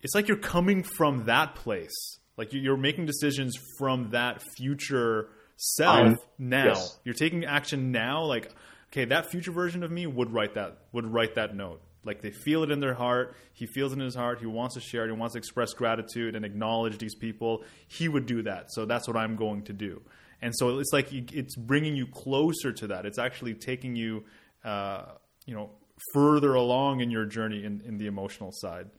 it's 0.02 0.14
like 0.14 0.28
you're 0.28 0.36
coming 0.36 0.82
from 0.82 1.24
that 1.24 1.54
place. 1.54 2.18
Like 2.36 2.52
you- 2.52 2.60
you're 2.60 2.76
making 2.76 3.06
decisions 3.06 3.56
from 3.78 4.10
that 4.10 4.42
future 4.56 5.28
self 5.56 6.14
now. 6.38 6.66
yes. 6.66 6.98
You're 7.04 7.14
taking 7.14 7.44
action 7.44 7.90
now. 7.92 8.24
Like, 8.24 8.52
okay, 8.92 9.06
that 9.06 9.30
future 9.30 9.52
version 9.52 9.82
of 9.82 9.90
me 9.90 10.06
would 10.06 10.30
write 10.32 10.54
that 10.54 10.78
would 10.92 11.06
write 11.06 11.34
that 11.36 11.54
note. 11.56 11.80
Like 12.04 12.20
they 12.22 12.30
feel 12.30 12.62
it 12.62 12.70
in 12.70 12.78
their 12.78 12.94
heart. 12.94 13.34
He 13.52 13.66
feels 13.66 13.92
it 13.92 13.96
in 13.98 14.04
his 14.04 14.14
heart. 14.14 14.38
He 14.38 14.46
wants 14.46 14.74
to 14.76 14.80
share 14.80 15.04
it. 15.04 15.08
He 15.08 15.16
wants 15.16 15.32
to 15.32 15.38
express 15.38 15.72
gratitude 15.72 16.36
and 16.36 16.44
acknowledge 16.44 16.98
these 16.98 17.14
people. 17.16 17.64
He 17.88 18.06
would 18.08 18.26
do 18.26 18.42
that. 18.42 18.66
So 18.72 18.84
that's 18.84 19.08
what 19.08 19.16
I'm 19.16 19.34
going 19.34 19.62
to 19.64 19.72
do. 19.72 20.02
And 20.42 20.52
so 20.54 20.78
it's 20.78 20.92
like 20.92 21.08
it's 21.12 21.56
bringing 21.56 21.96
you 21.96 22.06
closer 22.06 22.70
to 22.70 22.86
that. 22.88 23.06
It's 23.06 23.18
actually 23.18 23.54
taking 23.54 23.96
you, 23.96 24.24
uh, 24.66 25.12
you 25.46 25.54
know, 25.54 25.70
further 26.12 26.54
along 26.54 27.00
in 27.00 27.10
your 27.10 27.24
journey 27.24 27.64
in, 27.64 27.80
in 27.86 27.96
the 27.98 28.06
emotional 28.06 28.52
side. 28.52 28.90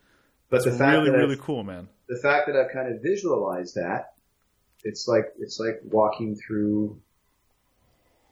But 0.50 0.64
That's 0.64 0.72
the 0.72 0.78
fact 0.78 0.94
really 0.98 1.12
that 1.12 1.18
really 1.18 1.34
I've- 1.34 1.42
cool, 1.44 1.64
man. 1.64 1.90
the 2.08 2.20
fact 2.24 2.48
that 2.48 2.56
I've 2.56 2.72
kind 2.72 2.94
of 2.94 3.02
visualized 3.02 3.76
that, 3.76 4.14
it's 4.84 5.08
like 5.08 5.26
it's 5.40 5.60
like 5.60 5.80
walking 5.84 6.36
through 6.36 7.00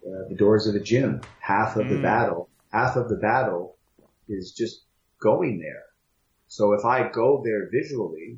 uh, 0.08 0.30
the 0.30 0.36
doors 0.36 0.68
of 0.68 0.76
a 0.76 0.80
gym. 0.80 1.22
Half 1.40 1.76
of 1.76 1.90
the 1.90 1.96
Mm. 1.96 2.02
battle, 2.04 2.50
half 2.72 2.96
of 2.96 3.10
the 3.10 3.16
battle, 3.18 3.76
is 4.30 4.52
just 4.52 4.84
going 5.20 5.60
there. 5.60 5.84
So 6.48 6.74
if 6.74 6.86
I 6.86 7.10
go 7.10 7.42
there 7.44 7.70
visually, 7.70 8.38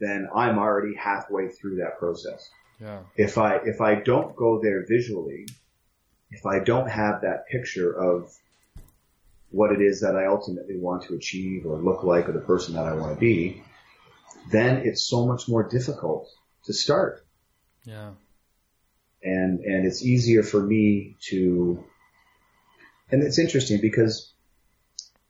then 0.00 0.28
I'm 0.34 0.58
already 0.58 0.94
halfway 0.94 1.48
through 1.48 1.76
that 1.76 1.98
process. 1.98 2.48
Yeah. 2.80 3.00
If 3.16 3.36
I 3.36 3.56
if 3.64 3.80
I 3.80 3.96
don't 3.96 4.34
go 4.36 4.60
there 4.62 4.86
visually, 4.86 5.46
if 6.30 6.46
I 6.46 6.58
don't 6.58 6.88
have 6.88 7.22
that 7.22 7.46
picture 7.48 7.92
of 7.92 8.32
what 9.50 9.72
it 9.72 9.80
is 9.80 10.00
that 10.00 10.16
I 10.16 10.26
ultimately 10.26 10.76
want 10.78 11.04
to 11.04 11.14
achieve 11.14 11.66
or 11.66 11.78
look 11.78 12.02
like 12.02 12.28
or 12.28 12.32
the 12.32 12.40
person 12.40 12.74
that 12.74 12.84
I 12.84 12.94
want 12.94 13.14
to 13.14 13.20
be, 13.20 13.62
then 14.50 14.78
it's 14.84 15.02
so 15.02 15.26
much 15.26 15.48
more 15.48 15.62
difficult 15.62 16.28
to 16.64 16.72
start. 16.72 17.24
Yeah. 17.84 18.10
And 19.22 19.60
and 19.60 19.86
it's 19.86 20.04
easier 20.04 20.42
for 20.42 20.60
me 20.60 21.16
to 21.30 21.82
and 23.10 23.22
it's 23.22 23.38
interesting 23.38 23.80
because 23.80 24.32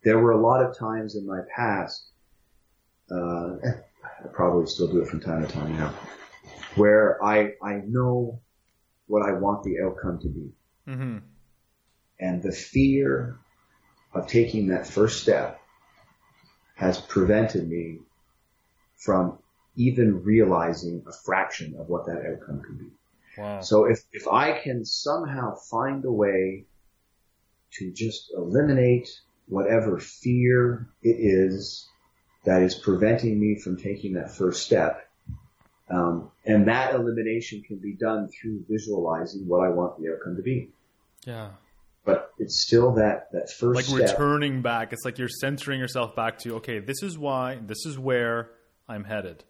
there 0.03 0.19
were 0.19 0.33
a 0.33 0.41
lot 0.41 0.65
of 0.65 0.79
times 0.79 1.15
in 1.15 1.27
my 1.27 1.41
past, 1.55 2.05
uh, 3.11 3.57
I 4.25 4.29
probably 4.33 4.67
still 4.67 4.89
do 4.89 5.01
it 5.01 5.09
from 5.09 5.21
time 5.21 5.47
to 5.47 5.53
time 5.53 5.77
now, 5.77 5.95
where 6.75 7.23
I 7.23 7.53
I 7.63 7.83
know 7.87 8.41
what 9.07 9.23
I 9.23 9.33
want 9.33 9.63
the 9.63 9.81
outcome 9.85 10.19
to 10.21 10.29
be. 10.29 10.53
Mm-hmm. 10.89 11.19
And 12.19 12.43
the 12.43 12.53
fear 12.53 13.39
of 14.15 14.27
taking 14.27 14.69
that 14.69 14.87
first 14.87 15.23
step 15.23 15.61
has 16.75 17.01
prevented 17.01 17.69
me 17.69 17.99
from 18.97 19.39
even 19.77 20.23
realizing 20.23 21.05
a 21.07 21.13
fraction 21.13 21.77
of 21.79 21.89
what 21.89 22.07
that 22.07 22.25
outcome 22.25 22.63
could 22.63 22.79
be. 22.79 22.91
Wow. 23.37 23.61
So 23.61 23.85
if, 23.85 24.03
if 24.13 24.27
I 24.27 24.59
can 24.61 24.85
somehow 24.85 25.57
find 25.57 26.05
a 26.05 26.11
way 26.11 26.65
to 27.73 27.93
just 27.93 28.33
eliminate 28.35 29.09
whatever 29.47 29.99
fear 29.99 30.89
it 31.03 31.17
is 31.19 31.87
that 32.45 32.63
is 32.63 32.75
preventing 32.75 33.39
me 33.39 33.59
from 33.59 33.77
taking 33.77 34.15
that 34.15 34.35
first 34.35 34.65
step. 34.65 35.06
Um, 35.89 36.31
and 36.45 36.67
that 36.69 36.95
elimination 36.95 37.63
can 37.63 37.77
be 37.77 37.95
done 37.95 38.29
through 38.29 38.65
visualizing 38.69 39.47
what 39.47 39.65
I 39.65 39.69
want 39.69 40.01
the 40.01 40.13
outcome 40.13 40.37
to 40.37 40.43
be. 40.43 40.71
Yeah. 41.25 41.51
But 42.05 42.33
it's 42.39 42.61
still 42.65 42.95
that, 42.95 43.33
that 43.33 43.51
first 43.51 43.77
Like 43.77 43.85
step. 43.85 44.01
returning 44.19 44.63
back. 44.63 44.93
It's 44.93 45.05
like 45.05 45.19
you're 45.19 45.29
centering 45.29 45.81
yourself 45.81 46.15
back 46.15 46.39
to, 46.41 46.57
okay, 46.57 46.79
this 46.79 47.03
is 47.03 47.19
why, 47.19 47.59
this 47.65 47.85
is 47.87 47.99
where 47.99 48.51
I'm 48.89 49.05
headed. 49.05 49.45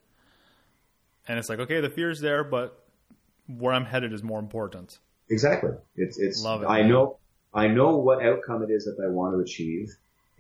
And 1.28 1.38
it's 1.38 1.48
like, 1.48 1.58
okay, 1.60 1.80
the 1.80 1.90
fear 1.90 2.10
is 2.10 2.20
there, 2.20 2.44
but 2.44 2.82
where 3.46 3.74
I'm 3.74 3.84
headed 3.84 4.12
is 4.12 4.22
more 4.22 4.38
important. 4.38 4.98
Exactly. 5.28 5.72
It's, 5.96 6.18
it's, 6.18 6.42
Love 6.42 6.62
it, 6.62 6.66
I 6.66 6.82
man. 6.82 6.90
know, 6.90 7.18
I 7.52 7.68
know 7.68 7.96
what 7.96 8.24
outcome 8.24 8.62
it 8.62 8.70
is 8.70 8.84
that 8.84 9.02
I 9.02 9.08
want 9.08 9.34
to 9.34 9.40
achieve. 9.40 9.88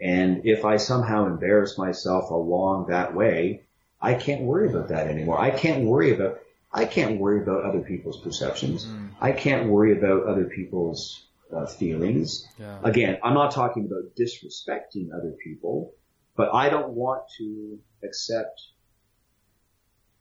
And 0.00 0.42
if 0.44 0.64
I 0.64 0.76
somehow 0.76 1.26
embarrass 1.26 1.76
myself 1.78 2.30
along 2.30 2.86
that 2.88 3.14
way, 3.14 3.62
I 4.00 4.14
can't 4.14 4.42
worry 4.42 4.68
about 4.68 4.88
that 4.88 5.06
anymore. 5.08 5.40
I 5.40 5.50
can't 5.50 5.84
worry 5.84 6.14
about, 6.14 6.38
I 6.72 6.84
can't 6.84 7.18
worry 7.18 7.42
about 7.42 7.64
other 7.64 7.80
people's 7.80 8.20
perceptions. 8.20 8.86
Mm. 8.86 9.10
I 9.20 9.32
can't 9.32 9.68
worry 9.68 9.96
about 9.96 10.24
other 10.24 10.44
people's 10.44 11.26
uh, 11.54 11.66
feelings. 11.66 12.46
Yeah. 12.58 12.78
Again, 12.82 13.18
I'm 13.22 13.34
not 13.34 13.52
talking 13.52 13.86
about 13.86 14.14
disrespecting 14.18 15.08
other 15.14 15.34
people, 15.42 15.94
but 16.36 16.52
I 16.52 16.68
don't 16.68 16.90
want 16.90 17.22
to 17.38 17.78
accept 18.04 18.60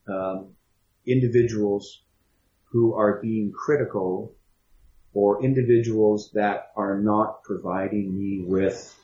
um, 0.08 0.54
individuals 1.06 2.02
who 2.70 2.94
are 2.94 3.20
being 3.20 3.52
critical 3.52 4.34
or 5.12 5.42
individuals 5.42 6.30
that 6.34 6.72
are 6.76 6.98
not 6.98 7.42
providing 7.42 8.16
me 8.16 8.44
with, 8.44 8.94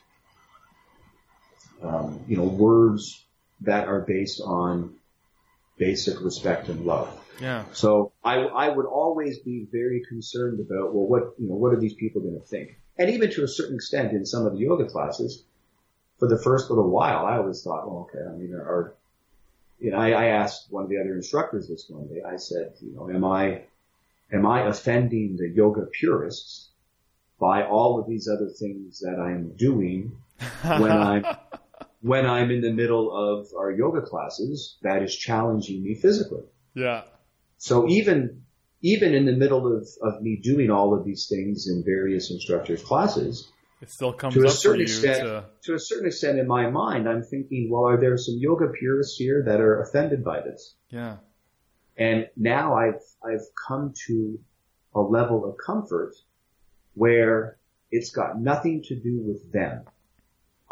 um, 1.83 2.21
you 2.29 2.37
know, 2.37 2.45
words 2.45 3.25
that 3.65 3.89
are 3.89 4.01
based 4.01 4.41
on 4.41 4.95
basic 5.79 6.21
respect 6.21 6.69
and 6.69 6.85
love. 6.85 7.19
Yeah. 7.41 7.65
So 7.73 8.13
I, 8.23 8.37
I 8.37 8.69
would 8.69 8.87
always 8.87 9.39
be 9.39 9.67
very 9.71 10.03
concerned 10.09 10.61
about, 10.61 10.95
well, 10.95 11.07
what, 11.07 11.35
you 11.39 11.49
know, 11.49 11.55
what 11.55 11.73
are 11.73 11.81
these 11.81 11.95
people 11.95 12.21
going 12.21 12.39
to 12.39 12.47
think? 12.47 12.79
And 12.99 13.11
even 13.11 13.31
to 13.33 13.45
a 13.45 13.49
certain 13.49 13.77
extent 13.77 14.13
in 14.13 14.27
some 14.27 14.47
of 14.47 14.53
the 14.53 14.59
yoga 14.59 14.87
classes, 14.87 15.45
for 16.19 16.29
the 16.29 16.39
first 16.39 16.71
little 16.71 16.89
while, 16.89 17.27
I 17.27 17.39
always 17.39 17.63
thought, 17.63 17.89
well, 17.89 18.09
okay, 18.09 18.25
I 18.25 18.37
mean, 18.37 18.53
there 18.53 18.61
are, 18.61 18.95
you 19.81 19.91
know, 19.91 19.97
I, 19.97 20.11
I 20.11 20.25
asked 20.27 20.67
one 20.71 20.85
of 20.85 20.91
the 20.91 21.01
other 21.01 21.17
instructors 21.17 21.69
this 21.69 21.87
one 21.89 22.07
day, 22.07 22.23
I 22.23 22.37
said, 22.37 22.75
you 22.81 22.95
know, 22.95 23.11
am 23.11 23.25
I, 23.25 23.63
am 24.33 24.47
I 24.47 24.69
offending 24.69 25.37
the 25.37 25.49
yoga 25.49 25.87
purists 25.87 26.69
by 27.41 27.65
all 27.65 27.99
of 27.99 28.07
these 28.07 28.29
other 28.29 28.51
things 28.51 29.01
that 29.01 29.19
I'm 29.19 29.57
doing 29.57 30.17
when 30.63 30.93
I'm, 30.93 31.25
when 32.03 32.27
I'm 32.27 32.51
in 32.51 32.61
the 32.61 32.73
middle 32.73 33.11
of 33.11 33.47
our 33.57 33.71
yoga 33.71 34.03
classes 34.03 34.77
that 34.83 35.03
is 35.03 35.15
challenging 35.15 35.83
me 35.83 35.95
physically? 35.95 36.45
Yeah. 36.75 37.03
So 37.59 37.89
even 37.89 38.43
even 38.83 39.15
in 39.15 39.27
the 39.27 39.33
middle 39.33 39.77
of, 39.77 39.87
of 40.03 40.21
me 40.21 40.41
doing 40.43 40.69
all 40.71 40.93
of 40.93 41.05
these 41.05 41.29
things 41.29 41.69
in 41.69 41.85
various 41.85 42.33
instructors' 42.33 42.83
classes, 42.83 43.49
It 43.81 43.91
still 43.91 44.13
comes 44.13 44.35
to 44.35 44.45
a 44.45 44.51
certain 44.51 44.81
you 44.81 44.85
extent, 44.85 45.21
to, 45.23 45.45
to 45.65 45.75
a 45.75 45.79
certain 45.79 46.07
extent 46.09 46.41
in 46.41 46.49
my 46.49 46.69
mind, 46.69 47.09
I'm 47.09 47.23
thinking, 47.23 47.69
well, 47.71 47.87
are 47.87 48.01
there 48.01 48.17
some 48.17 48.35
yoga 48.39 48.67
purists 48.77 49.17
here 49.17 49.45
that 49.47 49.61
are 49.61 49.81
offended 49.83 50.25
by 50.25 50.41
this? 50.41 50.75
yeah. 50.91 51.17
And 51.97 52.27
now 52.37 52.75
I've 52.75 53.03
I've 53.23 53.47
come 53.69 53.93
to 54.07 54.39
a 54.95 55.01
level 55.01 55.45
of 55.45 55.57
comfort 55.65 56.15
where 56.95 57.59
it's 57.91 58.11
got 58.11 58.41
nothing 58.41 58.83
to 58.85 58.95
do 58.97 59.21
with 59.21 59.53
them. 59.53 59.85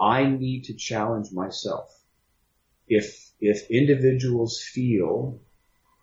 I 0.00 0.24
need 0.24 0.64
to 0.64 0.74
challenge 0.74 1.28
myself. 1.32 1.94
If 2.88 3.30
if 3.40 3.70
individuals 3.70 4.60
feel 4.60 5.40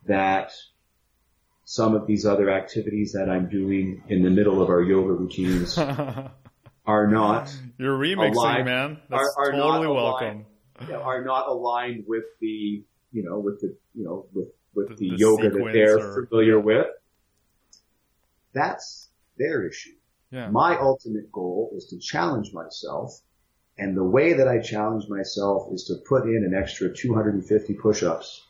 that 0.05 0.51
some 1.65 1.95
of 1.95 2.07
these 2.07 2.25
other 2.25 2.49
activities 2.49 3.11
that 3.13 3.29
I'm 3.29 3.49
doing 3.49 4.03
in 4.07 4.23
the 4.23 4.29
middle 4.29 4.61
of 4.61 4.69
our 4.69 4.81
yoga 4.81 5.11
routines 5.11 5.77
are 6.85 7.07
not 7.07 7.53
You're 7.77 7.97
remixing, 7.97 8.35
Alive. 8.35 8.65
man. 8.65 8.99
That's 9.09 9.35
Are- 9.37 9.49
are 9.49 9.51
not 9.51 9.57
totally 9.81 9.87
aligned. 9.87 10.45
welcome. 10.79 11.01
are 11.03 11.23
not 11.25 11.47
aligned 11.49 12.05
with 12.07 12.23
the 12.39 12.83
you 13.11 13.23
know 13.23 13.39
with 13.39 13.59
the 13.61 13.75
you 13.95 14.03
know 14.05 14.27
with 14.33 14.47
with 14.73 14.89
The- 14.89 14.95
the, 14.95 15.09
the 15.09 15.17
yoga 15.17 15.49
that 15.49 15.69
they're 15.73 15.97
or- 15.99 16.25
familiar 16.27 16.59
with. 16.59 16.87
That's 18.53 19.09
their 19.37 19.67
issue. 19.67 19.91
Yeah. 20.31 20.49
My 20.49 20.77
ultimate 20.77 21.31
goal 21.31 21.71
is 21.75 21.85
to 21.87 21.99
challenge 21.99 22.53
myself. 22.53 23.19
And 23.79 23.95
the 23.95 24.03
way 24.03 24.33
that 24.33 24.47
I 24.47 24.59
challenge 24.59 25.07
myself 25.07 25.71
is 25.71 25.83
to 25.85 25.95
put 26.07 26.23
in 26.27 26.43
an 26.43 26.53
extra 26.55 26.91
250 26.93 27.73
push-ups. 27.75 28.43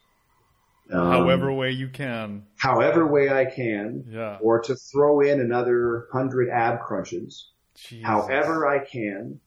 Um, 0.89 1.11
However 1.11 1.51
way 1.51 1.71
you 1.71 1.89
can. 1.89 2.45
however 2.55 3.05
way 3.05 3.29
I 3.29 3.43
can, 3.43 4.05
Yeah. 4.09 4.37
or 4.41 4.61
to 4.61 4.75
throw 4.75 5.19
in 5.19 5.41
another 5.41 6.07
hundred 6.13 6.49
ab 6.49 6.79
crunches, 6.79 7.51
Jesus. 7.75 8.05
however 8.07 8.65
I 8.65 8.79
can, 8.85 9.41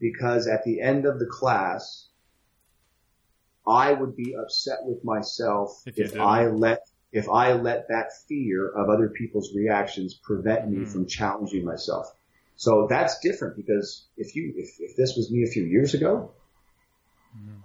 because 0.00 0.46
at 0.46 0.64
the 0.64 0.80
end 0.80 1.04
of 1.04 1.18
the 1.18 1.26
class, 1.26 2.08
I 3.66 3.92
would 3.92 4.16
be 4.16 4.34
upset 4.34 4.78
with 4.84 5.04
myself 5.04 5.82
If 5.86 5.98
if. 5.98 6.18
I 6.18 6.46
let 6.46 6.80
if 7.12 7.28
I 7.28 7.52
let 7.52 7.88
that 7.88 8.08
fear 8.26 8.68
of 8.70 8.88
other 8.88 9.08
people's 9.10 9.54
reactions 9.54 10.14
prevent 10.14 10.70
me 10.70 10.84
Mhm. 10.84 10.92
from 10.92 11.06
challenging 11.06 11.64
myself. 11.66 12.06
So 12.58 12.86
that's 12.90 13.18
different 13.20 13.56
because 13.56 14.06
if 14.16 14.34
you 14.36 14.52
if, 14.56 14.68
if 14.80 14.96
this 14.96 15.14
was 15.16 15.30
me 15.30 15.44
a 15.44 15.50
few 15.50 15.62
years 15.64 15.94
ago, 15.94 16.32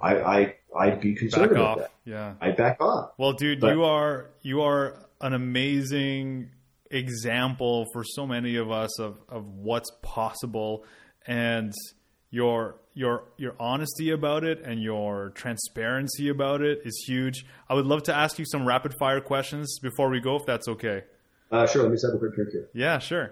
I, 0.02 0.16
I 0.18 0.56
I'd 0.78 1.02
be 1.02 1.16
concerned. 1.16 1.50
Back 1.52 1.60
off. 1.60 1.78
that. 1.80 1.92
Yeah. 2.06 2.34
I'd 2.40 2.56
back 2.56 2.80
off. 2.80 3.12
Well, 3.18 3.34
dude, 3.34 3.60
But- 3.60 3.74
you 3.74 3.84
are 3.84 4.30
you 4.44 4.62
are 4.62 5.06
an 5.20 5.34
amazing 5.34 6.52
example 6.92 7.88
for 7.92 8.04
so 8.04 8.28
many 8.28 8.56
of 8.58 8.70
us 8.72 9.00
of, 9.00 9.18
of 9.28 9.48
what's 9.48 9.90
possible 10.04 10.86
and 11.26 11.74
your 12.30 12.76
your 12.94 13.24
your 13.38 13.56
honesty 13.60 14.12
about 14.12 14.44
it 14.44 14.62
and 14.64 14.80
your 14.82 15.32
transparency 15.32 16.30
about 16.30 16.62
it 16.62 16.82
is 16.86 17.04
huge. 17.08 17.46
I 17.68 17.74
would 17.74 17.88
love 17.88 18.04
to 18.04 18.16
ask 18.16 18.38
you 18.38 18.46
some 18.46 18.68
rapid 18.68 18.94
fire 19.00 19.22
questions 19.22 19.80
before 19.80 20.10
we 20.12 20.20
go 20.20 20.36
if 20.36 20.46
that's 20.46 20.68
okay. 20.68 21.02
Uh, 21.52 21.66
sure, 21.66 21.82
let 21.84 21.92
me 21.92 21.98
set 21.98 22.10
up 22.10 22.16
a 22.16 22.20
quick 22.20 22.36
drink 22.36 22.52
here. 22.52 22.70
Yeah, 22.76 23.00
sure. 23.00 23.32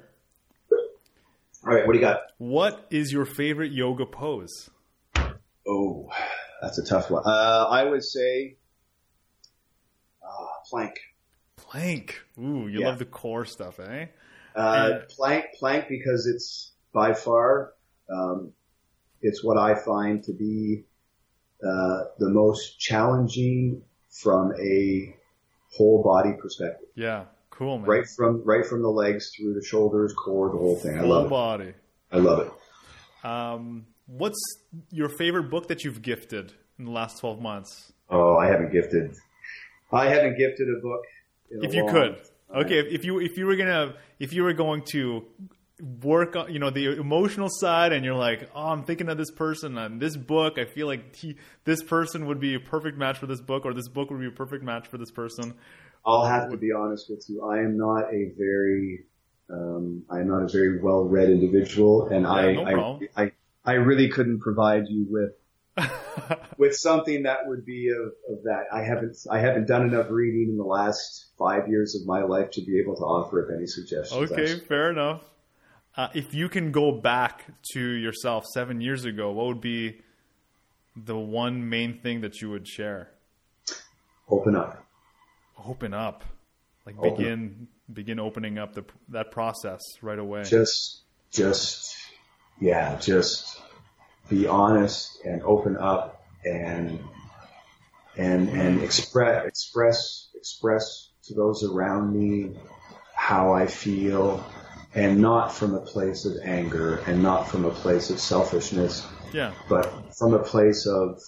All 1.66 1.74
right, 1.74 1.86
what 1.86 1.94
do 1.94 2.00
you 2.00 2.06
got? 2.06 2.22
What 2.40 2.88
is 2.90 3.14
your 3.14 3.26
favorite 3.26 3.72
yoga 3.72 4.06
pose? 4.06 4.70
Oh, 5.68 6.10
that's 6.62 6.80
a 6.80 6.84
tough 6.86 7.12
one. 7.12 7.24
Uh, 7.26 7.68
I 7.70 7.84
would 7.84 8.04
say 8.04 8.58
uh, 10.24 10.46
plank. 10.70 10.96
Plank. 11.58 12.26
Ooh, 12.40 12.68
you 12.68 12.80
Yeah. 12.80 12.88
love 12.88 13.00
the 13.00 13.06
core 13.06 13.46
stuff, 13.46 13.80
eh? 13.80 14.08
Uh, 14.56 14.90
Yeah. 14.90 15.00
plank, 15.10 15.46
plank, 15.60 15.86
because 15.88 16.26
it's 16.26 16.74
by 16.94 17.14
far, 17.14 17.74
um, 18.12 18.54
it's 19.22 19.44
what 19.44 19.58
I 19.58 19.76
find 19.76 20.24
to 20.24 20.34
be 20.34 20.86
uh, 21.64 22.06
the 22.18 22.30
most 22.30 22.80
challenging 22.80 23.84
from 24.10 24.54
a 24.60 25.16
whole 25.78 26.02
body 26.04 26.34
perspective. 26.42 26.90
Yeah. 26.96 27.26
Cool, 27.62 27.78
man. 27.78 27.88
Right 27.88 28.06
from 28.18 28.42
right 28.44 28.66
from 28.66 28.82
the 28.82 28.90
legs 28.90 29.30
through 29.38 29.54
the 29.54 29.64
shoulders, 29.64 30.14
core, 30.14 30.50
the 30.50 30.58
whole 30.58 30.76
thing. 30.78 30.98
I 30.98 31.02
Full 31.02 31.10
love 31.10 31.26
it. 31.28 31.30
body. 31.30 31.74
I 32.12 32.18
love 32.18 32.40
it. 32.48 33.26
Um, 33.26 33.86
what's 34.08 34.40
your 34.90 35.10
favorite 35.10 35.52
book 35.52 35.68
that 35.68 35.84
you've 35.84 36.02
gifted 36.02 36.54
in 36.80 36.86
the 36.86 36.92
last 36.92 37.20
12 37.20 37.40
months? 37.40 37.94
Oh, 38.10 38.36
I 38.36 38.48
haven't 38.48 38.72
gifted. 38.72 39.14
I 39.92 40.08
haven't 40.08 40.40
gifted 40.40 40.70
a 40.76 40.82
book. 40.82 41.02
in 41.52 41.60
a 41.60 41.68
If 41.68 41.76
you 41.76 41.86
could. 41.86 42.16
time. 42.16 42.62
Okay, 42.66 42.80
if, 42.80 42.88
if 42.88 43.06
you 43.06 43.20
if 43.20 43.38
you 43.38 43.46
were 43.46 43.56
gonna 43.56 43.94
if 44.20 44.34
you 44.34 44.42
were 44.42 44.54
going 44.54 44.82
to 44.94 45.24
work 46.02 46.36
on 46.36 46.52
you 46.52 46.58
know 46.58 46.72
the 46.72 47.00
emotional 47.00 47.48
side 47.52 47.94
and 47.94 48.04
you're 48.04 48.16
like 48.16 48.50
oh 48.56 48.70
I'm 48.70 48.86
thinking 48.86 49.08
of 49.08 49.20
this 49.20 49.30
person 49.32 49.78
and 49.78 50.02
this 50.02 50.18
book 50.18 50.58
I 50.58 50.66
feel 50.66 50.88
like 50.88 51.16
he, 51.16 51.36
this 51.64 51.84
person 51.84 52.26
would 52.26 52.40
be 52.40 52.56
a 52.56 52.60
perfect 52.60 52.98
match 52.98 53.20
for 53.20 53.28
this 53.28 53.40
book 53.42 53.66
or 53.66 53.74
this 53.76 53.88
book 53.88 54.10
would 54.10 54.20
be 54.20 54.28
a 54.28 54.32
perfect 54.32 54.64
match 54.64 54.88
for 54.88 54.98
this 54.98 55.12
person 55.12 55.54
I'll 56.06 56.26
have 56.26 56.50
to 56.50 56.58
be 56.58 56.72
honest 56.72 57.10
with 57.10 57.26
you. 57.30 57.44
I 57.44 57.60
am 57.60 57.78
not 57.78 58.14
a 58.14 58.32
very, 58.38 59.06
um, 59.50 60.04
I 60.10 60.20
am 60.20 60.28
not 60.28 60.44
a 60.44 60.48
very 60.48 60.82
well-read 60.82 61.30
individual, 61.30 62.08
and 62.08 62.26
I, 62.26 62.54
no. 62.54 63.00
I, 63.16 63.24
I, 63.24 63.32
I 63.64 63.74
really 63.74 64.10
couldn't 64.10 64.40
provide 64.40 64.86
you 64.88 65.06
with 65.10 65.32
with 66.58 66.76
something 66.76 67.24
that 67.24 67.48
would 67.48 67.66
be 67.66 67.90
of, 67.90 68.14
of 68.30 68.44
that. 68.44 68.66
I 68.74 68.82
haven't, 68.82 69.18
I 69.30 69.40
haven't 69.40 69.68
done 69.68 69.84
enough 69.84 70.08
reading 70.10 70.50
in 70.50 70.58
the 70.58 70.64
last 70.64 71.32
five 71.38 71.70
years 71.70 71.96
of 71.96 72.06
my 72.06 72.24
life 72.24 72.52
to 72.52 72.62
be 72.62 72.80
able 72.80 72.96
to 72.96 73.04
offer 73.04 73.46
up 73.46 73.56
any 73.56 73.68
suggestions. 73.68 74.32
okay 74.32 74.44
actually. 74.44 74.60
fair 74.66 74.92
enough 74.92 75.22
uh, 75.98 76.10
if 76.14 76.34
you 76.34 76.50
can 76.50 76.72
go 76.72 76.92
back 76.92 77.46
to 77.74 77.80
yourself 77.80 78.46
seven 78.54 78.82
years 78.82 79.06
ago 79.06 79.32
what 79.32 79.48
would 79.48 79.62
be 79.62 80.02
the 80.96 81.18
one 81.18 81.70
main 81.70 82.00
thing 82.00 82.22
that 82.22 82.42
you 82.42 82.50
would 82.50 82.68
share 82.68 83.10
Open 84.32 84.56
up. 84.56 84.81
Open 85.66 85.94
up 85.94 86.24
like 86.86 86.96
oh, 87.00 87.08
Open 87.08 87.18
begin 87.18 87.68
begin 87.92 88.20
opening 88.20 88.58
up 88.58 88.74
the 88.74 88.84
that 89.10 89.32
process 89.32 89.80
right 90.02 90.20
away 90.20 90.44
Just, 90.44 91.02
just, 91.32 91.96
yeah, 92.60 92.98
just 93.00 93.62
be 94.30 94.48
honest 94.48 95.20
and 95.26 95.42
open 95.44 95.78
up 95.78 96.26
and 96.46 97.00
and 98.18 98.50
and 98.50 98.82
express 98.82 99.46
express 99.48 100.30
express 100.36 101.10
to 101.24 101.34
those 101.36 101.64
around 101.64 102.12
me 102.18 102.58
how 103.14 103.54
I 103.54 103.68
feel, 103.68 104.44
and 104.96 105.22
not 105.22 105.54
from 105.54 105.76
a 105.76 105.80
place 105.80 106.26
of 106.26 106.38
anger 106.44 106.98
and 107.06 107.22
not 107.22 107.48
from 107.48 107.66
a 107.66 107.70
place 107.70 108.10
of 108.10 108.20
selfishness, 108.20 109.06
Yeah. 109.32 109.54
but 109.70 110.16
from 110.18 110.34
a 110.34 110.40
place 110.40 110.88
of 110.88 111.22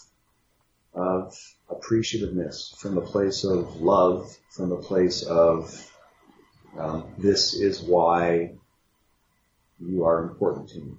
of 0.94 1.36
appreciativeness, 1.70 2.78
from 2.80 2.98
a 2.98 3.02
place 3.02 3.44
of 3.44 3.82
love, 3.82 4.36
from 4.52 4.72
a 4.72 4.78
place 4.78 5.24
of 5.24 5.90
um, 6.78 7.06
this 7.18 7.54
is 7.54 7.82
why 7.82 8.52
you 9.80 10.04
are 10.06 10.24
important 10.24 10.70
to 10.70 10.80
me. 10.80 10.94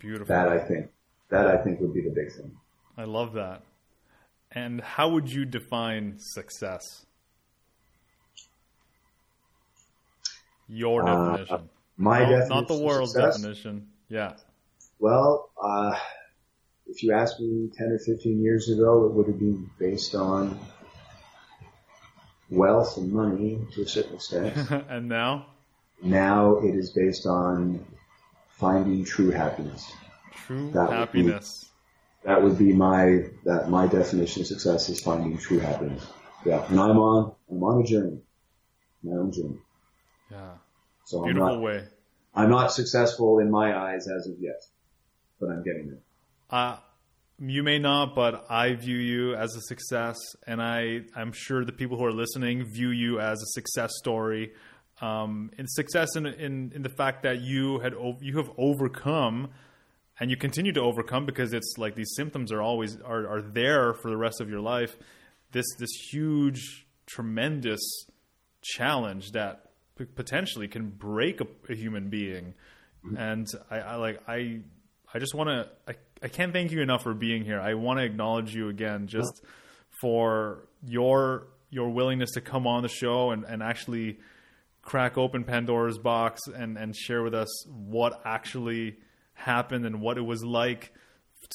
Beautiful. 0.00 0.26
That 0.26 0.48
I 0.48 0.58
think 0.58 0.90
that 1.30 1.46
I 1.46 1.56
think 1.62 1.80
would 1.80 1.94
be 1.94 2.02
the 2.02 2.10
big 2.10 2.32
thing. 2.32 2.52
I 2.96 3.04
love 3.04 3.32
that. 3.34 3.62
And 4.52 4.80
how 4.80 5.08
would 5.10 5.30
you 5.32 5.44
define 5.44 6.14
success? 6.18 6.80
Your 10.68 11.02
Uh, 11.08 11.36
definition. 11.36 11.70
My 11.96 12.20
No, 12.20 12.24
definition 12.30 12.48
not 12.48 12.68
the 12.68 12.78
world's 12.84 13.12
success? 13.12 13.36
definition. 13.40 13.88
Yeah. 14.08 14.36
Well, 14.98 15.50
uh, 15.60 15.96
if 16.86 17.02
you 17.02 17.12
asked 17.12 17.40
me 17.40 17.70
10 17.76 17.92
or 17.92 17.98
15 17.98 18.42
years 18.42 18.68
ago, 18.68 19.06
it 19.06 19.12
would 19.12 19.26
have 19.26 19.38
been 19.38 19.70
based 19.78 20.14
on 20.14 20.58
wealth 22.50 22.96
and 22.96 23.12
money 23.12 23.58
to 23.74 23.82
a 23.82 23.86
certain 23.86 24.14
extent. 24.14 24.56
and 24.88 25.08
now? 25.08 25.46
now 26.02 26.56
it 26.58 26.74
is 26.74 26.90
based 26.90 27.26
on 27.26 27.84
finding 28.48 29.04
true 29.04 29.30
happiness. 29.30 29.90
True 30.46 30.70
That 30.72 30.88
would 30.88 31.12
be- 31.12 31.20
happiness. 31.20 31.70
That 32.24 32.42
would 32.42 32.56
be 32.56 32.72
my 32.72 33.26
that 33.44 33.68
my 33.68 33.86
definition 33.86 34.40
of 34.40 34.46
success 34.46 34.88
is 34.88 34.98
finding 35.02 35.36
true 35.36 35.58
happiness. 35.58 36.06
Yeah, 36.46 36.64
and 36.70 36.80
I'm 36.80 36.96
on 36.96 37.34
I'm 37.50 37.62
on 37.62 37.82
a 37.82 37.86
journey, 37.86 38.18
my 39.02 39.18
own 39.18 39.30
journey. 39.30 39.58
Yeah. 40.30 40.52
So 41.04 41.18
I'm 41.18 41.24
Beautiful 41.24 41.56
not 41.56 41.60
way. 41.60 41.84
I'm 42.34 42.48
not 42.48 42.72
successful 42.72 43.40
in 43.40 43.50
my 43.50 43.76
eyes 43.76 44.08
as 44.08 44.26
of 44.26 44.36
yet, 44.40 44.62
but 45.38 45.50
I'm 45.50 45.62
getting 45.62 45.88
there. 45.88 45.98
Uh, 46.54 46.76
you 47.40 47.64
may 47.64 47.80
not, 47.80 48.14
but 48.14 48.46
I 48.48 48.74
view 48.74 48.96
you 48.96 49.34
as 49.34 49.56
a 49.56 49.60
success, 49.62 50.16
and 50.46 50.62
I, 50.62 51.00
I'm 51.16 51.32
sure 51.32 51.64
the 51.64 51.72
people 51.72 51.98
who 51.98 52.04
are 52.04 52.12
listening 52.12 52.62
view 52.62 52.90
you 52.90 53.18
as 53.18 53.42
a 53.42 53.46
success 53.46 53.90
story. 53.96 54.52
Um, 55.00 55.50
and 55.58 55.68
success 55.68 56.14
in, 56.14 56.26
in, 56.26 56.70
in 56.72 56.82
the 56.82 56.90
fact 56.90 57.24
that 57.24 57.40
you 57.40 57.80
had 57.80 57.94
you 58.20 58.36
have 58.36 58.52
overcome, 58.56 59.48
and 60.20 60.30
you 60.30 60.36
continue 60.36 60.70
to 60.74 60.80
overcome 60.80 61.26
because 61.26 61.52
it's 61.52 61.74
like 61.76 61.96
these 61.96 62.12
symptoms 62.14 62.52
are 62.52 62.62
always 62.62 63.00
are, 63.00 63.26
are 63.26 63.42
there 63.42 63.92
for 63.94 64.08
the 64.08 64.16
rest 64.16 64.40
of 64.40 64.48
your 64.48 64.60
life. 64.60 64.96
This 65.50 65.66
this 65.80 65.90
huge, 66.12 66.86
tremendous 67.06 67.82
challenge 68.62 69.32
that 69.32 69.72
p- 69.98 70.04
potentially 70.04 70.68
can 70.68 70.90
break 70.90 71.40
a, 71.40 71.46
a 71.68 71.74
human 71.74 72.10
being. 72.10 72.54
And 73.18 73.48
I, 73.72 73.78
I 73.80 73.96
like 73.96 74.20
I 74.28 74.60
I 75.12 75.18
just 75.18 75.34
want 75.34 75.48
to 75.48 75.94
I, 76.24 76.28
can't 76.28 76.52
thank 76.52 76.72
you 76.72 76.80
enough 76.80 77.02
for 77.02 77.14
being 77.14 77.44
here. 77.44 77.60
I 77.60 77.74
want 77.74 77.98
to 77.98 78.04
acknowledge 78.04 78.54
you 78.54 78.68
again 78.68 79.06
just 79.06 79.42
for 80.00 80.66
your 80.82 81.48
your 81.70 81.90
willingness 81.90 82.32
to 82.32 82.40
come 82.40 82.66
on 82.66 82.82
the 82.82 82.88
show 82.88 83.30
and, 83.30 83.44
and 83.44 83.62
actually 83.62 84.18
crack 84.82 85.18
open 85.18 85.44
Pandora's 85.44 85.98
box 85.98 86.42
and, 86.46 86.76
and 86.76 86.94
share 86.94 87.22
with 87.22 87.34
us 87.34 87.66
what 87.66 88.20
actually 88.24 88.96
happened 89.32 89.84
and 89.84 90.00
what 90.00 90.16
it 90.16 90.22
was 90.22 90.44
like 90.44 90.92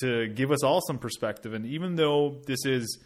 to 0.02 0.28
give 0.28 0.52
us 0.52 0.64
all 0.64 0.82
some 0.82 0.98
perspective. 0.98 1.54
And 1.54 1.66
even 1.66 1.96
though 1.96 2.41
this 2.46 2.66
is 2.66 3.00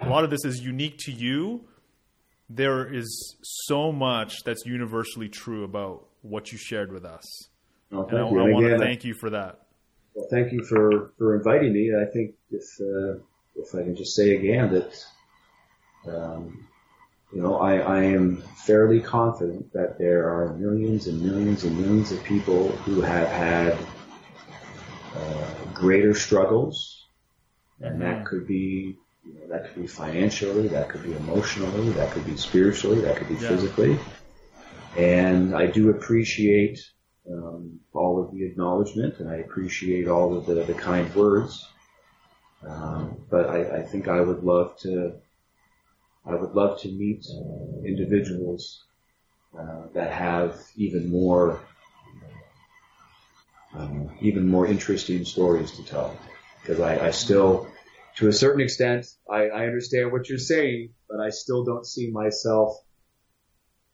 a 0.00 0.08
lot 0.08 0.24
of 0.24 0.30
this 0.30 0.44
is 0.44 0.60
unique 0.60 0.98
to 1.00 1.12
you, 1.12 1.64
there 2.48 2.92
is 2.92 3.36
so 3.42 3.92
much 3.92 4.42
that's 4.44 4.64
universally 4.66 5.28
true 5.28 5.64
about 5.64 6.06
what 6.22 6.52
you 6.52 6.58
shared 6.58 6.92
with 6.92 7.04
us. 7.04 7.24
Well, 7.90 8.06
And 8.08 8.18
I. 8.18 8.20
I 8.20 8.52
want 8.52 8.66
to 8.66 8.78
thank 8.78 9.04
you 9.04 9.14
for 9.14 9.30
that. 9.30 9.60
Well, 10.14 10.26
thank 10.30 10.52
you 10.52 10.64
for, 10.64 11.12
for 11.18 11.36
inviting 11.36 11.72
me. 11.72 11.92
I 11.94 12.04
think 12.04 12.34
if 12.50 12.64
uh, 12.80 13.20
if 13.56 13.74
I 13.74 13.82
can 13.82 13.96
just 13.96 14.16
say 14.16 14.36
again 14.36 14.72
that 14.72 15.04
um, 16.06 16.66
you 17.32 17.42
know 17.42 17.56
I, 17.56 17.76
I 17.76 18.02
am 18.04 18.42
fairly 18.66 19.00
confident 19.00 19.72
that 19.72 19.98
there 19.98 20.28
are 20.28 20.54
millions 20.54 21.06
and 21.06 21.22
millions 21.22 21.64
and 21.64 21.78
millions 21.78 22.10
of 22.12 22.22
people 22.24 22.68
who 22.68 23.00
have 23.02 23.28
had 23.28 23.78
uh, 25.14 25.54
greater 25.74 26.14
struggles, 26.14 27.06
and 27.80 28.02
that 28.02 28.24
could 28.24 28.46
be 28.46 28.96
you 29.24 29.34
know, 29.34 29.48
that 29.48 29.66
could 29.66 29.82
be 29.82 29.86
financially, 29.86 30.68
that 30.68 30.88
could 30.88 31.02
be 31.04 31.12
emotionally, 31.12 31.90
that 31.90 32.10
could 32.10 32.24
be 32.24 32.36
spiritually, 32.36 33.00
that 33.02 33.16
could 33.16 33.28
be 33.28 33.34
Yeah. 33.34 33.48
physically, 33.48 33.98
and 34.96 35.54
I 35.54 35.66
do 35.66 35.90
appreciate 35.90 36.80
um, 37.28 37.80
all 37.92 38.22
of 38.22 38.32
the 38.32 38.44
acknowledgement, 38.44 39.18
and 39.18 39.28
I 39.28 39.36
appreciate 39.36 40.08
all 40.08 40.36
of 40.36 40.46
the, 40.46 40.54
the 40.64 40.74
kind 40.74 41.12
words. 41.14 41.66
Um, 42.66 43.16
but 43.30 43.48
I, 43.48 43.78
I 43.78 43.82
think 43.82 44.08
I 44.08 44.20
would 44.20 44.42
love 44.42 44.78
to, 44.80 45.14
I 46.26 46.34
would 46.34 46.52
love 46.52 46.80
to 46.82 46.88
meet 46.88 47.26
individuals 47.84 48.84
uh, 49.58 49.86
that 49.94 50.12
have 50.12 50.60
even 50.76 51.10
more, 51.10 51.60
um, 53.74 54.10
even 54.20 54.46
more 54.48 54.66
interesting 54.66 55.24
stories 55.24 55.72
to 55.72 55.84
tell. 55.84 56.16
Because 56.60 56.80
I, 56.80 57.06
I 57.06 57.10
still, 57.10 57.66
to 58.16 58.28
a 58.28 58.32
certain 58.32 58.60
extent, 58.60 59.06
I, 59.30 59.48
I 59.48 59.66
understand 59.66 60.12
what 60.12 60.28
you're 60.28 60.38
saying, 60.38 60.90
but 61.08 61.20
I 61.20 61.30
still 61.30 61.64
don't 61.64 61.86
see 61.86 62.10
myself 62.10 62.76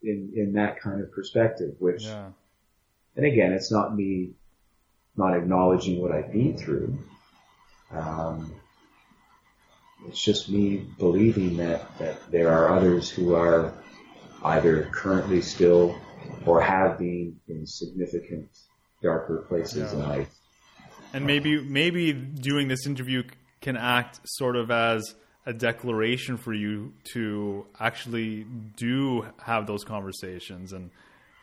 in 0.03 0.33
in 0.35 0.53
that 0.55 0.81
kind 0.81 1.01
of 1.01 1.13
perspective, 1.13 1.75
which. 1.79 2.03
Yeah. 2.05 2.31
And 3.17 3.25
again, 3.27 3.53
it's 3.53 3.73
not 3.73 3.95
me 3.97 4.31
not 5.17 5.35
acknowledging 5.35 6.01
what 6.03 6.13
I've 6.13 6.31
been 6.31 6.57
through. 6.59 6.99
Um, 7.91 8.55
it's 10.07 10.23
just 10.23 10.51
me 10.51 10.87
believing 10.99 11.57
that, 11.57 11.99
that 11.99 12.31
there 12.31 12.53
are 12.53 12.77
others 12.77 13.09
who 13.09 13.35
are 13.35 13.73
either 14.45 14.91
currently 14.93 15.41
still 15.41 15.99
or 16.45 16.61
have 16.61 16.99
been 16.99 17.41
in 17.49 17.67
significant 17.67 18.49
darker 19.03 19.39
places 19.49 19.93
Yeah. 19.93 19.99
in 19.99 20.09
life. 20.09 20.35
And 21.15 21.27
maybe 21.27 21.61
maybe 21.63 22.13
doing 22.13 22.69
this 22.69 22.87
interview 22.87 23.23
can 23.63 23.77
act 23.77 24.21
sort 24.25 24.57
of 24.57 24.71
as 24.71 25.15
a 25.47 25.53
declaration 25.53 26.37
for 26.37 26.53
you 26.53 26.93
to 27.13 27.65
actually 27.81 28.45
do 28.77 29.25
have 29.39 29.67
those 29.67 29.85
conversations 29.85 30.73
and 30.73 30.91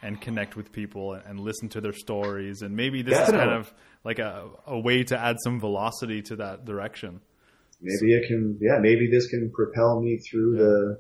and 0.04 0.20
connect 0.20 0.56
with 0.56 0.72
people 0.72 1.14
and 1.14 1.40
listen 1.40 1.70
to 1.70 1.82
their 1.82 1.94
stories 1.94 2.62
and 2.62 2.76
maybe 2.76 3.02
this 3.02 3.18
is 3.18 3.30
kind 3.30 3.52
of 3.52 3.74
like 4.04 4.20
a, 4.20 4.50
a 4.68 4.78
way 4.78 5.04
to 5.04 5.18
add 5.18 5.38
some 5.44 5.60
velocity 5.60 6.22
to 6.22 6.36
that 6.36 6.66
direction. 6.66 7.22
Maybe 7.82 8.14
it 8.14 8.28
can, 8.28 8.58
yeah, 8.62 8.80
maybe 8.80 9.10
this 9.10 9.28
can 9.28 9.52
propel 9.52 10.00
me 10.00 10.18
through 10.18 10.58
the 10.58 11.00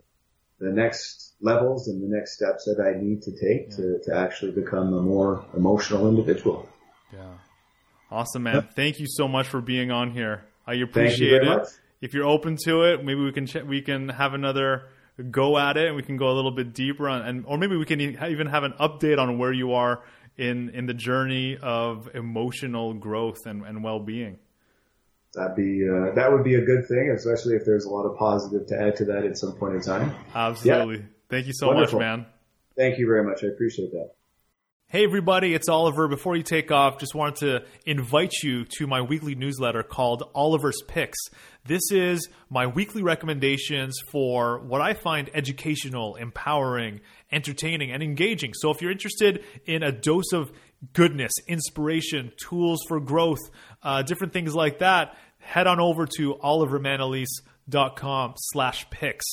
the 0.59 0.71
next 0.71 1.33
levels 1.41 1.87
and 1.87 2.01
the 2.01 2.15
next 2.15 2.35
steps 2.35 2.65
that 2.65 2.81
I 2.81 2.97
need 3.01 3.21
to 3.23 3.31
take 3.31 3.75
to, 3.75 3.99
to 4.03 4.15
actually 4.15 4.51
become 4.51 4.93
a 4.93 5.01
more 5.01 5.45
emotional 5.55 6.07
individual. 6.07 6.69
Yeah. 7.11 7.33
Awesome, 8.09 8.43
man. 8.43 8.69
Thank 8.75 8.99
you 8.99 9.07
so 9.09 9.27
much 9.27 9.47
for 9.47 9.59
being 9.59 9.91
on 9.91 10.11
here. 10.11 10.45
I 10.65 10.75
appreciate 10.75 11.41
it. 11.41 11.45
much. 11.45 11.67
If 11.99 12.13
you're 12.13 12.25
open 12.25 12.57
to 12.65 12.83
it, 12.83 13.03
maybe 13.03 13.21
we 13.21 13.31
can 13.31 13.45
ch- 13.45 13.63
we 13.63 13.81
can 13.81 14.09
have 14.09 14.33
another 14.33 14.89
go 15.31 15.57
at 15.57 15.77
it 15.77 15.87
and 15.87 15.95
we 15.95 16.03
can 16.03 16.17
go 16.17 16.29
a 16.29 16.33
little 16.33 16.51
bit 16.51 16.73
deeper 16.73 17.07
on 17.07 17.21
and 17.21 17.45
or 17.45 17.57
maybe 17.57 17.77
we 17.77 17.85
can 17.85 18.01
even 18.01 18.47
have 18.47 18.63
an 18.63 18.73
update 18.79 19.19
on 19.19 19.37
where 19.37 19.53
you 19.53 19.73
are 19.73 20.03
in 20.37 20.69
in 20.69 20.85
the 20.85 20.93
journey 20.93 21.57
of 21.61 22.09
emotional 22.15 22.93
growth 22.93 23.45
and, 23.45 23.63
and 23.63 23.83
well-being. 23.83 24.39
That'd 25.35 25.55
be 25.55 25.87
uh, 25.87 26.13
that 26.13 26.31
would 26.31 26.43
be 26.43 26.55
a 26.55 26.61
good 26.61 26.87
thing, 26.87 27.09
especially 27.09 27.55
if 27.55 27.65
there's 27.65 27.85
a 27.85 27.89
lot 27.89 28.03
of 28.03 28.17
positive 28.17 28.67
to 28.67 28.79
add 28.79 28.95
to 28.97 29.05
that 29.05 29.25
at 29.25 29.37
some 29.37 29.53
point 29.53 29.75
in 29.75 29.81
time. 29.81 30.15
Absolutely. 30.35 31.05
Thank 31.29 31.47
you 31.47 31.53
so 31.53 31.67
Wonderful. 31.67 31.99
much, 31.99 32.05
man. 32.05 32.25
Thank 32.75 32.99
you 32.99 33.07
very 33.07 33.23
much. 33.23 33.43
I 33.43 33.47
appreciate 33.47 33.91
that. 33.91 34.11
Hey, 34.93 35.05
everybody, 35.05 35.55
it's 35.55 35.69
Oliver. 35.69 36.07
Before 36.07 36.35
you 36.35 36.43
take 36.43 36.69
off, 36.69 36.99
just 36.99 37.15
wanted 37.15 37.37
to 37.37 37.65
invite 37.83 38.31
you 38.43 38.63
to 38.77 38.85
my 38.85 39.01
weekly 39.01 39.33
newsletter 39.33 39.81
called 39.81 40.29
Oliver's 40.35 40.83
Picks. 40.87 41.17
This 41.65 41.81
is 41.89 42.29
my 42.51 42.67
weekly 42.67 43.01
recommendations 43.01 43.99
for 44.11 44.59
what 44.59 44.81
I 44.81 44.93
find 44.93 45.31
educational, 45.33 46.15
empowering, 46.15 47.01
entertaining, 47.31 47.91
and 47.91 48.03
engaging. 48.03 48.53
So 48.53 48.69
if 48.69 48.83
you're 48.83 48.91
interested 48.91 49.43
in 49.65 49.81
a 49.81 49.91
dose 49.91 50.31
of 50.31 50.51
goodness, 50.93 51.31
inspiration, 51.47 52.31
tools 52.37 52.81
for 52.87 52.99
growth, 52.99 53.49
uh, 53.81 54.03
different 54.03 54.31
things 54.31 54.53
like 54.53 54.77
that, 54.77 55.17
head 55.39 55.65
on 55.65 55.79
over 55.79 56.05
to 56.17 56.35
olivermanalese.com 56.35 58.33
slash 58.37 58.87
picks. 58.91 59.25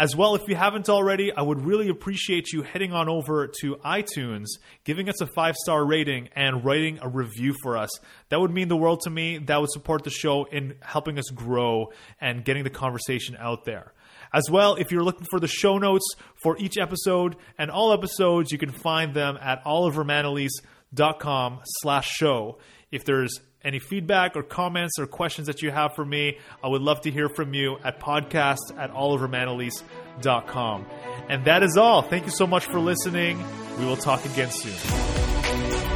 As 0.00 0.16
well, 0.16 0.34
if 0.34 0.48
you 0.48 0.56
haven't 0.56 0.88
already, 0.88 1.30
I 1.30 1.42
would 1.42 1.60
really 1.60 1.90
appreciate 1.90 2.54
you 2.54 2.62
heading 2.62 2.94
on 2.94 3.10
over 3.10 3.46
to 3.60 3.76
iTunes, 3.84 4.46
giving 4.82 5.10
us 5.10 5.20
a 5.20 5.26
five 5.26 5.56
star 5.56 5.84
rating, 5.84 6.30
and 6.34 6.64
writing 6.64 6.98
a 7.02 7.08
review 7.08 7.54
for 7.62 7.76
us. 7.76 7.90
That 8.30 8.40
would 8.40 8.50
mean 8.50 8.68
the 8.68 8.78
world 8.78 9.02
to 9.02 9.10
me. 9.10 9.36
That 9.36 9.60
would 9.60 9.68
support 9.70 10.04
the 10.04 10.08
show 10.08 10.44
in 10.44 10.76
helping 10.80 11.18
us 11.18 11.28
grow 11.28 11.92
and 12.18 12.46
getting 12.46 12.64
the 12.64 12.70
conversation 12.70 13.36
out 13.38 13.66
there. 13.66 13.92
As 14.32 14.48
well, 14.50 14.76
if 14.76 14.90
you're 14.90 15.04
looking 15.04 15.26
for 15.30 15.38
the 15.38 15.46
show 15.46 15.76
notes 15.76 16.14
for 16.42 16.56
each 16.56 16.78
episode 16.78 17.36
and 17.58 17.70
all 17.70 17.92
episodes, 17.92 18.52
you 18.52 18.56
can 18.56 18.72
find 18.72 19.12
them 19.12 19.36
at 19.38 19.62
olivermanalese.com 19.64 21.60
slash 21.82 22.08
show. 22.08 22.56
If 22.90 23.04
there's 23.04 23.38
any 23.64 23.78
feedback 23.78 24.36
or 24.36 24.42
comments 24.42 24.98
or 24.98 25.06
questions 25.06 25.46
that 25.46 25.62
you 25.62 25.70
have 25.70 25.94
for 25.94 26.04
me, 26.04 26.38
I 26.62 26.68
would 26.68 26.82
love 26.82 27.02
to 27.02 27.10
hear 27.10 27.28
from 27.28 27.54
you 27.54 27.76
at 27.84 28.00
podcast 28.00 28.76
at 28.76 28.92
olivermanalese.com. 28.92 30.86
And 31.28 31.44
that 31.44 31.62
is 31.62 31.76
all. 31.76 32.02
Thank 32.02 32.24
you 32.26 32.32
so 32.32 32.46
much 32.46 32.64
for 32.66 32.80
listening. 32.80 33.42
We 33.78 33.84
will 33.84 33.96
talk 33.96 34.24
again 34.24 34.50
soon. 34.50 35.89